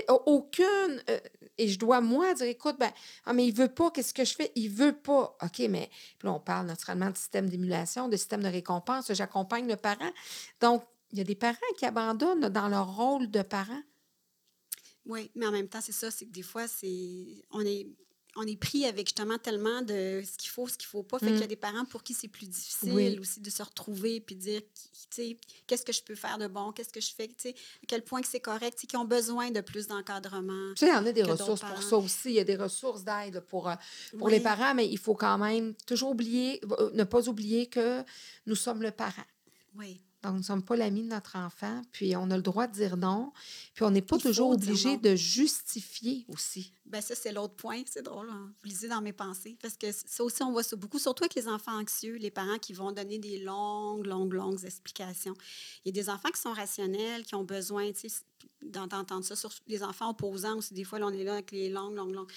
aucune. 0.07 1.03
Euh, 1.09 1.19
et 1.57 1.67
je 1.67 1.77
dois, 1.77 2.01
moi, 2.01 2.33
dire 2.33 2.47
écoute, 2.47 2.77
ben, 2.79 2.91
ah, 3.25 3.33
mais 3.33 3.47
il 3.47 3.53
veut 3.53 3.67
pas, 3.67 3.91
qu'est-ce 3.91 4.13
que 4.13 4.25
je 4.25 4.35
fais? 4.35 4.51
Il 4.55 4.69
veut 4.69 4.95
pas. 4.95 5.37
OK, 5.41 5.59
mais 5.69 5.89
puis 6.17 6.27
là, 6.27 6.33
on 6.33 6.39
parle 6.39 6.67
naturellement 6.67 7.09
de 7.09 7.17
système 7.17 7.49
d'émulation, 7.49 8.07
de 8.07 8.17
système 8.17 8.43
de 8.43 8.47
récompense. 8.47 9.11
J'accompagne 9.13 9.67
le 9.67 9.75
parent. 9.75 10.11
Donc, 10.61 10.83
il 11.11 11.17
y 11.17 11.21
a 11.21 11.23
des 11.23 11.35
parents 11.35 11.57
qui 11.77 11.85
abandonnent 11.85 12.49
dans 12.49 12.67
leur 12.67 12.95
rôle 12.95 13.29
de 13.29 13.41
parent. 13.41 13.81
Oui, 15.05 15.31
mais 15.35 15.47
en 15.47 15.51
même 15.51 15.69
temps, 15.69 15.81
c'est 15.81 15.93
ça, 15.93 16.11
c'est 16.11 16.25
que 16.25 16.31
des 16.31 16.41
fois, 16.41 16.67
c'est 16.67 17.45
on 17.51 17.61
est 17.61 17.87
on 18.37 18.43
est 18.43 18.55
pris 18.55 18.85
avec 18.85 19.07
justement 19.07 19.37
tellement 19.37 19.81
de 19.81 20.21
ce 20.23 20.37
qu'il 20.37 20.49
faut, 20.49 20.67
ce 20.67 20.77
qu'il 20.77 20.85
ne 20.85 20.91
faut 20.91 21.03
pas. 21.03 21.19
Fait 21.19 21.27
qu'il 21.27 21.39
y 21.39 21.41
a 21.41 21.45
mm. 21.45 21.47
des 21.47 21.55
parents 21.55 21.85
pour 21.85 22.03
qui 22.03 22.13
c'est 22.13 22.27
plus 22.27 22.47
difficile 22.47 23.19
aussi 23.19 23.39
de 23.41 23.49
se 23.49 23.63
retrouver 23.63 24.21
puis 24.21 24.35
dire, 24.35 24.61
qu'est-ce 25.65 25.83
que 25.83 25.91
je 25.91 26.03
peux 26.03 26.15
faire 26.15 26.37
de 26.37 26.47
bon, 26.47 26.71
qu'est-ce 26.71 26.93
que 26.93 27.01
je 27.01 27.13
fais, 27.13 27.29
à 27.45 27.85
quel 27.87 28.03
point 28.03 28.21
que 28.21 28.27
c'est 28.27 28.39
correct, 28.39 28.85
qui 28.87 28.95
ont 28.95 29.05
besoin 29.05 29.49
de 29.51 29.61
plus 29.61 29.87
d'encadrement. 29.87 30.73
Tu 30.75 30.85
sais, 30.85 30.87
il 30.87 30.93
y 30.93 30.97
en 30.97 31.05
a 31.05 31.11
des 31.11 31.23
ressources 31.23 31.61
pour 31.61 31.81
ça 31.81 31.97
aussi. 31.97 32.29
Il 32.29 32.35
y 32.35 32.39
a 32.39 32.43
des 32.43 32.55
ressources 32.55 33.03
d'aide 33.03 33.39
pour, 33.41 33.69
euh, 33.69 33.75
pour 34.17 34.29
les 34.29 34.39
parents, 34.39 34.75
mais 34.75 34.87
il 34.87 34.99
faut 34.99 35.15
quand 35.15 35.37
même 35.37 35.73
toujours 35.85 36.11
oublier, 36.11 36.61
euh, 36.79 36.91
ne 36.93 37.03
pas 37.03 37.27
oublier 37.27 37.67
que 37.67 38.03
nous 38.45 38.55
sommes 38.55 38.81
le 38.83 38.91
parent. 38.91 39.25
Oui. 39.75 39.99
Donc, 40.27 40.33
nous 40.33 40.41
ne 40.41 40.45
sommes 40.45 40.63
pas 40.63 40.75
l'ami 40.75 41.03
de 41.03 41.07
notre 41.07 41.37
enfant, 41.37 41.81
puis 41.93 42.17
on 42.17 42.29
a 42.31 42.35
le 42.35 42.43
droit 42.43 42.67
de 42.67 42.73
dire 42.73 42.97
non, 42.97 43.31
puis 43.73 43.85
on 43.85 43.91
n'est 43.91 44.01
pas 44.01 44.17
toujours 44.17 44.49
obligé 44.51 44.97
de 44.97 45.15
justifier 45.15 46.25
aussi. 46.27 46.73
Bien, 46.85 46.99
ça, 46.99 47.15
c'est 47.15 47.31
l'autre 47.31 47.53
point. 47.53 47.81
C'est 47.85 48.01
drôle, 48.01 48.29
hein? 48.29 48.51
vous 48.59 48.67
lisez 48.67 48.89
dans 48.89 48.99
mes 48.99 49.13
pensées, 49.13 49.57
parce 49.61 49.77
que 49.77 49.87
ça 49.93 50.25
aussi, 50.25 50.43
on 50.43 50.51
voit 50.51 50.63
ça 50.63 50.75
beaucoup, 50.75 50.99
surtout 50.99 51.23
avec 51.23 51.35
les 51.35 51.47
enfants 51.47 51.79
anxieux, 51.79 52.15
les 52.15 52.29
parents 52.29 52.57
qui 52.59 52.73
vont 52.73 52.91
donner 52.91 53.19
des 53.19 53.39
longues, 53.39 54.05
longues, 54.05 54.33
longues 54.33 54.65
explications. 54.65 55.33
Il 55.85 55.95
y 55.95 55.97
a 55.97 56.03
des 56.03 56.09
enfants 56.09 56.29
qui 56.29 56.41
sont 56.41 56.51
rationnels, 56.51 57.23
qui 57.23 57.35
ont 57.35 57.45
besoin, 57.45 57.89
d'entendre 58.61 59.23
ça, 59.23 59.37
sur 59.37 59.51
les 59.67 59.81
enfants 59.81 60.09
opposants 60.09 60.57
aussi. 60.57 60.73
Des 60.73 60.83
fois, 60.83 60.99
là, 60.99 61.05
on 61.07 61.13
est 61.13 61.23
là 61.23 61.35
avec 61.35 61.51
les 61.51 61.69
longues, 61.69 61.95
longues, 61.95 62.13
longues. 62.13 62.31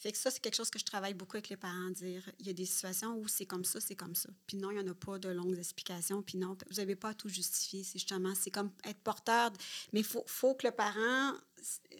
Fait 0.00 0.12
que 0.12 0.18
ça, 0.18 0.30
c'est 0.30 0.40
quelque 0.40 0.54
chose 0.54 0.70
que 0.70 0.78
je 0.78 0.84
travaille 0.86 1.12
beaucoup 1.12 1.36
avec 1.36 1.50
les 1.50 1.58
parents, 1.58 1.90
dire 1.90 2.22
il 2.38 2.46
y 2.46 2.50
a 2.50 2.54
des 2.54 2.64
situations 2.64 3.18
où 3.18 3.28
c'est 3.28 3.44
comme 3.44 3.66
ça, 3.66 3.80
c'est 3.82 3.94
comme 3.94 4.14
ça. 4.14 4.30
Puis 4.46 4.56
non, 4.56 4.70
il 4.70 4.78
n'y 4.78 4.80
en 4.80 4.90
a 4.90 4.94
pas 4.94 5.18
de 5.18 5.28
longues 5.28 5.58
explications. 5.58 6.22
Puis 6.22 6.38
non, 6.38 6.56
vous 6.70 6.76
n'avez 6.76 6.96
pas 6.96 7.10
à 7.10 7.14
tout 7.14 7.28
justifier. 7.28 7.84
C'est 7.84 7.98
justement, 7.98 8.34
c'est 8.34 8.50
comme 8.50 8.70
être 8.84 9.00
porteur. 9.00 9.52
Mais 9.92 10.00
il 10.00 10.06
faut, 10.06 10.24
faut, 10.26 10.54
que 10.54 10.66
le 10.66 10.72
parent. 10.72 11.34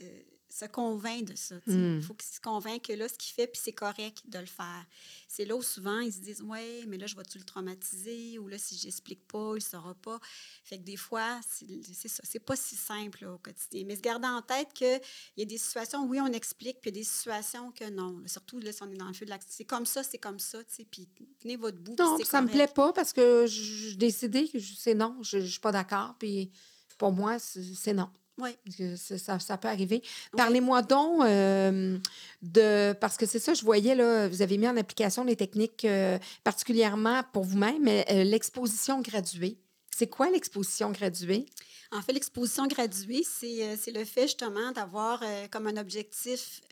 Euh, 0.01 0.22
se 0.51 0.64
convainc 0.64 1.24
de 1.24 1.36
ça. 1.36 1.55
Il 1.66 1.74
hmm. 1.74 2.03
faut 2.03 2.14
qu'il 2.14 2.28
se 2.28 2.40
convainc 2.40 2.82
que 2.82 2.92
là, 2.92 3.09
ce 3.09 3.14
qu'il 3.14 3.32
fait, 3.32 3.46
puis 3.46 3.61
c'est 3.62 3.72
correct 3.72 4.22
de 4.28 4.38
le 4.38 4.46
faire. 4.46 4.84
C'est 5.28 5.44
là 5.44 5.57
où 5.57 5.62
souvent 5.62 6.01
ils 6.01 6.12
se 6.12 6.18
disent 6.18 6.42
Ouais, 6.42 6.84
mais 6.88 6.98
là, 6.98 7.07
je 7.07 7.16
vais-tu 7.16 7.38
le 7.38 7.44
traumatiser 7.44 8.38
ou 8.38 8.48
là, 8.48 8.59
si 8.59 8.76
je 8.76 8.86
n'explique 8.86 9.26
pas, 9.28 9.53
il 9.53 9.55
ne 9.55 9.61
saura 9.61 9.94
pas. 9.94 10.18
Fait 10.64 10.78
que 10.78 10.82
des 10.82 10.96
fois, 10.96 11.40
c'est 11.48 12.09
ça. 12.09 12.22
C'est 12.26 12.40
pas 12.40 12.57
si 12.57 12.76
simple 12.76 13.24
au 13.26 13.38
quotidien. 13.38 13.84
Mais 13.86 13.96
se 13.96 14.01
garder 14.01 14.28
en 14.28 14.42
tête 14.42 14.72
qu'il 14.72 15.01
y 15.36 15.42
a 15.42 15.44
des 15.44 15.59
situations 15.59 16.05
où 16.05 16.09
oui, 16.09 16.20
on 16.20 16.32
explique, 16.32 16.80
puis 16.80 16.90
il 16.90 16.96
y 16.96 16.98
a 16.98 17.01
des 17.01 17.09
situations 17.09 17.70
que 17.70 17.88
non. 17.88 18.20
Surtout 18.26 18.59
là, 18.59 18.72
si 18.72 18.82
on 18.82 18.90
est 18.90 18.96
dans 18.96 19.09
le 19.09 19.14
feu 19.14 19.24
de 19.24 19.30
l'action. 19.30 19.51
C'est 19.51 19.64
comme 19.64 19.86
ça, 19.86 20.03
c'est 20.03 20.18
comme 20.18 20.38
ça, 20.38 20.59
puis 20.90 21.09
tenez 21.38 21.57
votre 21.57 21.78
bout. 21.78 21.94
Non, 21.98 22.18
ça 22.24 22.40
ne 22.40 22.46
me 22.46 22.53
plaît 22.53 22.66
pas 22.66 22.92
parce 22.92 23.12
que 23.12 23.46
j'ai 23.46 23.96
décidé 23.96 24.48
que 24.48 24.59
c'est 24.59 24.94
non, 24.94 25.16
je 25.22 25.38
ne 25.38 25.46
suis 25.46 25.61
pas 25.61 25.72
d'accord, 25.72 26.16
puis 26.18 26.51
pour 26.98 27.12
moi, 27.12 27.38
c'est 27.38 27.94
non. 27.94 28.11
Oui. 28.41 28.97
Ça, 28.97 29.38
ça, 29.38 29.59
peut 29.59 29.68
arriver. 29.68 30.03
Parlez-moi 30.36 30.82
donc 30.82 31.22
euh, 31.22 31.99
de. 32.43 32.93
Parce 32.95 33.16
que 33.16 33.26
c'est 33.26 33.38
ça, 33.38 33.55
je 33.55 33.62
voyais, 33.62 33.95
là, 33.95 34.28
vous 34.28 34.43
avez 34.43 34.59
mis 34.59 34.68
en 34.68 34.76
application 34.76 35.24
les 35.24 35.36
techniques 35.36 35.84
euh, 35.84 36.18
particulièrement 36.45 37.22
pour 37.32 37.45
vous-même, 37.45 37.86
euh, 37.88 38.24
l'exposition 38.24 39.01
graduée. 39.01 39.59
C'est 39.95 40.09
quoi 40.09 40.30
l'exposition 40.30 40.91
graduée? 40.91 41.47
En 41.93 42.01
fait, 42.01 42.12
l'exposition 42.12 42.66
graduée, 42.66 43.22
c'est 43.24 43.93
le 43.93 44.05
fait 44.05 44.22
justement 44.22 44.70
d'avoir 44.72 45.22
comme 45.51 45.66
un 45.66 45.76
objectif 45.76 46.62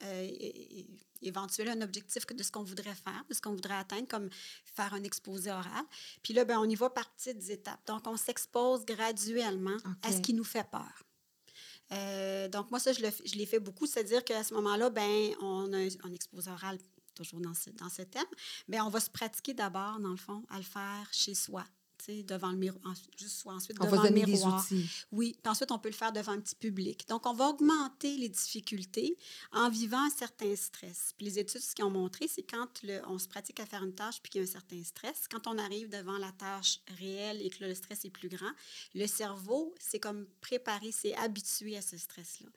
éventuel 1.22 1.68
un 1.68 1.82
objectif 1.82 2.26
de 2.26 2.42
ce 2.42 2.50
qu'on 2.50 2.62
voudrait 2.62 2.94
faire, 2.94 3.24
de 3.28 3.34
ce 3.34 3.40
qu'on 3.40 3.52
voudrait 3.52 3.74
atteindre, 3.74 4.08
comme 4.08 4.28
faire 4.64 4.94
un 4.94 5.02
exposé 5.02 5.50
oral. 5.50 5.84
Puis 6.22 6.34
là, 6.34 6.44
ben, 6.44 6.58
on 6.58 6.68
y 6.68 6.74
va 6.74 6.90
par 6.90 7.10
petites 7.10 7.48
étapes. 7.50 7.80
Donc, 7.86 8.06
on 8.06 8.16
s'expose 8.16 8.84
graduellement 8.84 9.76
à 10.02 10.12
ce 10.12 10.20
qui 10.20 10.34
nous 10.34 10.44
fait 10.44 10.68
peur. 10.70 11.04
Euh, 11.92 12.48
donc, 12.48 12.70
moi, 12.70 12.80
ça, 12.80 12.92
je, 12.92 13.00
l'ai 13.00 13.46
fait 13.46 13.60
beaucoup. 13.60 13.86
C'est-à-dire 13.86 14.24
qu'à 14.24 14.44
ce 14.44 14.54
moment-là, 14.54 14.90
ben, 14.90 15.30
on 15.40 15.72
a 15.72 15.78
un 15.78 16.12
exposé 16.12 16.50
oral 16.50 16.78
toujours 17.14 17.40
dans 17.40 17.54
ce, 17.54 17.70
dans 17.70 17.88
ce 17.88 18.02
thème, 18.02 18.22
mais 18.68 18.80
on 18.80 18.90
va 18.90 19.00
se 19.00 19.10
pratiquer 19.10 19.54
d'abord, 19.54 19.98
dans 19.98 20.10
le 20.10 20.16
fond, 20.16 20.44
à 20.50 20.58
le 20.58 20.62
faire 20.64 21.08
chez 21.10 21.34
soi 21.34 21.64
devant 22.06 22.50
le 22.50 22.56
miroir, 22.56 22.94
juste 23.16 23.46
ensuite 23.46 23.76
on 23.80 23.84
devant 23.84 24.02
le 24.02 24.10
miroir. 24.10 24.66
Des 24.68 24.76
outils. 24.76 24.90
Oui, 25.12 25.36
puis 25.42 25.50
ensuite 25.50 25.70
on 25.70 25.78
peut 25.78 25.88
le 25.88 25.94
faire 25.94 26.12
devant 26.12 26.32
un 26.32 26.40
petit 26.40 26.54
public. 26.54 27.06
Donc 27.08 27.26
on 27.26 27.32
va 27.32 27.48
augmenter 27.48 28.16
les 28.16 28.28
difficultés 28.28 29.16
en 29.52 29.68
vivant 29.68 30.04
un 30.04 30.10
certain 30.10 30.54
stress. 30.56 31.14
Puis 31.16 31.26
les 31.26 31.38
études 31.38 31.60
ce 31.60 31.74
qu'ils 31.74 31.84
ont 31.84 31.90
montré, 31.90 32.28
c'est 32.28 32.42
quand 32.42 32.82
le, 32.82 33.00
on 33.08 33.18
se 33.18 33.28
pratique 33.28 33.60
à 33.60 33.66
faire 33.66 33.82
une 33.82 33.94
tâche 33.94 34.20
puis 34.22 34.30
qu'il 34.30 34.40
y 34.42 34.44
a 34.44 34.48
un 34.48 34.50
certain 34.50 34.82
stress, 34.82 35.26
quand 35.30 35.46
on 35.46 35.58
arrive 35.58 35.88
devant 35.88 36.18
la 36.18 36.32
tâche 36.32 36.80
réelle 36.98 37.42
et 37.42 37.50
que 37.50 37.64
le 37.64 37.74
stress 37.74 38.04
est 38.04 38.10
plus 38.10 38.28
grand, 38.28 38.52
le 38.94 39.06
cerveau 39.06 39.74
c'est 39.78 40.00
comme 40.00 40.26
préparé, 40.40 40.92
c'est 40.92 41.14
habitué 41.14 41.76
à 41.76 41.82
ce 41.82 41.96
stress-là. 41.96 42.48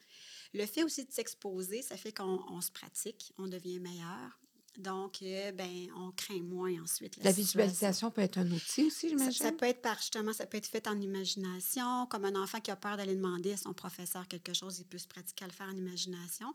Le 0.54 0.66
fait 0.66 0.84
aussi 0.84 1.04
de 1.04 1.12
s'exposer, 1.12 1.82
ça 1.82 1.96
fait 1.96 2.12
qu'on 2.12 2.60
se 2.60 2.70
pratique, 2.70 3.32
on 3.38 3.46
devient 3.46 3.80
meilleur. 3.80 4.41
Donc, 4.78 5.18
euh, 5.22 5.52
ben, 5.52 5.88
on 5.96 6.12
craint 6.12 6.40
moins 6.40 6.82
ensuite. 6.82 7.22
La, 7.22 7.30
visualisation 7.30 8.10
peut 8.10 8.22
être 8.22 8.38
un 8.38 8.50
outil 8.50 8.86
aussi, 8.86 9.10
j'imagine? 9.10 9.32
Ça, 9.32 9.44
ça, 9.46 9.52
peut 9.52 9.66
être 9.66 9.82
par 9.82 9.98
justement, 9.98 10.32
ça 10.32 10.46
peut 10.46 10.56
être 10.56 10.66
fait 10.66 10.88
en 10.88 10.98
imagination, 10.98 12.06
comme 12.06 12.24
un 12.24 12.40
enfant 12.42 12.58
qui 12.60 12.70
a 12.70 12.76
peur 12.76 12.96
d'aller 12.96 13.14
demander 13.14 13.52
à 13.52 13.56
son 13.58 13.74
professeur 13.74 14.26
quelque 14.28 14.54
chose, 14.54 14.78
il 14.78 14.86
peut 14.86 14.98
se 14.98 15.06
pratiquer 15.06 15.44
à 15.44 15.48
le 15.48 15.52
faire 15.52 15.68
en 15.68 15.76
imagination. 15.76 16.52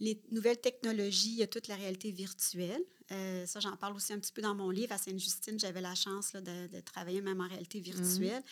Les 0.00 0.22
nouvelles 0.30 0.60
technologies, 0.60 1.32
il 1.32 1.38
y 1.38 1.42
a 1.42 1.46
toute 1.46 1.68
la 1.68 1.76
réalité 1.76 2.10
virtuelle. 2.10 2.82
Euh, 3.10 3.46
ça, 3.46 3.60
j'en 3.60 3.76
parle 3.76 3.96
aussi 3.96 4.12
un 4.12 4.18
petit 4.18 4.32
peu 4.32 4.42
dans 4.42 4.54
mon 4.54 4.70
livre. 4.70 4.92
À 4.92 4.98
Sainte-Justine, 4.98 5.58
j'avais 5.58 5.80
la 5.80 5.94
chance 5.94 6.32
de, 6.32 6.80
travailler 6.80 7.20
même 7.20 7.40
en 7.40 7.48
réalité 7.48 7.80
virtuelle. 7.80 8.42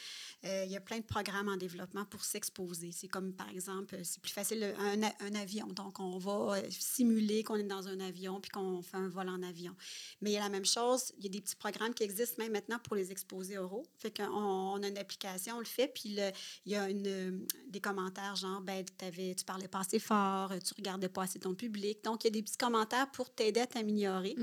Mhm. 0.42 0.50
Euh, 0.50 0.64
il 0.64 0.72
y 0.72 0.76
a 0.76 0.80
plein 0.80 0.98
de 0.98 1.04
programmes 1.04 1.48
en 1.48 1.56
développement 1.56 2.04
pour 2.04 2.24
s'exposer. 2.24 2.90
C'est 2.92 3.08
comme, 3.08 3.32
par 3.32 3.48
exemple, 3.50 3.98
c'est 4.02 4.20
plus 4.20 4.32
facile, 4.32 4.74
un, 4.78 5.02
un, 5.02 5.34
avion. 5.34 5.66
Donc, 5.66 6.00
on 6.00 6.18
va 6.18 6.56
euh, 6.56 6.62
simuler 6.70 7.42
qu'on 7.42 7.56
est 7.56 7.64
dans 7.64 7.88
un 7.88 8.00
avion 8.00 8.40
puis 8.40 8.50
qu'on 8.50 8.82
fait 8.82 8.96
un 8.96 9.08
vol 9.08 9.28
en 9.28 9.42
avion. 9.42 9.74
Mais 10.20 10.30
il 10.30 10.34
y 10.34 10.38
a 10.38 10.40
la 10.40 10.48
même 10.48 10.64
chose, 10.64 11.12
il 11.18 11.24
y 11.24 11.26
a 11.26 11.30
des 11.30 11.40
petits 11.40 11.56
programmes 11.56 11.94
qui 11.94 12.02
existent 12.02 12.42
même 12.42 12.52
maintenant 12.52 12.78
pour 12.78 12.96
les 12.96 13.12
exposés 13.12 13.58
oraux. 13.58 13.86
Fait 13.98 14.16
qu'on 14.16 14.26
on 14.26 14.82
a 14.82 14.88
une 14.88 14.98
application, 14.98 15.56
on 15.56 15.60
le 15.60 15.64
fait, 15.64 15.88
puis 15.88 16.16
il 16.16 16.72
y 16.72 16.74
a 16.74 16.88
une, 16.88 17.46
des 17.68 17.80
commentaires 17.80 18.36
genre, 18.36 18.60
ben, 18.60 18.84
avais, 19.02 19.34
tu 19.34 19.44
parlais 19.44 19.68
pas 19.68 19.80
assez 19.80 19.98
fort, 19.98 20.52
tu 20.64 20.74
regardais 20.76 21.08
pas 21.08 21.22
assez 21.22 21.38
ton 21.38 21.54
public. 21.54 22.02
Donc, 22.04 22.24
il 22.24 22.28
y 22.28 22.28
a 22.28 22.30
des 22.30 22.42
petits 22.42 22.56
commentaires 22.56 23.10
pour 23.10 23.30
t'aider 23.30 23.60
à 23.60 23.66
t'améliorer. 23.66 24.34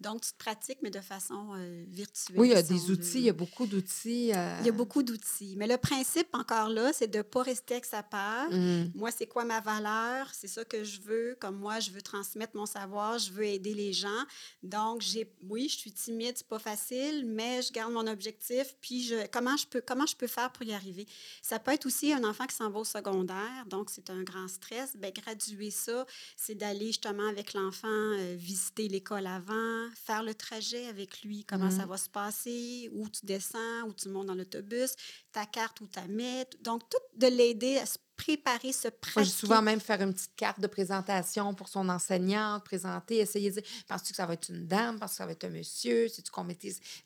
Donc, 0.00 0.22
tu 0.22 0.32
te 0.32 0.38
pratiques, 0.38 0.78
mais 0.82 0.90
de 0.90 1.00
façon 1.00 1.54
euh, 1.54 1.84
virtuelle. 1.88 2.38
Oui, 2.38 2.48
il 2.48 2.52
y 2.52 2.56
a 2.56 2.62
des 2.62 2.90
outils, 2.90 3.18
il 3.18 3.24
y 3.24 3.28
a 3.28 3.34
beaucoup 3.34 3.66
d'outils. 3.66 4.32
Euh, 4.34 4.56
il 4.60 4.66
y 4.66 4.68
a 4.68 4.72
beaucoup 4.72 5.02
d'outils. 5.02 5.54
Mais 5.56 5.66
le 5.66 5.76
principe, 5.76 6.28
encore 6.32 6.68
là, 6.68 6.92
c'est 6.92 7.08
de 7.08 7.18
ne 7.18 7.22
pas 7.22 7.42
rester 7.42 7.74
avec 7.74 7.84
sa 7.84 8.02
part. 8.02 8.50
Mm. 8.50 8.92
Moi, 8.94 9.10
c'est 9.10 9.26
quoi 9.26 9.44
ma 9.44 9.60
valeur? 9.60 10.28
C'est 10.32 10.48
ça 10.48 10.64
que 10.64 10.84
je 10.84 11.00
veux. 11.00 11.36
Comme 11.40 11.56
moi, 11.56 11.80
je 11.80 11.90
veux 11.90 12.02
transmettre 12.02 12.56
mon 12.56 12.66
savoir, 12.66 13.18
je 13.18 13.32
veux 13.32 13.44
aider 13.44 13.74
les 13.74 13.92
gens. 13.92 14.24
Donc, 14.62 15.00
j'ai, 15.00 15.32
oui, 15.48 15.68
je 15.68 15.76
suis 15.76 15.92
timide, 15.92 16.34
c'est 16.36 16.46
pas 16.46 16.58
facile, 16.58 17.24
mais 17.26 17.62
je 17.62 17.72
garde 17.72 17.92
mon 17.92 18.06
objectif. 18.06 18.74
Puis, 18.80 19.04
je, 19.04 19.26
comment, 19.28 19.56
je 19.56 19.66
peux, 19.66 19.80
comment 19.80 20.06
je 20.06 20.16
peux 20.16 20.26
faire 20.26 20.50
pour 20.52 20.64
y 20.64 20.72
arriver? 20.72 21.06
Ça 21.42 21.58
peut 21.58 21.72
être 21.72 21.86
aussi 21.86 22.12
un 22.12 22.24
enfant 22.24 22.46
qui 22.46 22.56
s'en 22.56 22.70
va 22.70 22.80
au 22.80 22.84
secondaire, 22.84 23.66
donc 23.66 23.90
c'est 23.90 24.10
un 24.10 24.22
grand 24.22 24.48
stress. 24.48 24.96
Bien, 24.96 25.10
graduer 25.10 25.70
ça, 25.70 26.06
c'est 26.36 26.54
d'aller 26.54 26.86
justement 26.86 27.28
avec 27.28 27.54
l'enfant 27.54 27.88
euh, 27.88 28.34
visiter 28.36 28.88
l'école 28.88 29.26
avant, 29.26 29.49
faire 29.94 30.22
le 30.22 30.34
trajet 30.34 30.86
avec 30.86 31.22
lui, 31.22 31.44
comment 31.44 31.70
ça 31.70 31.86
mm. 31.86 31.88
va 31.88 31.96
se 31.96 32.08
passer, 32.08 32.90
où 32.92 33.08
tu 33.08 33.26
descends, 33.26 33.82
où 33.86 33.92
tu 33.92 34.08
montes 34.08 34.26
dans 34.26 34.34
l'autobus, 34.34 34.94
ta 35.32 35.46
carte 35.46 35.80
où 35.80 35.86
tu 35.86 35.98
la 35.98 36.06
mets. 36.08 36.46
Donc, 36.62 36.88
tout 36.88 37.18
de 37.18 37.26
l'aider 37.26 37.78
à 37.78 37.86
se 37.86 37.98
préparer, 38.20 38.72
se 38.72 38.88
pratiquer. 38.88 39.24
souvent 39.24 39.62
même 39.62 39.80
faire 39.80 40.02
une 40.02 40.12
petite 40.12 40.36
carte 40.36 40.60
de 40.60 40.66
présentation 40.66 41.54
pour 41.54 41.68
son 41.68 41.88
enseignante, 41.88 42.64
présenter, 42.64 43.16
essayer 43.16 43.50
de 43.50 43.60
dire 43.60 43.70
penses-tu 43.88 44.10
que 44.10 44.16
ça 44.16 44.26
va 44.26 44.34
être 44.34 44.50
une 44.50 44.66
dame, 44.66 44.98
penses-tu 44.98 45.14
que 45.14 45.18
ça 45.18 45.26
va 45.26 45.32
être 45.32 45.44
un 45.44 45.50
monsieur, 45.50 46.08
si 46.08 46.22
tu 46.22 46.30
combats 46.30 46.50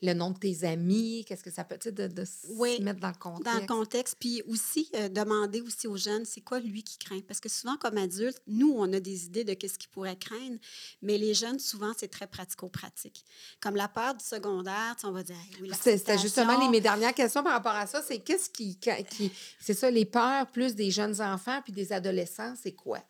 le 0.03 0.13
nom 0.15 0.31
de 0.31 0.39
tes 0.39 0.65
amis, 0.65 1.25
qu'est-ce 1.27 1.45
que 1.45 1.51
ça 1.51 1.65
peut, 1.65 1.77
être 1.77 1.89
de, 1.89 2.25
se 2.25 2.83
mettre 2.83 3.01
dans 3.01 3.09
le 3.09 3.15
contexte. 3.15 3.55
Dans 3.55 3.61
le 3.61 3.67
contexte, 3.67 4.17
puis 4.19 4.43
aussi 4.49 4.91
euh, 4.95 5.09
demander 5.09 5.61
aussi 5.61 5.87
aux 5.87 5.97
jeunes, 5.97 6.25
c'est 6.25 6.41
quoi 6.41 6.61
lui 6.61 6.83
qui 6.83 6.99
craint? 6.99 7.21
Parce 7.27 7.41
que 7.41 7.49
souvent, 7.49 7.77
comme 7.77 7.97
adultes, 7.97 8.41
nous, 8.47 8.75
on 8.77 8.93
a 8.93 9.01
des 9.01 9.27
idées 9.27 9.45
de 9.45 9.55
qu'est-ce 9.55 9.79
qu'il 9.79 9.91
pourrait 9.91 10.17
craindre, 10.17 10.59
mais 11.03 11.19
les 11.19 11.35
jeunes, 11.35 11.59
souvent, 11.59 11.93
c'est 11.97 12.09
très 12.09 12.27
pratico-pratique. 12.27 13.25
Comme 13.61 13.77
la 13.77 13.89
peur 13.89 14.15
du 14.15 14.25
secondaire, 14.25 14.97
on 15.05 15.13
va 15.13 15.23
dire, 15.23 15.37
oui, 15.61 15.71
C'était 15.81 16.19
justement 16.19 16.59
les, 16.59 16.69
mes 16.69 16.81
dernières 16.81 17.15
questions 17.15 17.43
par 17.43 17.53
rapport 17.53 17.73
à 17.75 17.87
ça, 17.87 18.03
c'est 18.03 18.19
qu'est-ce 18.19 18.51
qui, 18.51 18.77
qui 18.77 19.31
c'est 19.61 19.75
ça, 19.75 19.91
les 19.91 20.05
peurs 20.05 20.47
plus 20.51 20.75
des 20.75 20.91
jeunes? 20.91 21.04
Enfants 21.13 21.61
puis 21.63 21.73
des 21.73 21.93
adolescents, 21.93 22.55
c'est 22.61 22.75
quoi? 22.75 23.01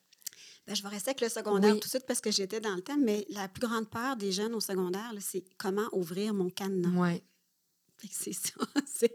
Bien, 0.67 0.75
je 0.75 0.83
vais 0.83 0.89
rester 0.89 1.11
avec 1.11 1.21
le 1.21 1.29
secondaire 1.29 1.75
tout 1.75 1.81
de 1.81 1.85
suite 1.85 2.07
parce 2.07 2.21
que 2.21 2.31
j'étais 2.31 2.61
dans 2.61 2.75
le 2.75 2.81
thème, 2.81 3.05
mais 3.05 3.27
la 3.31 3.49
plus 3.49 3.67
grande 3.67 3.89
peur 3.89 4.17
des 4.17 4.33
jeunes 4.33 4.55
au 4.55 4.61
secondaire, 4.61 5.13
c'est 5.21 5.45
comment 5.59 5.87
ouvrir 5.93 6.33
mon 6.33 6.49
cadenas. 6.49 6.89
Oui. 6.95 7.23
C'est 8.11 8.33
ça. 8.33 8.51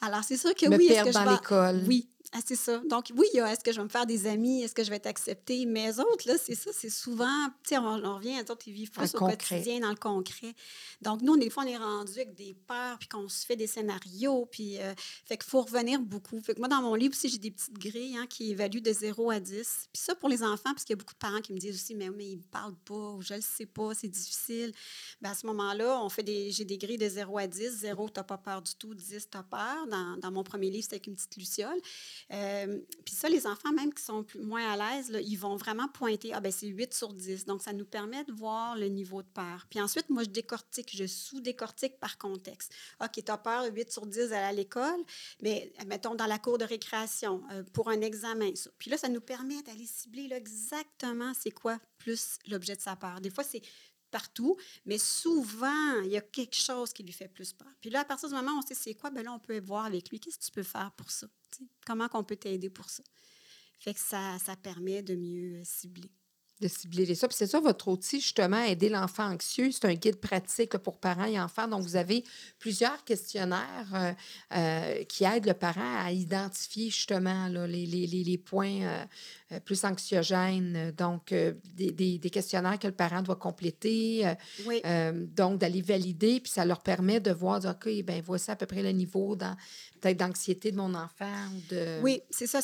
Alors, 0.00 0.24
c'est 0.24 0.36
sûr 0.36 0.54
que 0.54 0.66
oui. 0.66 0.88
Perdre 0.88 1.12
dans 1.12 1.30
l'école. 1.30 1.82
Oui, 1.86 2.08
Ah, 2.36 2.40
c'est 2.44 2.56
ça. 2.56 2.78
Donc, 2.90 3.12
oui, 3.16 3.26
il 3.32 3.36
y 3.36 3.40
a 3.40 3.52
est-ce 3.52 3.62
que 3.62 3.70
je 3.70 3.76
vais 3.76 3.84
me 3.84 3.88
faire 3.88 4.06
des 4.06 4.26
amis, 4.26 4.64
est-ce 4.64 4.74
que 4.74 4.82
je 4.82 4.90
vais 4.90 4.96
être 4.96 5.06
acceptée? 5.06 5.66
Mais 5.66 5.86
les 5.86 6.00
autres, 6.00 6.26
là, 6.26 6.34
c'est 6.36 6.56
ça, 6.56 6.70
c'est 6.72 6.90
souvent, 6.90 7.46
tu 7.62 7.68
sais, 7.68 7.78
on, 7.78 7.84
on, 7.84 8.16
revient, 8.16 8.34
les 8.42 8.50
autres, 8.50 8.66
ils 8.66 8.72
vivent 8.72 8.90
plus 8.90 9.14
au 9.14 9.18
quotidien, 9.18 9.78
dans 9.78 9.90
le 9.90 9.94
concret. 9.94 10.52
Donc, 11.00 11.22
nous, 11.22 11.36
des 11.36 11.48
fois, 11.48 11.62
on 11.62 11.68
est 11.68 11.76
rendu 11.76 12.12
avec 12.14 12.34
des 12.34 12.56
peurs, 12.66 12.98
puis 12.98 13.06
qu'on 13.06 13.28
se 13.28 13.46
fait 13.46 13.54
des 13.54 13.68
scénarios, 13.68 14.46
puis, 14.50 14.80
euh, 14.80 14.94
fait 15.24 15.36
qu'il 15.36 15.48
faut 15.48 15.62
revenir 15.62 16.00
beaucoup. 16.00 16.40
Fait 16.40 16.54
que 16.54 16.58
moi, 16.58 16.66
dans 16.66 16.82
mon 16.82 16.96
livre 16.96 17.14
aussi, 17.14 17.28
j'ai 17.28 17.38
des 17.38 17.52
petites 17.52 17.78
grilles 17.78 18.16
hein, 18.16 18.26
qui 18.26 18.50
évaluent 18.50 18.82
de 18.82 18.92
0 18.92 19.30
à 19.30 19.38
10. 19.38 19.90
Puis 19.92 20.02
ça, 20.02 20.16
pour 20.16 20.28
les 20.28 20.42
enfants, 20.42 20.72
parce 20.72 20.82
qu'il 20.82 20.94
y 20.94 20.98
a 20.98 21.00
beaucoup 21.00 21.14
de 21.14 21.18
parents 21.18 21.40
qui 21.40 21.52
me 21.52 21.58
disent 21.58 21.76
aussi, 21.76 21.94
mais, 21.94 22.10
mais 22.10 22.26
ils 22.26 22.38
ne 22.38 22.42
parlent 22.50 22.74
pas, 22.84 23.10
ou 23.12 23.22
je 23.22 23.34
ne 23.34 23.38
le 23.38 23.44
sais 23.44 23.66
pas, 23.66 23.94
c'est 23.94 24.08
difficile. 24.08 24.72
Bien, 25.22 25.30
à 25.30 25.34
ce 25.36 25.46
moment-là, 25.46 26.00
on 26.02 26.08
fait 26.08 26.24
des, 26.24 26.50
j'ai 26.50 26.64
des 26.64 26.78
grilles 26.78 26.98
de 26.98 27.08
0 27.08 27.38
à 27.38 27.46
10. 27.46 27.78
0, 27.78 28.08
tu 28.08 28.18
n'as 28.18 28.24
pas 28.24 28.38
peur 28.38 28.60
du 28.60 28.74
tout, 28.74 28.92
10, 28.92 29.28
tu 29.30 29.38
as 29.38 29.44
peur. 29.44 29.86
Dans, 29.86 30.16
dans, 30.16 30.32
mon 30.32 30.42
premier 30.42 30.68
livre, 30.68 30.82
c'était 30.82 30.96
avec 30.96 31.06
une 31.06 31.14
petite 31.14 31.36
luciole. 31.36 31.80
Euh, 32.32 32.80
puis 33.04 33.14
ça, 33.14 33.28
les 33.28 33.46
enfants, 33.46 33.72
même 33.72 33.92
qui 33.92 34.02
sont 34.02 34.24
moins 34.40 34.72
à 34.72 34.76
l'aise, 34.76 35.12
ils 35.24 35.36
vont 35.36 35.56
vraiment 35.56 35.88
pointer, 35.88 36.32
ah 36.32 36.40
ben 36.40 36.50
c'est 36.50 36.66
8 36.66 36.94
sur 36.94 37.12
10. 37.12 37.44
Donc, 37.44 37.62
ça 37.62 37.72
nous 37.72 37.84
permet 37.84 38.24
de 38.24 38.32
voir 38.32 38.76
le 38.76 38.86
niveau 38.86 39.22
de 39.22 39.28
peur. 39.28 39.66
Puis 39.70 39.80
ensuite, 39.80 40.10
moi, 40.10 40.22
je 40.22 40.30
décortique, 40.30 40.90
je 40.94 41.06
sous-décortique 41.06 41.98
par 41.98 42.18
contexte. 42.18 42.72
OK, 43.02 43.22
tu 43.24 43.30
as 43.30 43.38
peur, 43.38 43.64
8 43.72 43.90
sur 43.90 44.06
10 44.06 44.32
à 44.32 44.52
l'école, 44.52 45.00
mais 45.42 45.72
mettons 45.86 46.14
dans 46.14 46.26
la 46.26 46.38
cour 46.38 46.58
de 46.58 46.64
récréation, 46.64 47.42
euh, 47.52 47.62
pour 47.72 47.88
un 47.88 48.00
examen. 48.00 48.52
Puis 48.78 48.90
là, 48.90 48.96
ça 48.96 49.08
nous 49.08 49.20
permet 49.20 49.62
d'aller 49.62 49.86
cibler 49.86 50.28
exactement 50.32 51.32
c'est 51.38 51.50
quoi 51.50 51.78
plus 51.98 52.38
l'objet 52.48 52.76
de 52.76 52.80
sa 52.80 52.96
peur. 52.96 53.20
Des 53.20 53.30
fois, 53.30 53.44
c'est 53.44 53.62
partout, 54.14 54.56
mais 54.86 54.96
souvent, 54.96 56.00
il 56.04 56.12
y 56.12 56.16
a 56.16 56.20
quelque 56.20 56.54
chose 56.54 56.92
qui 56.92 57.02
lui 57.02 57.12
fait 57.12 57.26
plus 57.26 57.52
peur. 57.52 57.66
Puis 57.80 57.90
là, 57.90 58.02
à 58.02 58.04
partir 58.04 58.28
du 58.28 58.34
moment 58.36 58.52
où 58.52 58.58
on 58.58 58.62
sait 58.62 58.76
c'est 58.76 58.94
quoi, 58.94 59.10
ben 59.10 59.24
là, 59.24 59.32
on 59.32 59.40
peut 59.40 59.58
voir 59.58 59.86
avec 59.86 60.08
lui, 60.08 60.20
qu'est-ce 60.20 60.38
que 60.38 60.44
tu 60.44 60.52
peux 60.52 60.62
faire 60.62 60.92
pour 60.96 61.10
ça? 61.10 61.26
Comment 61.84 62.06
qu'on 62.06 62.22
peut 62.22 62.36
t'aider 62.36 62.70
pour 62.70 62.88
ça? 62.88 63.02
Fait 63.80 63.92
que 63.92 63.98
ça, 63.98 64.38
ça 64.38 64.54
permet 64.54 65.02
de 65.02 65.16
mieux 65.16 65.62
cibler 65.64 66.12
de 66.60 66.68
cibler 66.68 67.14
ça. 67.14 67.28
Puis 67.28 67.36
c'est 67.36 67.46
ça, 67.46 67.60
votre 67.60 67.88
outil, 67.88 68.20
justement, 68.20 68.62
aider 68.62 68.88
l'enfant 68.88 69.24
anxieux. 69.32 69.70
C'est 69.72 69.86
un 69.86 69.94
guide 69.94 70.16
pratique 70.16 70.76
pour 70.78 70.98
parents 70.98 71.24
et 71.24 71.38
enfants. 71.40 71.68
Donc, 71.68 71.82
vous 71.82 71.96
avez 71.96 72.24
plusieurs 72.58 73.04
questionnaires 73.04 73.88
euh, 73.94 74.12
euh, 74.56 75.04
qui 75.04 75.24
aident 75.24 75.46
le 75.46 75.54
parent 75.54 76.04
à 76.04 76.12
identifier 76.12 76.90
justement 76.90 77.48
les, 77.48 78.38
points 78.44 78.82
euh, 78.82 79.04
plus 79.64 79.84
anxiogènes. 79.84 80.92
Donc, 80.96 81.30
des, 81.30 81.90
des, 81.90 82.18
des, 82.18 82.30
questionnaires 82.30 82.78
que 82.78 82.86
le 82.86 82.94
parent 82.94 83.22
doit 83.22 83.36
compléter. 83.36 84.24
Oui. 84.66 84.82
donc, 85.36 85.58
d'aller 85.58 85.82
valider. 85.82 86.40
Puis 86.40 86.52
ça 86.52 86.64
leur 86.64 86.80
permet 86.80 87.20
de 87.20 87.32
voir, 87.32 87.60
OK, 87.64 87.88
ben 88.04 88.22
voici 88.24 88.50
à 88.50 88.56
peu 88.56 88.66
près 88.66 88.82
le 88.82 88.90
niveau 88.90 89.36
dans 89.36 89.56
peut-être 90.04 90.18
d'anxiété 90.18 90.70
de 90.70 90.76
mon 90.76 90.94
enfant. 90.94 91.32
Ou 91.56 91.74
de... 91.74 92.02
Oui, 92.02 92.20
c'est 92.30 92.46
ça. 92.46 92.60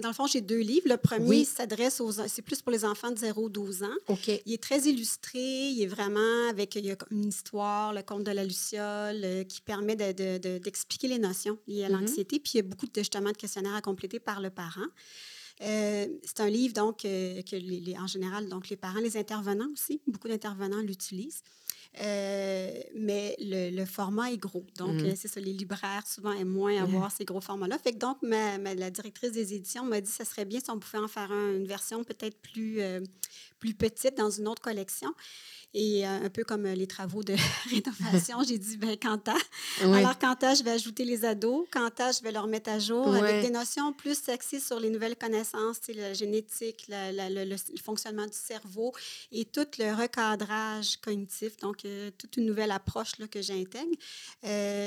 dans 0.00 0.08
le 0.08 0.14
fond, 0.14 0.26
j'ai 0.26 0.40
deux 0.40 0.60
livres. 0.60 0.88
Le 0.88 0.96
premier 0.96 1.44
s'adresse 1.44 2.00
aux... 2.00 2.12
C'est 2.12 2.42
plus 2.42 2.62
pour 2.62 2.70
les 2.70 2.84
enfants 2.84 3.10
de 3.10 3.16
0-12 3.16 3.84
ans. 3.84 3.96
OK. 4.08 4.30
Il 4.46 4.52
est 4.52 4.62
très 4.62 4.80
illustré. 4.80 5.40
Il 5.40 5.82
est 5.82 5.86
vraiment 5.86 6.48
avec 6.48 6.76
il 6.76 6.86
y 6.86 6.92
a 6.92 6.96
une 7.10 7.28
histoire, 7.28 7.92
le 7.92 8.02
conte 8.02 8.24
de 8.24 8.30
la 8.30 8.44
Luciole, 8.44 9.22
euh, 9.24 9.44
qui 9.44 9.60
permet 9.60 9.96
d'expliquer 9.96 11.08
de, 11.08 11.12
de, 11.14 11.20
les 11.20 11.28
notions 11.28 11.58
liées 11.66 11.84
à 11.84 11.88
mm-hmm. 11.88 11.92
l'anxiété. 11.92 12.38
Puis 12.38 12.52
il 12.54 12.56
y 12.58 12.60
a 12.60 12.62
beaucoup 12.62 12.86
de, 12.86 12.92
justement 12.96 13.32
de 13.32 13.36
questionnaires 13.36 13.74
à 13.74 13.82
compléter 13.82 14.20
par 14.20 14.40
le 14.40 14.50
parent. 14.50 14.86
Euh, 15.62 16.06
c'est 16.22 16.40
un 16.40 16.48
livre 16.48 16.74
donc 16.74 17.04
euh, 17.04 17.42
que 17.42 17.56
les, 17.56 17.96
en 17.98 18.06
général 18.06 18.48
les 18.70 18.76
parents, 18.76 19.00
les 19.00 19.16
intervenants 19.16 19.68
aussi, 19.72 20.00
beaucoup 20.06 20.28
d'intervenants 20.28 20.80
l'utilisent. 20.80 21.42
Euh, 22.00 22.80
mais 22.94 23.34
le, 23.40 23.84
format 23.84 24.30
est 24.30 24.36
gros. 24.36 24.64
Donc, 24.76 24.94
mm. 24.94 25.16
c'est 25.16 25.28
ça, 25.28 25.40
les 25.40 25.52
libraires 25.52 26.06
souvent 26.06 26.32
aiment 26.32 26.48
moins 26.48 26.82
avoir 26.82 27.10
ces 27.10 27.24
gros 27.24 27.40
formats-là. 27.40 27.78
Fait 27.78 27.92
que 27.92 27.98
donc, 27.98 28.18
ma, 28.22 28.58
la 28.58 28.90
directrice 28.90 29.32
des 29.32 29.54
éditions 29.54 29.84
m'a 29.84 30.00
dit 30.00 30.08
que 30.08 30.16
ça 30.16 30.24
serait 30.24 30.44
bien 30.44 30.60
si 30.60 30.70
on 30.70 30.78
pouvait 30.78 31.02
en 31.02 31.08
faire 31.08 31.32
une 31.32 31.66
version 31.66 32.04
peut-être 32.04 32.40
plus, 32.40 32.80
plus 33.58 33.74
petite 33.74 34.16
dans 34.16 34.30
une 34.30 34.48
autre 34.48 34.62
collection. 34.62 35.12
Et 35.74 36.06
euh, 36.06 36.24
un 36.24 36.30
peu 36.30 36.44
comme 36.44 36.64
euh, 36.64 36.74
les 36.74 36.86
travaux 36.86 37.22
de 37.22 37.34
rénovation, 37.70 38.42
j'ai 38.42 38.56
dit, 38.56 38.78
ben, 38.78 38.96
quand 39.00 39.28
Alors, 39.82 40.18
quand 40.18 40.54
je 40.54 40.64
vais 40.64 40.70
ajouter 40.70 41.04
les 41.04 41.26
ados, 41.26 41.66
quand 41.70 41.90
je 41.98 42.22
vais 42.22 42.32
leur 42.32 42.46
mettre 42.46 42.70
à 42.70 42.78
jour 42.78 43.06
avec 43.12 43.42
des 43.44 43.50
notions 43.50 43.92
plus 43.92 44.28
axées 44.30 44.60
sur 44.60 44.80
les 44.80 44.88
nouvelles 44.88 45.16
connaissances, 45.16 45.80
la 45.94 46.14
génétique, 46.14 46.86
le, 46.88 47.56
fonctionnement 47.82 48.26
du 48.26 48.36
cerveau 48.36 48.92
et 49.30 49.44
tout 49.44 49.66
le 49.78 49.94
recadrage 49.94 50.96
cognitif, 50.98 51.58
donc 51.58 51.77
euh, 51.84 52.10
toute 52.16 52.36
une 52.36 52.46
nouvelle 52.46 52.70
approche 52.70 53.18
là, 53.18 53.28
que 53.28 53.42
j'intègre. 53.42 53.96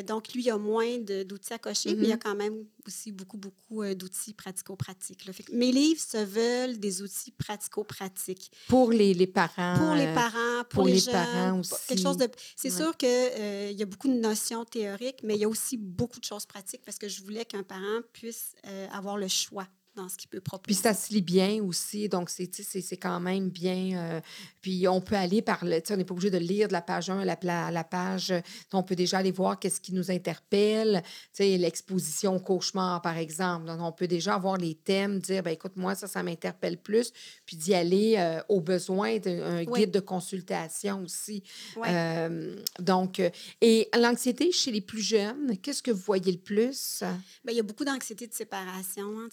donc, 0.05 0.33
lui, 0.33 0.43
il 0.43 0.47
y 0.47 0.49
a 0.49 0.57
moins 0.57 0.97
d'outils 0.97 1.53
à 1.53 1.57
cocher, 1.59 1.95
mais 1.95 2.03
il 2.03 2.09
y 2.09 2.11
a 2.11 2.15
mm-hmm. 2.15 2.19
quand 2.19 2.35
même 2.35 2.65
aussi 2.87 3.11
beaucoup, 3.11 3.37
beaucoup 3.37 3.83
d'outils 3.95 4.33
pratico-pratiques. 4.33 5.29
Mes 5.51 5.71
livres 5.71 6.01
se 6.01 6.17
veulent 6.17 6.79
des 6.79 7.01
outils 7.01 7.31
pratico-pratiques. 7.31 8.51
Pour 8.67 8.91
les, 8.91 9.13
les 9.13 9.27
parents. 9.27 9.77
Pour 9.77 9.95
les 9.95 10.13
parents, 10.13 10.63
pour, 10.69 10.85
les, 10.85 11.01
parents 11.01 11.59
aussi. 11.59 11.73
Quelque 11.87 12.01
chose 12.01 12.17
de. 12.17 12.29
C'est 12.55 12.69
sûr 12.69 12.95
qu'il 12.97 13.09
euh, 13.09 13.71
y 13.71 13.81
a 13.81 13.85
beaucoup 13.85 14.07
de 14.07 14.19
notions 14.19 14.65
théoriques, 14.65 15.21
mais 15.23 15.35
il 15.35 15.41
y 15.41 15.45
a 15.45 15.49
aussi 15.49 15.77
beaucoup 15.77 16.19
de 16.19 16.25
choses 16.25 16.45
pratiques 16.45 16.81
parce 16.85 16.97
que 16.97 17.07
je 17.07 17.21
voulais 17.21 17.45
qu'un 17.45 17.63
parent 17.63 18.01
puisse 18.13 18.55
euh, 18.67 18.87
avoir 18.91 19.17
le 19.17 19.27
choix 19.27 19.67
dans 19.95 20.07
ce 20.07 20.17
qu'il 20.17 20.29
peut 20.29 20.39
proposer. 20.39 20.63
Puis 20.67 20.75
ça 20.75 20.93
se 20.93 21.13
lit 21.13 21.21
bien 21.21 21.61
aussi, 21.63 22.07
donc 22.07 22.29
c'est 22.29 22.97
quand 22.97 23.19
même 23.19 23.49
bien. 23.49 23.97
Euh, 23.97 24.21
puis 24.61 24.87
on 24.87 25.01
peut 25.01 25.15
aller 25.15 25.41
par 25.41 25.65
le. 25.65 25.81
On 25.89 25.97
n'est 25.97 26.05
pas 26.05 26.13
obligé 26.13 26.31
de 26.31 26.37
lire 26.37 26.67
de 26.67 26.73
la 26.73 26.81
page 26.81 27.09
1 27.09 27.19
à 27.19 27.25
la, 27.25 27.71
la 27.71 27.83
page. 27.83 28.33
On 28.71 28.83
peut 28.83 28.95
déjà 28.95 29.17
aller 29.17 29.31
voir 29.31 29.59
qu'est-ce 29.59 29.81
qui 29.81 29.93
nous 29.93 30.11
interpelle. 30.11 31.03
L'exposition 31.39 32.35
au 32.35 32.39
cauchemar, 32.39 33.01
par 33.01 33.17
exemple. 33.17 33.65
Donc, 33.65 33.81
on 33.81 33.91
peut 33.91 34.07
déjà 34.07 34.35
avoir 34.35 34.57
les 34.57 34.75
thèmes, 34.75 35.19
dire 35.19 35.43
ben, 35.43 35.51
écoute, 35.51 35.73
moi, 35.75 35.95
ça, 35.95 36.07
ça 36.07 36.23
m'interpelle 36.23 36.77
plus. 36.77 37.11
Puis 37.45 37.57
d'y 37.57 37.73
aller 37.73 38.15
euh, 38.17 38.41
au 38.47 38.61
besoin 38.61 39.17
d'un 39.17 39.63
guide 39.63 39.91
de 39.91 39.99
consultation 39.99 41.03
aussi. 41.03 41.43
Euh, 41.85 42.55
donc, 42.79 43.21
et 43.61 43.89
l'anxiété 43.97 44.51
chez 44.51 44.71
les 44.71 44.81
plus 44.81 45.01
jeunes, 45.01 45.57
qu'est-ce 45.61 45.83
que 45.83 45.91
vous 45.91 46.01
voyez 46.01 46.31
le 46.31 46.37
plus? 46.37 46.99
Bien, 47.01 47.53
il 47.53 47.55
y 47.55 47.59
a 47.59 47.63
beaucoup 47.63 47.85
d'anxiété 47.85 48.27
de 48.27 48.33
séparation, 48.33 49.19
hein, 49.19 49.27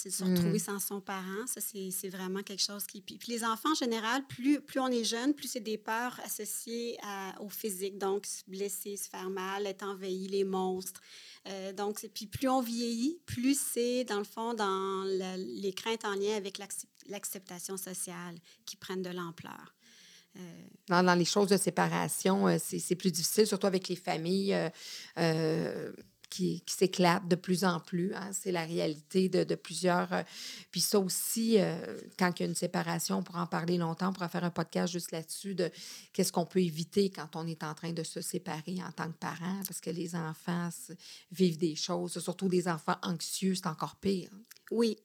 retrouver 0.48 0.58
Mm. 0.58 0.78
sans 0.78 0.80
son 0.80 1.00
parent. 1.00 1.46
Ça, 1.46 1.60
c'est 1.60 2.08
vraiment 2.08 2.42
quelque 2.42 2.62
chose 2.62 2.86
qui. 2.86 3.00
Puis, 3.00 3.18
les 3.28 3.44
enfants, 3.44 3.72
en 3.72 3.74
général, 3.74 4.26
plus, 4.26 4.60
plus 4.60 4.80
on 4.80 4.88
est 4.88 5.04
jeune, 5.04 5.34
plus 5.34 5.48
c'est 5.48 5.60
des 5.60 5.78
peurs 5.78 6.18
associées 6.24 6.96
au 7.40 7.48
physique. 7.48 7.98
Donc, 7.98 8.26
se 8.26 8.42
blesser, 8.46 8.96
se 8.96 9.08
faire 9.08 9.30
mal, 9.30 9.66
être 9.66 9.84
envahi, 9.84 10.28
les 10.28 10.44
monstres. 10.44 11.00
Euh, 11.46 11.72
donc, 11.72 12.06
puis 12.14 12.26
plus 12.26 12.48
on 12.48 12.60
vieillit, 12.60 13.18
plus 13.26 13.58
c'est, 13.58 14.04
dans 14.04 14.18
le 14.18 14.24
fond, 14.24 14.54
dans 14.54 15.04
les 15.36 15.72
craintes 15.72 16.04
en 16.04 16.14
lien 16.14 16.36
avec 16.36 16.58
l'acceptation 17.06 17.76
sociale 17.76 18.36
qui 18.64 18.76
prennent 18.76 19.02
de 19.02 19.10
l'ampleur. 19.10 19.74
Euh, 20.36 20.40
dans, 20.88 21.02
dans, 21.02 21.14
les 21.14 21.24
choses 21.24 21.48
de 21.48 21.56
séparation, 21.56 22.48
euh, 22.48 22.58
c'est 22.58 22.94
plus 22.94 23.10
difficile, 23.10 23.46
surtout 23.46 23.66
avec 23.66 23.88
les 23.88 23.96
familles 23.96 24.54
qui, 26.28 26.62
s'éclate 26.66 27.26
de 27.26 27.36
plus 27.36 27.64
en 27.64 27.80
plus. 27.80 28.14
Hein. 28.14 28.30
C'est 28.32 28.52
la 28.52 28.64
réalité 28.64 29.28
de, 29.28 29.44
de 29.44 29.54
plusieurs. 29.54 30.12
Euh, 30.12 30.22
puis 30.70 30.80
ça 30.80 30.98
aussi, 30.98 31.56
euh, 31.58 31.98
quand 32.18 32.32
il 32.38 32.42
y 32.42 32.46
a 32.46 32.48
une 32.48 32.54
séparation, 32.54 33.18
on 33.18 33.22
pourra 33.22 33.42
en 33.42 33.46
parler 33.46 33.78
longtemps, 33.78 34.10
on 34.10 34.12
pourra 34.12 34.28
faire 34.28 34.44
un 34.44 34.50
podcast 34.50 34.92
juste 34.92 35.12
là-dessus 35.12 35.54
de 35.54 35.70
qu'est-ce 36.12 36.32
qu'on 36.32 36.46
peut 36.46 36.60
éviter 36.60 37.10
quand 37.10 37.36
on 37.36 37.46
est 37.46 37.62
en 37.64 37.74
train 37.74 37.92
de 37.92 38.02
se 38.02 38.20
séparer 38.20 38.76
en 38.86 38.92
tant 38.92 39.10
que 39.10 39.18
parent, 39.18 39.60
parce 39.66 39.80
que 39.80 39.90
les 39.90 40.14
enfants 40.14 40.68
vivent 41.32 41.58
des 41.58 41.74
choses, 41.74 42.18
surtout 42.18 42.48
des 42.48 42.68
enfants 42.68 42.96
anxieux, 43.02 43.54
c'est 43.54 43.66
encore 43.66 43.96
pire. 43.96 44.30
Oui, 44.70 44.98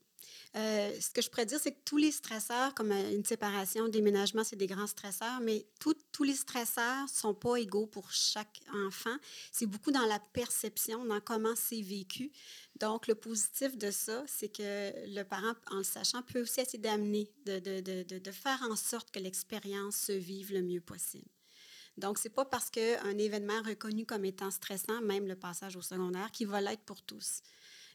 euh, 0.55 0.99
ce 0.99 1.09
que 1.09 1.21
je 1.21 1.29
pourrais 1.29 1.47
dire, 1.47 1.59
c'est 1.59 1.71
que 1.71 1.83
tous 1.83 1.97
les 1.97 2.11
stresseurs, 2.11 2.75
comme 2.75 2.91
euh, 2.91 3.11
une 3.11 3.25
séparation, 3.25 3.87
déménagement, 3.87 4.43
c'est 4.43 4.55
des 4.55 4.67
grands 4.67 4.87
stresseurs, 4.87 5.39
mais 5.41 5.65
tous 5.79 6.23
les 6.23 6.35
stresseurs 6.35 7.03
ne 7.03 7.07
sont 7.07 7.33
pas 7.33 7.57
égaux 7.57 7.87
pour 7.87 8.11
chaque 8.11 8.61
enfant. 8.85 9.15
C'est 9.51 9.65
beaucoup 9.65 9.91
dans 9.91 10.05
la 10.05 10.19
perception, 10.19 11.05
dans 11.05 11.19
comment 11.21 11.55
c'est 11.55 11.81
vécu. 11.81 12.31
Donc, 12.79 13.07
le 13.07 13.15
positif 13.15 13.77
de 13.77 13.89
ça, 13.89 14.23
c'est 14.27 14.49
que 14.49 14.91
le 15.15 15.23
parent, 15.23 15.53
en 15.71 15.77
le 15.77 15.83
sachant, 15.83 16.21
peut 16.21 16.41
aussi 16.41 16.61
essayer 16.61 16.79
d'amener, 16.79 17.31
de, 17.45 17.57
de, 17.59 18.03
de, 18.03 18.19
de 18.19 18.31
faire 18.31 18.61
en 18.69 18.75
sorte 18.75 19.09
que 19.09 19.19
l'expérience 19.19 19.95
se 19.95 20.11
vive 20.11 20.53
le 20.53 20.61
mieux 20.61 20.81
possible. 20.81 21.29
Donc, 21.97 22.17
ce 22.17 22.27
n'est 22.27 22.33
pas 22.33 22.45
parce 22.45 22.69
qu'un 22.69 23.17
événement 23.17 23.61
reconnu 23.63 24.05
comme 24.05 24.25
étant 24.25 24.51
stressant, 24.51 25.01
même 25.01 25.27
le 25.27 25.35
passage 25.35 25.75
au 25.75 25.81
secondaire, 25.81 26.31
qu'il 26.31 26.47
va 26.47 26.61
l'être 26.61 26.83
pour 26.83 27.01
tous. 27.01 27.41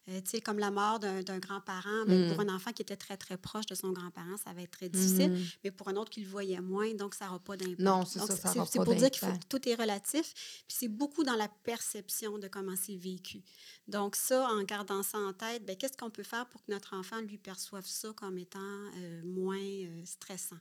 Euh, 0.09 0.21
tu 0.23 0.31
sais, 0.31 0.41
comme 0.41 0.59
la 0.59 0.71
mort 0.71 0.99
d'un 0.99 1.39
grand-parent, 1.39 2.05
ben, 2.07 2.29
pour 2.29 2.43
mm. 2.43 2.49
un 2.49 2.55
enfant 2.55 2.73
qui 2.73 2.83
était 2.83 2.97
très, 2.97 3.17
très 3.17 3.37
proche 3.37 3.67
de 3.67 3.75
son 3.75 3.93
grand-parent, 3.93 4.37
ça 4.43 4.53
va 4.53 4.63
être 4.63 4.71
très 4.71 4.89
difficile, 4.89 5.33
mm. 5.33 5.45
mais 5.65 5.71
pour 5.71 5.89
un 5.89 5.97
autre 5.97 6.11
qui 6.11 6.21
le 6.21 6.29
voyait 6.29 6.61
moins, 6.61 6.95
donc 6.95 7.15
ça 7.15 7.27
n'aura 7.27 7.39
pas 7.39 7.57
d'impact. 7.57 7.81
Non, 7.81 8.05
c'est 8.07 8.21
ça, 8.21 8.37
ça 8.37 8.65
C'est 8.67 8.83
pour 8.83 8.95
dire 8.95 9.11
que 9.11 9.27
tout 9.49 9.69
est 9.69 9.75
relatif, 9.75 10.63
puis 10.67 10.77
c'est 10.79 10.89
beaucoup 10.89 11.25
dans 11.25 11.37
la 11.37 11.49
perception 11.49 12.39
de 12.39 12.49
comment 12.49 12.75
c'est 12.77 12.97
vécu. 12.97 13.43
Donc 13.87 14.17
ça, 14.17 14.49
en 14.49 14.63
gardant 14.63 15.03
ça 15.03 15.19
en 15.19 15.33
tête, 15.33 15.67
ben, 15.67 15.77
qu'est-ce 15.77 15.97
qu'on 15.97 16.11
peut 16.11 16.23
faire 16.23 16.47
pour 16.47 16.65
que 16.65 16.73
notre 16.73 16.95
enfant 16.95 17.21
lui 17.21 17.37
perçoive 17.37 17.87
ça 17.87 18.13
comme 18.17 18.39
étant 18.39 18.59
euh, 18.61 19.23
moins 19.25 19.59
euh, 19.59 20.03
stressant? 20.05 20.59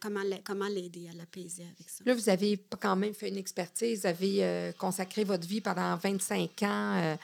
Comment, 0.00 0.20
comment 0.44 0.68
l'aider 0.68 1.08
à 1.12 1.16
l'apaiser 1.16 1.62
avec 1.62 1.88
ça? 1.88 2.04
Là, 2.06 2.14
vous 2.14 2.28
avez 2.28 2.58
quand 2.80 2.96
même 2.96 3.14
fait 3.14 3.28
une 3.28 3.36
expertise, 3.36 4.00
vous 4.00 4.06
avez 4.06 4.72
consacré 4.78 5.24
votre 5.24 5.46
vie 5.46 5.60
pendant 5.60 5.96
25 5.96 6.62
ans 6.62 7.16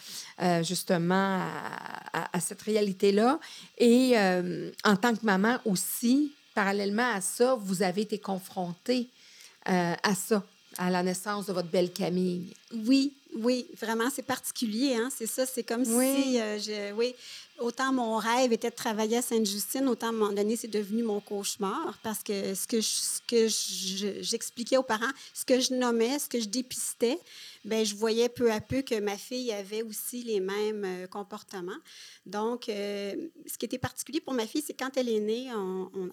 justement 0.62 1.46
à, 2.12 2.40
cette 2.40 2.62
réalité-là. 2.62 3.40
Et 3.78 4.14
en 4.84 4.96
tant 4.96 5.14
que 5.14 5.24
maman 5.24 5.58
aussi, 5.64 6.32
parallèlement 6.54 7.12
à 7.14 7.20
ça, 7.20 7.54
vous 7.54 7.82
avez 7.82 8.02
été 8.02 8.18
confrontée 8.18 9.08
à 9.64 10.14
ça, 10.14 10.44
à 10.78 10.90
la 10.90 11.02
naissance 11.02 11.46
de 11.46 11.52
votre 11.52 11.68
belle 11.68 11.92
Camille. 11.92 12.54
Oui, 12.72 13.14
oui, 13.36 13.66
vraiment, 13.80 14.10
c'est 14.10 14.22
particulier. 14.22 14.96
Hein? 14.96 15.08
C'est 15.14 15.26
ça, 15.26 15.46
c'est 15.46 15.62
comme 15.62 15.84
si, 15.84 16.36
je, 16.36 16.92
oui, 16.92 17.14
autant 17.60 17.92
mon 17.92 18.16
rêve 18.16 18.52
était 18.52 18.70
de 18.70 18.74
travailler 18.74 19.18
à 19.18 19.22
Sainte-Justine, 19.22 19.86
autant 19.88 20.06
à 20.06 20.08
un 20.10 20.12
moment 20.12 20.32
donné, 20.32 20.56
c'est 20.56 20.68
devenu 20.68 21.02
mon 21.02 21.20
cauchemar 21.20 21.98
parce 22.02 22.22
que 22.22 22.54
ce 22.54 22.66
que, 22.66 24.20
j'expliquais 24.22 24.76
aux 24.76 24.82
parents, 24.82 25.10
ce 25.34 25.44
que 25.44 25.60
je 25.60 25.74
nommais, 25.74 26.18
ce 26.18 26.28
que 26.28 26.40
je 26.40 26.48
dépistais, 26.48 27.18
ben 27.64 27.84
je 27.84 27.94
voyais 27.94 28.28
peu 28.28 28.50
à 28.50 28.60
peu 28.60 28.82
que 28.82 28.98
ma 29.00 29.16
fille 29.16 29.52
avait 29.52 29.82
aussi 29.82 30.22
les 30.22 30.40
mêmes 30.40 30.84
euh, 30.84 31.06
comportements. 31.06 31.72
Donc, 32.24 32.68
euh, 32.68 33.14
ce 33.46 33.58
qui 33.58 33.66
était 33.66 33.78
particulier 33.78 34.20
pour 34.20 34.32
ma 34.32 34.46
fille, 34.46 34.62
c'est 34.62 34.74
quand 34.74 34.96
elle 34.96 35.08
est 35.08 35.20
née, 35.20 35.48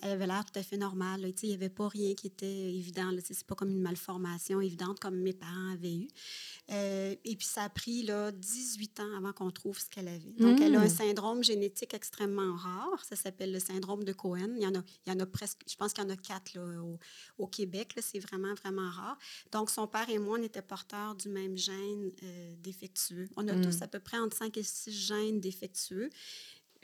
elle 0.01 0.11
avait 0.11 0.27
l'air 0.27 0.43
tout 0.45 0.59
à 0.59 0.63
fait 0.63 0.77
normale. 0.77 1.31
Il 1.41 1.49
n'y 1.49 1.55
avait 1.55 1.69
pas 1.69 1.87
rien 1.87 2.13
qui 2.15 2.27
était 2.27 2.45
évident. 2.45 3.11
Ce 3.23 3.33
n'est 3.33 3.39
pas 3.47 3.55
comme 3.55 3.69
une 3.69 3.81
malformation 3.81 4.59
évidente 4.59 4.99
comme 4.99 5.15
mes 5.15 5.33
parents 5.33 5.73
avaient 5.73 5.95
eu. 5.95 6.07
Euh, 6.71 7.15
et 7.23 7.35
puis, 7.35 7.47
ça 7.47 7.63
a 7.63 7.69
pris 7.69 8.03
là, 8.03 8.31
18 8.31 8.99
ans 8.99 9.17
avant 9.17 9.31
qu'on 9.31 9.51
trouve 9.51 9.79
ce 9.79 9.89
qu'elle 9.89 10.09
avait. 10.09 10.33
Donc, 10.37 10.59
elle 10.59 10.75
a 10.75 10.81
un 10.81 10.85
mmh. 10.85 10.89
syndrome 10.89 11.43
génétique 11.43 11.93
extrêmement 11.93 12.55
rare. 12.55 13.03
Ça 13.05 13.15
s'appelle 13.15 13.53
le 13.53 13.59
syndrome 13.59 14.03
de 14.03 14.11
Cohen. 14.11 14.53
Il 14.57 14.63
y 14.63 14.67
en 14.67 14.75
a, 14.75 14.83
il 15.05 15.13
y 15.13 15.15
en 15.15 15.19
a 15.19 15.25
presque, 15.25 15.61
je 15.69 15.75
pense 15.75 15.93
qu'il 15.93 16.03
y 16.03 16.07
en 16.07 16.09
a 16.09 16.17
quatre 16.17 16.55
là, 16.55 16.81
au, 16.81 16.99
au, 17.37 17.47
Québec. 17.47 17.93
C'est 18.01 18.19
vraiment, 18.19 18.53
vraiment 18.55 18.89
rare. 18.89 19.17
Donc, 19.51 19.69
son 19.69 19.87
père 19.87 20.09
et 20.09 20.19
moi, 20.19 20.37
on 20.39 20.43
était 20.43 20.61
porteurs 20.61 21.15
du 21.15 21.29
même 21.29 21.57
gène 21.57 22.11
euh, 22.23 22.55
défectueux. 22.59 23.29
On 23.37 23.47
a 23.47 23.53
tous 23.53 23.79
mmh. 23.79 23.83
à 23.83 23.87
peu 23.87 23.99
près 23.99 24.17
entre 24.17 24.35
5 24.35 24.57
et 24.57 24.63
6 24.63 24.91
gènes 24.91 25.39
défectueux. 25.39 26.09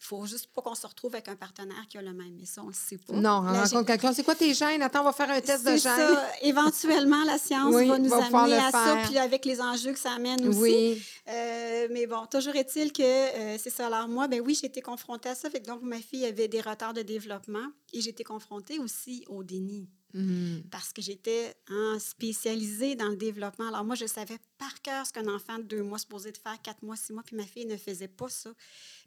Il 0.03 0.05
faut 0.05 0.25
juste 0.25 0.47
pas 0.47 0.61
qu'on 0.61 0.75
se 0.75 0.85
retrouve 0.85 1.13
avec 1.13 1.29
un 1.29 1.37
partenaire 1.37 1.87
qui 1.87 1.97
a 1.97 2.01
le 2.01 2.11
même. 2.11 2.35
Mais 2.37 2.45
ça, 2.45 2.61
on 2.61 2.65
ne 2.65 2.71
le 2.71 2.75
sait 2.75 2.97
pas. 2.97 3.13
Non, 3.13 3.41
on 3.47 3.53
rencontre 3.53 3.85
quelqu'un. 3.85 4.11
C'est 4.11 4.23
quoi 4.23 4.35
tes 4.35 4.53
gènes? 4.53 4.81
Attends, 4.81 4.99
on 4.99 5.05
va 5.05 5.13
faire 5.13 5.29
un 5.29 5.39
test 5.39 5.63
de 5.63 5.77
gènes. 5.77 5.79
Ça. 5.79 6.31
Éventuellement, 6.41 7.23
la 7.23 7.37
science 7.37 7.73
va 7.73 7.97
nous 7.97 8.13
amener 8.13 8.57
à 8.57 8.69
ça, 8.69 8.97
puis 9.05 9.17
avec 9.17 9.45
les 9.45 9.61
enjeux 9.61 9.93
que 9.93 9.99
ça 9.99 10.11
amène 10.11 10.45
aussi. 10.45 10.59
Oui. 10.59 11.01
Euh, 11.29 11.87
mais 11.89 12.05
bon, 12.05 12.25
toujours 12.25 12.55
est-il 12.57 12.91
que 12.91 13.01
euh, 13.01 13.57
c'est 13.57 13.69
ça. 13.69 13.87
Alors, 13.87 14.09
moi, 14.09 14.27
ben 14.27 14.41
oui, 14.41 14.57
j'ai 14.59 14.67
été 14.67 14.81
confrontée 14.81 15.29
à 15.29 15.35
ça. 15.35 15.49
Fait 15.49 15.61
donc, 15.61 15.81
ma 15.81 15.99
fille 15.99 16.25
avait 16.25 16.49
des 16.49 16.59
retards 16.59 16.93
de 16.93 17.01
développement 17.01 17.67
et 17.93 17.99
été 17.99 18.25
confrontée 18.25 18.79
aussi 18.79 19.23
au 19.29 19.41
déni. 19.41 19.87
Mm. 20.13 20.61
Parce 20.69 20.93
que 20.93 21.01
j'étais 21.01 21.55
hein, 21.69 21.97
spécialisée 21.99 22.95
dans 22.95 23.09
le 23.09 23.15
développement. 23.15 23.67
Alors, 23.69 23.83
moi, 23.83 23.95
je 23.95 24.05
savais 24.05 24.37
par 24.57 24.81
cœur 24.81 25.05
ce 25.05 25.13
qu'un 25.13 25.27
enfant 25.27 25.57
de 25.57 25.63
deux 25.63 25.81
mois 25.81 25.97
se 25.97 26.05
posait 26.05 26.31
de 26.31 26.37
faire, 26.37 26.61
quatre 26.61 26.83
mois, 26.83 26.95
six 26.95 27.13
mois, 27.13 27.23
puis 27.23 27.35
ma 27.35 27.45
fille 27.45 27.65
ne 27.65 27.77
faisait 27.77 28.07
pas 28.07 28.29
ça. 28.29 28.51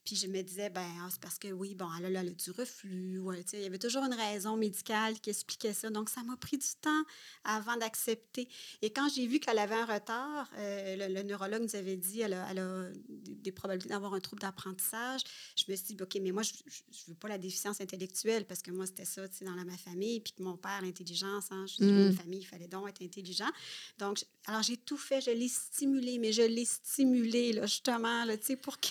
Puis 0.06 0.14
je 0.14 0.28
me 0.28 0.40
disais, 0.40 0.70
ben 0.70 0.86
ah, 1.00 1.08
c'est 1.10 1.20
parce 1.20 1.36
que 1.36 1.48
oui, 1.48 1.74
bon, 1.74 1.88
elle 1.98 2.16
a, 2.16 2.20
elle 2.20 2.28
a 2.28 2.30
du 2.30 2.50
reflux. 2.52 3.18
Ouais, 3.18 3.44
il 3.52 3.62
y 3.62 3.66
avait 3.66 3.78
toujours 3.78 4.04
une 4.04 4.14
raison 4.14 4.56
médicale 4.56 5.18
qui 5.18 5.30
expliquait 5.30 5.72
ça. 5.72 5.90
Donc, 5.90 6.10
ça 6.10 6.22
m'a 6.22 6.36
pris 6.36 6.58
du 6.58 6.66
temps 6.80 7.02
avant 7.42 7.76
d'accepter. 7.76 8.48
Et 8.82 8.92
quand 8.92 9.08
j'ai 9.12 9.26
vu 9.26 9.40
qu'elle 9.40 9.58
avait 9.58 9.74
un 9.74 9.84
retard, 9.84 10.48
euh, 10.58 11.08
le, 11.08 11.22
neurologue 11.24 11.62
nous 11.62 11.74
avait 11.74 11.96
dit, 11.96 12.20
elle 12.20 12.34
a, 12.34 12.46
elle 12.48 12.60
a 12.60 12.84
des, 13.08 13.50
probabilités 13.50 13.88
d'avoir 13.88 14.14
un 14.14 14.20
trouble 14.20 14.42
d'apprentissage. 14.42 15.22
Je 15.56 15.64
me 15.68 15.74
suis 15.74 15.96
dit, 15.96 16.00
OK, 16.00 16.16
mais 16.22 16.30
moi, 16.30 16.44
je 16.44 16.52
ne 16.52 17.08
veux 17.08 17.18
pas 17.18 17.28
la 17.28 17.38
déficience 17.38 17.80
intellectuelle 17.80 18.46
parce 18.46 18.62
que 18.62 18.70
moi, 18.70 18.86
c'était 18.86 19.04
ça, 19.04 19.28
tu 19.28 19.38
sais, 19.38 19.44
dans 19.44 19.56
ma 19.56 19.76
famille. 19.76 20.20
Puis 20.20 20.34
que 20.34 20.42
mon 20.44 20.56
père, 20.56 20.82
l'intelligence, 20.82 21.46
hein, 21.50 21.64
je 21.66 21.74
suis 21.74 21.84
une 21.84 22.10
mm. 22.10 22.12
famille, 22.12 22.40
il 22.42 22.46
fallait 22.46 22.68
donc 22.68 22.88
être 22.88 23.02
intelligent. 23.02 23.50
Donc, 23.98 24.24
alors, 24.46 24.62
j'ai 24.62 24.76
tout 24.76 24.98
fait, 24.98 25.20
je 25.20 25.32
l'ai 25.32 25.48
stimulé, 25.48 26.20
mais 26.20 26.32
je 26.32 26.42
l'ai 26.42 26.64
stimulé, 26.64 27.54
là, 27.54 27.66
justement, 27.66 28.24
là, 28.24 28.36
tu 28.36 28.44
sais, 28.46 28.56
pour 28.56 28.78
que 28.78 28.86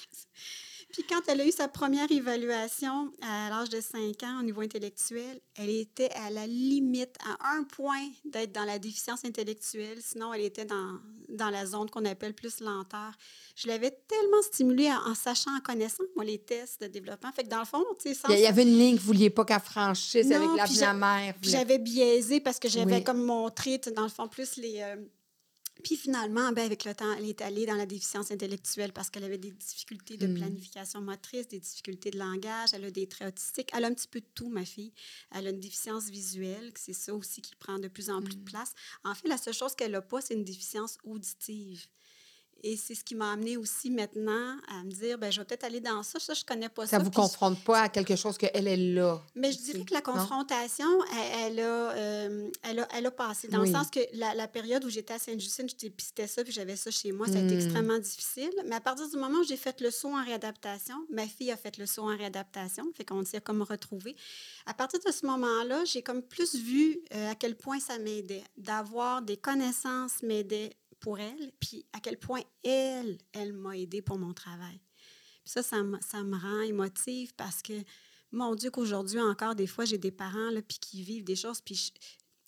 puis 0.95 1.03
quand 1.03 1.19
elle 1.27 1.41
a 1.41 1.45
eu 1.45 1.51
sa 1.51 1.67
première 1.67 2.09
évaluation 2.09 3.11
à 3.21 3.49
l'âge 3.49 3.67
de 3.67 3.81
5 3.81 4.23
ans 4.23 4.39
au 4.39 4.43
niveau 4.43 4.61
intellectuel, 4.61 5.41
elle 5.57 5.69
était 5.69 6.09
à 6.11 6.29
la 6.29 6.47
limite, 6.47 7.17
à 7.19 7.49
un 7.57 7.63
point 7.63 8.07
d'être 8.23 8.53
dans 8.53 8.63
la 8.63 8.79
déficience 8.79 9.25
intellectuelle. 9.25 9.97
Sinon, 10.01 10.33
elle 10.33 10.45
était 10.45 10.63
dans, 10.63 10.97
dans 11.27 11.49
la 11.49 11.65
zone 11.65 11.89
qu'on 11.89 12.05
appelle 12.05 12.33
plus 12.33 12.61
lenteur. 12.61 13.11
Je 13.57 13.67
l'avais 13.67 13.91
tellement 13.91 14.41
stimulée 14.41 14.89
en, 14.89 15.13
sachant, 15.15 15.53
en 15.57 15.59
connaissant, 15.59 16.05
moi, 16.15 16.23
les 16.23 16.37
tests 16.37 16.83
de 16.83 16.87
développement. 16.87 17.33
Fait 17.33 17.43
que 17.43 17.49
dans 17.49 17.59
le 17.59 17.65
fond, 17.65 17.83
tu 18.01 18.13
sais, 18.13 18.21
Il 18.29 18.39
y 18.39 18.47
avait 18.47 18.63
une 18.63 18.77
ligne 18.77 18.95
que 18.95 19.01
vous 19.01 19.11
ne 19.11 19.17
vouliez 19.17 19.29
pas 19.29 19.43
qu'elle 19.43 19.59
franchisse 19.59 20.31
avec 20.31 20.47
la, 20.55 20.65
la 20.65 20.93
mère. 20.93 21.35
J'avais 21.41 21.77
biaisé 21.77 22.39
parce 22.39 22.57
que 22.57 22.69
j'avais 22.69 23.03
comme 23.03 23.21
montré, 23.21 23.79
dans 23.93 24.03
le 24.03 24.09
fond, 24.09 24.29
plus 24.29 24.55
les... 24.55 24.79
Euh, 24.79 24.95
puis 25.83 25.97
finalement, 25.97 26.51
ben, 26.51 26.65
avec 26.65 26.85
le 26.85 26.95
temps, 26.95 27.11
elle 27.17 27.25
est 27.25 27.41
allée 27.41 27.65
dans 27.65 27.75
la 27.75 27.85
déficience 27.85 28.31
intellectuelle 28.31 28.93
parce 28.93 29.09
qu'elle 29.09 29.23
avait 29.23 29.37
des 29.37 29.51
difficultés 29.51 30.17
de 30.17 30.27
hmm. 30.27 30.35
planification 30.35 31.01
motrice, 31.01 31.47
des 31.47 31.59
difficultés 31.59 32.11
de 32.11 32.17
langage, 32.17 32.69
elle 32.73 32.85
a 32.85 32.91
des 32.91 33.07
traits 33.07 33.33
autistiques. 33.33 33.69
Elle 33.73 33.83
a 33.83 33.87
un 33.87 33.93
petit 33.93 34.07
peu 34.07 34.21
de 34.21 34.25
tout, 34.33 34.49
ma 34.49 34.65
fille. 34.65 34.93
Elle 35.31 35.47
a 35.47 35.49
une 35.49 35.59
déficience 35.59 36.09
visuelle, 36.09 36.71
c'est 36.75 36.93
ça 36.93 37.13
aussi 37.13 37.41
qui 37.41 37.55
prend 37.55 37.77
de 37.77 37.87
plus 37.87 38.09
en 38.09 38.21
plus 38.21 38.35
de 38.35 38.41
hmm. 38.41 38.45
place. 38.45 38.73
En 39.03 39.13
fait, 39.13 39.27
la 39.27 39.37
seule 39.37 39.53
chose 39.53 39.75
qu'elle 39.75 39.91
n'a 39.91 40.01
pas, 40.01 40.21
c'est 40.21 40.33
une 40.33 40.45
déficience 40.45 40.97
auditive. 41.03 41.85
Et 42.67 42.77
c'est 42.77 42.95
ce 42.95 43.03
qui 43.03 43.13
m'a 43.13 43.31
amené 43.31 43.57
aussi 43.57 43.91
maintenant 43.91 44.57
à 44.67 44.83
me 44.83 44.89
dire, 44.89 45.19
ben, 45.19 45.31
je 45.31 45.39
vais 45.39 45.45
peut-être 45.45 45.65
aller 45.65 45.81
dans 45.81 46.01
ça. 46.01 46.17
Ça, 46.19 46.33
je 46.33 46.43
connais 46.43 46.67
pas 46.67 46.87
ça. 46.87 46.97
Ça 46.97 46.97
ne 46.97 47.03
vous 47.03 47.11
confronte 47.11 47.63
pas 47.63 47.81
à 47.81 47.89
quelque 47.89 48.15
chose 48.15 48.39
qu'elle 48.39 48.67
est 48.67 48.75
là. 48.75 49.21
Mais 49.35 49.51
je 49.51 49.59
dirais 49.59 49.85
que 49.85 49.93
la 49.93 50.01
confrontation, 50.01 50.87
elle, 51.43 51.59
a, 51.59 51.63
euh, 51.63 52.49
elle, 52.63 52.79
a, 52.79 52.87
elle, 52.91 53.05
a, 53.05 53.11
passé. 53.11 53.49
Dans 53.49 53.59
le 53.59 53.71
sens 53.71 53.91
que 53.91 53.99
la, 54.13 54.47
période 54.47 54.83
où 54.83 54.89
j'étais 54.89 55.13
à 55.13 55.19
Sainte-Justine, 55.19 55.69
je 55.69 55.75
dépistais 55.75 56.25
ça, 56.25 56.43
puis 56.43 56.51
j'avais 56.51 56.75
ça 56.75 56.89
chez 56.89 57.11
moi, 57.11 57.27
ça 57.27 57.33
a 57.33 57.41
été 57.43 57.53
hmm. 57.53 57.59
extrêmement 57.59 57.99
difficile. 57.99 58.49
Mais 58.65 58.77
à 58.77 58.81
partir 58.81 59.07
du 59.07 59.17
moment 59.17 59.37
où 59.41 59.43
j'ai 59.43 59.57
fait 59.57 59.79
le 59.79 59.91
saut 59.91 60.09
en 60.09 60.25
réadaptation, 60.25 60.95
ma 61.11 61.27
fille 61.27 61.51
a 61.51 61.57
fait 61.57 61.77
le 61.77 61.85
saut 61.85 62.01
en 62.01 62.17
réadaptation, 62.17 62.91
fait 62.95 63.05
qu'on 63.05 63.23
s'est 63.25 63.41
comme 63.41 63.61
retrouvé. 63.61 64.15
À 64.65 64.73
partir 64.73 64.99
de 65.05 65.11
ce 65.11 65.23
moment-là, 65.27 65.85
j'ai 65.85 66.01
comme 66.01 66.23
plus 66.23 66.55
vu 66.55 66.99
euh, 67.13 67.29
à 67.29 67.35
quel 67.35 67.57
point 67.57 67.79
ça 67.79 67.99
m'aidait. 67.99 68.43
D'avoir 68.57 69.21
des 69.21 69.37
connaissances 69.37 70.23
m'aidait 70.23 70.71
pour 70.99 71.19
elle, 71.19 71.51
puis 71.59 71.85
à 71.93 71.99
quel 71.99 72.17
point 72.17 72.41
elle, 72.63 73.17
elle 73.33 73.53
m'a 73.53 73.77
aidé 73.77 74.01
pour 74.01 74.17
mon 74.17 74.33
travail. 74.33 74.79
ça, 75.45 75.61
ça, 75.61 75.83
ça, 76.01 76.23
me 76.23 76.37
rend 76.37 76.61
émotive 76.61 77.33
parce 77.35 77.61
que, 77.61 77.73
mon 78.31 78.55
Dieu, 78.55 78.71
qu'aujourd'hui 78.71 79.19
encore, 79.19 79.55
des 79.55 79.67
fois, 79.67 79.85
j'ai 79.85 79.97
des 79.97 80.11
parents 80.11 80.49
là, 80.49 80.61
puis 80.61 80.79
qui 80.79 81.03
vivent 81.03 81.23
des 81.23 81.35
choses, 81.35 81.61
puis 81.61 81.93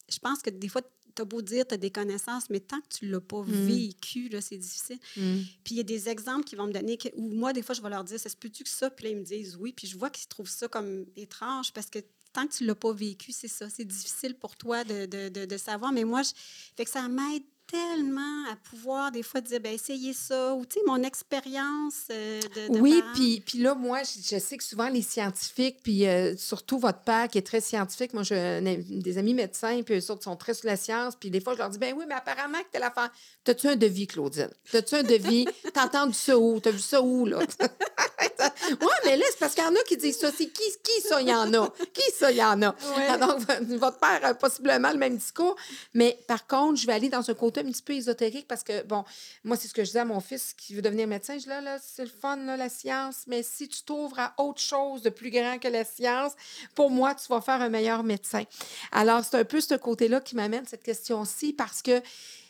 je, 0.09 0.19
pense 0.19 0.41
que 0.41 0.49
des 0.49 0.67
fois, 0.67 0.81
tu 1.15 1.21
as 1.21 1.25
beau 1.25 1.41
dire, 1.41 1.67
tu 1.67 1.75
as 1.75 1.77
des 1.77 1.91
connaissances, 1.91 2.49
mais 2.49 2.59
tant 2.59 2.79
que 2.81 2.87
tu 2.89 3.05
ne 3.05 3.11
l'as 3.11 3.21
pas 3.21 3.41
mmh. 3.41 3.67
vécu, 3.67 4.29
c'est 4.41 4.57
difficile. 4.57 4.99
Mmh. 5.15 5.37
Puis 5.63 5.75
il 5.75 5.77
y 5.77 5.79
a 5.79 5.83
des 5.83 6.09
exemples 6.09 6.43
qui 6.43 6.55
vont 6.55 6.67
me 6.67 6.73
donner, 6.73 6.97
que, 6.97 7.09
ou 7.15 7.29
moi, 7.29 7.53
des 7.53 7.61
fois, 7.61 7.75
je 7.75 7.81
vais 7.81 7.89
leur 7.89 8.03
dire, 8.03 8.19
ça 8.19 8.29
se 8.29 8.35
peut-tu 8.35 8.63
que 8.63 8.69
ça? 8.69 8.89
Puis 8.89 9.05
là, 9.05 9.11
ils 9.11 9.17
me 9.17 9.23
disent 9.23 9.55
oui. 9.55 9.73
Puis 9.73 9.87
je 9.87 9.97
vois 9.97 10.09
qu'ils 10.09 10.27
trouvent 10.27 10.49
ça 10.49 10.67
comme 10.67 11.05
étrange 11.15 11.73
parce 11.73 11.89
que 11.89 11.99
tant 12.33 12.45
que 12.47 12.53
tu 12.53 12.63
ne 12.63 12.67
l'as 12.67 12.75
pas 12.75 12.93
vécu, 12.93 13.31
c'est 13.31 13.47
ça. 13.47 13.69
C'est 13.69 13.85
difficile 13.85 14.35
pour 14.35 14.55
toi 14.55 14.83
de, 14.83 15.05
de, 15.05 15.29
de, 15.29 15.45
de 15.45 15.57
savoir. 15.57 15.91
Mais 15.91 16.03
moi, 16.03 16.21
je, 16.21 16.31
fait 16.75 16.85
que 16.85 16.91
ça 16.91 17.07
m'aide 17.07 17.43
tellement 17.67 18.45
à 18.51 18.55
pouvoir 18.55 19.11
des 19.11 19.23
fois 19.23 19.41
dire, 19.41 19.59
ben 19.59 19.73
essayez 19.73 20.13
ça, 20.13 20.53
ou 20.53 20.65
tu 20.65 20.79
sais, 20.79 20.85
mon 20.85 21.03
expérience 21.03 22.05
euh, 22.11 22.39
de, 22.69 22.79
Oui, 22.79 23.03
puis, 23.13 23.43
puis 23.45 23.59
là, 23.59 23.75
moi, 23.75 23.99
je, 24.03 24.39
sais 24.39 24.57
que 24.57 24.63
souvent 24.63 24.87
les 24.87 25.01
scientifiques, 25.01 25.79
puis 25.83 26.07
euh, 26.07 26.35
surtout 26.37 26.79
votre 26.79 27.01
père 27.01 27.27
qui 27.27 27.37
est 27.37 27.45
très 27.45 27.61
scientifique, 27.61 28.13
moi, 28.13 28.23
j'ai 28.23 28.61
des 28.61 29.17
amis 29.17 29.33
médecins, 29.33 29.81
puis 29.83 29.95
eux 29.95 30.11
autres 30.11 30.23
sont 30.23 30.35
très 30.35 30.53
sur 30.53 30.67
la 30.67 30.77
science, 30.77 31.15
puis 31.15 31.29
des 31.29 31.41
fois, 31.41 31.53
je 31.53 31.59
leur 31.59 31.69
dis, 31.69 31.77
ben 31.77 31.93
oui, 31.97 32.05
mais 32.07 32.15
apparemment 32.15 32.59
que 32.59 32.71
t'es 32.71 32.79
la 32.79 32.91
femme. 32.91 33.09
T'as-tu 33.43 33.67
un 33.67 33.75
devis, 33.75 34.07
Claudine? 34.07 34.49
T'as-tu 34.71 34.95
un 34.95 35.03
devis? 35.03 35.47
T'as 35.73 35.85
entendu 35.85 36.13
ça 36.13 36.37
où? 36.37 36.59
T'as 36.59 36.71
vu 36.71 36.79
ça 36.79 37.01
où, 37.01 37.25
là? 37.25 37.39
oui, 38.69 38.87
mais 39.05 39.17
là, 39.17 39.25
c'est 39.29 39.39
parce 39.39 39.53
qu'il 39.53 39.63
y 39.63 39.67
en 39.67 39.75
a 39.75 39.83
qui 39.83 39.97
disent 39.97 40.19
ça. 40.19 40.31
C'est 40.31 40.47
qui, 40.47 40.63
qui 40.83 41.01
ça, 41.01 41.21
il 41.21 41.27
y 41.27 41.33
en 41.33 41.53
a? 41.53 41.69
Qui 41.93 42.11
ça, 42.11 42.31
il 42.31 42.37
y 42.37 42.43
en 42.43 42.61
a? 42.61 42.75
Donc, 43.17 43.39
votre 43.79 43.99
père 43.99 44.19
a 44.23 44.33
possiblement 44.33 44.91
le 44.91 44.97
même 44.97 45.17
discours. 45.17 45.55
Mais 45.93 46.17
par 46.27 46.47
contre, 46.47 46.79
je 46.79 46.87
vais 46.87 46.93
aller 46.93 47.09
dans 47.09 47.29
un 47.29 47.33
côté 47.33 47.56
un 47.59 47.63
petit 47.63 47.81
peu 47.81 47.93
ésotérique 47.93 48.47
parce 48.47 48.63
que, 48.63 48.83
bon, 48.83 49.03
moi, 49.43 49.55
c'est 49.57 49.67
ce 49.67 49.73
que 49.73 49.83
je 49.83 49.89
disais 49.89 49.99
à 49.99 50.05
mon 50.05 50.19
fils 50.19 50.53
qui 50.53 50.73
veut 50.73 50.81
devenir 50.81 51.07
médecin. 51.07 51.33
Je 51.37 51.43
dis 51.43 51.49
là, 51.49 51.61
là 51.61 51.77
c'est 51.81 52.03
le 52.03 52.09
fun, 52.09 52.37
là, 52.37 52.57
la 52.57 52.69
science, 52.69 53.23
mais 53.27 53.43
si 53.43 53.67
tu 53.67 53.83
t'ouvres 53.83 54.19
à 54.19 54.33
autre 54.37 54.61
chose 54.61 55.01
de 55.01 55.09
plus 55.09 55.29
grand 55.29 55.59
que 55.59 55.67
la 55.67 55.83
science, 55.83 56.33
pour 56.75 56.89
moi, 56.89 57.15
tu 57.15 57.27
vas 57.27 57.41
faire 57.41 57.61
un 57.61 57.69
meilleur 57.69 58.03
médecin. 58.03 58.43
Alors, 58.91 59.23
c'est 59.23 59.37
un 59.37 59.45
peu 59.45 59.61
ce 59.61 59.75
côté-là 59.75 60.21
qui 60.21 60.35
m'amène 60.35 60.65
cette 60.65 60.83
question-ci 60.83 61.53
parce 61.53 61.81
que 61.81 62.01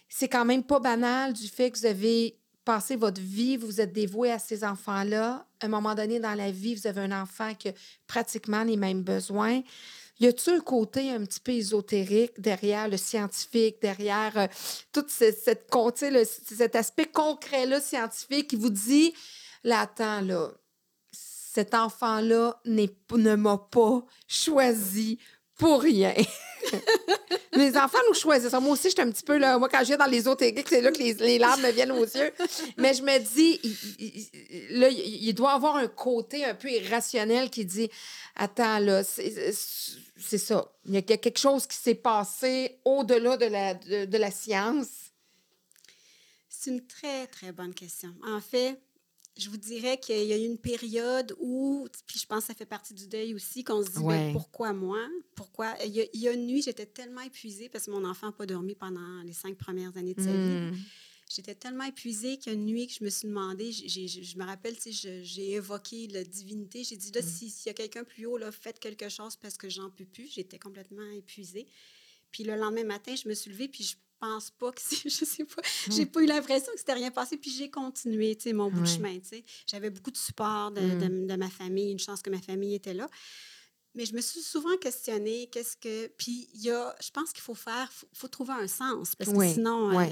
c'est 0.10 0.30
quand 0.30 0.46
même 0.46 0.64
pas 0.64 0.80
banal 0.80 1.34
du 1.34 1.48
fait 1.48 1.72
que 1.72 1.78
vous 1.80 1.86
avez 1.86 2.38
passé 2.68 2.98
votre 2.98 3.22
vie, 3.22 3.56
vous 3.56 3.68
vous 3.68 3.82
êtes 3.82 3.94
dévoué 3.94 4.30
à 4.30 4.40
ces 4.40 4.66
enfants-là. 4.66 5.46
À 5.62 5.66
un 5.66 5.70
moment 5.70 5.96
donné 5.96 6.20
dans 6.20 6.34
la 6.34 6.52
vie, 6.52 6.76
vous 6.76 6.86
avez 6.86 7.00
un 7.00 7.22
enfant 7.22 7.54
qui 7.56 7.70
a 7.70 7.74
pratiquement 8.08 8.64
les 8.64 8.76
mêmes 8.76 9.04
besoins. 9.04 9.62
Y 10.20 10.28
a-t-il 10.28 10.58
un 10.58 10.60
côté 10.60 11.12
un 11.12 11.24
petit 11.26 11.40
peu 11.40 11.52
ésotérique 11.52 12.40
derrière 12.40 12.88
le 12.88 12.98
scientifique, 12.98 13.78
derrière 13.82 14.38
euh, 14.38 14.48
tout 14.92 15.06
cette, 15.08 15.70
cet 16.34 16.76
aspect 16.76 17.06
concret-là 17.06 17.80
scientifique 17.80 18.50
qui 18.50 18.56
vous 18.56 18.72
dit, 18.72 19.14
là, 19.64 19.82
attends, 19.82 20.22
là, 20.22 20.50
cet 21.12 21.74
enfant-là 21.74 22.60
ne 22.66 23.36
m'a 23.36 23.58
pas 23.58 24.04
choisi 24.28 25.20
pour 25.58 25.82
rien? 25.82 26.14
les 27.54 27.78
enfants 27.78 28.00
nous 28.08 28.14
choisissent. 28.14 28.54
Moi 28.54 28.72
aussi, 28.72 28.90
j'étais 28.90 29.02
un 29.02 29.12
petit 29.12 29.24
peu 29.24 29.38
là. 29.38 29.58
Moi, 29.58 29.70
quand 29.70 29.80
je 29.80 29.86
viens 29.86 29.98
dans 29.98 30.06
les 30.06 30.28
autres 30.28 30.44
églises, 30.44 30.66
c'est 30.68 30.82
là 30.82 30.92
que 30.92 30.98
les, 30.98 31.38
larmes 31.38 31.62
me 31.62 31.72
viennent 31.72 31.92
aux 31.92 32.04
yeux. 32.04 32.32
Mais 32.78 32.94
je 32.94 33.02
me 33.04 33.20
dis, 33.20 33.60
il, 34.00 34.80
là, 34.80 34.90
il 34.90 35.34
doit 35.34 35.54
avoir 35.54 35.76
un 35.76 35.88
côté 35.88 36.46
un 36.46 36.56
peu 36.56 36.70
irrationnel 36.70 37.50
qui 37.50 37.66
dit 37.66 37.90
Attends, 38.36 38.80
là, 38.80 39.04
c'est 39.04 40.38
ça. 40.38 40.72
Il 40.86 40.94
y 40.94 40.98
a 40.98 41.02
quelque 41.02 41.40
chose 41.40 41.68
qui 41.68 41.78
s'est 41.78 41.96
passé 41.96 42.80
au-delà 42.86 43.38
de 43.38 43.46
la, 43.46 43.74
de 43.74 44.18
la 44.18 44.32
science. 44.32 44.88
C'est 46.50 46.72
une 46.72 46.86
très, 46.86 47.28
très 47.28 47.52
bonne 47.52 47.74
question. 47.74 48.14
En 48.26 48.42
fait, 48.42 48.80
je 49.38 49.50
vous 49.50 49.58
dirais 49.58 50.00
qu'il 50.00 50.26
y 50.26 50.34
a 50.34 50.38
eu 50.38 50.46
une 50.46 50.58
période 50.58 51.36
où, 51.40 51.88
puis 52.06 52.20
je 52.20 52.26
pense 52.26 52.42
que 52.42 52.48
ça 52.48 52.54
fait 52.54 52.66
partie 52.66 52.94
du 52.94 53.08
deuil 53.08 53.34
aussi, 53.34 53.64
qu'on 53.64 53.84
se 53.84 53.92
dit, 53.92 54.04
ben, 54.04 54.34
pourquoi 54.34 54.74
moi? 54.74 55.00
Pourquoi? 55.36 55.76
Il 55.86 56.10
y, 56.14 56.28
a, 56.28 56.32
une 56.32 56.48
nuit, 56.48 56.62
j'étais 56.62 56.86
tellement 56.86 57.22
épuisée 57.22 57.70
parce 57.70 57.86
que 57.86 57.92
mon 57.92 58.04
enfant 58.04 58.28
n'a 58.28 58.34
pas 58.34 58.46
dormi 58.46 58.76
pendant 58.76 59.22
les 59.24 59.34
cinq 59.34 59.58
premières 59.58 59.96
années 59.98 60.14
de 60.14 60.22
sa 60.22 60.32
vie. 60.32 60.72
Hmm. 60.72 60.76
J'étais 61.30 61.56
tellement 61.56 61.84
épuisée 61.84 62.38
qu'il 62.38 62.54
y 62.54 62.56
a 62.56 62.58
une 62.58 62.66
nuit 62.66 62.88
que 62.88 62.94
je 62.94 63.04
me 63.04 63.10
suis 63.10 63.28
demandé, 63.28 63.72
je 63.72 64.38
me 64.38 64.46
rappelle, 64.46 64.76
j'ai 64.86 65.52
évoqué 65.52 66.08
la 66.08 66.24
divinité. 66.24 66.84
J'ai 66.84 66.96
dit, 66.96 67.12
là, 67.12 67.22
hmm. 67.22 67.26
s'il 67.26 67.68
y 67.68 67.70
a 67.70 67.74
quelqu'un 67.74 68.04
plus 68.04 68.26
haut, 68.26 68.38
là, 68.38 68.52
faites 68.52 68.80
quelque 68.80 69.10
chose 69.10 69.36
parce 69.36 69.58
que 69.58 69.70
j'en 69.70 69.90
peux 69.90 70.06
plus. 70.06 70.32
J'étais 70.32 70.60
complètement 70.60 71.10
épuisée. 71.12 71.68
Puis 72.32 72.44
le 72.44 72.56
lendemain 72.56 72.84
matin, 72.84 73.16
je 73.16 73.28
me 73.28 73.34
suis 73.34 73.52
levée, 73.52 73.68
puis 73.68 73.84
je 73.84 73.96
pense 74.20 74.52
pas 74.52 74.72
que 74.72 74.82
je 75.06 75.26
sais 75.26 75.46
pas, 75.46 75.62
hmm. 75.62 75.92
j'ai 75.92 76.06
pas 76.06 76.22
eu 76.22 76.26
l'impression 76.26 76.72
que 76.74 76.80
c'était 76.80 76.94
rien 76.94 77.12
passé, 77.12 77.38
puis 77.38 77.52
j'ai 77.52 77.70
continué, 77.70 78.36
tu 78.36 78.44
sais, 78.44 78.54
mon 78.54 78.70
bout 78.70 78.82
de 78.82 78.88
chemin, 78.88 79.20
tu 79.20 79.30
sais. 79.30 79.46
J'avais 79.66 79.90
beaucoup 79.90 80.12
de 80.12 80.18
support 80.18 80.72
de, 80.72 80.82
hmm. 80.82 81.28
de, 81.28 81.36
ma 81.36 81.50
famille, 81.50 81.92
une 81.92 82.00
chance 82.00 82.22
que 82.22 82.30
ma 82.30 82.42
famille 82.42 82.76
était 82.76 82.94
là. 82.94 83.10
Mais 83.96 84.06
je 84.06 84.14
me 84.14 84.22
suis 84.22 84.42
souvent 84.42 84.78
questionnée, 84.78 85.48
qu'est-ce 85.52 85.76
que... 85.76 86.08
Puis 86.18 86.50
il 86.54 86.62
y 86.62 86.70
a, 86.70 86.96
je 87.02 87.10
pense 87.10 87.32
qu'il 87.32 87.42
faut 87.42 87.56
faire, 87.56 87.90
il 88.12 88.18
faut, 88.18 88.28
trouver 88.28 88.54
un 88.54 88.68
sens, 88.68 89.16
parce 89.16 89.32
que 89.32 89.54
sinon... 89.54 90.00
Euh, 90.00 90.06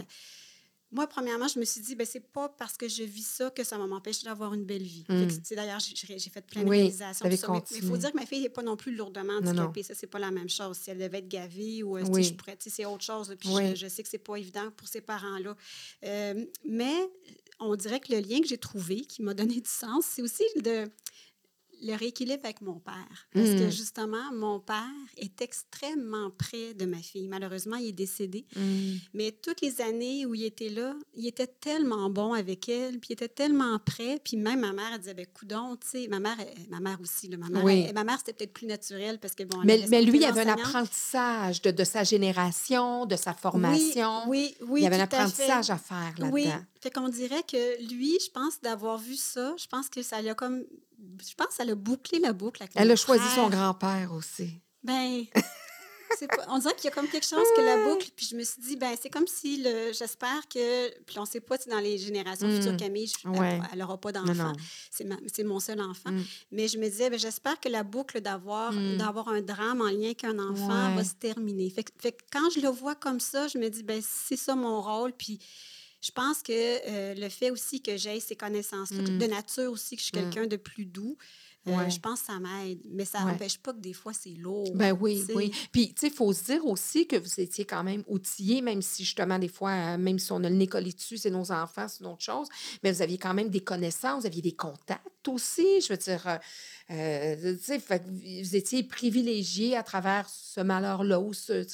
moi, 0.91 1.07
premièrement, 1.07 1.48
je 1.48 1.60
me 1.60 1.66
suis 1.66 1.82
dit, 1.82 1.95
ben, 1.95 2.06
c'est 2.06 2.26
pas 2.32 2.48
parce 2.48 2.78
que 2.78 2.88
je 2.88 3.03
vis 3.03 3.26
ça 3.26 3.49
que 3.49 3.64
ça 3.64 3.78
va 3.78 3.88
m'empêcher 3.88 4.24
d'avoir 4.24 4.53
une 4.53 4.66
belle 4.66 4.84
vie. 4.84 5.03
Mm. 5.10 5.28
D'ailleurs, 5.52 5.80
j'ai 5.80 6.30
fait 6.30 6.45
plein 6.45 6.64
de 6.64 6.70
réalisations. 6.70 7.28
Mais 7.28 7.36
il 7.72 7.82
faut 7.82 7.98
dire 7.98 8.12
que 8.12 8.18
ma 8.18 8.26
fille 8.26 8.41
n'est 8.41 8.49
pas 8.49 8.64
non 8.64 8.78
plus 8.78 8.95
lourdement 8.95 9.34
handicapée. 9.34 9.84
Ça, 9.84 9.94
c'est 9.95 10.07
pas 10.07 10.20
la 10.20 10.32
même 10.32 10.49
chose. 10.49 10.78
Si 10.78 10.91
elle 10.91 10.99
devait 10.99 11.20
être 11.20 11.28
gavée 11.28 11.84
ou 11.84 11.98
euh, 11.98 12.03
je 12.06 12.34
pourrais, 12.34 12.57
c'est 12.60 12.86
autre 12.86 13.03
chose. 13.03 13.36
Puis 13.40 13.49
je, 13.76 13.88
sais 13.88 14.03
que 14.03 14.10
c'est 14.10 14.18
pas 14.18 14.36
évident 14.36 14.70
pour 14.78 14.88
ces 14.88 15.02
parents-là. 15.02 15.56
Euh, 16.06 16.45
mais 16.66 17.10
on 17.60 17.76
dirait 17.76 17.99
que 17.99 18.14
le 18.14 18.20
lien 18.20 18.40
que 18.41 18.48
j'ai 18.48 18.57
trouvé, 18.57 19.02
qui 19.02 19.22
m'a 19.22 19.34
donné 19.34 19.62
du 19.62 19.70
sens, 19.70 20.06
c'est 20.06 20.22
aussi 20.22 20.44
de 20.62 20.88
le 21.82 21.96
rééquilibre 21.96 22.42
avec 22.44 22.62
mon 22.62 22.80
père. 22.80 23.28
Parce 23.34 23.50
que 23.50 23.68
hmm. 23.68 23.72
justement, 23.72 24.34
mon 24.34 24.60
père 24.60 24.84
est 25.18 25.42
extrêmement 25.42 26.30
près 26.32 26.74
de 26.74 26.86
ma 26.86 26.98
fille. 26.98 27.28
Malheureusement, 27.28 27.76
il 27.78 27.90
est 27.90 27.94
décédé. 27.94 28.46
Hmm. 28.56 28.96
Mais 29.14 29.32
toutes 29.32 29.62
les 29.62 29.82
années 29.82 30.26
où 30.26 30.36
il 30.36 30.44
était 30.44 30.70
là, 30.70 30.96
il 31.14 31.28
était 31.28 31.48
tellement 31.48 32.10
bon 32.10 32.34
avec 32.34 32.70
elle, 32.70 33.00
puis 33.00 33.10
il 33.12 33.14
était 33.14 33.28
tellement 33.28 33.80
près. 33.80 34.20
Puis 34.24 34.38
même 34.38 34.62
ma 34.62 34.74
mère, 34.74 34.92
elle 34.94 35.00
disait, 35.00 35.14
ben 35.14 35.26
coudon, 35.34 35.76
tu 35.78 35.88
sais, 35.88 36.08
ma 36.08 36.20
mère, 36.20 36.38
ma 36.70 36.80
mère 36.80 37.00
aussi, 37.02 37.30
ma 37.30 37.50
mère, 37.50 37.94
ma 37.94 38.04
mère 38.04 38.18
c'était 38.20 38.34
peut-être 38.34 38.54
plus 38.54 38.68
naturel 38.68 39.20
parce 39.20 39.36
que 39.36 39.44
bon. 39.44 39.60
Mais, 39.64 39.86
mais 39.90 40.02
lui, 40.02 40.18
il 40.18 40.26
avait 40.26 40.42
un 40.42 40.54
apprentissage 40.54 41.62
de, 41.62 41.72
de, 41.72 41.84
sa 41.84 42.04
génération, 42.04 43.06
de 43.06 43.16
sa 43.16 43.34
formation. 43.34 44.28
Oui, 44.28 44.56
oui, 44.62 44.68
oui. 44.68 44.80
Il 44.82 44.84
y 44.84 44.88
avait 44.88 44.98
un 44.98 45.04
apprentissage 45.04 45.70
à, 45.70 45.78
faire 45.78 46.14
là-dedans. 46.18 46.32
Oui. 46.32 46.48
Fait 46.86 46.91
qu'on 46.91 47.10
dirait 47.10 47.41
que 47.41 47.84
lui, 47.90 48.16
je 48.24 48.30
pense 48.30 48.62
d'avoir 48.62 48.99
vu 48.99 49.16
ça, 49.16 49.56
je 49.57 49.66
pense 49.66 49.90
que 49.90 50.03
ça 50.03 50.22
lui 50.22 50.30
a 50.30 50.36
comme 50.36 50.64
je 51.28 51.34
pense 51.34 51.56
qu'elle 51.57 51.72
a 51.72 51.76
bouclé 51.76 52.20
la 52.20 52.32
boucle. 52.32 52.62
Avec 52.62 52.74
elle 52.76 52.91
a 52.91 52.95
choisi 52.95 53.26
son 53.34 53.49
grand-père 53.49 54.14
aussi. 54.14 54.62
Ben, 54.84 55.24
on 56.48 56.60
dirait 56.60 56.76
qu'il 56.76 56.86
y 56.86 56.88
a 56.90 56.91
comme 56.91 57.07
quelque 57.07 57.26
chose 57.26 57.48
que 57.57 57.62
la 57.62 57.84
boucle. 57.86 58.07
Puis 58.16 58.28
je 58.30 58.36
me 58.36 58.44
suis 58.44 58.62
dit, 58.62 58.76
ben 58.76 58.95
c'est 59.02 59.10
comme 59.10 59.26
si 59.26 59.64
le, 59.64 59.94
j'espère 59.94 60.48
que, 60.48 60.90
puis 61.06 61.18
on 61.18 61.24
ne 61.24 61.28
sait 61.28 61.40
pas 61.40 61.57
si 61.57 61.70
dans 61.70 61.80
les 61.80 61.98
générations 61.98 62.52
futures, 62.52 62.74
hmm. 62.74 62.78
Camille, 62.78 63.12
elle 63.72 63.80
n'aura 63.80 63.99
pas 63.99 64.12
d'enfant. 64.12 64.53
C'est, 64.91 65.44
mon 65.44 65.60
seul 65.60 65.82
enfant. 65.82 66.12
Hmm. 66.12 66.22
Mais 66.52 66.68
je 66.68 66.78
me 66.78 66.88
disais, 66.88 67.10
ben, 67.10 67.18
j'espère 67.18 67.60
que 67.60 67.68
la 67.68 67.82
boucle 67.82 68.22
d'avoir, 68.22 68.74
hmm. 68.74 68.98
d'avoir 68.98 69.30
un 69.30 69.41
drame 69.41 69.82
en 69.82 69.90
lien 69.90 70.06
avec 70.06 70.24
un 70.24 70.38
enfant 70.38 70.94
va 70.94 71.03
se 71.03 71.16
terminer. 71.16 71.72
Fait, 71.72 71.88
fait, 71.98 72.16
quand 72.32 72.48
je 72.52 72.60
le 72.60 72.70
vois 72.70 72.94
comme 72.94 73.20
ça, 73.20 73.48
je 73.48 73.57
me 73.57 73.70
dis, 73.70 73.82
ben 73.82 74.03
c'est 74.07 74.38
ça 74.38 74.53
mon 74.53 74.84
rôle. 74.84 75.14
Puis 75.14 75.40
je 76.06 76.11
pense 76.11 76.44
que 76.44 76.52
euh, 76.52 77.15
le 77.15 77.30
fait 77.30 77.49
aussi 77.49 77.82
que 77.82 77.98
j'ai 77.98 78.19
ces 78.19 78.36
connaissances 78.36 78.91
mm. 78.91 79.18
de 79.18 79.26
nature 79.26 79.72
aussi, 79.72 79.95
que 79.95 80.02
je 80.02 80.07
suis 80.07 80.18
mm. 80.18 80.22
quelqu'un 80.22 80.48
de 80.48 80.57
plus 80.57 80.86
doux, 80.86 81.18
euh, 81.68 81.90
je 81.90 82.00
pense 82.00 82.22
que 82.22 82.28
ça 82.28 82.40
m'aide. 82.40 82.80
Mais 82.92 83.06
ça 83.06 83.22
n'empêche 83.24 83.58
pas 83.58 83.74
que 83.74 83.80
des 83.80 83.94
fois, 83.94 84.14
c'est 84.14 84.30
lourd. 84.30 84.72
Ben 84.76 84.96
oui, 85.00 85.24
oui. 85.34 85.52
Puis, 85.72 85.94
tu 85.94 86.02
sais, 86.02 86.08
il 86.08 86.14
faut 86.14 86.32
se 86.34 86.44
dire 86.44 86.66
aussi 86.66 87.08
que 87.08 87.16
vous 87.16 87.40
étiez 87.40 87.66
quand 87.66 87.84
même 87.84 88.04
outillés, 88.08 88.62
même 88.62 88.82
si 88.82 89.04
justement, 89.04 89.40
des 89.40 89.48
fois, 89.48 89.72
euh, 89.72 89.98
même 89.98 90.20
si 90.20 90.32
on 90.32 90.44
a 90.44 90.50
le 90.50 90.56
nez 90.56 90.68
collé 90.68 90.92
dessus, 90.92 91.18
c'est 91.18 91.32
nos 91.32 91.52
enfants, 91.52 91.88
c'est 91.88 92.02
une 92.02 92.08
autre 92.12 92.24
chose, 92.24 92.48
mais 92.84 92.92
vous 92.92 93.02
aviez 93.02 93.18
quand 93.18 93.34
même 93.34 93.50
des 93.50 93.62
connaissances, 93.62 94.22
vous 94.22 94.28
aviez 94.28 94.42
des 94.42 94.56
contacts 94.56 95.28
aussi. 95.28 95.82
Je 95.82 95.90
veux 95.90 95.98
dire, 95.98 96.40
euh, 96.92 97.56
vous 98.44 98.56
étiez 98.56 98.84
privilégié 98.84 99.76
à 99.76 99.84
travers 99.84 100.30
ce 100.30 100.62
malheur-là 100.62 101.20
ou 101.20 101.34
ce, 101.34 101.66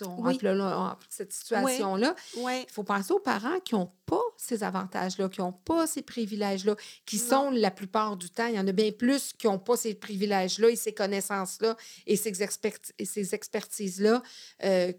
cette 1.09 1.34
situation-là. 1.34 2.15
Il 2.38 2.72
faut 2.72 2.84
penser 2.84 3.11
aux 3.11 3.19
parents 3.19 3.59
qui 3.59 3.76
n'ont 3.76 3.91
pas 4.05 4.22
ces 4.41 4.63
avantages-là, 4.63 5.30
qui 5.30 5.39
n'ont 5.39 5.51
pas 5.53 5.85
ces 5.85 6.01
privilèges-là, 6.01 6.76
qui 7.05 7.19
sont 7.19 7.51
la 7.51 7.69
plupart 7.69 8.18
du 8.18 8.30
temps, 8.30 8.47
il 8.47 8.55
y 8.55 8.59
en 8.59 8.68
a 8.68 8.72
bien 8.72 8.91
plus 8.91 9.34
qui 9.34 9.45
n'ont 9.45 9.59
pas 9.59 9.77
ces 9.77 9.93
privilèges-là 9.93 10.69
et 10.69 10.76
ces 10.76 10.93
connaissances-là 10.93 11.77
et 12.07 12.15
ces, 12.15 12.34
ces 12.34 13.35
expertises-là 13.35 14.23
euh, 14.63 14.93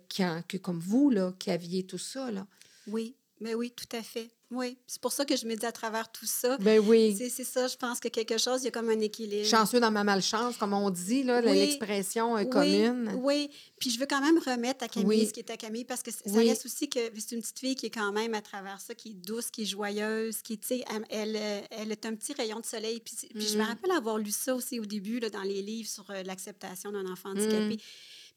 que, 0.48 0.56
comme 0.58 0.78
vous, 0.78 1.10
là, 1.10 1.32
qui 1.40 1.50
aviez 1.50 1.84
tout 1.84 1.98
ça. 1.98 2.30
Là. 2.30 2.46
Oui, 2.86 3.16
mais 3.42 3.54
oui, 3.54 3.72
tout 3.72 3.96
à 3.96 4.02
fait. 4.02 4.30
Oui, 4.52 4.76
c'est 4.86 5.00
pour 5.00 5.12
ça 5.12 5.24
que 5.24 5.34
je 5.34 5.46
me 5.46 5.56
dis 5.56 5.64
à 5.64 5.72
travers 5.72 6.12
tout 6.12 6.26
ça. 6.26 6.58
Ben 6.58 6.78
oui. 6.78 7.16
C'est 7.18 7.44
ça, 7.44 7.68
je 7.68 7.76
pense 7.76 8.00
que 8.00 8.08
quelque 8.08 8.36
chose, 8.36 8.60
il 8.60 8.66
y 8.66 8.68
a 8.68 8.70
comme 8.70 8.90
un 8.90 9.00
équilibre. 9.00 9.46
Chanceux 9.46 9.80
dans 9.80 9.90
ma 9.90 10.04
malchance, 10.04 10.58
comme 10.58 10.74
on 10.74 10.90
dit, 10.90 11.22
là, 11.22 11.40
l'expression 11.40 12.44
commune. 12.46 13.18
Oui, 13.22 13.50
puis 13.80 13.90
je 13.90 13.98
veux 13.98 14.06
quand 14.06 14.20
même 14.20 14.38
remettre 14.38 14.84
à 14.84 14.88
Camille 14.88 15.26
ce 15.26 15.32
qui 15.32 15.40
est 15.40 15.50
à 15.50 15.56
Camille, 15.56 15.84
parce 15.84 16.02
que 16.02 16.10
ça 16.10 16.20
reste 16.26 16.66
aussi 16.66 16.88
que 16.88 17.00
c'est 17.16 17.34
une 17.34 17.40
petite 17.40 17.58
fille 17.58 17.74
qui 17.74 17.86
est 17.86 17.90
quand 17.90 18.12
même 18.12 18.34
à 18.34 18.42
travers 18.42 18.80
ça, 18.80 18.94
qui 18.94 19.10
est 19.10 19.14
douce, 19.14 19.50
qui 19.50 19.62
est 19.62 19.66
joyeuse, 19.66 20.42
qui, 20.42 20.58
tu 20.58 20.68
sais, 20.68 20.84
elle, 21.08 21.38
elle, 21.70 21.90
est 21.90 22.04
un 22.04 22.14
petit 22.14 22.34
rayon 22.34 22.60
de 22.60 22.66
soleil. 22.66 23.00
Puis, 23.00 23.16
je 23.34 23.56
me 23.56 23.64
mm. 23.64 23.66
rappelle 23.66 23.90
avoir 23.92 24.18
lu 24.18 24.30
ça 24.30 24.54
aussi 24.54 24.78
au 24.78 24.84
début, 24.84 25.18
là, 25.18 25.30
dans 25.30 25.42
les 25.42 25.62
livres 25.62 25.88
sur 25.88 26.08
euh, 26.10 26.22
l'acceptation 26.24 26.92
d'un 26.92 27.10
enfant 27.10 27.30
handicapé. 27.30 27.76
Mm. 27.76 27.78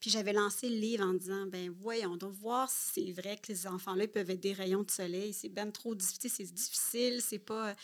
Puis 0.00 0.10
j'avais 0.10 0.32
lancé 0.32 0.68
le 0.68 0.76
livre 0.76 1.04
en 1.04 1.14
disant, 1.14 1.46
ben 1.46 1.70
voyons, 1.70 2.12
on 2.12 2.16
doit 2.16 2.30
voir 2.30 2.70
si 2.70 3.06
c'est 3.06 3.12
vrai 3.12 3.36
que 3.36 3.52
les 3.52 3.66
enfants-là 3.66 4.06
peuvent 4.08 4.30
être 4.30 4.40
des 4.40 4.52
rayons 4.52 4.82
de 4.82 4.90
soleil. 4.90 5.32
C'est 5.32 5.48
bien 5.48 5.70
trop 5.70 5.94
difficile, 5.94 6.30
c'est 6.30 6.52
difficile, 6.52 7.20
c'est 7.22 7.38
pas... 7.38 7.74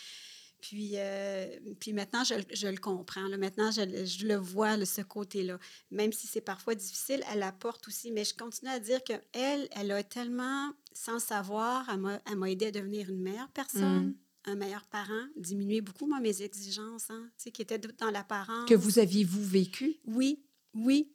Puis, 0.62 0.92
euh, 0.94 1.58
puis 1.80 1.92
maintenant, 1.92 2.22
je, 2.22 2.34
je, 2.52 2.68
le 2.68 2.76
comprends. 2.76 3.26
Là. 3.26 3.36
Maintenant, 3.36 3.72
je, 3.72 4.04
je 4.04 4.26
le 4.26 4.36
vois, 4.36 4.76
de 4.76 4.84
ce 4.84 5.02
côté-là. 5.02 5.58
Même 5.90 6.12
si 6.12 6.28
c'est 6.28 6.40
parfois 6.40 6.76
difficile, 6.76 7.22
elle 7.32 7.42
apporte 7.42 7.88
aussi. 7.88 8.12
Mais 8.12 8.24
je 8.24 8.34
continue 8.34 8.70
à 8.70 8.78
dire 8.78 9.02
qu'elle, 9.02 9.68
elle 9.72 9.90
a 9.90 10.04
tellement, 10.04 10.72
sans 10.92 11.18
savoir, 11.18 11.90
elle 11.90 12.36
m'a 12.36 12.50
aidé 12.50 12.66
à 12.66 12.70
devenir 12.70 13.10
une 13.10 13.20
meilleure 13.20 13.50
personne. 13.50 14.06
Mm. 14.06 14.16
un 14.44 14.54
meilleur 14.54 14.84
parent, 14.86 15.26
diminuer 15.36 15.80
beaucoup 15.80 16.06
moi, 16.06 16.20
mes 16.20 16.42
exigences, 16.42 17.10
hein, 17.10 17.28
qui 17.38 17.62
étaient 17.62 17.78
dans 17.78 18.10
l'apparence. 18.10 18.68
Que 18.68 18.74
vous 18.74 19.00
aviez-vous 19.00 19.44
vécu? 19.44 19.96
Oui, 20.06 20.44
oui, 20.74 21.12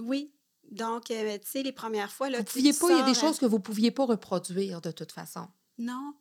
oui. 0.00 0.32
Donc, 0.70 1.10
euh, 1.10 1.38
tu 1.38 1.48
sais, 1.48 1.62
les 1.62 1.72
premières 1.72 2.12
fois... 2.12 2.30
Là, 2.30 2.38
vous 2.38 2.44
pouviez 2.44 2.72
pas, 2.72 2.90
il 2.90 2.96
y 2.98 3.00
a 3.00 3.04
des 3.04 3.14
choses 3.14 3.38
que 3.38 3.46
vous 3.46 3.56
ne 3.56 3.62
pouviez 3.62 3.90
pas 3.90 4.04
reproduire 4.04 4.80
de 4.80 4.90
toute 4.90 5.12
façon. 5.12 5.48
Non, 5.78 6.14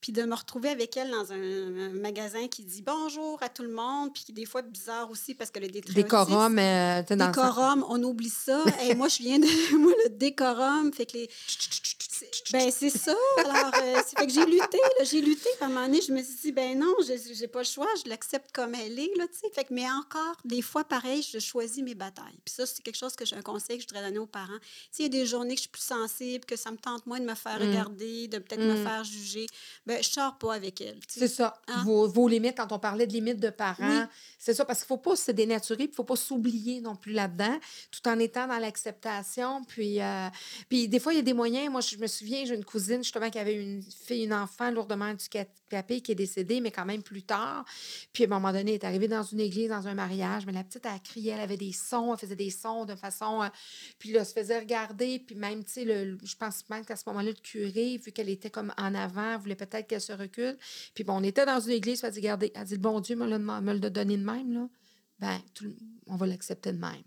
puis 0.00 0.12
de 0.12 0.22
me 0.22 0.34
retrouver 0.34 0.68
avec 0.68 0.96
elle 0.96 1.10
dans 1.10 1.32
un, 1.32 1.90
magasin 1.90 2.48
qui 2.48 2.64
dit 2.64 2.82
bonjour 2.82 3.42
à 3.42 3.48
tout 3.48 3.62
le 3.62 3.72
monde, 3.72 4.12
puis 4.12 4.32
des 4.32 4.44
fois 4.44 4.62
bizarre 4.62 5.10
aussi 5.10 5.34
parce 5.34 5.50
que 5.50 5.58
le 5.58 5.68
décorum, 5.68 6.58
euh, 6.58 7.02
décorum, 7.02 7.84
on 7.88 8.02
oublie 8.02 8.30
ça. 8.30 8.64
Et 8.88 8.94
moi, 8.94 9.08
je 9.08 9.18
viens 9.18 9.38
de 9.38 9.76
moi 9.78 9.92
le 10.04 10.10
décorum, 10.10 10.92
fait 10.92 11.06
que 11.06 11.16
les 11.16 11.28
ben 12.52 12.70
c'est 12.70 12.90
ça. 12.90 13.14
Alors, 13.44 13.72
euh, 13.82 14.02
fait 14.02 14.26
que 14.26 14.32
j'ai 14.32 14.44
lutté, 14.44 14.78
j'ai 15.02 15.20
lutté. 15.20 15.48
À 15.60 15.66
un 15.66 15.68
moment 15.68 15.86
donné, 15.86 16.00
je 16.00 16.12
me 16.12 16.22
suis 16.22 16.36
dit 16.42 16.52
ben 16.52 16.78
non, 16.78 16.94
j'ai 17.06 17.48
pas 17.48 17.60
le 17.60 17.64
choix, 17.64 17.88
je 18.04 18.08
l'accepte 18.08 18.50
comme 18.52 18.74
elle 18.74 18.98
est 18.98 19.10
là, 19.16 19.26
tu 19.26 19.38
sais. 19.38 19.50
Fait 19.54 19.64
que 19.64 19.74
mais 19.74 19.88
encore 19.90 20.36
des 20.44 20.62
fois 20.62 20.84
pareil, 20.84 21.22
je 21.22 21.38
choisis 21.38 21.82
mes 21.82 21.94
batailles. 21.94 22.38
Puis 22.44 22.54
ça, 22.54 22.66
c'est 22.66 22.82
quelque 22.82 22.96
chose 22.96 23.14
que 23.14 23.24
j'ai 23.24 23.36
un 23.36 23.42
conseil 23.42 23.78
que 23.78 23.84
je 23.84 23.88
voudrais 23.88 24.06
donner 24.06 24.18
aux 24.18 24.26
parents. 24.26 24.58
S'il 24.90 25.04
y 25.04 25.06
a 25.06 25.08
des 25.10 25.26
journées 25.26 25.54
que 25.54 25.58
je 25.58 25.62
suis 25.62 25.70
plus 25.70 25.82
sensible, 25.82 26.44
que 26.44 26.56
ça 26.56 26.70
me 26.70 26.76
tente 26.76 27.06
moins 27.06 27.20
de 27.20 27.24
me 27.24 27.34
faire 27.34 27.60
mm. 27.60 27.68
regarder, 27.68 28.28
de 28.28 28.38
peut-être 28.38 28.60
me 28.60 28.74
mm. 28.74 28.84
faire 28.84 29.04
juger, 29.04 29.46
ben, 29.88 30.02
je 30.02 30.10
sors 30.10 30.36
pas 30.36 30.52
avec 30.52 30.82
elle. 30.82 31.00
C'est 31.08 31.28
ça. 31.28 31.54
Hein? 31.66 31.82
Vos, 31.82 32.28
limites, 32.28 32.58
quand 32.58 32.72
on 32.72 32.78
parlait 32.78 33.06
de 33.06 33.12
limites 33.14 33.40
de 33.40 33.48
parents, 33.48 34.06
c'est 34.38 34.52
ça, 34.52 34.66
parce 34.66 34.80
qu'il 34.80 34.86
faut 34.86 34.98
pas 34.98 35.16
se 35.16 35.30
dénaturer, 35.30 35.84
il 35.84 35.94
faut 35.94 36.04
pas 36.04 36.14
s'oublier 36.14 36.82
non 36.82 36.94
plus 36.94 37.12
là-dedans, 37.12 37.58
tout 37.90 38.06
en 38.06 38.18
étant 38.18 38.46
dans 38.46 38.58
l'acceptation. 38.58 39.64
Puis, 39.64 40.02
euh, 40.02 40.28
puis 40.68 40.88
des 40.88 41.00
fois, 41.00 41.14
il 41.14 41.16
y 41.16 41.20
a 41.20 41.22
des 41.22 41.32
moyens. 41.32 41.70
Moi, 41.70 41.80
je 41.80 41.96
me 41.96 42.06
souviens, 42.06 42.44
j'ai 42.44 42.54
une 42.54 42.66
cousine 42.66 43.02
justement 43.02 43.30
qui 43.30 43.38
avait 43.38 43.54
une 43.54 43.82
fille, 43.82 44.24
une 44.24 44.34
enfant 44.34 44.70
lourdement 44.70 45.06
handicapée 45.06 46.02
qui 46.02 46.12
est 46.12 46.14
décédée, 46.14 46.60
mais 46.60 46.70
quand 46.70 46.84
même 46.84 47.02
plus 47.02 47.22
tard. 47.22 47.64
Puis 48.12 48.24
à 48.24 48.26
un 48.26 48.28
moment 48.28 48.52
donné, 48.52 48.72
elle 48.72 48.80
est 48.82 48.84
arrivée 48.84 49.08
dans 49.08 49.22
une 49.22 49.40
église, 49.40 49.70
dans 49.70 49.88
un 49.88 49.94
mariage, 49.94 50.44
mais 50.44 50.52
la 50.52 50.64
petite, 50.64 50.84
elle 50.84 51.00
criait, 51.00 51.32
elle 51.32 51.40
avait 51.40 51.56
des 51.56 51.72
sons, 51.72 52.12
elle 52.12 52.20
faisait 52.20 52.36
des 52.36 52.50
sons 52.50 52.84
de 52.84 52.94
façon. 52.94 53.42
Euh, 53.42 53.48
puis 53.98 54.12
là, 54.12 54.20
elle 54.20 54.26
se 54.26 54.34
faisait 54.34 54.58
regarder, 54.58 55.18
puis 55.18 55.34
même, 55.34 55.64
tu 55.64 55.72
sais, 55.72 55.86
je 55.86 56.36
pense 56.36 56.68
même 56.68 56.84
qu'à 56.84 56.96
ce 56.96 57.04
moment-là, 57.06 57.30
le 57.30 57.40
curé, 57.42 57.96
vu 57.96 58.12
qu'elle 58.12 58.28
était 58.28 58.50
comme 58.50 58.74
en 58.76 58.94
avant, 58.94 59.38
voulait 59.38 59.54
peut-être 59.54 59.77
qu'elle 59.86 60.00
se 60.00 60.12
recule. 60.12 60.56
Puis 60.94 61.04
bon, 61.04 61.14
on 61.18 61.22
était 61.22 61.46
dans 61.46 61.60
une 61.60 61.72
église, 61.72 62.02
elle 62.02 62.08
a 62.08 62.10
dit, 62.10 62.18
regardez, 62.20 62.52
elle 62.54 62.62
a 62.62 62.64
dit, 62.64 62.78
bon 62.78 63.00
Dieu 63.00 63.16
me 63.16 63.26
l'a 63.26 63.90
donné 63.90 64.16
de 64.16 64.24
même, 64.24 64.52
là. 64.52 64.68
Ben, 65.20 65.40
on 66.06 66.16
va 66.16 66.26
l'accepter 66.26 66.72
de 66.72 66.78
même 66.78 67.02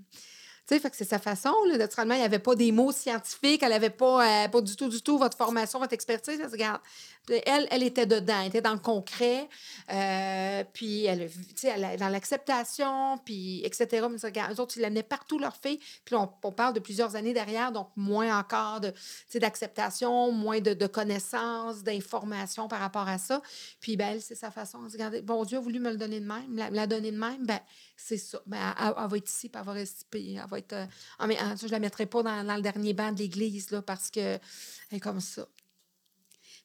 fait 0.79 0.89
que 0.89 0.95
c'est 0.95 1.05
sa 1.05 1.19
façon. 1.19 1.53
Là. 1.67 1.77
Naturellement, 1.77 2.15
il 2.15 2.19
n'y 2.19 2.25
avait 2.25 2.39
pas 2.39 2.55
des 2.55 2.71
mots 2.71 2.91
scientifiques, 2.91 3.63
elle 3.63 3.69
n'avait 3.69 3.89
pas, 3.89 4.45
euh, 4.45 4.47
pas 4.47 4.61
du 4.61 4.75
tout, 4.75 4.87
du 4.87 5.01
tout 5.01 5.17
votre 5.17 5.37
formation, 5.37 5.79
votre 5.79 5.93
expertise. 5.93 6.39
Elle, 6.39 6.49
regarde, 6.49 6.81
elle, 7.29 7.67
elle 7.69 7.83
était 7.83 8.05
dedans, 8.05 8.39
elle 8.41 8.47
était 8.47 8.61
dans 8.61 8.73
le 8.73 8.79
concret, 8.79 9.47
euh, 9.91 10.63
puis 10.73 11.05
elle, 11.05 11.29
elle, 11.63 11.99
dans 11.99 12.09
l'acceptation, 12.09 13.17
puis 13.19 13.61
etc. 13.63 14.07
Mais 14.09 14.17
regarde, 14.23 14.53
eux 14.53 14.61
autres, 14.61 14.77
ils 14.77 14.81
l'amenaient 14.81 15.03
partout, 15.03 15.37
leur 15.37 15.55
fille. 15.55 15.79
Puis 16.03 16.15
on, 16.15 16.27
parle 16.27 16.73
de 16.73 16.79
plusieurs 16.79 17.15
années 17.15 17.33
derrière, 17.33 17.71
donc 17.71 17.89
moins 17.95 18.37
encore 18.37 18.81
de, 18.81 18.93
d'acceptation, 19.35 20.31
moins 20.31 20.59
de, 20.59 20.73
de 20.73 20.87
connaissances, 20.87 21.83
d'informations 21.83 22.67
par 22.67 22.79
rapport 22.79 23.07
à 23.07 23.17
ça. 23.17 23.41
Puis 23.79 23.97
ben, 23.97 24.13
elle, 24.13 24.21
c'est 24.21 24.35
sa 24.35 24.51
façon. 24.51 24.79
Regardez, 24.91 25.21
bon 25.21 25.43
Dieu 25.43 25.57
a 25.57 25.61
voulu 25.61 25.79
me 25.79 25.91
le 25.91 25.97
donner 25.97 26.19
de 26.19 26.25
même, 26.25 26.47
me 26.49 26.69
la, 26.75 26.87
donner 26.87 27.11
de 27.11 27.17
même, 27.17 27.45
ben 27.45 27.59
c'est 27.95 28.17
ça. 28.17 28.41
Ben, 28.45 28.75
elle, 28.79 29.07
va 29.07 29.17
être 29.17 29.29
ici, 29.29 29.47
puis 29.47 29.59
elle 29.59 29.65
va 29.65 29.73
rester, 29.73 30.33
elle 30.33 30.49
va 30.49 30.57
être... 30.57 30.73
Euh, 30.73 30.85
mais, 31.27 31.37
ah, 31.39 31.55
je 31.59 31.67
ne 31.67 31.71
la 31.71 31.79
mettrai 31.79 32.05
pas 32.07 32.23
dans, 32.23 32.43
dans, 32.43 32.55
le 32.55 32.61
dernier 32.61 32.93
banc 32.93 33.11
de 33.11 33.19
l'église, 33.19 33.67
parce 33.85 34.09
qu'elle 34.09 34.39
est 34.91 34.99
comme 34.99 35.21
ça. 35.21 35.47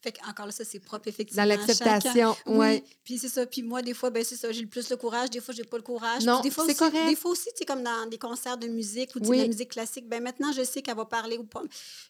Fait 0.06 0.14
encore 0.28 0.46
là, 0.46 0.52
ça, 0.52 0.62
c'est 0.64 0.78
propre, 0.78 1.08
effectivement. 1.08 1.42
Dans 1.42 1.48
l'acceptation, 1.48 2.36
oui. 2.46 2.84
Puis 3.02 3.18
c'est 3.18 3.28
ça. 3.28 3.44
Puis 3.44 3.62
moi, 3.62 3.82
des 3.82 3.92
fois, 3.92 4.10
ben 4.10 4.22
c'est 4.22 4.36
ça, 4.36 4.52
j'ai 4.52 4.60
le 4.60 4.68
plus 4.68 4.88
le 4.88 4.96
courage. 4.96 5.30
Des 5.30 5.40
fois, 5.40 5.52
j'ai 5.52 5.64
pas 5.64 5.78
le 5.78 5.82
courage. 5.82 6.24
Non, 6.24 6.40
c'est 6.44 6.78
correct. 6.78 7.08
Des 7.08 7.16
fois 7.16 7.32
aussi, 7.32 7.48
tu 7.58 7.64
comme 7.64 7.82
dans 7.82 8.08
des 8.08 8.18
concerts 8.18 8.56
de 8.56 8.68
musique 8.68 9.16
ou 9.16 9.20
de 9.20 9.32
la 9.32 9.48
musique 9.48 9.70
classique, 9.70 10.08
ben 10.08 10.22
maintenant, 10.22 10.52
je 10.52 10.62
sais 10.62 10.80
qu'elle 10.80 10.94
va 10.96 11.06
parler 11.06 11.38
ou 11.38 11.42
pas. 11.42 11.62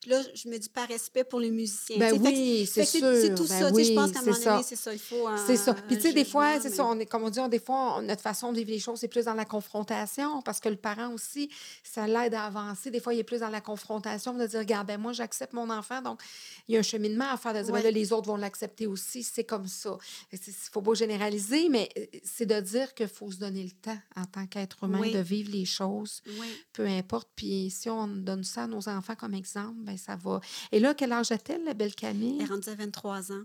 Là, 0.07 0.21
je 0.35 0.47
me 0.51 0.59
dis 0.59 0.69
par 0.69 0.87
respect 0.89 1.25
pour 1.25 1.41
les 1.41 1.51
musiciens. 1.51 1.97
Ben 1.97 2.13
oui, 2.21 2.69
c'est 2.71 2.85
sûr. 2.85 3.01
C'est 3.01 3.35
tout 3.35 3.47
ben 3.49 3.61
ça. 3.61 3.71
Oui, 3.73 3.85
je 3.85 3.95
pense 3.95 4.13
qu'à 4.13 4.19
un 4.19 4.23
moment 4.25 4.39
donné, 4.39 4.63
c'est 4.63 4.77
ça. 4.77 4.93
Il 4.93 4.99
faut 4.99 5.27
C'est 5.47 5.57
ça. 5.57 5.73
Puis 5.73 5.97
tu 5.97 6.03
sais, 6.03 6.13
des 6.13 6.27
fois, 6.27 6.61
c'est 6.61 6.75
ça, 6.75 6.85
on 6.85 6.99
est, 7.01 7.07
comme 7.07 7.23
on 7.23 7.31
dit, 7.31 7.41
des 7.49 7.59
fois, 7.59 8.03
notre 8.03 8.21
façon 8.21 8.53
de 8.53 8.59
vivre 8.59 8.73
les 8.73 8.79
choses, 8.79 8.99
c'est 9.01 9.09
plus 9.09 9.25
dans 9.25 9.35
la 9.35 9.47
confrontation 9.47 10.43
parce 10.43 10.61
que 10.61 10.69
le 10.69 10.77
parent 10.77 11.15
aussi, 11.15 11.49
ça 11.83 12.07
l'aide 12.07 12.35
à 12.35 12.45
avancer. 12.45 12.91
Des 12.91 13.01
fois, 13.01 13.15
il 13.15 13.21
est 13.21 13.25
plus 13.25 13.41
dans 13.41 13.49
la 13.49 13.63
confrontation 13.63 14.35
de 14.35 14.47
dire, 14.47 14.61
regarde, 14.61 14.87
ben 14.87 15.01
moi, 15.01 15.15
j'accepte 15.15 15.55
mon 15.55 15.71
enfant. 15.71 16.03
Donc, 16.03 16.21
il 16.69 16.75
y 16.75 16.77
a 16.77 16.81
un 16.81 16.83
cheminement 16.83 17.31
à 17.33 17.39
faire 17.39 17.55
de 17.55 17.63
dire, 17.63 17.73
ben 17.73 17.86
là, 17.87 17.91
les 17.91 18.13
autres 18.13 18.27
vont 18.27 18.37
l'accepter 18.37 18.87
aussi, 18.87 19.23
c'est 19.23 19.45
comme 19.45 19.67
ça. 19.67 19.97
Il 20.33 20.39
ne 20.39 20.53
faut 20.53 20.83
pas 20.83 20.95
généraliser, 20.95 21.69
mais 21.69 21.89
euh, 21.99 22.05
c'est 22.25 22.47
de 22.47 22.61
dire 22.61 22.95
qu'il 22.95 23.09
faut 23.09 23.31
se 23.31 23.39
donner 23.39 23.65
le 23.65 23.71
temps 23.71 23.99
en 24.17 24.25
tant 24.25 24.47
qu'être 24.47 24.85
humain 24.85 25.11
de 25.11 25.19
vivre 25.19 25.51
les 25.51 25.65
choses, 25.65 26.23
peu 26.73 26.87
importe. 26.87 27.29
Puis 27.35 27.71
si 27.71 27.89
on 27.89 28.07
donne 28.09 28.45
ça 28.45 28.65
à 28.65 28.67
nos 28.67 28.89
enfants 28.89 29.15
comme 29.15 29.35
exemple, 29.35 29.79
ben 29.79 29.97
ça 29.97 30.17
va. 30.17 30.41
Et 30.73 30.81
là, 30.81 30.95
quel 30.95 31.13
âge 31.13 31.33
a-t-elle, 31.33 31.65
la 31.65 31.75
belle 31.75 31.95
Camille? 31.95 32.37
Elle 32.41 32.47
est 32.47 32.51
rendue 32.51 32.69
à 32.69 32.75
23 32.75 33.33
ans. 33.33 33.45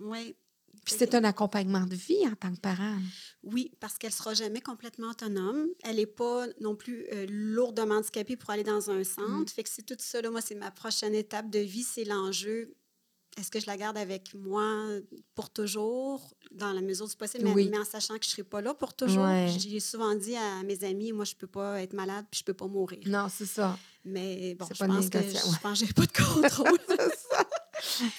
Oui. 0.00 0.36
Puis 0.84 0.94
c'est 0.98 1.14
un 1.14 1.24
accompagnement 1.24 1.86
de 1.86 1.94
vie 1.94 2.26
en 2.26 2.34
tant 2.34 2.54
que 2.54 2.60
parent. 2.60 2.96
Oui, 3.42 3.72
parce 3.80 3.98
qu'elle 3.98 4.10
ne 4.10 4.14
sera 4.14 4.34
jamais 4.34 4.60
complètement 4.60 5.10
autonome. 5.10 5.66
Elle 5.82 5.96
n'est 5.96 6.06
pas 6.06 6.46
non 6.60 6.76
plus 6.76 7.06
euh, 7.12 7.26
lourdement 7.28 7.96
handicapée 7.96 8.36
pour 8.36 8.50
aller 8.50 8.64
dans 8.64 8.90
un 8.90 9.04
centre. 9.04 9.28
Mm. 9.28 9.48
Fait 9.48 9.62
que 9.64 9.68
c'est 9.68 9.84
tout 9.84 9.96
ça. 9.98 10.22
Là, 10.22 10.30
moi, 10.30 10.40
c'est 10.40 10.54
ma 10.54 10.70
prochaine 10.70 11.14
étape 11.14 11.50
de 11.50 11.58
vie. 11.58 11.82
C'est 11.82 12.04
l'enjeu 12.04 12.74
est-ce 13.38 13.50
que 13.50 13.60
je 13.60 13.66
la 13.66 13.76
garde 13.76 13.96
avec 13.96 14.34
moi 14.34 14.86
pour 15.34 15.50
toujours, 15.50 16.34
dans 16.50 16.72
la 16.72 16.80
mesure 16.80 17.06
du 17.06 17.16
possible, 17.16 17.48
mais, 17.54 17.78
en 17.78 17.84
sachant 17.84 18.18
que 18.18 18.24
je 18.24 18.30
ne 18.30 18.32
serai 18.32 18.44
pas 18.44 18.60
là 18.60 18.74
pour 18.74 18.94
toujours? 18.94 19.26
J'ai 19.58 19.80
souvent 19.80 20.14
dit 20.14 20.36
à 20.36 20.62
mes 20.64 20.82
amis, 20.84 21.12
moi, 21.12 21.24
je 21.24 21.34
ne 21.34 21.38
peux 21.38 21.46
pas 21.46 21.82
être 21.82 21.92
malade 21.92 22.26
puis 22.30 22.38
je 22.38 22.42
ne 22.42 22.46
peux 22.46 22.54
pas 22.54 22.66
mourir. 22.66 23.00
Non, 23.06 23.28
c'est 23.30 23.46
ça. 23.46 23.78
Mais 24.04 24.54
bon, 24.54 24.66
je 24.72 24.84
pense, 24.84 25.10
que, 25.10 25.18
je 25.18 25.60
pense 25.60 25.80
que 25.80 25.84
je 25.84 25.84
n'ai 25.84 25.92
pas 25.92 26.06
de 26.06 26.12
contrôle. 26.12 26.78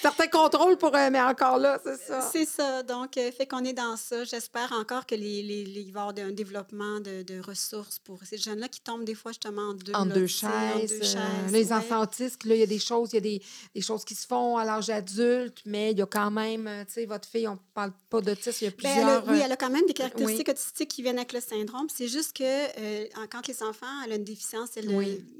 Certains 0.00 0.26
contrôles 0.26 0.76
pour. 0.76 0.94
Euh, 0.94 1.08
mais 1.10 1.20
encore 1.20 1.58
là, 1.58 1.80
c'est 1.82 1.96
ça. 1.96 2.20
C'est 2.32 2.44
ça. 2.44 2.82
Donc, 2.82 3.16
euh, 3.16 3.30
fait 3.32 3.46
qu'on 3.46 3.64
est 3.64 3.72
dans 3.72 3.96
ça. 3.96 4.24
J'espère 4.24 4.72
encore 4.72 5.06
que 5.06 5.14
les, 5.14 5.42
les, 5.42 5.64
les, 5.64 5.80
il 5.80 5.92
va 5.92 6.00
y 6.00 6.02
avoir 6.10 6.26
un 6.28 6.32
développement 6.32 7.00
de, 7.00 7.22
de, 7.22 7.40
ressources 7.40 7.98
pour 7.98 8.20
ces 8.24 8.38
jeunes-là 8.38 8.68
qui 8.68 8.80
tombent 8.80 9.04
des 9.04 9.14
fois 9.14 9.32
justement 9.32 9.70
en 9.70 9.74
deux, 9.74 9.92
en 9.94 10.06
deux 10.06 10.26
chaises. 10.26 10.50
En 10.50 10.78
deux 10.80 11.02
chaises 11.02 11.16
euh, 11.16 11.50
les 11.50 11.72
enfants 11.72 12.02
autistes, 12.02 12.44
là, 12.44 12.54
il 12.54 12.60
y 12.60 12.64
a 12.64 12.66
des 12.66 12.78
choses, 12.78 13.10
il 13.12 13.16
y 13.16 13.18
a 13.18 13.20
des, 13.20 13.42
des 13.74 13.80
choses 13.80 14.04
qui 14.04 14.14
se 14.14 14.26
font 14.26 14.56
à 14.56 14.64
l'âge 14.64 14.90
adulte, 14.90 15.58
mais 15.64 15.92
il 15.92 15.98
y 15.98 16.02
a 16.02 16.06
quand 16.06 16.30
même, 16.30 16.68
tu 16.86 16.94
sais, 16.94 17.06
votre 17.06 17.28
fille, 17.28 17.48
on 17.48 17.54
ne 17.54 17.58
parle 17.74 17.92
pas 18.08 18.20
d'autisme, 18.20 18.58
il 18.60 18.64
y 18.64 18.68
a 18.68 18.70
ben, 18.70 18.76
plusieurs. 18.76 19.28
oui, 19.28 19.40
elle 19.44 19.52
a 19.52 19.56
quand 19.56 19.70
même 19.70 19.86
des 19.86 19.94
caractéristiques 19.94 20.48
autistiques 20.48 20.90
qui 20.90 21.02
viennent 21.02 21.18
avec 21.18 21.32
le 21.32 21.40
syndrome. 21.40 21.86
C'est 21.88 22.08
juste 22.08 22.36
que 22.36 23.26
quand 23.26 23.46
les 23.46 23.62
enfants, 23.62 23.86
elle 24.04 24.12
a 24.12 24.16
une 24.16 24.24
déficience, 24.24 24.70
elle 24.76 24.88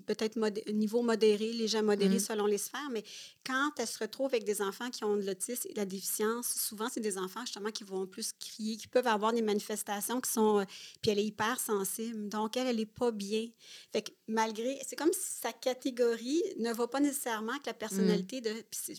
peut-être 0.06 0.38
niveau 0.72 1.02
modéré, 1.02 1.52
légèrement 1.52 1.90
modéré 1.90 2.16
mm. 2.16 2.20
selon 2.20 2.46
les 2.46 2.58
sphères, 2.58 2.88
mais 2.92 3.02
quand 3.44 3.70
elle 3.78 3.86
se 3.86 3.98
retrouve 3.98 4.30
avec 4.31 4.44
des 4.44 4.62
enfants 4.62 4.90
qui 4.90 5.05
ont 5.05 5.16
de 5.16 5.23
l'autisme 5.23 5.69
et 5.69 5.73
de 5.73 5.78
la 5.78 5.85
déficience, 5.85 6.48
souvent, 6.48 6.89
c'est 6.90 7.01
des 7.01 7.19
enfants 7.19 7.40
justement 7.40 7.70
qui 7.70 7.85
vont 7.85 8.07
plus 8.07 8.32
crier, 8.32 8.77
qui 8.77 8.89
peuvent 8.89 9.07
avoir 9.07 9.32
des 9.32 9.43
manifestations 9.43 10.20
qui 10.20 10.31
sont. 10.31 10.61
Euh, 10.61 10.65
puis 11.02 11.11
elle 11.11 11.19
est 11.19 11.24
hyper 11.24 11.59
sensible. 11.59 12.28
Donc, 12.28 12.57
elle, 12.57 12.66
elle 12.66 12.77
n'est 12.77 12.86
pas 12.86 13.11
bien. 13.11 13.47
Fait 13.93 14.02
que 14.02 14.11
malgré. 14.28 14.78
C'est 14.86 14.97
comme 14.97 15.12
si 15.12 15.40
sa 15.40 15.52
catégorie 15.52 16.43
ne 16.59 16.73
va 16.73 16.86
pas 16.86 17.01
nécessairement 17.01 17.52
avec 17.52 17.66
la 17.66 17.74
personnalité 17.74 18.40
de. 18.40 18.51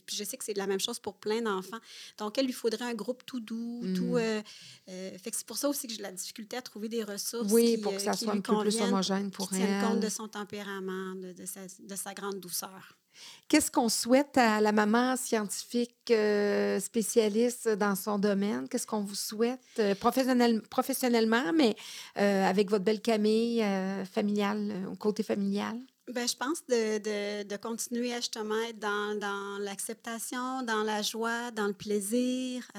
Puis, 0.05 0.15
je 0.15 0.23
sais 0.23 0.37
que 0.37 0.43
c'est 0.43 0.57
la 0.57 0.67
même 0.67 0.79
chose 0.79 0.99
pour 0.99 1.15
plein 1.15 1.41
d'enfants. 1.41 1.79
Donc, 2.17 2.37
elle 2.37 2.45
lui 2.45 2.53
faudrait 2.53 2.85
un 2.85 2.93
groupe 2.93 3.25
tout 3.25 3.39
doux, 3.39 3.81
tout. 3.95 4.03
Mm. 4.03 4.17
Euh, 4.17 4.41
euh, 4.89 5.17
fait 5.17 5.31
que 5.31 5.37
c'est 5.37 5.47
pour 5.47 5.57
ça 5.57 5.69
aussi 5.69 5.87
que 5.87 5.93
j'ai 5.93 6.01
la 6.01 6.11
difficulté 6.11 6.57
à 6.57 6.61
trouver 6.61 6.89
des 6.89 7.03
ressources. 7.03 7.51
Oui, 7.51 7.77
pour 7.77 7.93
que 7.93 7.99
ça 7.99 8.13
soit 8.13 8.33
un 8.33 8.41
peu 8.41 8.59
plus 8.59 8.79
homogène 8.81 9.31
pour 9.31 9.49
qui 9.49 9.61
elle. 9.61 9.83
compte 9.83 9.99
de 9.99 10.09
son 10.09 10.27
tempérament, 10.27 11.15
de, 11.15 11.33
de, 11.33 11.45
sa, 11.45 11.61
de 11.79 11.95
sa 11.95 12.13
grande 12.13 12.39
douceur. 12.39 12.97
Qu'est-ce 13.47 13.69
qu'on 13.69 13.89
souhaite 13.89 14.37
à 14.37 14.61
la 14.61 14.71
maman 14.71 15.17
scientifique 15.17 16.09
euh, 16.09 16.79
spécialiste 16.79 17.67
dans 17.67 17.95
son 17.95 18.17
domaine? 18.17 18.69
Qu'est-ce 18.69 18.87
qu'on 18.87 19.01
vous 19.01 19.15
souhaite 19.15 19.59
euh, 19.79 19.93
professionnellement, 19.93 21.51
mais 21.53 21.75
euh, 22.17 22.49
avec 22.49 22.69
votre 22.69 22.85
belle 22.85 23.01
Camille 23.01 23.61
familiale, 24.09 24.87
au 24.89 24.95
côté 24.95 25.21
familial? 25.21 25.77
Ben, 26.07 26.27
je 26.27 26.35
pense 26.35 26.65
de, 26.67 26.97
de, 26.97 27.43
de, 27.47 27.57
continuer 27.57 28.13
à 28.13 28.17
justement 28.17 28.59
être 28.69 28.79
dans, 28.79 29.19
dans 29.19 29.57
l'acceptation, 29.59 30.61
dans 30.63 30.83
la 30.83 31.01
joie, 31.01 31.51
dans 31.51 31.67
le 31.67 31.73
plaisir. 31.73 32.69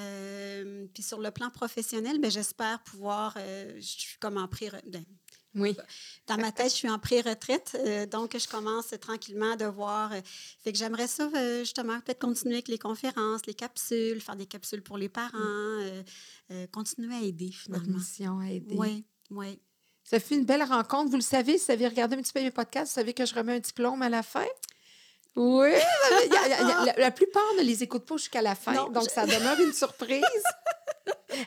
puis 0.92 1.02
sur 1.02 1.20
le 1.20 1.30
plan 1.30 1.50
professionnel, 1.50 2.18
ben, 2.18 2.30
j'espère 2.30 2.82
pouvoir, 2.82 3.36
je 3.76 3.80
suis 3.80 4.18
comme 4.18 4.38
en 4.38 4.48
pré 4.48 4.70
ben, 4.86 5.04
oui. 5.55 5.77
Dans 6.27 6.39
ma 6.39 6.53
tête, 6.53 6.70
je 6.70 6.77
suis 6.77 6.89
en 6.89 6.99
pré-retraite, 6.99 7.77
euh, 7.79 8.07
donc 8.07 8.37
je 8.37 8.49
commence 8.49 8.95
tranquillement 9.01 9.53
à 9.53 9.70
voir. 9.70 10.12
Euh, 10.12 10.20
fait 10.62 10.73
que 10.73 10.79
j'aimerais 10.79 11.07
ça, 11.07 11.29
euh, 11.35 11.61
justement, 11.61 12.01
peut-être 12.01 12.20
continuer 12.20 12.55
avec 12.55 12.69
les 12.69 12.79
conférences, 12.79 13.47
les 13.47 13.55
capsules, 13.55 14.20
faire 14.20 14.37
des 14.37 14.47
capsules 14.47 14.83
pour 14.83 14.97
les 14.97 15.09
parents, 15.09 15.79
continuer 16.73 17.15
à 17.15 17.20
aider, 17.20 17.51
finalement. 17.53 17.99
mission 17.99 18.39
à 18.39 18.51
aider. 18.51 18.74
Oui, 18.77 19.05
oui. 19.31 19.61
Ça 20.05 20.19
fait 20.19 20.35
une 20.35 20.45
belle 20.45 20.62
rencontre. 20.62 21.11
Vous 21.11 21.16
le 21.16 21.23
savez, 21.23 21.59
si 21.59 21.66
vous 21.66 21.73
avez 21.73 21.89
regardé 21.89 22.16
un 22.16 22.23
petit 22.23 22.33
peu 22.33 22.41
mes 22.41 22.51
podcasts, 22.51 22.93
vous 22.93 23.01
savez 23.01 23.15
que 23.15 23.24
je 23.24 23.35
remets 23.35 23.57
un 23.57 23.61
diplôme 23.61 24.03
à 24.03 24.09
la 24.09 24.23
fin? 24.23 24.45
Oui, 25.35 25.70
la, 26.99 27.11
plupart 27.11 27.43
ne 27.59 27.62
les 27.62 27.83
écoutent 27.83 28.05
pas 28.05 28.19
jusqu'à 28.19 28.43
la 28.43 28.55
fin, 28.55 28.91
donc 28.91 29.09
ça 29.09 29.24
demeure 29.24 29.59
une 29.61 29.73
surprise. 29.73 30.23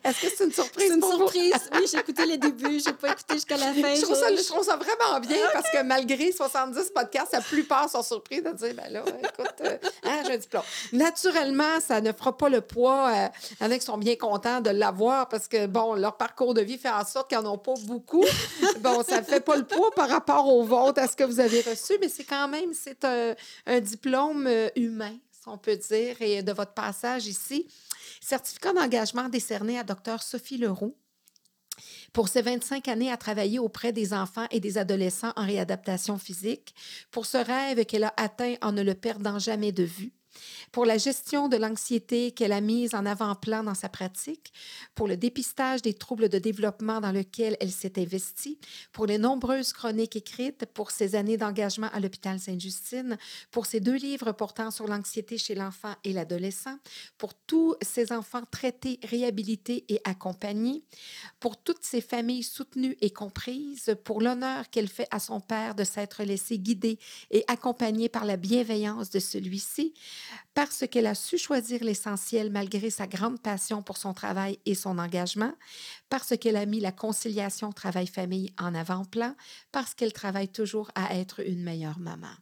Est-ce 0.04 0.22
que 0.22 0.28
c'est 0.36 0.46
une 0.46 0.52
surprise? 0.52 0.88
C'est 0.88 0.96
une 0.96 1.04
surprise. 1.04 1.54
oui, 1.74 1.86
j'ai 1.92 2.00
écouté 2.00 2.26
les 2.26 2.38
débuts, 2.38 2.80
j'ai 2.86 2.94
pas 2.94 3.12
écouté 3.12 3.36
jusqu'à 3.36 3.58
la 3.58 3.74
fin. 3.74 3.96
Je 3.96 4.02
trouve, 4.02 4.16
ça, 4.16 4.36
je 4.36 4.44
trouve 4.44 4.64
ça 4.64 4.78
vraiment 4.78 5.20
bien 5.20 5.38
parce 5.54 5.70
que 5.70 5.84
malgré 5.84 6.32
70 6.32 6.92
podcasts, 6.94 7.34
la 7.34 7.42
plupart 7.42 7.90
sont 7.90 8.04
surpris 8.04 8.42
de 8.42 8.52
dire 8.52 8.74
ben 8.76 8.92
là, 8.92 9.04
écoute, 9.20 9.56
euh, 9.62 9.78
hein, 10.04 10.24
j'ai 10.26 10.34
un 10.34 10.38
diplôme. 10.38 10.64
Naturellement, 10.94 11.80
ça 11.86 12.02
ne 12.02 12.12
fera 12.12 12.36
pas 12.36 12.50
le 12.50 12.62
poids. 12.62 13.12
Euh, 13.14 13.28
il 13.60 13.64
y 13.64 13.68
en 13.68 13.72
a 13.72 13.78
qui 13.78 13.86
sont 13.86 13.98
bien 13.98 14.16
contents 14.16 14.62
de 14.62 14.70
l'avoir 14.70 15.30
parce 15.30 15.48
que, 15.48 15.68
bon, 15.68 15.96
leur 15.96 16.18
parcours 16.18 16.54
de 16.54 16.62
vie 16.62 16.78
fait 16.78 16.90
en 16.90 17.06
sorte 17.06 17.30
qu'ils 17.30 17.40
n'en 17.40 17.54
ont 17.54 17.58
pas 17.58 17.74
beaucoup. 17.84 18.26
bon, 18.80 19.04
ça 19.04 19.22
ne 19.22 19.26
fait 19.26 19.42
pas 19.42 19.56
le 19.56 19.66
poids 19.66 19.92
par 19.92 20.10
rapport 20.10 20.48
au 20.48 20.64
vôtre, 20.64 21.02
à 21.02 21.08
ce 21.08 21.16
que 21.16 21.24
vous 21.24 21.40
avez 21.40 21.62
reçu, 21.62 21.94
mais 22.00 22.10
c'est 22.10 22.24
quand 22.24 22.48
même, 22.48 22.74
c'est 22.74 23.04
un, 23.06 23.36
un 23.66 23.80
diplôme 23.80 24.48
euh, 24.48 24.70
humain, 24.76 25.16
si 25.32 25.48
on 25.48 25.58
peut 25.58 25.76
dire, 25.76 26.16
et 26.22 26.42
de 26.42 26.52
votre 26.52 26.74
passage 26.74 27.28
ici. 27.28 27.68
Certificat 28.28 28.74
d'engagement 28.74 29.30
décerné 29.30 29.78
à 29.78 29.84
Dr. 29.84 30.20
Sophie 30.24 30.58
Leroux 30.58 30.98
pour 32.12 32.28
ses 32.28 32.42
25 32.42 32.88
années 32.88 33.12
à 33.12 33.18
travailler 33.18 33.60
auprès 33.60 33.94
des 33.94 34.16
enfants 34.16 34.48
et 34.50 34.60
des 34.60 34.80
adolescents 34.80 35.32
en 35.36 35.46
réadaptation 35.46 36.18
physique, 36.18 36.74
pour 37.12 37.28
ce 37.28 37.38
rêve 37.38 37.86
qu'elle 37.86 38.06
a 38.06 38.16
atteint 38.18 38.56
en 38.64 38.72
ne 38.72 38.82
le 38.82 38.96
perdant 38.96 39.38
jamais 39.38 39.72
de 39.72 39.84
vue, 39.84 40.12
pour 40.72 40.86
la 40.86 40.98
gestion 40.98 41.48
de 41.48 41.58
l'anxiété 41.58 42.32
qu'elle 42.32 42.52
a 42.52 42.62
mise 42.62 42.96
en 42.96 43.06
avant-plan 43.06 43.64
dans 43.64 43.74
sa 43.74 43.90
pratique, 43.90 44.52
pour 44.94 45.08
le 45.08 45.18
dépistage 45.18 45.82
des 45.82 45.94
troubles 45.94 46.30
de 46.30 46.40
développement 46.40 47.02
dans 47.02 47.12
lequel 47.12 47.58
elle 47.60 47.72
s'est 47.72 48.00
investie, 48.00 48.60
pour 48.92 49.06
les 49.06 49.18
nombreuses 49.18 49.74
chroniques 49.74 50.16
écrites, 50.16 50.66
pour 50.74 50.92
ses 50.92 51.16
années 51.16 51.38
d'engagement 51.38 51.90
à 51.94 52.00
l'hôpital 52.00 52.40
Sainte-Justine, 52.40 53.18
pour 53.52 53.66
ses 53.66 53.80
deux 53.80 53.96
livres 53.96 54.32
portant 54.32 54.72
sur 54.72 54.88
l'anxiété 54.88 55.38
chez 55.38 55.56
l'enfant 55.56 55.94
et 56.04 56.14
l'adolescent, 56.14 56.78
pour 57.18 57.34
tous 57.34 57.76
ces 57.82 58.12
enfants 58.12 58.44
traités, 58.50 59.00
réhabilités 59.04 59.86
et 59.90 60.00
accompagnés, 60.04 60.84
pour 61.40 61.58
toutes 61.62 61.84
ces 61.84 62.02
familles 62.02 62.44
soutenues 62.44 62.98
et 63.02 63.10
comprises, 63.10 63.96
pour 64.04 64.22
l'honneur 64.22 64.70
qu'elle 64.70 64.88
fait 64.88 65.08
à 65.12 65.20
son 65.20 65.40
père 65.40 65.76
de 65.76 65.84
s'être 65.84 66.24
laissé 66.24 66.58
guider 66.60 67.00
et 67.32 67.44
accompagner 67.48 68.10
par 68.10 68.26
la 68.26 68.38
bienveillance 68.38 69.10
de 69.10 69.20
celui-ci, 69.20 69.94
parce 70.54 70.88
qu'elle 70.88 71.08
a 71.08 71.16
su 71.16 71.38
choisir 71.38 71.84
l'essentiel 71.84 72.52
malgré 72.52 72.90
sa 72.90 73.08
grande 73.08 73.42
passion 73.42 73.82
pour 73.82 73.98
son 73.98 74.14
travail 74.14 74.60
et 74.66 74.76
son 74.76 74.98
engagement, 74.98 75.54
parce 76.10 76.38
qu'elle 76.38 76.56
a 76.56 76.66
mis 76.66 76.80
la 76.80 76.92
conciliation 76.92 77.72
travail-famille 77.72 78.54
en 78.60 78.74
avant-plan, 78.76 79.36
parce 79.72 79.94
qu'elle 79.94 80.14
travaille 80.14 80.50
toujours 80.50 80.92
à 80.96 81.16
être 81.16 81.42
une 81.46 81.64
meilleure 81.64 82.00
maman. 82.00 82.34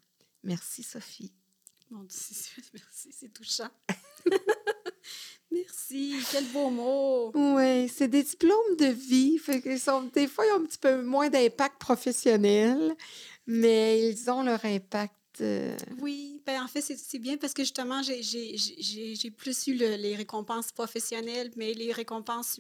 Merci, 0.44 0.84
Sophie. 0.84 1.34
Mon 1.90 2.04
Dieu, 2.04 2.18
merci, 2.74 3.10
c'est 3.12 3.34
touchant. 3.34 3.70
Merci, 5.54 6.16
quel 6.32 6.46
beau 6.46 6.72
mot. 6.72 7.32
Oui, 7.36 7.88
c'est 7.88 8.08
des 8.08 8.24
diplômes 8.24 8.76
de 8.80 8.88
vie. 8.88 9.38
Fait 9.38 9.78
sont, 9.78 10.10
des 10.12 10.28
fois, 10.28 10.46
ils 10.48 10.52
ont 10.54 10.64
un 10.64 10.66
petit 10.66 10.80
peu 10.80 11.04
moins 11.04 11.30
d'impact 11.30 11.80
professionnel, 11.80 12.96
mais 13.46 14.10
ils 14.10 14.32
ont 14.32 14.42
leur 14.42 14.66
impact. 14.66 15.14
Euh, 15.42 15.76
oui, 16.00 16.42
ben 16.46 16.62
en 16.62 16.68
fait, 16.68 16.82
c'est 16.82 17.20
bien 17.20 17.38
parce 17.38 17.54
que 17.54 17.64
justement, 17.64 18.02
j'ai 18.04 19.32
plus 19.32 19.68
eu 19.68 19.74
les 19.74 20.16
récompenses 20.16 20.72
professionnelles, 20.72 21.52
mais 21.56 21.74
les 21.74 21.92
récompenses 21.92 22.60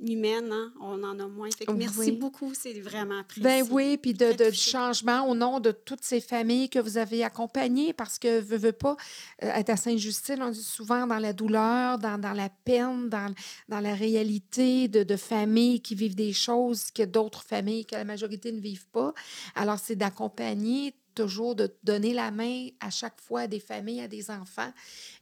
humaine, 0.00 0.50
hein? 0.52 0.72
on 0.80 1.02
en 1.02 1.18
a 1.18 1.26
moins. 1.26 1.48
Fait 1.50 1.66
que 1.66 1.72
merci 1.72 2.12
beaucoup, 2.12 2.52
c'est 2.54 2.78
vraiment 2.80 3.18
apprécié. 3.18 3.42
Ben 3.42 3.66
oui, 3.70 3.96
puis 3.96 4.14
de, 4.14 4.32
de 4.32 4.50
changement 4.50 5.28
au 5.28 5.34
nom 5.34 5.60
de 5.60 5.72
toutes 5.72 6.04
ces 6.04 6.20
familles 6.20 6.68
que 6.68 6.78
vous 6.78 6.98
avez 6.98 7.24
accompagnées, 7.24 7.92
parce 7.92 8.18
que, 8.18 8.40
veux, 8.40 8.56
veux 8.56 8.72
pas, 8.72 8.96
euh, 9.42 9.48
être 9.48 9.70
à 9.70 9.76
Sainte-Justine, 9.76 10.42
on 10.42 10.50
dit 10.50 10.62
souvent 10.62 11.06
dans 11.06 11.18
la 11.18 11.32
douleur, 11.32 11.98
dans, 11.98 12.18
dans 12.18 12.32
la 12.32 12.48
peine, 12.48 13.08
dans, 13.08 13.34
dans 13.68 13.80
la 13.80 13.94
réalité 13.94 14.88
de, 14.88 15.02
de, 15.02 15.16
familles 15.16 15.80
qui 15.80 15.94
vivent 15.94 16.14
des 16.14 16.32
choses 16.32 16.90
que 16.90 17.02
d'autres 17.02 17.42
familles, 17.42 17.84
que 17.84 17.96
la 17.96 18.04
majorité 18.04 18.52
ne 18.52 18.60
vivent 18.60 18.88
pas. 18.88 19.12
Alors, 19.54 19.78
c'est 19.78 19.96
d'accompagner 19.96 20.94
toujours 21.18 21.56
de 21.56 21.74
donner 21.82 22.14
la 22.14 22.30
main 22.30 22.68
à 22.78 22.90
chaque 22.90 23.20
fois 23.20 23.40
à 23.42 23.46
des 23.48 23.58
familles, 23.58 24.00
à 24.02 24.06
des 24.06 24.30
enfants 24.30 24.72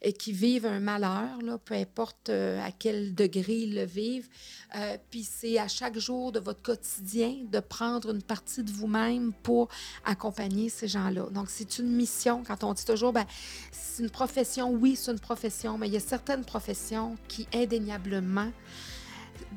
et 0.03 0.13
qui 0.13 0.31
vivent 0.31 0.67
un 0.67 0.79
malheur, 0.79 1.41
là, 1.41 1.57
peu 1.57 1.73
importe 1.73 2.29
euh, 2.29 2.63
à 2.63 2.71
quel 2.71 3.15
degré 3.15 3.53
ils 3.53 3.73
le 3.73 3.85
vivent. 3.85 4.29
Euh, 4.75 4.97
puis 5.09 5.23
c'est 5.23 5.57
à 5.57 5.67
chaque 5.67 5.97
jour 5.97 6.31
de 6.31 6.39
votre 6.39 6.61
quotidien 6.61 7.37
de 7.51 7.59
prendre 7.59 8.11
une 8.11 8.21
partie 8.21 8.63
de 8.63 8.71
vous-même 8.71 9.33
pour 9.41 9.69
accompagner 10.05 10.69
ces 10.69 10.87
gens-là. 10.87 11.31
Donc, 11.31 11.49
c'est 11.49 11.79
une 11.79 11.89
mission. 11.89 12.43
Quand 12.45 12.63
on 12.63 12.73
dit 12.73 12.85
toujours, 12.85 13.11
ben, 13.11 13.25
c'est 13.71 14.03
une 14.03 14.11
profession, 14.11 14.69
oui, 14.69 14.95
c'est 14.95 15.11
une 15.11 15.19
profession, 15.19 15.79
mais 15.79 15.87
il 15.87 15.93
y 15.93 15.97
a 15.97 16.01
certaines 16.01 16.45
professions 16.45 17.15
qui, 17.27 17.47
indéniablement, 17.55 18.51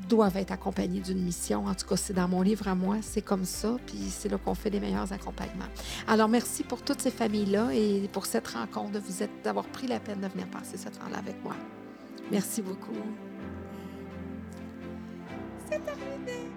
doivent 0.07 0.37
être 0.37 0.51
accompagnés 0.51 0.99
d'une 0.99 1.21
mission. 1.21 1.65
En 1.67 1.73
tout 1.73 1.87
cas, 1.87 1.95
c'est 1.97 2.13
dans 2.13 2.27
mon 2.27 2.41
livre 2.41 2.67
à 2.67 2.75
moi, 2.75 2.97
c'est 3.01 3.21
comme 3.21 3.45
ça, 3.45 3.77
puis 3.85 3.97
c'est 4.09 4.29
là 4.29 4.37
qu'on 4.37 4.55
fait 4.55 4.69
les 4.69 4.79
meilleurs 4.79 5.11
accompagnements. 5.13 5.69
Alors, 6.07 6.27
merci 6.27 6.63
pour 6.63 6.81
toutes 6.81 7.01
ces 7.01 7.11
familles-là 7.11 7.73
et 7.73 8.09
pour 8.11 8.25
cette 8.25 8.47
rencontre, 8.47 8.91
de 8.91 8.99
vous 8.99 9.23
être, 9.23 9.31
d'avoir 9.43 9.65
pris 9.65 9.87
la 9.87 9.99
peine 9.99 10.19
de 10.19 10.27
venir 10.27 10.47
passer 10.47 10.77
ce 10.77 10.89
temps-là 10.89 11.17
avec 11.17 11.41
moi. 11.43 11.55
Merci 12.31 12.61
beaucoup. 12.61 12.91
C'est 15.69 15.83
terminé. 15.85 16.50